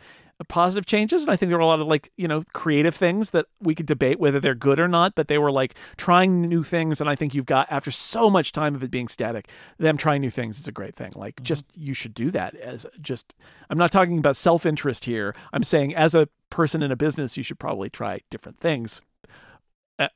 positive 0.49 0.85
changes 0.85 1.23
and 1.23 1.31
I 1.31 1.37
think 1.37 1.51
there 1.51 1.59
were 1.59 1.63
a 1.63 1.67
lot 1.67 1.81
of 1.81 1.87
like 1.87 2.11
you 2.17 2.27
know 2.27 2.43
creative 2.53 2.95
things 2.95 3.31
that 3.31 3.47
we 3.61 3.75
could 3.75 3.87
debate 3.87 4.19
whether 4.19 4.41
they're 4.41 4.55
good 4.55 4.81
or 4.81 4.89
not 4.89 5.15
but 5.15 5.29
they 5.29 5.39
were 5.39 5.53
like 5.53 5.75
trying 5.97 6.41
new 6.41 6.65
things 6.65 7.01
and 7.01 7.09
I 7.09 7.15
think 7.15 7.35
you've 7.35 7.47
got 7.47 7.71
after 7.71 7.93
so 7.93 8.29
much 8.29 8.51
time 8.51 8.75
of 8.75 8.83
it 8.83 8.91
being 8.91 9.07
static 9.07 9.49
them 9.79 9.97
trying 9.97 10.21
new 10.21 10.31
things 10.31 10.59
is 10.59 10.67
a 10.67 10.73
great 10.73 10.95
thing. 10.95 11.13
Like 11.15 11.37
Mm-hmm. 11.37 11.45
just 11.45 11.65
you 11.75 11.95
should 11.95 12.15
do 12.15 12.31
that 12.33 12.55
as 12.57 12.87
just 13.01 13.35
I'm 13.71 13.79
not 13.79 13.93
talking 13.93 14.19
about 14.19 14.37
self-interest 14.37 15.05
here. 15.05 15.35
I'm 15.53 15.63
saying 15.63 15.95
as 15.95 16.15
a 16.15 16.29
person 16.51 16.83
in 16.83 16.91
a 16.91 16.97
business 16.97 17.37
you 17.37 17.43
should 17.43 17.59
probably 17.59 17.91
try 17.91 18.21
different 18.31 18.59
things 18.59 19.03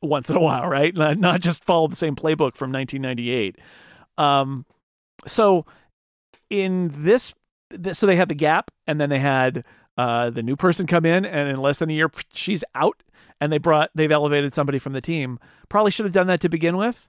once 0.02 0.30
in 0.30 0.36
a 0.36 0.40
while 0.40 0.66
right? 0.66 0.94
Not, 0.96 1.18
not 1.18 1.40
just 1.40 1.64
follow 1.64 1.86
the 1.86 1.96
same 1.96 2.16
playbook 2.16 2.56
from 2.56 2.72
1998 2.72 3.56
um 4.18 4.66
so 5.26 5.64
in 6.50 6.90
this 6.94 7.34
so 7.92 8.06
they 8.06 8.16
had 8.16 8.28
the 8.28 8.34
gap 8.34 8.70
and 8.86 9.00
then 9.00 9.10
they 9.10 9.18
had 9.18 9.64
uh, 9.99 10.30
the 10.30 10.42
new 10.42 10.57
person 10.57 10.86
come 10.86 11.05
in 11.05 11.26
and 11.26 11.49
in 11.49 11.57
less 11.57 11.78
than 11.78 11.90
a 11.90 11.92
year 11.92 12.11
she's 12.32 12.64
out 12.74 13.03
and 13.40 13.53
they 13.53 13.59
brought 13.59 13.90
they've 13.94 14.11
elevated 14.11 14.55
somebody 14.55 14.78
from 14.78 14.94
the 14.94 15.01
team. 15.01 15.38
Probably 15.68 15.90
should 15.90 16.07
have 16.07 16.12
done 16.12 16.28
that 16.28 16.40
to 16.40 16.49
begin 16.49 16.76
with 16.76 17.09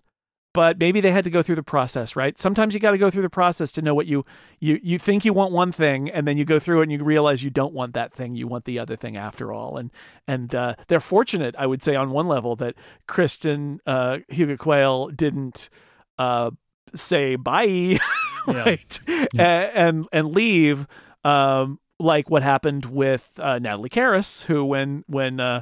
but 0.51 0.79
maybe 0.79 0.99
they 0.99 1.11
had 1.11 1.23
to 1.23 1.29
go 1.29 1.43
through 1.43 1.55
the 1.55 1.63
process 1.63 2.15
right? 2.15 2.37
Sometimes 2.37 2.73
you 2.73 2.79
got 2.79 2.91
to 2.91 2.97
go 2.97 3.11
through 3.11 3.21
the 3.21 3.29
process 3.29 3.71
to 3.73 3.81
know 3.83 3.93
what 3.93 4.07
you 4.07 4.25
you 4.59 4.79
you 4.81 4.97
think 4.97 5.23
you 5.23 5.31
want 5.31 5.51
one 5.51 5.71
thing 5.71 6.09
and 6.09 6.27
then 6.27 6.37
you 6.37 6.45
go 6.45 6.59
through 6.59 6.79
it 6.79 6.83
and 6.83 6.91
you 6.91 7.03
realize 7.03 7.43
you 7.43 7.51
don't 7.51 7.73
want 7.73 7.93
that 7.93 8.11
thing 8.13 8.35
you 8.35 8.47
want 8.47 8.65
the 8.65 8.79
other 8.79 8.95
thing 8.95 9.15
after 9.15 9.53
all. 9.53 9.77
And 9.77 9.91
and 10.27 10.53
uh, 10.55 10.73
they're 10.87 10.99
fortunate 10.99 11.55
i 11.57 11.65
would 11.65 11.83
say 11.83 11.95
on 11.95 12.09
one 12.09 12.27
level 12.27 12.55
that 12.57 12.75
kristin 13.07 13.77
uh, 13.85 14.17
huguet 14.29 14.59
quayle 14.59 15.07
didn't 15.09 15.69
uh, 16.17 16.49
say 16.95 17.35
bye 17.35 17.99
right? 18.47 18.99
A- 19.37 19.41
and 19.77 20.07
and 20.11 20.33
leave 20.33 20.87
um 21.23 21.79
like 21.99 22.29
what 22.29 22.43
happened 22.43 22.85
with 22.85 23.29
uh, 23.37 23.59
Natalie 23.59 23.89
Kerris, 23.89 24.43
who 24.43 24.63
when 24.63 25.03
when 25.07 25.39
uh, 25.39 25.61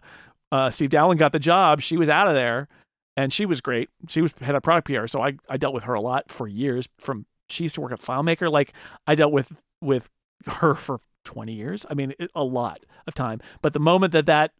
uh, 0.51 0.69
Steve 0.69 0.89
Dowling 0.89 1.17
got 1.17 1.31
the 1.31 1.39
job, 1.39 1.81
she 1.81 1.97
was 1.97 2.09
out 2.09 2.27
of 2.27 2.35
there, 2.35 2.67
and 3.15 3.33
she 3.33 3.45
was 3.45 3.61
great. 3.61 3.89
She 4.07 4.21
was 4.21 4.33
head 4.39 4.55
of 4.55 4.63
product 4.63 4.87
PR, 4.87 5.07
so 5.07 5.21
I 5.21 5.37
I 5.49 5.57
dealt 5.57 5.73
with 5.73 5.83
her 5.85 5.93
a 5.93 6.01
lot 6.01 6.31
for 6.31 6.47
years. 6.47 6.87
From 6.99 7.25
she 7.49 7.63
used 7.63 7.75
to 7.75 7.81
work 7.81 7.91
at 7.91 8.01
FileMaker, 8.01 8.51
like 8.51 8.73
I 9.05 9.15
dealt 9.15 9.31
with 9.31 9.51
with 9.81 10.09
her 10.47 10.75
for 10.75 10.99
twenty 11.25 11.53
years. 11.53 11.85
I 11.89 11.93
mean, 11.95 12.13
it, 12.19 12.29
a 12.35 12.43
lot 12.43 12.79
of 13.07 13.13
time. 13.13 13.41
But 13.61 13.73
the 13.73 13.79
moment 13.79 14.13
that 14.13 14.27
that 14.27 14.51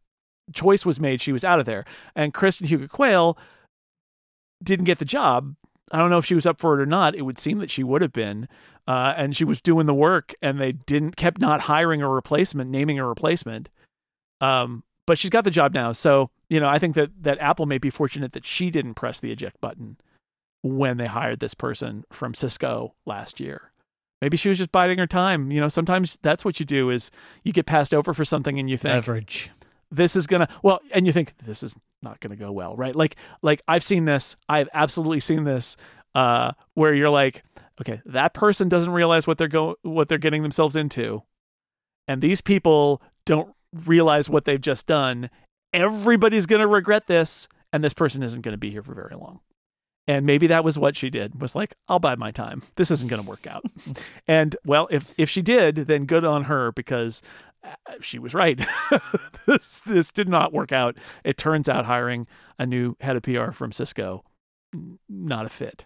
choice 0.54 0.86
was 0.86 1.00
made, 1.00 1.22
she 1.22 1.32
was 1.32 1.44
out 1.44 1.60
of 1.60 1.66
there. 1.66 1.86
And 2.16 2.34
Kristin 2.34 2.68
Huguet 2.68 2.90
Quayle 2.90 3.38
didn't 4.64 4.86
get 4.86 5.00
the 5.00 5.06
job. 5.06 5.56
I 5.92 5.98
don't 5.98 6.10
know 6.10 6.18
if 6.18 6.26
she 6.26 6.36
was 6.36 6.46
up 6.46 6.60
for 6.60 6.78
it 6.78 6.82
or 6.82 6.86
not. 6.86 7.16
It 7.16 7.22
would 7.22 7.40
seem 7.40 7.60
that 7.60 7.72
she 7.72 7.84
would 7.84 8.02
have 8.02 8.14
been. 8.14 8.48
Uh, 8.88 9.14
and 9.18 9.36
she 9.36 9.44
was 9.44 9.62
doing 9.62 9.86
the 9.86 9.94
work, 9.94 10.34
and 10.42 10.62
they 10.62 10.72
didn't 10.72 11.18
kept 11.18 11.42
not 11.42 11.62
hiring 11.62 12.02
a 12.02 12.08
replacement, 12.08 12.70
naming 12.70 12.98
a 13.00 13.06
replacement. 13.06 13.70
Um, 14.40 14.84
but 15.06 15.18
she's 15.18 15.30
got 15.30 15.44
the 15.44 15.52
job 15.52 15.74
now, 15.74 15.92
so 15.92 16.30
you 16.50 16.60
know 16.60 16.70
I 16.70 16.80
think 16.80 16.96
that 16.96 17.12
that 17.24 17.38
Apple 17.40 17.66
may 17.66 17.80
be 17.80 17.90
fortunate 17.90 18.34
that 18.34 18.46
she 18.46 18.70
didn't 18.70 18.94
press 18.94 19.20
the 19.20 19.32
eject 19.32 19.60
button 19.60 19.98
when 20.64 20.98
they 20.98 21.06
hired 21.06 21.40
this 21.40 21.54
person 21.54 22.06
from 22.12 22.34
Cisco 22.34 22.94
last 23.06 23.40
year. 23.40 23.72
Maybe 24.22 24.38
she 24.38 24.50
was 24.50 24.58
just 24.58 24.72
biding 24.72 24.98
her 24.98 25.08
time. 25.08 25.52
You 25.52 25.62
know, 25.62 25.70
sometimes 25.70 26.18
that's 26.22 26.44
what 26.44 26.60
you 26.60 26.66
do 26.66 26.90
is 26.90 27.12
you 27.44 27.54
get 27.54 27.66
passed 27.66 27.94
over 27.94 28.14
for 28.14 28.26
something 28.26 28.58
and 28.58 28.70
you 28.70 28.78
think 28.78 28.94
Leverage. 28.94 29.52
This 29.92 30.16
is 30.16 30.28
gonna 30.28 30.48
well 30.64 30.80
and 30.94 31.06
you 31.08 31.14
think 31.14 31.34
this 31.46 31.64
is 31.64 31.76
not 32.02 32.20
gonna 32.20 32.36
go 32.36 32.52
well 32.52 32.76
right? 32.76 32.96
Like 32.96 33.16
like 33.42 33.62
i've 33.68 33.84
seen 33.84 34.06
this. 34.06 34.36
I've 34.50 34.70
absolutely 34.74 35.20
seen 35.20 35.44
this 35.44 35.78
uh 36.16 36.52
where 36.74 36.94
you're 36.94 37.10
like 37.10 37.44
okay 37.82 38.02
that 38.06 38.34
person 38.34 38.70
doesn't 38.70 38.92
realize 38.92 39.28
what 39.28 39.38
they're 39.38 39.48
go 39.48 39.76
what 39.84 40.08
they're 40.08 40.18
getting 40.18 40.42
themselves 40.42 40.76
into 40.76 41.24
and 42.08 42.22
these 42.22 42.42
people 42.42 43.02
don't 43.26 43.54
realize 43.86 44.30
what 44.30 44.46
they've 44.46 44.62
just 44.62 44.88
done. 44.88 45.30
Everybody's 45.74 46.46
gonna 46.46 46.68
regret 46.68 47.08
this 47.08 47.48
and 47.74 47.84
this 47.84 47.94
person 47.94 48.24
isn't 48.24 48.42
gonna 48.42 48.58
be 48.58 48.72
here 48.72 48.84
for 48.84 48.94
very 48.94 49.16
long. 49.16 49.40
And 50.10 50.26
maybe 50.26 50.48
that 50.48 50.64
was 50.64 50.80
what 50.80 50.96
she 50.96 51.10
did 51.10 51.42
was 51.42 51.54
like 51.54 51.76
i'll 51.88 52.00
buy 52.00 52.16
my 52.16 52.32
time. 52.32 52.64
This 52.76 52.92
isn't 52.92 53.10
going 53.10 53.22
to 53.22 53.28
work 53.28 53.46
out. 53.46 53.64
And 54.28 54.56
well 54.66 54.88
if 54.92 55.14
if 55.18 55.30
she 55.30 55.42
did 55.42 55.76
then 55.76 56.06
good 56.06 56.26
on 56.26 56.46
her 56.46 56.72
because 56.72 57.22
she 58.00 58.20
was 58.20 58.34
right. 58.34 58.60
This 59.46 59.82
this 59.82 60.12
did 60.12 60.28
not 60.28 60.52
work 60.52 60.74
out. 60.74 60.98
It 61.24 61.38
turns 61.38 61.70
out 61.70 61.86
hiring 61.86 62.28
a 62.60 62.66
new 62.66 62.98
head 63.00 63.16
of 63.16 63.24
pr 63.24 63.52
from 63.52 63.72
cisco 63.72 64.24
not 65.10 65.46
a 65.46 65.50
fit 65.50 65.86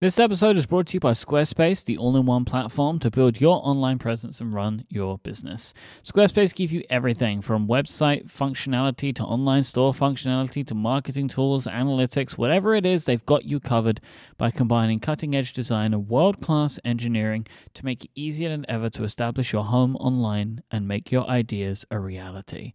This 0.00 0.18
episode 0.18 0.56
is 0.56 0.64
brought 0.64 0.86
to 0.86 0.94
you 0.94 1.00
by 1.00 1.12
Squarespace, 1.12 1.84
the 1.84 1.98
all 1.98 2.16
in 2.16 2.24
one 2.24 2.46
platform 2.46 2.98
to 3.00 3.10
build 3.10 3.38
your 3.38 3.60
online 3.62 3.98
presence 3.98 4.40
and 4.40 4.54
run 4.54 4.86
your 4.88 5.18
business. 5.18 5.74
Squarespace 6.02 6.54
gives 6.54 6.72
you 6.72 6.82
everything 6.88 7.42
from 7.42 7.68
website 7.68 8.32
functionality 8.32 9.14
to 9.16 9.22
online 9.22 9.62
store 9.62 9.92
functionality 9.92 10.66
to 10.66 10.74
marketing 10.74 11.28
tools, 11.28 11.66
analytics, 11.66 12.38
whatever 12.38 12.74
it 12.74 12.86
is, 12.86 13.04
they've 13.04 13.26
got 13.26 13.44
you 13.44 13.60
covered 13.60 14.00
by 14.38 14.50
combining 14.50 15.00
cutting 15.00 15.34
edge 15.34 15.52
design 15.52 15.92
and 15.92 16.08
world 16.08 16.40
class 16.40 16.80
engineering 16.82 17.46
to 17.74 17.84
make 17.84 18.06
it 18.06 18.10
easier 18.14 18.48
than 18.48 18.64
ever 18.70 18.88
to 18.88 19.04
establish 19.04 19.52
your 19.52 19.64
home 19.64 19.96
online 19.96 20.62
and 20.70 20.88
make 20.88 21.12
your 21.12 21.28
ideas 21.28 21.84
a 21.90 21.98
reality. 21.98 22.72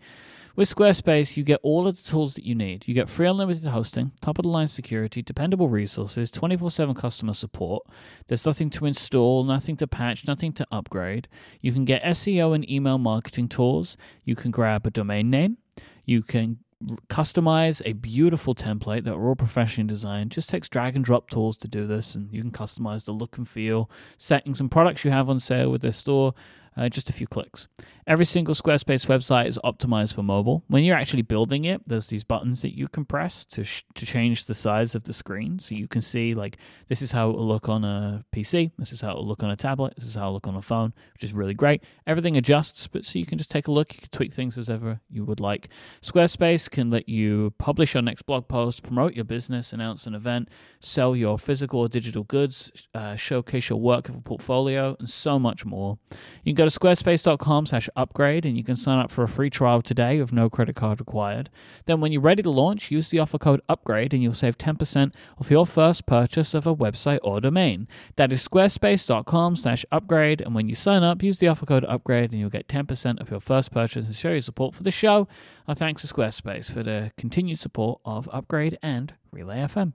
With 0.56 0.74
Squarespace, 0.74 1.36
you 1.36 1.44
get 1.44 1.60
all 1.64 1.86
of 1.86 1.98
the 1.98 2.10
tools 2.10 2.36
that 2.36 2.46
you 2.46 2.56
need. 2.56 2.88
You 2.88 2.94
get 2.94 3.10
free 3.10 3.28
unlimited 3.28 3.66
hosting, 3.66 4.14
top 4.22 4.40
of 4.40 4.44
the 4.44 4.50
line 4.50 4.68
security, 4.68 5.22
dependable 5.22 5.68
resources, 5.68 6.32
24 6.32 6.72
7 6.72 6.96
customer 6.96 7.34
support. 7.34 7.86
There's 8.28 8.46
nothing 8.46 8.70
to 8.72 8.86
install, 8.86 9.44
nothing 9.44 9.76
to 9.78 9.88
patch, 9.88 10.26
nothing 10.26 10.54
to 10.54 10.68
upgrade. 10.72 11.28
You 11.60 11.74
can 11.74 11.84
get 11.84 12.04
SEO 12.04 12.56
and 12.56 12.70
email 12.72 12.98
marketing 12.98 13.50
tools. 13.50 13.98
You 14.24 14.38
can 14.38 14.50
grab 14.50 14.88
a 14.88 14.92
domain 14.92 15.30
name. 15.30 15.58
You 16.06 16.24
can 16.24 16.60
customize 17.10 17.82
a 17.86 17.94
beautiful 17.94 18.56
template 18.56 19.04
that 19.04 19.14
are 19.14 19.28
all 19.28 19.36
professionally 19.36 19.88
designed. 19.88 20.32
Just 20.32 20.48
takes 20.48 20.70
drag 20.70 20.96
and 20.96 21.04
drop 21.04 21.30
tools 21.30 21.58
to 21.58 21.68
do 21.68 21.86
this, 21.86 22.16
and 22.16 22.32
you 22.32 22.42
can 22.42 22.52
customize 22.52 23.04
the 23.04 23.12
look 23.12 23.38
and 23.38 23.48
feel, 23.48 23.90
settings, 24.18 24.62
and 24.62 24.72
products 24.72 25.04
you 25.04 25.12
have 25.12 25.30
on 25.30 25.40
sale 25.40 25.70
with 25.70 25.82
their 25.82 25.92
store 25.92 26.34
uh, 26.78 26.90
just 26.90 27.10
a 27.10 27.14
few 27.14 27.28
clicks. 27.28 27.68
Every 28.08 28.26
single 28.26 28.54
Squarespace 28.54 29.08
website 29.08 29.48
is 29.48 29.58
optimized 29.64 30.14
for 30.14 30.22
mobile. 30.22 30.64
When 30.68 30.84
you're 30.84 30.98
actually 30.98 31.24
building 31.24 31.66
it, 31.66 31.82
there's 31.88 32.08
these 32.08 32.24
buttons 32.24 32.62
that 32.62 32.78
you 32.78 32.88
can 32.88 33.04
press 33.04 33.46
to 33.46 33.64
sh- 33.64 33.84
to 33.96 34.06
change 34.06 34.46
the 34.46 34.54
size 34.54 34.94
of 34.94 35.06
the 35.06 35.14
screen, 35.14 35.58
so 35.58 35.74
you 35.74 35.88
can 35.88 36.02
see 36.02 36.36
like 36.36 36.58
this 36.88 37.02
is 37.02 37.12
how 37.12 37.32
it 37.32 37.38
will 37.38 37.48
look 37.48 37.68
on 37.68 37.84
a 37.84 38.24
PC, 38.32 38.72
this 38.78 38.92
is 38.92 39.02
how 39.02 39.12
it 39.12 39.16
will 39.16 39.28
look 39.28 39.42
on 39.42 39.50
a 39.50 39.56
tablet, 39.56 39.96
this 39.96 40.06
is 40.06 40.16
how 40.16 40.24
it 40.24 40.26
will 40.28 40.34
look 40.34 40.48
on 40.48 40.56
a 40.56 40.62
phone, 40.62 40.94
which 41.14 41.24
is 41.24 41.34
really 41.34 41.56
great. 41.56 41.84
Everything 42.06 42.38
adjusts, 42.38 42.88
but 42.88 43.06
so 43.06 43.18
you 43.18 43.26
can 43.26 43.38
just 43.38 43.50
take 43.50 43.68
a 43.68 43.72
look, 43.72 43.96
you 43.96 44.02
can 44.02 44.10
tweak 44.12 44.34
things 44.34 44.58
as 44.58 44.70
ever 44.70 45.00
you 45.10 45.26
would 45.26 45.40
like. 45.40 45.70
Squarespace 46.04 46.70
can 46.70 46.92
let 46.92 47.10
you 47.10 47.54
publish 47.58 47.96
your 47.96 48.04
next 48.04 48.24
blog 48.24 48.48
post, 48.48 48.84
promote 48.84 49.14
your 49.14 49.26
business, 49.26 49.74
announce 49.74 50.06
an 50.06 50.14
event, 50.14 50.50
sell 50.80 51.16
your 51.16 51.40
physical 51.40 51.80
or 51.80 51.88
digital 51.88 52.24
goods, 52.24 52.72
uh, 52.94 53.16
showcase 53.16 53.70
your 53.70 53.80
work 53.80 54.10
of 54.10 54.16
a 54.16 54.22
portfolio, 54.22 54.96
and 55.00 55.10
so 55.10 55.40
much 55.40 55.66
more. 55.66 55.98
You 56.44 56.54
can 56.54 56.64
go 56.64 56.65
to 56.66 56.80
squarespace.com 56.80 57.66
slash 57.66 57.90
upgrade 57.96 58.46
and 58.46 58.58
you 58.58 58.64
can 58.64 58.76
sign 58.76 59.00
up 59.00 59.10
for 59.10 59.24
a 59.24 59.28
free 59.28 59.50
trial 59.50 59.82
today 59.82 60.20
with 60.20 60.34
no 60.34 60.50
credit 60.50 60.76
card 60.76 61.00
required. 61.00 61.50
Then, 61.86 62.02
when 62.02 62.12
you're 62.12 62.22
ready 62.22 62.44
to 62.44 62.50
launch, 62.50 62.92
use 62.92 63.10
the 63.10 63.20
offer 63.20 63.38
code 63.38 63.62
UPGRADE 63.70 64.14
and 64.14 64.22
you'll 64.22 64.34
save 64.34 64.58
10% 64.58 65.14
off 65.40 65.52
your 65.52 65.66
first 65.66 66.06
purchase 66.06 66.54
of 66.54 66.68
a 66.68 66.76
website 66.76 67.20
or 67.24 67.40
domain. 67.40 67.88
That 68.16 68.32
is 68.32 68.46
squarespace.com 68.48 69.56
slash 69.56 69.86
upgrade 69.92 70.42
and 70.42 70.54
when 70.54 70.68
you 70.68 70.76
sign 70.76 71.04
up, 71.04 71.24
use 71.24 71.40
the 71.40 71.48
offer 71.48 71.66
code 71.66 71.86
UPGRADE 71.86 72.32
and 72.32 72.40
you'll 72.40 72.50
get 72.50 72.68
10% 72.68 73.22
of 73.22 73.30
your 73.30 73.40
first 73.40 73.72
purchase 73.72 74.06
and 74.06 74.16
show 74.16 74.32
your 74.32 74.42
support 74.42 74.76
for 74.76 74.84
the 74.84 74.92
show. 74.92 75.28
Our 75.68 75.76
thanks 75.76 76.02
to 76.02 76.14
Squarespace 76.14 76.72
for 76.72 76.84
the 76.84 77.12
continued 77.18 77.60
support 77.60 78.02
of 78.04 78.30
Upgrade 78.32 78.78
and 78.82 79.14
Relay 79.32 79.60
FM. 79.60 79.94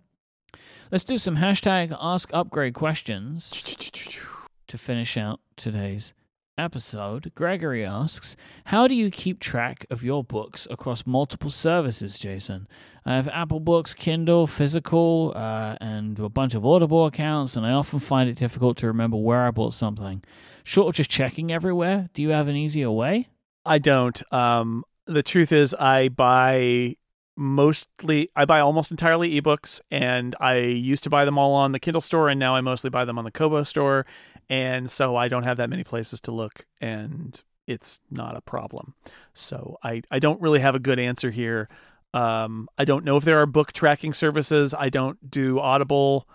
Let's 0.90 1.04
do 1.04 1.18
some 1.18 1.36
hashtag 1.36 1.96
Ask 2.00 2.30
Upgrade 2.32 2.74
questions 2.74 3.50
to 4.66 4.78
finish 4.78 5.16
out 5.16 5.40
today's 5.56 6.12
episode. 6.60 7.32
Gregory 7.34 7.84
asks, 7.84 8.36
How 8.66 8.86
do 8.86 8.94
you 8.94 9.10
keep 9.10 9.40
track 9.40 9.86
of 9.90 10.04
your 10.04 10.22
books 10.22 10.68
across 10.70 11.06
multiple 11.06 11.50
services, 11.50 12.18
Jason? 12.18 12.68
I 13.04 13.16
have 13.16 13.28
Apple 13.28 13.60
Books, 13.60 13.94
Kindle, 13.94 14.46
physical, 14.46 15.32
uh, 15.34 15.76
and 15.80 16.18
a 16.18 16.28
bunch 16.28 16.54
of 16.54 16.64
Audible 16.64 17.06
accounts, 17.06 17.56
and 17.56 17.66
I 17.66 17.72
often 17.72 17.98
find 17.98 18.28
it 18.28 18.36
difficult 18.36 18.76
to 18.78 18.86
remember 18.86 19.16
where 19.16 19.46
I 19.46 19.50
bought 19.50 19.72
something. 19.72 20.22
Short 20.62 20.88
of 20.88 20.94
just 20.94 21.10
checking 21.10 21.50
everywhere, 21.50 22.10
do 22.14 22.22
you 22.22 22.28
have 22.28 22.46
an 22.46 22.56
easier 22.56 22.90
way? 22.90 23.28
I 23.64 23.78
don't. 23.78 24.22
Um, 24.32 24.84
the 25.06 25.22
truth 25.22 25.52
is, 25.52 25.74
I 25.74 26.08
buy 26.08 26.96
mostly 27.40 28.30
I 28.36 28.44
buy 28.44 28.60
almost 28.60 28.90
entirely 28.90 29.40
ebooks 29.40 29.80
and 29.90 30.36
I 30.40 30.56
used 30.56 31.02
to 31.04 31.10
buy 31.10 31.24
them 31.24 31.38
all 31.38 31.54
on 31.54 31.72
the 31.72 31.78
Kindle 31.78 32.02
store 32.02 32.28
and 32.28 32.38
now 32.38 32.54
I 32.54 32.60
mostly 32.60 32.90
buy 32.90 33.06
them 33.06 33.18
on 33.18 33.24
the 33.24 33.30
Kobo 33.30 33.62
store 33.62 34.04
and 34.50 34.90
so 34.90 35.16
I 35.16 35.28
don't 35.28 35.44
have 35.44 35.56
that 35.58 35.70
many 35.70 35.84
places 35.84 36.20
to 36.22 36.32
look 36.32 36.66
and 36.80 37.40
it's 37.66 38.00
not 38.10 38.36
a 38.36 38.40
problem. 38.40 38.94
So 39.32 39.78
I 39.82 40.02
I 40.10 40.18
don't 40.18 40.40
really 40.42 40.60
have 40.60 40.74
a 40.74 40.80
good 40.80 40.98
answer 40.98 41.30
here. 41.30 41.68
Um 42.12 42.68
I 42.76 42.84
don't 42.84 43.04
know 43.04 43.16
if 43.16 43.24
there 43.24 43.40
are 43.40 43.46
book 43.46 43.72
tracking 43.72 44.12
services. 44.12 44.74
I 44.74 44.90
don't 44.90 45.30
do 45.30 45.60
Audible. 45.60 46.28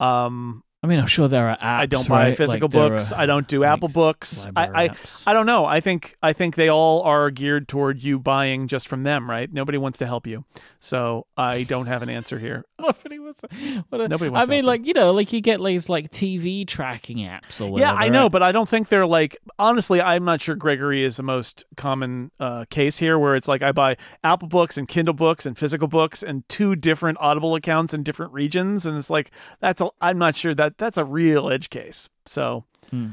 Um 0.00 0.64
I 0.82 0.86
mean, 0.86 0.98
I'm 0.98 1.06
sure 1.06 1.28
there 1.28 1.46
are 1.46 1.58
apps. 1.58 1.62
I 1.62 1.86
don't 1.86 2.08
buy 2.08 2.28
right? 2.28 2.36
physical 2.36 2.68
Like, 2.68 2.72
books. 2.72 3.12
are, 3.12 3.20
I 3.20 3.26
don't 3.26 3.46
do 3.46 3.60
like, 3.60 3.68
Apple 3.68 3.88
Books. 3.90 4.46
I, 4.56 4.84
I. 4.86 4.90
I 5.26 5.34
don't 5.34 5.44
know. 5.44 5.66
I 5.66 5.80
think 5.80 6.16
I 6.22 6.32
think 6.32 6.54
they 6.56 6.70
all 6.70 7.02
are 7.02 7.30
geared 7.30 7.68
toward 7.68 8.02
you 8.02 8.18
buying 8.18 8.66
just 8.66 8.88
from 8.88 9.02
them, 9.02 9.28
right? 9.28 9.52
Nobody 9.52 9.76
wants 9.76 9.98
to 9.98 10.06
help 10.06 10.26
you, 10.26 10.46
so 10.80 11.26
I 11.36 11.64
don't 11.64 11.86
have 11.86 12.02
an 12.02 12.08
answer 12.08 12.38
here. 12.38 12.64
Nobody 12.86 13.18
wants. 13.18 13.42
What 13.88 14.00
a, 14.00 14.08
Nobody 14.08 14.30
wants 14.30 14.48
I 14.48 14.50
mean, 14.50 14.64
like 14.64 14.86
you 14.86 14.92
know, 14.92 15.12
like 15.12 15.32
you 15.32 15.40
get 15.40 15.62
these 15.62 15.88
like 15.88 16.10
TV 16.10 16.66
tracking 16.66 17.18
apps 17.18 17.60
or 17.60 17.78
yeah. 17.78 17.92
I 17.92 18.08
know, 18.08 18.28
but 18.28 18.42
I 18.42 18.52
don't 18.52 18.68
think 18.68 18.88
they're 18.88 19.06
like. 19.06 19.36
Honestly, 19.58 20.00
I'm 20.00 20.24
not 20.24 20.40
sure 20.40 20.54
Gregory 20.54 21.04
is 21.04 21.16
the 21.16 21.22
most 21.22 21.64
common 21.76 22.30
uh, 22.40 22.64
case 22.70 22.98
here, 22.98 23.18
where 23.18 23.36
it's 23.36 23.48
like 23.48 23.62
I 23.62 23.72
buy 23.72 23.96
Apple 24.24 24.48
Books 24.48 24.78
and 24.78 24.88
Kindle 24.88 25.14
books 25.14 25.46
and 25.46 25.56
physical 25.56 25.88
books 25.88 26.22
and 26.22 26.48
two 26.48 26.74
different 26.76 27.18
Audible 27.20 27.54
accounts 27.54 27.94
in 27.94 28.02
different 28.02 28.32
regions, 28.32 28.86
and 28.86 28.96
it's 28.96 29.10
like 29.10 29.30
that's. 29.60 29.80
A, 29.80 29.88
I'm 30.00 30.18
not 30.18 30.36
sure 30.36 30.54
that 30.54 30.78
that's 30.78 30.98
a 30.98 31.04
real 31.04 31.50
edge 31.50 31.70
case. 31.70 32.08
So. 32.26 32.64
Hmm. 32.90 33.10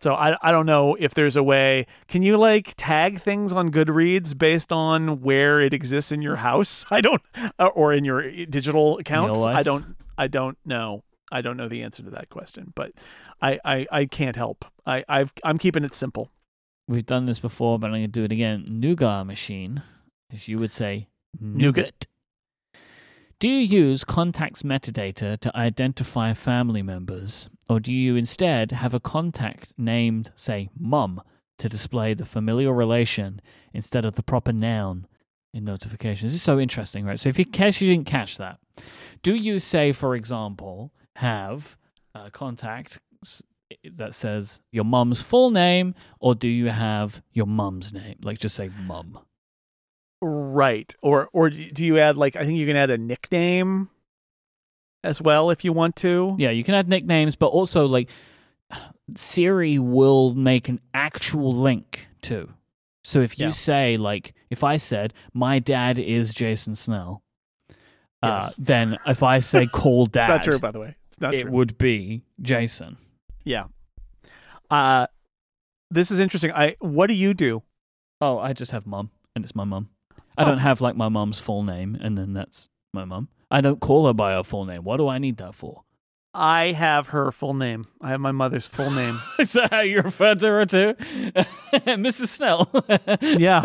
So 0.00 0.14
I 0.14 0.36
I 0.42 0.52
don't 0.52 0.66
know 0.66 0.94
if 0.98 1.14
there's 1.14 1.36
a 1.36 1.42
way. 1.42 1.86
Can 2.08 2.22
you 2.22 2.36
like 2.36 2.74
tag 2.76 3.20
things 3.20 3.52
on 3.52 3.70
Goodreads 3.70 4.36
based 4.36 4.72
on 4.72 5.20
where 5.22 5.60
it 5.60 5.72
exists 5.72 6.12
in 6.12 6.22
your 6.22 6.36
house? 6.36 6.84
I 6.90 7.00
don't, 7.00 7.22
uh, 7.58 7.66
or 7.66 7.92
in 7.92 8.04
your 8.04 8.30
digital 8.46 8.98
accounts. 8.98 9.44
I 9.44 9.62
don't. 9.62 9.96
I 10.18 10.28
don't 10.28 10.58
know. 10.64 11.02
I 11.30 11.40
don't 11.40 11.56
know 11.56 11.68
the 11.68 11.82
answer 11.82 12.02
to 12.02 12.10
that 12.10 12.28
question, 12.28 12.72
but 12.74 12.92
I 13.40 13.58
I, 13.64 13.86
I 13.90 14.04
can't 14.06 14.36
help. 14.36 14.64
I 14.84 15.04
I've, 15.08 15.32
I'm 15.44 15.58
keeping 15.58 15.84
it 15.84 15.94
simple. 15.94 16.30
We've 16.88 17.06
done 17.06 17.26
this 17.26 17.40
before, 17.40 17.78
but 17.78 17.86
I'm 17.86 17.92
going 17.92 18.02
to 18.02 18.08
do 18.08 18.24
it 18.24 18.32
again. 18.32 18.64
Nougat 18.68 19.26
machine, 19.26 19.82
as 20.32 20.46
you 20.46 20.58
would 20.58 20.70
say, 20.70 21.08
Nougat. 21.40 22.06
Do 23.38 23.50
you 23.50 23.58
use 23.58 24.04
contacts 24.04 24.62
metadata 24.62 25.38
to 25.40 25.56
identify 25.56 26.32
family 26.32 26.82
members, 26.82 27.50
or 27.68 27.80
do 27.80 27.92
you 27.92 28.16
instead 28.16 28.72
have 28.72 28.94
a 28.94 29.00
contact 29.00 29.72
named, 29.76 30.30
say, 30.36 30.68
mum, 30.78 31.20
to 31.58 31.68
display 31.68 32.14
the 32.14 32.24
familial 32.24 32.72
relation 32.72 33.40
instead 33.72 34.04
of 34.04 34.14
the 34.14 34.22
proper 34.22 34.52
noun 34.52 35.06
in 35.52 35.64
notifications? 35.64 36.32
This 36.32 36.40
is 36.40 36.42
so 36.42 36.58
interesting, 36.58 37.04
right? 37.04 37.18
So, 37.18 37.28
if 37.28 37.38
you 37.38 37.44
catch, 37.44 37.80
you 37.80 37.88
didn't 37.88 38.06
catch 38.06 38.38
that, 38.38 38.58
do 39.22 39.34
you 39.34 39.58
say, 39.58 39.92
for 39.92 40.14
example, 40.14 40.92
have 41.16 41.76
a 42.14 42.30
contact 42.30 42.98
that 43.84 44.14
says 44.14 44.60
your 44.70 44.84
mum's 44.84 45.20
full 45.20 45.50
name, 45.50 45.94
or 46.20 46.34
do 46.34 46.48
you 46.48 46.68
have 46.68 47.22
your 47.32 47.46
mum's 47.46 47.92
name? 47.92 48.16
Like, 48.22 48.38
just 48.38 48.54
say 48.54 48.70
mum. 48.86 49.18
Right. 50.22 50.94
Or 51.02 51.28
or 51.32 51.50
do 51.50 51.84
you 51.84 51.98
add 51.98 52.16
like 52.16 52.36
I 52.36 52.44
think 52.44 52.58
you 52.58 52.66
can 52.66 52.76
add 52.76 52.90
a 52.90 52.96
nickname 52.98 53.90
as 55.06 55.22
well 55.22 55.50
if 55.50 55.64
you 55.64 55.72
want 55.72 55.96
to. 55.96 56.34
Yeah, 56.38 56.50
you 56.50 56.64
can 56.64 56.74
add 56.74 56.88
nicknames, 56.88 57.36
but 57.36 57.46
also 57.48 57.86
like 57.86 58.10
Siri 59.14 59.78
will 59.78 60.34
make 60.34 60.68
an 60.68 60.80
actual 60.92 61.54
link 61.54 62.08
too. 62.22 62.50
So 63.04 63.20
if 63.20 63.38
you 63.38 63.46
Yeah. 63.46 63.50
say 63.52 63.96
like 63.96 64.34
if 64.50 64.64
I 64.64 64.76
said 64.76 65.14
my 65.32 65.58
dad 65.58 65.98
is 65.98 66.34
Jason 66.34 66.74
Snell, 66.74 67.22
uh, 68.22 68.50
then 68.58 68.98
if 69.06 69.22
I 69.22 69.40
say 69.40 69.66
call 69.66 70.06
dad, 70.06 70.22
It's 70.22 70.28
not 70.28 70.44
true, 70.52 70.58
by 70.58 70.70
the 70.72 70.80
way. 70.80 70.96
It's 71.08 71.20
not 71.20 71.34
it 71.34 71.42
true. 71.42 71.50
would 71.52 71.78
be 71.78 72.24
Jason. 72.42 72.96
Yeah. 73.44 73.64
Uh 74.70 75.06
this 75.90 76.10
is 76.10 76.18
interesting. 76.18 76.50
I 76.52 76.76
what 76.80 77.06
do 77.06 77.14
you 77.14 77.32
do? 77.32 77.62
Oh, 78.20 78.38
I 78.38 78.52
just 78.54 78.72
have 78.72 78.86
mum, 78.86 79.10
and 79.36 79.44
it's 79.44 79.54
my 79.54 79.64
mum. 79.64 79.90
I 80.36 80.42
Oh. 80.42 80.46
don't 80.46 80.58
have 80.58 80.80
like 80.80 80.96
my 80.96 81.08
mum's 81.08 81.38
full 81.38 81.62
name, 81.62 81.96
and 82.00 82.18
then 82.18 82.32
that's 82.32 82.68
my 82.92 83.04
mum. 83.04 83.28
I 83.50 83.60
don't 83.60 83.80
call 83.80 84.06
her 84.06 84.12
by 84.14 84.32
her 84.34 84.42
full 84.42 84.64
name. 84.64 84.82
What 84.84 84.96
do 84.98 85.08
I 85.08 85.18
need 85.18 85.36
that 85.38 85.54
for? 85.54 85.82
I 86.38 86.72
have 86.72 87.08
her 87.08 87.32
full 87.32 87.54
name. 87.54 87.86
I 88.02 88.10
have 88.10 88.20
my 88.20 88.32
mother's 88.32 88.66
full 88.66 88.90
name. 88.90 89.20
Is 89.38 89.52
that 89.54 89.70
how 89.72 89.80
you 89.80 90.02
refer 90.02 90.34
to 90.34 90.46
her 90.48 90.64
too, 90.66 90.94
Mrs. 91.72 92.26
Snell? 92.28 92.68
Yeah. 93.22 93.62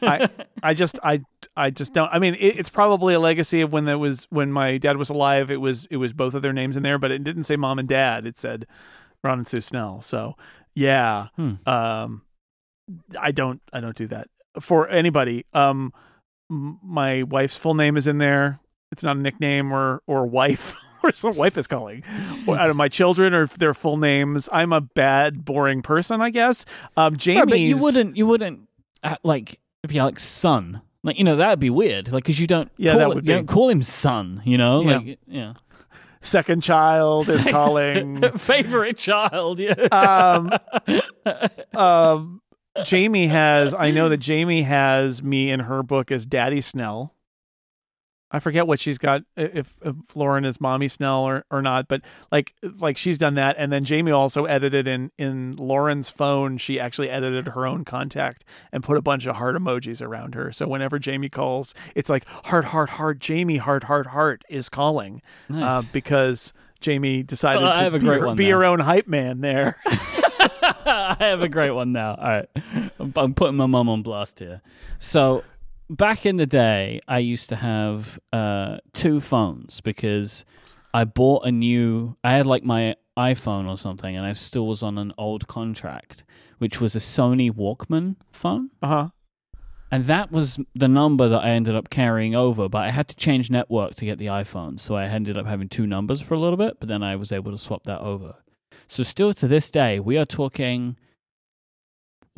I 0.00 0.28
I 0.62 0.72
just 0.74 0.98
I 1.02 1.20
I 1.56 1.68
just 1.70 1.92
don't. 1.92 2.08
I 2.10 2.18
mean, 2.20 2.34
it, 2.34 2.58
it's 2.58 2.70
probably 2.70 3.12
a 3.12 3.20
legacy 3.20 3.60
of 3.60 3.70
when 3.72 3.84
that 3.84 3.98
was 3.98 4.26
when 4.30 4.50
my 4.50 4.78
dad 4.78 4.96
was 4.96 5.10
alive. 5.10 5.50
It 5.50 5.60
was 5.60 5.86
it 5.90 5.98
was 5.98 6.14
both 6.14 6.32
of 6.34 6.40
their 6.40 6.54
names 6.54 6.76
in 6.76 6.82
there, 6.82 6.96
but 6.98 7.10
it 7.10 7.22
didn't 7.22 7.44
say 7.44 7.56
mom 7.56 7.78
and 7.78 7.88
dad. 7.88 8.26
It 8.26 8.38
said 8.38 8.66
Ron 9.22 9.40
and 9.40 9.48
Sue 9.48 9.60
Snell. 9.60 10.00
So 10.00 10.36
yeah, 10.74 11.26
Hmm. 11.36 11.54
um, 11.68 12.22
I 13.20 13.30
don't 13.32 13.60
I 13.74 13.80
don't 13.80 13.96
do 13.96 14.06
that 14.06 14.28
for 14.58 14.88
anybody. 14.88 15.44
Um, 15.52 15.92
my 16.48 17.24
wife's 17.24 17.58
full 17.58 17.74
name 17.74 17.98
is 17.98 18.06
in 18.06 18.16
there. 18.16 18.58
It's 18.92 19.02
not 19.02 19.16
a 19.16 19.20
nickname 19.20 19.72
or 19.72 20.02
or 20.06 20.26
wife. 20.26 20.74
Or 21.00 21.12
some 21.12 21.36
wife 21.36 21.56
is 21.56 21.68
calling 21.68 22.02
or 22.44 22.58
out 22.58 22.70
of 22.70 22.76
my 22.76 22.88
children 22.88 23.32
or 23.32 23.46
their 23.46 23.72
full 23.72 23.98
names. 23.98 24.48
I'm 24.50 24.72
a 24.72 24.80
bad, 24.80 25.44
boring 25.44 25.80
person, 25.80 26.20
I 26.20 26.30
guess. 26.30 26.64
Um. 26.96 27.16
Right, 27.24 27.48
but 27.48 27.60
you 27.60 27.80
wouldn't, 27.80 28.16
you 28.16 28.26
wouldn't 28.26 28.62
uh, 29.04 29.14
like 29.22 29.60
if 29.84 29.92
you're 29.92 30.02
like 30.04 30.18
son, 30.18 30.82
like 31.04 31.16
you 31.16 31.22
know 31.22 31.36
that'd 31.36 31.60
be 31.60 31.70
weird, 31.70 32.10
like 32.10 32.24
because 32.24 32.40
you 32.40 32.48
don't, 32.48 32.68
Yeah, 32.78 32.90
call 32.94 32.98
that 32.98 33.10
it- 33.10 33.14
would 33.14 33.28
you 33.28 33.34
don't 33.34 33.46
call 33.46 33.68
him 33.68 33.80
son, 33.80 34.42
you 34.44 34.58
know, 34.58 34.82
Yeah. 34.82 34.96
like 34.96 35.18
yeah, 35.28 35.52
second 36.20 36.64
child 36.64 37.28
is 37.28 37.44
calling. 37.48 38.20
favorite 38.36 38.96
child, 38.98 39.60
yeah. 39.60 39.74
um, 39.92 40.50
um, 41.76 42.42
Jamie 42.84 43.28
has. 43.28 43.72
I 43.72 43.92
know 43.92 44.08
that 44.08 44.18
Jamie 44.18 44.62
has 44.62 45.22
me 45.22 45.48
in 45.50 45.60
her 45.60 45.84
book 45.84 46.10
as 46.10 46.26
Daddy 46.26 46.60
Snell. 46.60 47.14
I 48.30 48.40
forget 48.40 48.66
what 48.66 48.78
she's 48.78 48.98
got 48.98 49.22
if, 49.36 49.74
if 49.82 49.94
Lauren 50.14 50.44
is 50.44 50.60
Mommy 50.60 50.88
Snell 50.88 51.24
or, 51.24 51.44
or 51.50 51.62
not, 51.62 51.88
but 51.88 52.02
like 52.30 52.54
like 52.78 52.98
she's 52.98 53.16
done 53.16 53.34
that, 53.36 53.56
and 53.58 53.72
then 53.72 53.84
Jamie 53.84 54.12
also 54.12 54.44
edited 54.44 54.86
in 54.86 55.10
in 55.18 55.56
Lauren's 55.56 56.10
phone. 56.10 56.58
She 56.58 56.78
actually 56.78 57.08
edited 57.08 57.48
her 57.48 57.66
own 57.66 57.84
contact 57.84 58.44
and 58.70 58.84
put 58.84 58.96
a 58.98 59.02
bunch 59.02 59.26
of 59.26 59.36
heart 59.36 59.56
emojis 59.56 60.02
around 60.02 60.34
her. 60.34 60.52
So 60.52 60.68
whenever 60.68 60.98
Jamie 60.98 61.30
calls, 61.30 61.74
it's 61.94 62.10
like 62.10 62.26
heart 62.26 62.66
heart 62.66 62.90
heart. 62.90 63.18
Jamie 63.18 63.56
heart 63.56 63.84
heart 63.84 64.08
heart 64.08 64.42
is 64.50 64.68
calling 64.68 65.22
nice. 65.48 65.70
uh, 65.70 65.82
because 65.92 66.52
Jamie 66.80 67.22
decided 67.22 67.62
Well, 67.62 67.90
to 67.90 67.98
be, 67.98 68.06
her, 68.06 68.26
one 68.26 68.36
be 68.36 68.50
her 68.50 68.64
own 68.64 68.80
hype 68.80 69.08
man 69.08 69.40
there. 69.40 69.76
I 70.90 71.16
have 71.20 71.42
a 71.42 71.48
great 71.48 71.70
one 71.70 71.92
now. 71.92 72.14
All 72.14 72.28
right. 72.28 72.48
I'm, 72.98 73.12
I'm 73.16 73.34
putting 73.34 73.56
my 73.56 73.66
mom 73.66 73.88
on 73.88 74.02
blast 74.02 74.38
here. 74.38 74.62
So, 74.98 75.44
back 75.90 76.26
in 76.26 76.36
the 76.36 76.46
day, 76.46 77.00
I 77.08 77.18
used 77.18 77.48
to 77.50 77.56
have 77.56 78.18
uh, 78.32 78.78
two 78.92 79.20
phones 79.20 79.80
because 79.80 80.44
I 80.92 81.04
bought 81.04 81.46
a 81.46 81.52
new, 81.52 82.16
I 82.22 82.32
had 82.32 82.46
like 82.46 82.64
my 82.64 82.96
iPhone 83.16 83.68
or 83.68 83.76
something, 83.76 84.16
and 84.16 84.24
I 84.24 84.32
still 84.32 84.66
was 84.66 84.82
on 84.82 84.98
an 84.98 85.12
old 85.18 85.48
contract, 85.48 86.24
which 86.58 86.80
was 86.80 86.94
a 86.94 87.00
Sony 87.00 87.50
Walkman 87.50 88.16
phone. 88.30 88.70
Uh 88.82 88.86
huh. 88.86 89.08
And 89.90 90.04
that 90.04 90.30
was 90.30 90.58
the 90.74 90.88
number 90.88 91.28
that 91.28 91.42
I 91.42 91.50
ended 91.50 91.74
up 91.74 91.88
carrying 91.88 92.34
over, 92.34 92.68
but 92.68 92.84
I 92.84 92.90
had 92.90 93.08
to 93.08 93.16
change 93.16 93.50
network 93.50 93.94
to 93.96 94.04
get 94.04 94.18
the 94.18 94.26
iPhone. 94.26 94.78
So 94.78 94.96
I 94.96 95.06
ended 95.06 95.38
up 95.38 95.46
having 95.46 95.68
two 95.68 95.86
numbers 95.86 96.20
for 96.20 96.34
a 96.34 96.38
little 96.38 96.58
bit, 96.58 96.78
but 96.78 96.88
then 96.88 97.02
I 97.02 97.16
was 97.16 97.32
able 97.32 97.52
to 97.52 97.58
swap 97.58 97.84
that 97.84 98.00
over. 98.00 98.34
So 98.86 99.02
still 99.02 99.32
to 99.32 99.48
this 99.48 99.70
day, 99.70 99.98
we 99.98 100.18
are 100.18 100.26
talking 100.26 100.98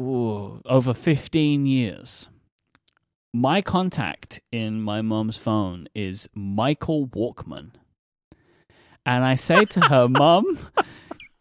ooh, 0.00 0.62
over 0.64 0.94
15 0.94 1.66
years. 1.66 2.28
My 3.32 3.62
contact 3.62 4.40
in 4.50 4.82
my 4.82 5.02
mom's 5.02 5.38
phone 5.38 5.86
is 5.94 6.28
Michael 6.34 7.06
Walkman. 7.06 7.70
And 9.06 9.24
I 9.24 9.36
say 9.36 9.64
to 9.66 9.80
her, 9.82 10.08
Mom, 10.10 10.58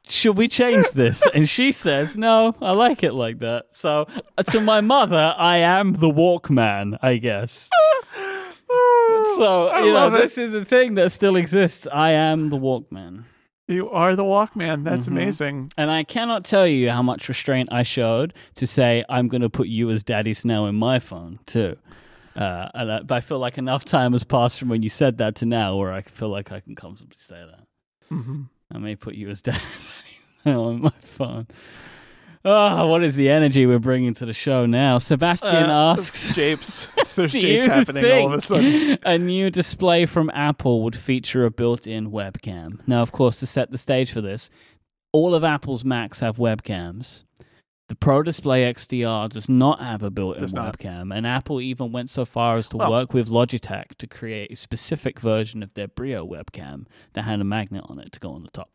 should 0.07 0.37
we 0.37 0.47
change 0.47 0.91
this? 0.91 1.27
And 1.33 1.49
she 1.49 1.71
says, 1.71 2.15
no, 2.15 2.55
I 2.61 2.71
like 2.71 3.01
it 3.01 3.13
like 3.13 3.39
that. 3.39 3.67
So 3.71 4.07
uh, 4.37 4.43
to 4.43 4.61
my 4.61 4.81
mother, 4.81 5.33
I 5.35 5.57
am 5.57 5.93
the 5.93 6.09
Walkman, 6.09 6.99
I 7.01 7.17
guess. 7.17 7.69
So, 9.37 9.75
you 9.83 9.91
know, 9.91 10.07
it. 10.07 10.11
this 10.11 10.37
is 10.37 10.53
a 10.53 10.63
thing 10.63 10.93
that 10.93 11.11
still 11.11 11.35
exists. 11.35 11.87
I 11.91 12.11
am 12.11 12.49
the 12.49 12.57
Walkman. 12.57 13.23
You 13.69 13.89
are 13.91 14.15
the 14.15 14.23
Walkman. 14.23 14.83
That's 14.83 15.05
Mhm. 15.07 15.11
amazing. 15.11 15.71
And 15.77 15.91
I 15.91 16.03
cannot 16.03 16.43
tell 16.43 16.65
you 16.67 16.89
how 16.89 17.03
much 17.03 17.29
restraint 17.29 17.69
I 17.71 17.83
showed 17.83 18.33
to 18.55 18.65
say, 18.65 19.05
I'm 19.07 19.27
going 19.27 19.41
to 19.43 19.49
put 19.49 19.67
you 19.67 19.89
as 19.91 20.01
Daddy 20.03 20.33
Snow 20.33 20.65
in 20.65 20.73
my 20.75 20.97
phone, 20.97 21.37
too. 21.45 21.75
Uh, 22.35 22.69
and 22.73 22.91
I, 22.91 23.01
but 23.03 23.15
I 23.15 23.19
feel 23.21 23.37
like 23.39 23.57
enough 23.59 23.85
time 23.85 24.13
has 24.13 24.23
passed 24.23 24.57
from 24.59 24.69
when 24.69 24.81
you 24.81 24.89
said 24.89 25.17
that 25.19 25.35
to 25.35 25.45
now 25.45 25.75
where 25.75 25.93
I 25.93 26.01
feel 26.01 26.29
like 26.29 26.51
I 26.51 26.59
can 26.61 26.73
comfortably 26.75 27.17
say 27.19 27.35
that. 27.45 27.67
hmm 28.09 28.43
I 28.73 28.77
may 28.79 28.95
put 28.95 29.13
you 29.15 29.29
as 29.29 29.41
Daddy 29.43 29.59
Snow 30.43 30.63
on 30.65 30.81
my 30.81 30.91
phone. 31.01 31.47
Oh, 32.45 32.87
what 32.87 33.03
is 33.03 33.15
the 33.15 33.29
energy 33.29 33.65
we're 33.65 33.79
bringing 33.79 34.13
to 34.15 34.25
the 34.25 34.31
show 34.33 34.65
now? 34.65 34.97
Sebastian 34.97 35.69
Uh, 35.69 35.91
asks. 35.91 36.31
Japes. 36.35 36.87
There's 37.15 37.33
japes 37.33 37.65
happening 37.65 38.05
all 38.05 38.27
of 38.33 38.39
a 38.39 38.41
sudden. 38.41 38.97
a 39.03 39.17
new 39.17 39.49
display 39.49 40.05
from 40.05 40.29
Apple 40.33 40.83
would 40.83 40.95
feature 40.95 41.43
a 41.45 41.51
built-in 41.51 42.11
webcam. 42.11 42.79
Now, 42.87 43.01
of 43.01 43.11
course, 43.11 43.39
to 43.41 43.45
set 43.47 43.71
the 43.71 43.77
stage 43.77 44.11
for 44.13 44.21
this, 44.21 44.49
all 45.11 45.35
of 45.35 45.43
Apple's 45.43 45.83
Macs 45.83 46.21
have 46.21 46.37
webcams. 46.37 47.25
The 47.89 47.95
Pro 47.95 48.21
Display 48.21 48.71
XDR 48.71 49.27
does 49.29 49.49
not 49.49 49.81
have 49.81 50.03
a 50.03 50.11
built-in 50.11 50.41
Does 50.43 50.53
not. 50.53 50.77
webcam, 50.77 51.13
and 51.13 51.25
Apple 51.25 51.59
even 51.59 51.91
went 51.91 52.11
so 52.11 52.23
far 52.23 52.55
as 52.55 52.69
to 52.69 52.77
Well- 52.77 52.91
work 52.91 53.13
with 53.13 53.27
Logitech 53.29 53.95
to 53.97 54.07
create 54.07 54.51
a 54.51 54.55
specific 54.55 55.19
version 55.19 55.61
of 55.63 55.73
their 55.73 55.87
Brio 55.87 56.25
webcam 56.25 56.85
that 57.13 57.23
had 57.23 57.41
a 57.41 57.43
magnet 57.43 57.83
on 57.89 57.99
it 57.99 58.11
to 58.13 58.19
go 58.19 58.29
on 58.31 58.43
the 58.43 58.51
top. 58.51 58.69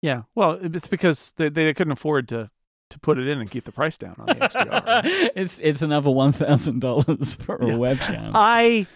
Yeah. 0.00 0.22
Well, 0.34 0.52
it's 0.62 0.88
because 0.88 1.32
they, 1.36 1.48
they 1.50 1.72
couldn't 1.74 1.92
afford 1.92 2.28
to 2.28 2.50
to 2.90 2.98
put 2.98 3.18
it 3.18 3.26
in 3.26 3.40
and 3.40 3.50
keep 3.50 3.64
the 3.64 3.72
price 3.72 3.98
down 3.98 4.16
on 4.18 4.26
the 4.26 4.34
XDR. 4.34 5.02
it's 5.36 5.58
it's 5.60 5.82
another 5.82 6.10
one 6.10 6.32
thousand 6.32 6.80
dollars 6.80 7.34
for 7.34 7.56
a 7.56 7.66
webcam. 7.66 8.30
I, 8.34 8.86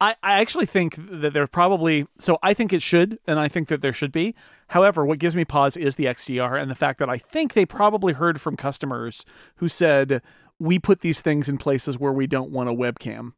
I 0.00 0.14
I 0.22 0.40
actually 0.40 0.66
think 0.66 0.96
that 0.98 1.32
there 1.32 1.46
probably 1.46 2.06
so 2.18 2.38
I 2.42 2.54
think 2.54 2.72
it 2.72 2.82
should 2.82 3.18
and 3.26 3.38
I 3.38 3.48
think 3.48 3.68
that 3.68 3.80
there 3.80 3.92
should 3.92 4.12
be. 4.12 4.34
However, 4.68 5.04
what 5.04 5.18
gives 5.18 5.36
me 5.36 5.44
pause 5.44 5.76
is 5.76 5.96
the 5.96 6.06
XDR 6.06 6.60
and 6.60 6.70
the 6.70 6.74
fact 6.74 6.98
that 6.98 7.10
I 7.10 7.18
think 7.18 7.52
they 7.52 7.66
probably 7.66 8.14
heard 8.14 8.40
from 8.40 8.56
customers 8.56 9.24
who 9.56 9.68
said 9.68 10.22
we 10.58 10.78
put 10.78 11.00
these 11.00 11.20
things 11.20 11.48
in 11.48 11.58
places 11.58 11.98
where 11.98 12.12
we 12.12 12.26
don't 12.26 12.50
want 12.50 12.68
a 12.68 12.72
webcam. 12.72 13.32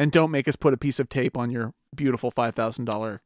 And 0.00 0.12
don't 0.12 0.30
make 0.30 0.46
us 0.46 0.54
put 0.54 0.74
a 0.74 0.76
piece 0.76 1.00
of 1.00 1.08
tape 1.08 1.36
on 1.36 1.50
your 1.50 1.74
beautiful 1.96 2.30
$5,000 2.30 3.18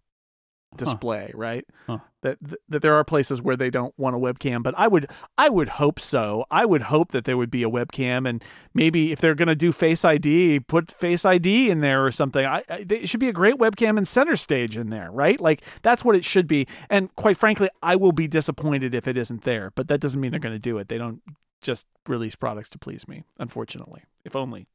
display, 0.77 1.31
right? 1.35 1.65
Huh. 1.87 1.99
That 2.23 2.39
that 2.69 2.83
there 2.83 2.95
are 2.95 3.05
places 3.05 3.43
where 3.43 3.57
they 3.57 3.71
don't 3.71 3.93
want 3.99 4.17
a 4.17 4.19
webcam, 4.19 4.63
but 4.63 4.75
I 4.77 4.89
would 4.89 5.11
I 5.37 5.49
would 5.49 5.69
hope 5.69 6.01
so. 6.01 6.45
I 6.51 6.65
would 6.65 6.83
hope 6.83 7.13
that 7.13 7.25
there 7.25 7.37
would 7.37 7.51
be 7.51 7.63
a 7.63 7.71
webcam, 7.71 8.29
and 8.29 8.43
maybe 8.75 9.13
if 9.13 9.21
they're 9.21 9.35
going 9.35 9.49
to 9.49 9.57
do 9.57 9.73
Face 9.73 10.05
ID, 10.05 10.61
put 10.61 10.91
Face 10.91 11.25
ID 11.25 11.71
in 11.71 11.81
there 11.81 12.05
or 12.05 12.13
something. 12.13 12.45
I, 12.45 12.63
I 12.69 12.87
it 12.89 13.09
should 13.09 13.21
be 13.21 13.29
a 13.29 13.33
great 13.33 13.57
webcam 13.57 13.99
and 13.99 14.07
center 14.07 14.37
stage 14.37 14.77
in 14.77 14.91
there, 14.91 15.11
right? 15.11 15.41
Like 15.41 15.63
that's 15.83 16.05
what 16.05 16.17
it 16.17 16.25
should 16.25 16.47
be. 16.47 16.67
And 16.89 17.15
quite 17.17 17.37
frankly, 17.37 17.69
I 17.83 17.97
will 17.97 18.13
be 18.13 18.29
disappointed 18.29 18.95
if 18.95 19.09
it 19.09 19.17
isn't 19.17 19.43
there. 19.43 19.73
But 19.75 19.89
that 19.89 20.01
doesn't 20.01 20.21
mean 20.21 20.31
they're 20.31 20.41
going 20.41 20.55
to 20.55 20.59
do 20.59 20.79
it. 20.79 20.89
They 20.89 20.99
don't 20.99 21.23
just 21.61 21.87
release 22.07 22.35
products 22.35 22.69
to 22.71 22.79
please 22.79 23.07
me, 23.09 23.25
unfortunately. 23.39 24.03
If 24.25 24.37
only. 24.37 24.67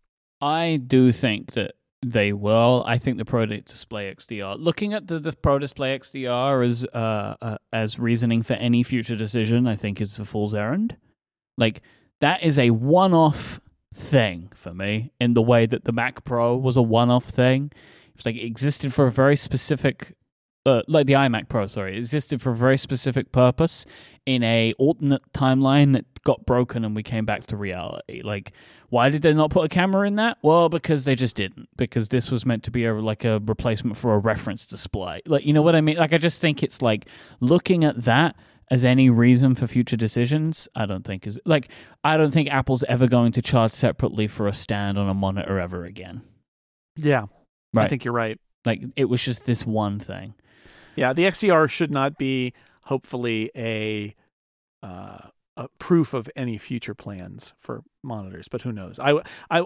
I 0.41 0.80
do 0.86 1.11
think 1.11 1.53
that 1.53 1.74
they 2.06 2.34
will. 2.34 2.84
I 2.86 2.98
think 2.98 3.18
the 3.18 3.26
Pro 3.26 3.45
Display 3.45 4.14
XDR, 4.14 4.56
looking 4.60 4.94
at 4.94 5.07
the, 5.07 5.19
the 5.19 5.34
Pro 5.34 5.60
Display 5.60 5.98
XDR 5.98 6.65
as 6.65 6.86
uh, 6.86 7.36
uh, 7.41 7.57
as 7.74 7.99
reasoning 7.99 8.44
for 8.44 8.53
any 8.53 8.84
future 8.84 9.15
decision, 9.15 9.68
I 9.68 9.76
think 9.76 9.99
is 9.99 10.19
a 10.19 10.26
fool's 10.26 10.53
errand. 10.53 10.98
Like 11.57 11.82
that 12.22 12.44
is 12.44 12.60
a 12.60 12.69
one-off 12.72 13.60
thing 13.94 14.52
for 14.53 14.74
me 14.74 15.11
in 15.19 15.34
the 15.34 15.41
way 15.41 15.65
that 15.65 15.86
the 15.86 15.91
Mac 15.91 16.24
Pro 16.24 16.56
was 16.56 16.78
a 16.78 16.82
one-off 16.82 17.26
thing. 17.26 17.72
It's 18.15 18.26
like 18.26 18.36
it 18.36 18.45
existed 18.45 18.94
for 18.94 19.07
a 19.07 19.11
very 19.11 19.36
specific, 19.36 20.15
uh, 20.68 20.81
like 20.88 21.07
the 21.07 21.14
iMac 21.14 21.49
Pro. 21.49 21.65
Sorry, 21.65 21.95
it 21.95 21.98
existed 21.98 22.41
for 22.41 22.52
a 22.52 22.56
very 22.56 22.77
specific 22.77 23.31
purpose 23.31 23.85
in 24.26 24.44
a 24.44 24.73
alternate 24.77 25.22
timeline 25.34 25.94
that 25.94 26.06
got 26.23 26.45
broken, 26.45 26.84
and 26.85 26.95
we 26.95 27.03
came 27.03 27.26
back 27.26 27.48
to 27.48 27.57
reality. 27.57 28.22
Like 28.22 28.53
why 28.89 29.10
did 29.10 29.22
they 29.22 29.34
not 29.34 29.49
put 29.49 29.65
a 29.65 29.69
camera 29.69 30.07
in 30.07 30.15
that? 30.15 30.38
Well, 30.41 30.69
because 30.69 31.06
they 31.06 31.15
just 31.15 31.35
didn't. 31.35 31.68
Because 31.76 32.07
this 32.10 32.31
was 32.31 32.45
meant 32.45 32.64
to 32.64 32.72
be 32.72 32.85
a 32.85 32.94
like 32.94 33.26
a 33.26 33.39
replacement 33.39 33.98
for 33.98 34.14
a 34.14 34.18
reference 34.18 34.65
display. 34.65 35.22
Like 35.26 35.45
you 35.45 35.53
know 35.53 35.61
what 35.61 35.76
I 35.76 35.81
mean? 35.81 35.98
Like 35.98 36.14
I 36.14 36.18
just 36.18 36.39
think 36.39 36.64
it's 36.64 36.81
like 36.81 37.07
looking 37.39 37.84
at 37.84 38.03
that 38.03 38.35
as 38.72 38.85
any 38.85 39.10
reason 39.10 39.56
for 39.56 39.68
future 39.68 39.98
decisions. 39.98 40.68
I 40.76 40.85
don't 40.85 41.06
think 41.06 41.27
is 41.27 41.39
like 41.45 41.69
I 42.03 42.15
don't 42.15 42.31
think 42.31 42.49
Apple's 42.49 42.84
ever 42.84 43.07
going 43.07 43.34
to 43.34 43.41
charge 43.41 43.72
separately 43.72 44.27
for 44.27 44.48
a 44.48 44.53
stand 44.53 44.98
on 44.98 45.10
a 45.10 45.14
monitor 45.14 45.60
ever 45.60 45.84
again. 45.84 46.22
Yeah, 46.95 47.26
I 47.76 47.88
think 47.88 48.06
you're 48.06 48.14
right. 48.14 48.39
Like 48.65 48.81
it 48.95 49.06
was 49.06 49.22
just 49.22 49.45
this 49.45 49.65
one 49.65 49.99
thing. 49.99 50.34
Yeah, 50.98 51.14
the 51.14 51.24
XDR 51.24 51.69
should 51.69 51.91
not 51.91 52.18
be 52.18 52.53
hopefully 52.84 53.52
a 53.56 54.15
uh, 54.84 55.30
a 55.56 55.68
proof 55.80 56.14
of 56.14 56.30
any 56.36 56.57
future 56.57 56.94
plans 56.94 57.53
for 57.57 57.84
monitors, 58.03 58.48
but 58.49 58.64
who 58.64 58.72
knows? 58.72 58.99
I 58.99 59.22
I 59.49 59.65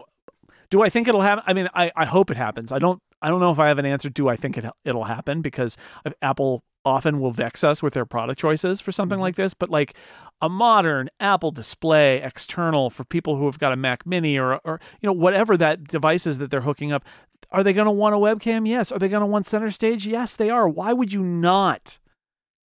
do 0.69 0.81
I 0.81 0.89
think 0.89 1.07
it'll 1.07 1.21
happen? 1.21 1.43
I 1.47 1.53
mean, 1.53 1.67
I, 1.73 1.91
I 1.95 2.05
hope 2.05 2.31
it 2.31 2.37
happens. 2.37 2.71
I 2.71 2.79
don't 2.79 3.01
I 3.21 3.29
don't 3.29 3.39
know 3.39 3.51
if 3.51 3.59
I 3.59 3.67
have 3.67 3.79
an 3.79 3.85
answer. 3.85 4.09
Do 4.09 4.27
I 4.27 4.35
think 4.35 4.57
it 4.57 4.65
it'll 4.85 5.05
happen? 5.05 5.41
Because 5.41 5.77
Apple 6.21 6.63
often 6.83 7.19
will 7.19 7.31
vex 7.31 7.63
us 7.63 7.83
with 7.83 7.93
their 7.93 8.05
product 8.05 8.39
choices 8.39 8.81
for 8.81 8.91
something 8.91 9.19
like 9.19 9.35
this, 9.35 9.53
but 9.53 9.69
like 9.69 9.95
a 10.41 10.49
modern 10.49 11.09
Apple 11.19 11.51
display 11.51 12.21
external 12.21 12.89
for 12.89 13.03
people 13.03 13.37
who 13.37 13.45
have 13.45 13.59
got 13.59 13.71
a 13.71 13.75
Mac 13.75 14.05
Mini 14.05 14.37
or 14.37 14.59
or 14.63 14.79
you 15.01 15.07
know 15.07 15.13
whatever 15.13 15.57
that 15.57 15.83
device 15.85 16.25
is 16.25 16.39
that 16.39 16.49
they're 16.51 16.61
hooking 16.61 16.91
up, 16.91 17.05
are 17.51 17.63
they 17.63 17.73
going 17.73 17.85
to 17.85 17.91
want 17.91 18.15
a 18.15 18.17
webcam? 18.17 18.67
Yes. 18.67 18.91
Are 18.91 18.99
they 18.99 19.09
going 19.09 19.21
to 19.21 19.27
want 19.27 19.45
center 19.45 19.69
stage? 19.71 20.07
Yes, 20.07 20.35
they 20.35 20.49
are. 20.49 20.69
Why 20.69 20.93
would 20.93 21.11
you 21.11 21.23
not 21.23 21.99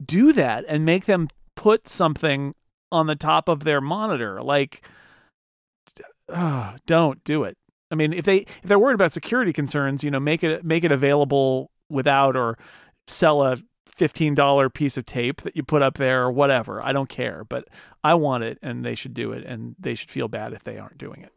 do 0.04 0.32
that 0.32 0.64
and 0.68 0.84
make 0.84 1.06
them 1.06 1.28
put 1.56 1.88
something 1.88 2.54
on 2.92 3.06
the 3.06 3.16
top 3.16 3.48
of 3.48 3.64
their 3.64 3.80
monitor? 3.80 4.42
Like, 4.42 4.86
don't 6.86 7.24
do 7.24 7.44
it. 7.44 7.56
I 7.90 7.94
mean, 7.94 8.12
if 8.12 8.24
they 8.24 8.38
if 8.38 8.62
they're 8.64 8.78
worried 8.78 8.94
about 8.94 9.12
security 9.12 9.52
concerns, 9.52 10.02
you 10.02 10.10
know, 10.10 10.20
make 10.20 10.42
it 10.42 10.64
make 10.64 10.84
it 10.84 10.92
available 10.92 11.70
without 11.88 12.36
or 12.36 12.58
sell 13.06 13.42
a 13.42 13.58
fifteen 13.86 14.34
dollar 14.34 14.68
piece 14.68 14.96
of 14.96 15.06
tape 15.06 15.42
that 15.42 15.56
you 15.56 15.62
put 15.62 15.82
up 15.82 15.96
there 15.96 16.24
or 16.24 16.32
whatever. 16.32 16.82
I 16.82 16.92
don't 16.92 17.08
care, 17.08 17.44
but 17.48 17.68
I 18.02 18.14
want 18.14 18.44
it, 18.44 18.58
and 18.60 18.84
they 18.84 18.94
should 18.94 19.14
do 19.14 19.32
it, 19.32 19.44
and 19.44 19.76
they 19.78 19.94
should 19.94 20.10
feel 20.10 20.28
bad 20.28 20.52
if 20.52 20.64
they 20.64 20.78
aren't 20.78 20.98
doing 20.98 21.22
it. 21.22 21.32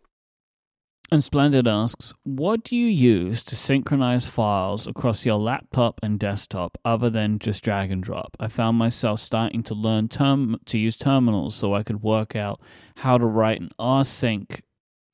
And 1.12 1.24
Splendid 1.24 1.68
asks, 1.68 2.14
what 2.24 2.64
do 2.64 2.76
you 2.76 2.86
use 2.86 3.42
to 3.46 3.56
synchronize 3.56 4.28
files 4.28 4.86
across 4.86 5.26
your 5.26 5.38
laptop 5.38 6.00
and 6.04 6.20
desktop 6.20 6.78
other 6.86 7.10
than 7.10 7.40
just 7.40 7.64
drag 7.64 7.92
and 7.92 8.04
drop? 8.04 8.38
I 8.40 8.48
found 8.48 8.78
myself 8.78 9.20
starting 9.20 9.64
to 9.64 9.74
learn 9.74 10.08
term 10.08 10.58
to 10.66 10.78
use 10.78 10.96
terminals 10.96 11.56
so 11.56 11.74
I 11.74 11.82
could 11.82 12.04
work 12.04 12.36
out 12.36 12.62
how 12.98 13.18
to 13.18 13.26
write 13.26 13.60
an 13.60 13.72
rsync 13.80 14.62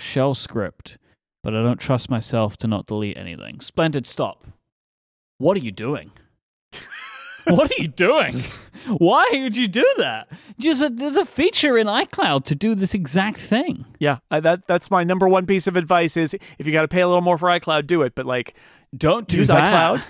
shell 0.01 0.33
script, 0.33 0.97
but 1.41 1.55
I 1.55 1.63
don't 1.63 1.79
trust 1.79 2.09
myself 2.09 2.57
to 2.57 2.67
not 2.67 2.87
delete 2.87 3.15
anything. 3.15 3.61
Splendid, 3.61 4.05
stop. 4.05 4.45
What 5.37 5.55
are 5.55 5.61
you 5.61 5.71
doing? 5.71 6.11
What 7.47 7.71
are 7.71 7.81
you 7.81 7.87
doing? 7.87 8.43
Why 8.97 9.25
would 9.33 9.57
you 9.57 9.67
do 9.67 9.85
that? 9.97 10.27
Just 10.59 10.81
a, 10.81 10.89
there's 10.89 11.17
a 11.17 11.25
feature 11.25 11.77
in 11.77 11.87
iCloud 11.87 12.45
to 12.45 12.55
do 12.55 12.75
this 12.75 12.93
exact 12.93 13.37
thing. 13.39 13.85
Yeah, 13.99 14.17
I, 14.29 14.39
that 14.41 14.67
that's 14.67 14.91
my 14.91 15.03
number 15.03 15.27
one 15.27 15.45
piece 15.45 15.65
of 15.67 15.75
advice: 15.75 16.15
is 16.17 16.33
if 16.59 16.65
you 16.65 16.71
got 16.71 16.83
to 16.83 16.87
pay 16.87 17.01
a 17.01 17.07
little 17.07 17.21
more 17.23 17.37
for 17.37 17.49
iCloud, 17.49 17.87
do 17.87 18.03
it. 18.03 18.13
But 18.15 18.25
like, 18.25 18.53
Don't 18.95 19.27
do 19.27 19.37
use 19.37 19.47
that. 19.47 19.73
iCloud. 19.97 20.03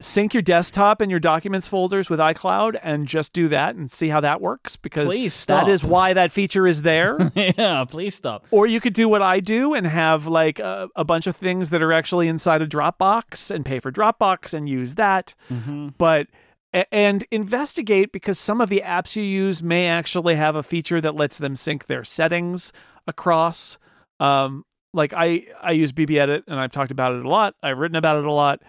sync 0.00 0.34
your 0.34 0.42
desktop 0.42 1.00
and 1.00 1.10
your 1.10 1.20
documents 1.20 1.68
folders 1.68 2.10
with 2.10 2.20
iCloud 2.20 2.78
and 2.82 3.06
just 3.06 3.32
do 3.32 3.48
that 3.48 3.76
and 3.76 3.90
see 3.90 4.08
how 4.08 4.20
that 4.20 4.42
works 4.42 4.76
because 4.76 5.06
Please 5.06 5.32
stop. 5.32 5.64
that 5.64 5.72
is 5.72 5.82
why 5.82 6.12
that 6.12 6.30
feature 6.30 6.66
is 6.66 6.82
there. 6.82 7.32
yeah, 7.36 7.82
please 7.88 8.14
stop. 8.14 8.44
or 8.50 8.66
you 8.66 8.78
could 8.80 8.92
do 8.92 9.08
what 9.08 9.22
I 9.22 9.40
do 9.40 9.72
and 9.72 9.86
have 9.86 10.26
like 10.26 10.58
a, 10.58 10.88
a 10.96 11.04
bunch 11.04 11.26
of 11.26 11.34
things 11.36 11.70
that 11.70 11.82
are 11.82 11.94
actually 11.94 12.28
inside 12.28 12.60
of 12.60 12.68
Dropbox 12.68 13.50
and 13.50 13.64
pay 13.64 13.78
for 13.80 13.90
Dropbox 13.90 14.52
and 14.52 14.68
use 14.68 14.96
that. 14.96 15.34
Mm-hmm. 15.50 15.88
But 15.96 16.26
and 16.72 17.24
investigate 17.30 18.12
because 18.12 18.38
some 18.38 18.60
of 18.60 18.68
the 18.68 18.82
apps 18.84 19.16
you 19.16 19.22
use 19.22 19.62
may 19.62 19.86
actually 19.86 20.34
have 20.34 20.56
a 20.56 20.62
feature 20.62 21.00
that 21.00 21.14
lets 21.14 21.38
them 21.38 21.54
sync 21.54 21.86
their 21.86 22.04
settings 22.04 22.72
across. 23.06 23.78
Um, 24.20 24.64
like 24.92 25.12
I 25.12 25.46
I 25.62 25.72
use 25.72 25.92
BBEdit 25.92 26.44
and 26.46 26.58
I've 26.58 26.72
talked 26.72 26.90
about 26.90 27.14
it 27.14 27.24
a 27.24 27.28
lot. 27.28 27.54
I've 27.62 27.78
written 27.78 27.96
about 27.96 28.18
it 28.18 28.24
a 28.24 28.32
lot, 28.32 28.62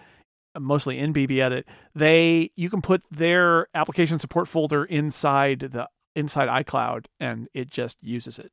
mostly 0.58 0.98
in 0.98 1.12
BBEdit. 1.12 1.64
They 1.94 2.50
you 2.56 2.70
can 2.70 2.82
put 2.82 3.02
their 3.10 3.68
application 3.74 4.18
support 4.18 4.46
folder 4.48 4.84
inside 4.84 5.60
the 5.60 5.88
inside 6.14 6.48
iCloud 6.64 7.06
and 7.18 7.48
it 7.54 7.70
just 7.70 7.98
uses 8.02 8.38
it. 8.38 8.52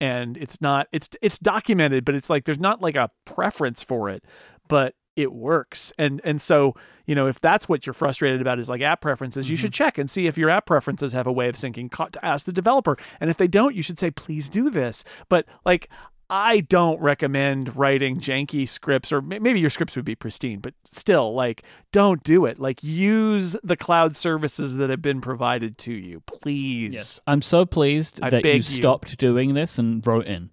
And 0.00 0.36
it's 0.36 0.60
not 0.60 0.86
it's 0.92 1.08
it's 1.20 1.38
documented, 1.38 2.04
but 2.04 2.14
it's 2.14 2.30
like 2.30 2.44
there's 2.44 2.60
not 2.60 2.80
like 2.80 2.96
a 2.96 3.10
preference 3.24 3.82
for 3.82 4.08
it, 4.08 4.24
but 4.68 4.94
it 5.18 5.32
works. 5.32 5.92
And 5.98 6.20
and 6.22 6.40
so, 6.40 6.74
you 7.04 7.14
know, 7.14 7.26
if 7.26 7.40
that's 7.40 7.68
what 7.68 7.84
you're 7.84 7.92
frustrated 7.92 8.40
about 8.40 8.60
is 8.60 8.68
like 8.68 8.80
app 8.80 9.00
preferences, 9.00 9.50
you 9.50 9.56
should 9.56 9.72
mm-hmm. 9.72 9.84
check 9.84 9.98
and 9.98 10.08
see 10.08 10.28
if 10.28 10.38
your 10.38 10.48
app 10.48 10.64
preferences 10.64 11.12
have 11.12 11.26
a 11.26 11.32
way 11.32 11.48
of 11.48 11.56
syncing. 11.56 11.90
To 12.12 12.24
Ask 12.24 12.46
the 12.46 12.52
developer, 12.52 12.96
and 13.20 13.28
if 13.28 13.36
they 13.36 13.48
don't, 13.48 13.74
you 13.74 13.82
should 13.82 13.98
say, 13.98 14.12
"Please 14.12 14.48
do 14.48 14.70
this." 14.70 15.02
But 15.28 15.46
like, 15.66 15.90
I 16.30 16.60
don't 16.60 17.00
recommend 17.00 17.74
writing 17.76 18.18
janky 18.18 18.68
scripts, 18.68 19.12
or 19.12 19.20
maybe 19.20 19.58
your 19.58 19.70
scripts 19.70 19.96
would 19.96 20.04
be 20.04 20.14
pristine, 20.14 20.60
but 20.60 20.74
still, 20.92 21.34
like, 21.34 21.64
don't 21.90 22.22
do 22.22 22.44
it. 22.44 22.60
Like, 22.60 22.82
use 22.84 23.56
the 23.64 23.76
cloud 23.76 24.14
services 24.14 24.76
that 24.76 24.88
have 24.90 25.02
been 25.02 25.20
provided 25.20 25.78
to 25.78 25.92
you, 25.92 26.20
please. 26.26 26.94
Yes, 26.94 27.20
I'm 27.26 27.42
so 27.42 27.66
pleased 27.66 28.22
I 28.22 28.30
that 28.30 28.44
you 28.44 28.52
you. 28.52 28.62
stopped 28.62 29.18
doing 29.18 29.54
this 29.54 29.78
and 29.78 30.06
wrote 30.06 30.26
in. 30.26 30.50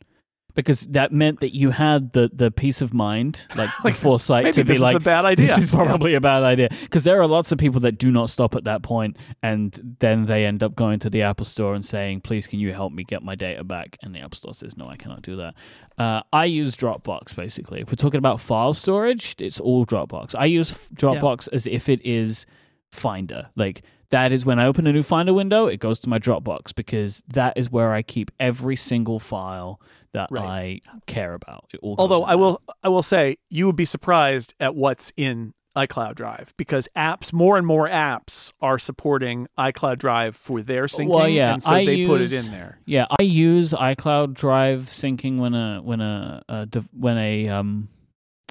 Because 0.56 0.82
that 0.88 1.12
meant 1.12 1.42
that 1.42 1.54
you 1.54 1.70
had 1.72 2.14
the, 2.14 2.32
the 2.34 2.50
peace 2.50 2.82
of 2.82 2.94
mind, 2.94 3.46
like, 3.56 3.70
the 3.84 3.92
foresight 3.92 4.54
to 4.54 4.64
be 4.64 4.70
like, 4.70 4.70
this 4.70 4.76
is 4.78 4.82
like, 4.82 4.96
a 4.96 5.00
bad 5.00 5.26
idea. 5.26 5.48
This 5.48 5.58
is 5.58 5.72
Yeah. 5.74 5.84
probably 5.84 6.14
a 6.16 6.22
bad 6.22 6.44
idea. 6.44 6.70
Because 6.82 7.04
there 7.04 7.22
are 7.22 7.28
lots 7.28 7.52
of 7.52 7.58
people 7.58 7.82
that 7.82 7.98
do 7.98 8.10
not 8.12 8.30
stop 8.30 8.56
at 8.56 8.64
that 8.64 8.82
point, 8.82 9.18
and 9.44 9.98
then 10.00 10.26
they 10.26 10.46
end 10.46 10.64
up 10.64 10.74
going 10.76 11.00
to 11.00 11.10
the 11.10 11.22
Apple 11.22 11.46
Store 11.46 11.76
and 11.76 11.86
saying, 11.86 12.22
"Please, 12.22 12.48
can 12.48 12.60
you 12.60 12.74
help 12.74 12.94
me 12.94 13.04
get 13.04 13.22
my 13.22 13.36
data 13.36 13.64
back?" 13.64 13.98
And 14.02 14.16
the 14.16 14.20
Apple 14.20 14.38
Store 14.38 14.54
says, 14.54 14.76
"No, 14.78 14.88
I 14.88 14.96
cannot 14.96 15.22
do 15.22 15.36
that." 15.36 15.54
Uh, 15.98 16.22
I 16.34 16.46
use 16.46 16.76
Dropbox 16.76 17.36
basically. 17.36 17.82
If 17.82 17.90
we're 17.90 17.96
talking 17.96 18.18
about 18.18 18.40
file 18.42 18.74
storage, 18.74 19.36
it's 19.40 19.60
all 19.60 19.86
Dropbox. 19.86 20.36
I 20.38 20.46
use 20.46 20.72
Dropbox 20.94 21.50
as 21.54 21.68
if 21.68 21.90
it 21.90 22.06
is 22.06 22.46
Finder. 22.92 23.50
Like 23.56 23.82
that 24.16 24.32
is 24.32 24.46
when 24.46 24.60
I 24.60 24.66
open 24.66 24.88
a 24.88 24.94
new 24.94 25.04
Finder 25.04 25.34
window, 25.34 25.68
it 25.68 25.82
goes 25.82 26.00
to 26.00 26.10
my 26.10 26.20
Dropbox 26.20 26.74
because 26.74 27.22
that 27.28 27.58
is 27.58 27.70
where 27.70 27.92
I 27.92 28.02
keep 28.02 28.32
every 28.40 28.78
single 28.78 29.20
file 29.20 29.82
that 30.14 30.30
Right. 30.32 30.82
I 30.88 31.00
care 31.06 31.34
about. 31.34 31.66
Although 31.84 32.24
I 32.24 32.36
will, 32.36 32.62
I 32.82 32.88
will 32.90 33.04
say 33.04 33.36
you 33.50 33.66
would 33.66 33.76
be 33.76 33.84
surprised 33.86 34.54
at 34.62 34.74
what's 34.74 35.12
in 35.18 35.54
iCloud 35.76 36.16
Drive 36.16 36.54
because 36.56 36.88
apps, 36.96 37.34
more 37.34 37.58
and 37.58 37.68
more 37.68 37.90
apps 37.90 38.54
are 38.62 38.80
supporting 38.80 39.48
iCloud 39.58 39.98
Drive 39.98 40.38
for 40.38 40.62
their 40.62 40.86
syncing, 40.86 41.10
Well, 41.10 41.28
yeah, 41.28 41.52
and 41.56 41.62
so 41.62 41.72
I 41.76 41.84
they 41.86 42.06
put 42.06 42.22
it 42.22 42.32
use- 42.32 42.46
in 42.46 42.54
there. 42.54 42.80
Yeah, 42.86 43.08
I 43.20 43.24
use 43.24 43.74
iCloud 43.74 44.34
Drive 44.36 44.84
syncing 44.84 45.38
when 45.40 45.54
a 45.54 45.82
when 45.84 46.00
a, 46.00 46.42
a 46.48 46.68
when 46.94 47.18
a 47.18 47.50
um 47.50 47.90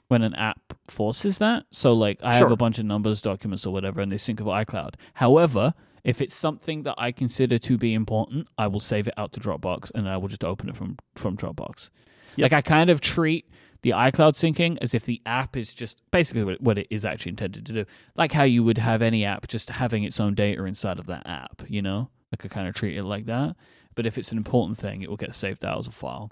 when 0.09 0.22
an 0.22 0.35
app 0.35 0.74
forces 0.89 1.39
that. 1.39 1.64
So 1.70 1.93
like 1.93 2.18
I 2.22 2.35
have 2.35 2.51
a 2.51 2.56
bunch 2.56 2.78
of 2.78 2.86
numbers, 2.86 3.22
documents, 3.22 3.66
or 3.66 3.72
whatever, 3.72 4.01
and 4.01 4.12
they 4.12 4.18
sync 4.18 4.40
with 4.40 4.48
iCloud. 4.48 4.94
However, 5.14 5.74
if 6.05 6.20
it's 6.20 6.35
something 6.35 6.82
that 6.82 6.94
I 6.98 7.12
consider 7.12 7.59
to 7.59 7.78
be 7.78 7.94
important, 7.94 8.48
I 8.59 8.66
will 8.66 8.81
save 8.81 9.09
it 9.09 9.14
out 9.16 9.32
to 9.32 9.40
Dropbox 9.40 9.90
and 9.94 10.09
I 10.09 10.18
will 10.18 10.28
just 10.28 10.44
open 10.44 10.68
it 10.68 10.76
from 10.76 10.97
from 11.14 11.36
Dropbox. 11.36 11.89
Yep. 12.36 12.44
Like 12.44 12.52
I 12.52 12.62
kind 12.62 12.90
of 12.90 13.01
treat 13.01 13.48
the 13.82 13.90
iCloud 13.90 14.32
syncing 14.32 14.78
as 14.81 14.94
if 14.94 15.05
the 15.05 15.20
app 15.26 15.56
is 15.56 15.74
just 15.74 16.01
basically 16.10 16.43
what, 16.43 16.60
what 16.60 16.78
it 16.78 16.86
is 16.90 17.05
actually 17.05 17.31
intended 17.31 17.66
to 17.66 17.72
do. 17.72 17.85
Like 18.16 18.32
how 18.32 18.44
you 18.44 18.64
would 18.64 18.78
have 18.78 19.02
any 19.02 19.24
app 19.26 19.47
just 19.47 19.68
having 19.68 20.05
its 20.05 20.18
own 20.18 20.35
data 20.35 20.64
inside 20.64 20.98
of 20.98 21.06
that 21.06 21.26
app, 21.26 21.62
you 21.68 21.82
know? 21.82 22.09
Like 22.32 22.44
I 22.44 22.48
kind 22.48 22.66
of 22.66 22.74
treat 22.74 22.97
it 22.97 23.05
like 23.05 23.26
that. 23.26 23.56
But 23.94 24.06
if 24.06 24.16
it's 24.16 24.32
an 24.32 24.39
important 24.39 24.78
thing, 24.78 25.02
it 25.02 25.10
will 25.10 25.18
get 25.18 25.35
saved 25.35 25.64
out 25.64 25.78
as 25.78 25.86
a 25.86 25.93
file. 25.93 26.31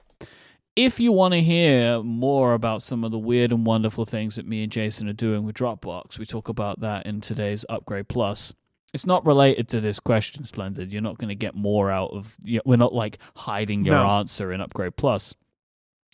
If 0.74 0.99
you 0.99 1.12
want 1.12 1.32
to 1.32 1.40
hear 1.43 2.03
more 2.03 2.55
about 2.55 2.81
some 2.82 3.05
of 3.05 3.11
the 3.11 3.19
weird 3.19 3.53
and 3.53 3.66
wonderful 3.66 4.07
things 4.07 4.36
that 4.36 4.47
me 4.47 4.62
and 4.62 4.73
Jason 4.73 5.07
are 5.09 5.12
doing 5.12 5.44
with 5.44 5.55
Dropbox, 5.55 6.19
we 6.19 6.24
talk 6.24 6.49
about 6.49 6.81
that 6.81 7.05
in 7.05 7.20
today's 7.20 7.65
Upgrade 7.69 8.09
Plus. 8.09 8.55
It's 8.94 9.05
not 9.07 9.24
related 9.27 9.69
to 9.70 9.81
this 9.81 10.01
question, 10.01 10.47
Splendid. 10.47 10.90
You're 10.90 11.03
not 11.03 11.19
going 11.19 11.28
to 11.28 11.35
get 11.35 11.55
more 11.55 11.90
out 11.90 12.11
of. 12.12 12.36
you- 12.43 12.62
We're 12.65 12.77
not 12.77 12.94
like 12.94 13.19
hiding 13.36 13.85
your 13.85 13.97
No. 13.97 14.07
answer 14.07 14.51
in 14.51 14.61
Upgrade 14.62 14.97
Plus. 14.97 15.35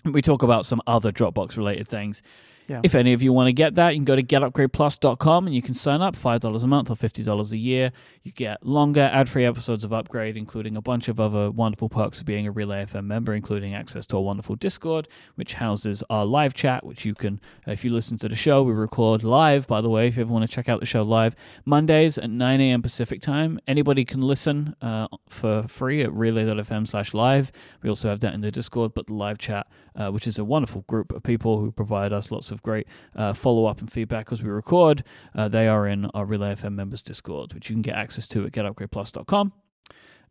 We 0.04 0.22
talk 0.22 0.42
about 0.42 0.64
some 0.64 0.80
other 0.88 1.12
Dropbox 1.12 1.56
related 1.56 1.86
things. 1.86 2.22
Yeah. 2.68 2.80
If 2.84 2.94
any 2.94 3.12
of 3.14 3.22
you 3.22 3.32
want 3.32 3.46
to 3.48 3.52
get 3.52 3.76
that, 3.76 3.94
you 3.94 3.98
can 3.98 4.04
go 4.04 4.14
to 4.14 4.22
getupgradeplus.com 4.22 5.46
and 5.46 5.54
you 5.56 5.62
can 5.62 5.74
sign 5.74 6.02
up 6.02 6.14
$5 6.16 6.62
a 6.62 6.66
month 6.66 6.90
or 6.90 6.96
$50 6.96 7.52
a 7.52 7.56
year. 7.56 7.92
You 8.28 8.32
get 8.32 8.66
longer 8.66 9.08
ad 9.10 9.26
free 9.30 9.46
episodes 9.46 9.84
of 9.84 9.92
Upgrade, 9.94 10.36
including 10.36 10.76
a 10.76 10.82
bunch 10.82 11.08
of 11.08 11.18
other 11.18 11.50
wonderful 11.50 11.88
perks 11.88 12.20
of 12.20 12.26
being 12.26 12.46
a 12.46 12.50
Relay 12.50 12.84
FM 12.84 13.06
member, 13.06 13.32
including 13.32 13.74
access 13.74 14.04
to 14.08 14.18
a 14.18 14.20
wonderful 14.20 14.54
Discord, 14.54 15.08
which 15.36 15.54
houses 15.54 16.04
our 16.10 16.26
live 16.26 16.52
chat, 16.52 16.84
which 16.84 17.06
you 17.06 17.14
can, 17.14 17.40
if 17.66 17.86
you 17.86 17.90
listen 17.90 18.18
to 18.18 18.28
the 18.28 18.36
show, 18.36 18.62
we 18.62 18.74
record 18.74 19.24
live, 19.24 19.66
by 19.66 19.80
the 19.80 19.88
way, 19.88 20.08
if 20.08 20.16
you 20.16 20.20
ever 20.24 20.30
want 20.30 20.46
to 20.46 20.54
check 20.54 20.68
out 20.68 20.78
the 20.78 20.84
show 20.84 21.02
live, 21.02 21.34
Mondays 21.64 22.18
at 22.18 22.28
9 22.28 22.60
a.m. 22.60 22.82
Pacific 22.82 23.22
time. 23.22 23.58
Anybody 23.66 24.04
can 24.04 24.20
listen 24.20 24.76
uh, 24.82 25.08
for 25.30 25.66
free 25.66 26.02
at 26.02 26.12
relay.fm 26.12 26.86
slash 26.86 27.14
live. 27.14 27.50
We 27.82 27.88
also 27.88 28.10
have 28.10 28.20
that 28.20 28.34
in 28.34 28.42
the 28.42 28.50
Discord, 28.50 28.92
but 28.92 29.06
the 29.06 29.14
live 29.14 29.38
chat, 29.38 29.68
uh, 29.96 30.10
which 30.10 30.26
is 30.26 30.38
a 30.38 30.44
wonderful 30.44 30.82
group 30.82 31.12
of 31.12 31.22
people 31.22 31.60
who 31.60 31.72
provide 31.72 32.12
us 32.12 32.30
lots 32.30 32.50
of 32.50 32.62
great 32.62 32.86
uh, 33.16 33.32
follow 33.32 33.64
up 33.64 33.80
and 33.80 33.90
feedback 33.90 34.30
as 34.32 34.42
we 34.42 34.50
record, 34.50 35.02
uh, 35.34 35.48
they 35.48 35.66
are 35.66 35.86
in 35.86 36.04
our 36.12 36.26
Relay 36.26 36.54
FM 36.56 36.74
members 36.74 37.00
Discord, 37.00 37.54
which 37.54 37.70
you 37.70 37.74
can 37.74 37.80
get 37.80 37.94
access 37.94 38.17
to 38.28 38.46
at 38.46 38.52
getupgradeplus.com. 38.52 39.52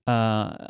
Uh, 0.06 0.68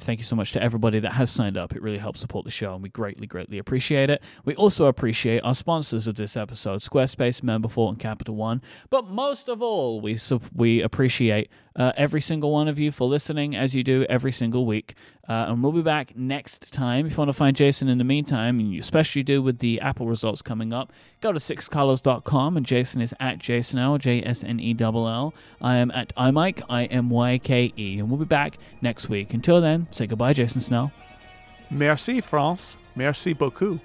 thank 0.00 0.18
you 0.18 0.24
so 0.24 0.36
much 0.36 0.52
to 0.52 0.62
everybody 0.62 1.00
that 1.00 1.12
has 1.12 1.30
signed 1.30 1.56
up. 1.56 1.74
It 1.74 1.82
really 1.82 1.98
helps 1.98 2.20
support 2.20 2.44
the 2.44 2.50
show, 2.50 2.74
and 2.74 2.82
we 2.82 2.88
greatly, 2.88 3.26
greatly 3.26 3.58
appreciate 3.58 4.10
it. 4.10 4.22
We 4.44 4.54
also 4.54 4.86
appreciate 4.86 5.40
our 5.40 5.54
sponsors 5.54 6.06
of 6.06 6.14
this 6.14 6.36
episode, 6.36 6.80
Squarespace, 6.80 7.40
Memberful, 7.40 7.88
and 7.88 7.98
Capital 7.98 8.36
One. 8.36 8.62
But 8.90 9.08
most 9.08 9.48
of 9.48 9.62
all, 9.62 10.00
we 10.00 10.16
we 10.54 10.82
appreciate 10.82 11.50
uh, 11.76 11.92
every 11.96 12.20
single 12.20 12.52
one 12.52 12.68
of 12.68 12.78
you 12.78 12.92
for 12.92 13.08
listening, 13.08 13.54
as 13.56 13.74
you 13.74 13.82
do 13.82 14.04
every 14.08 14.32
single 14.32 14.66
week. 14.66 14.94
Uh, 15.28 15.46
and 15.48 15.62
we'll 15.62 15.72
be 15.72 15.82
back 15.82 16.16
next 16.16 16.72
time. 16.72 17.06
If 17.06 17.12
you 17.12 17.18
want 17.18 17.28
to 17.28 17.34
find 17.34 17.54
Jason 17.54 17.88
in 17.88 17.98
the 17.98 18.04
meantime, 18.04 18.58
and 18.58 18.72
you 18.72 18.80
especially 18.80 19.22
do 19.22 19.42
with 19.42 19.58
the 19.58 19.80
Apple 19.80 20.06
results 20.06 20.40
coming 20.40 20.72
up, 20.72 20.90
go 21.20 21.32
to 21.32 21.38
sixcolors.com. 21.38 22.56
And 22.56 22.64
Jason 22.64 23.02
is 23.02 23.14
at 23.20 23.38
Jason 23.38 23.78
L, 23.78 23.98
J 23.98 24.22
S 24.22 24.42
N 24.42 24.58
E 24.58 24.74
L 24.80 25.06
L. 25.06 25.34
I 25.60 25.76
am 25.76 25.90
at 25.90 26.14
iMyke, 26.16 26.62
I 26.70 26.86
M 26.86 27.10
Y 27.10 27.38
K 27.38 27.74
E. 27.76 27.98
And 27.98 28.08
we'll 28.08 28.18
be 28.18 28.24
back 28.24 28.56
next 28.80 29.10
week. 29.10 29.34
Until 29.34 29.60
then, 29.60 29.86
say 29.90 30.06
goodbye, 30.06 30.32
Jason 30.32 30.62
Snell. 30.62 30.92
Merci, 31.70 32.22
France. 32.22 32.78
Merci 32.96 33.34
beaucoup. 33.34 33.80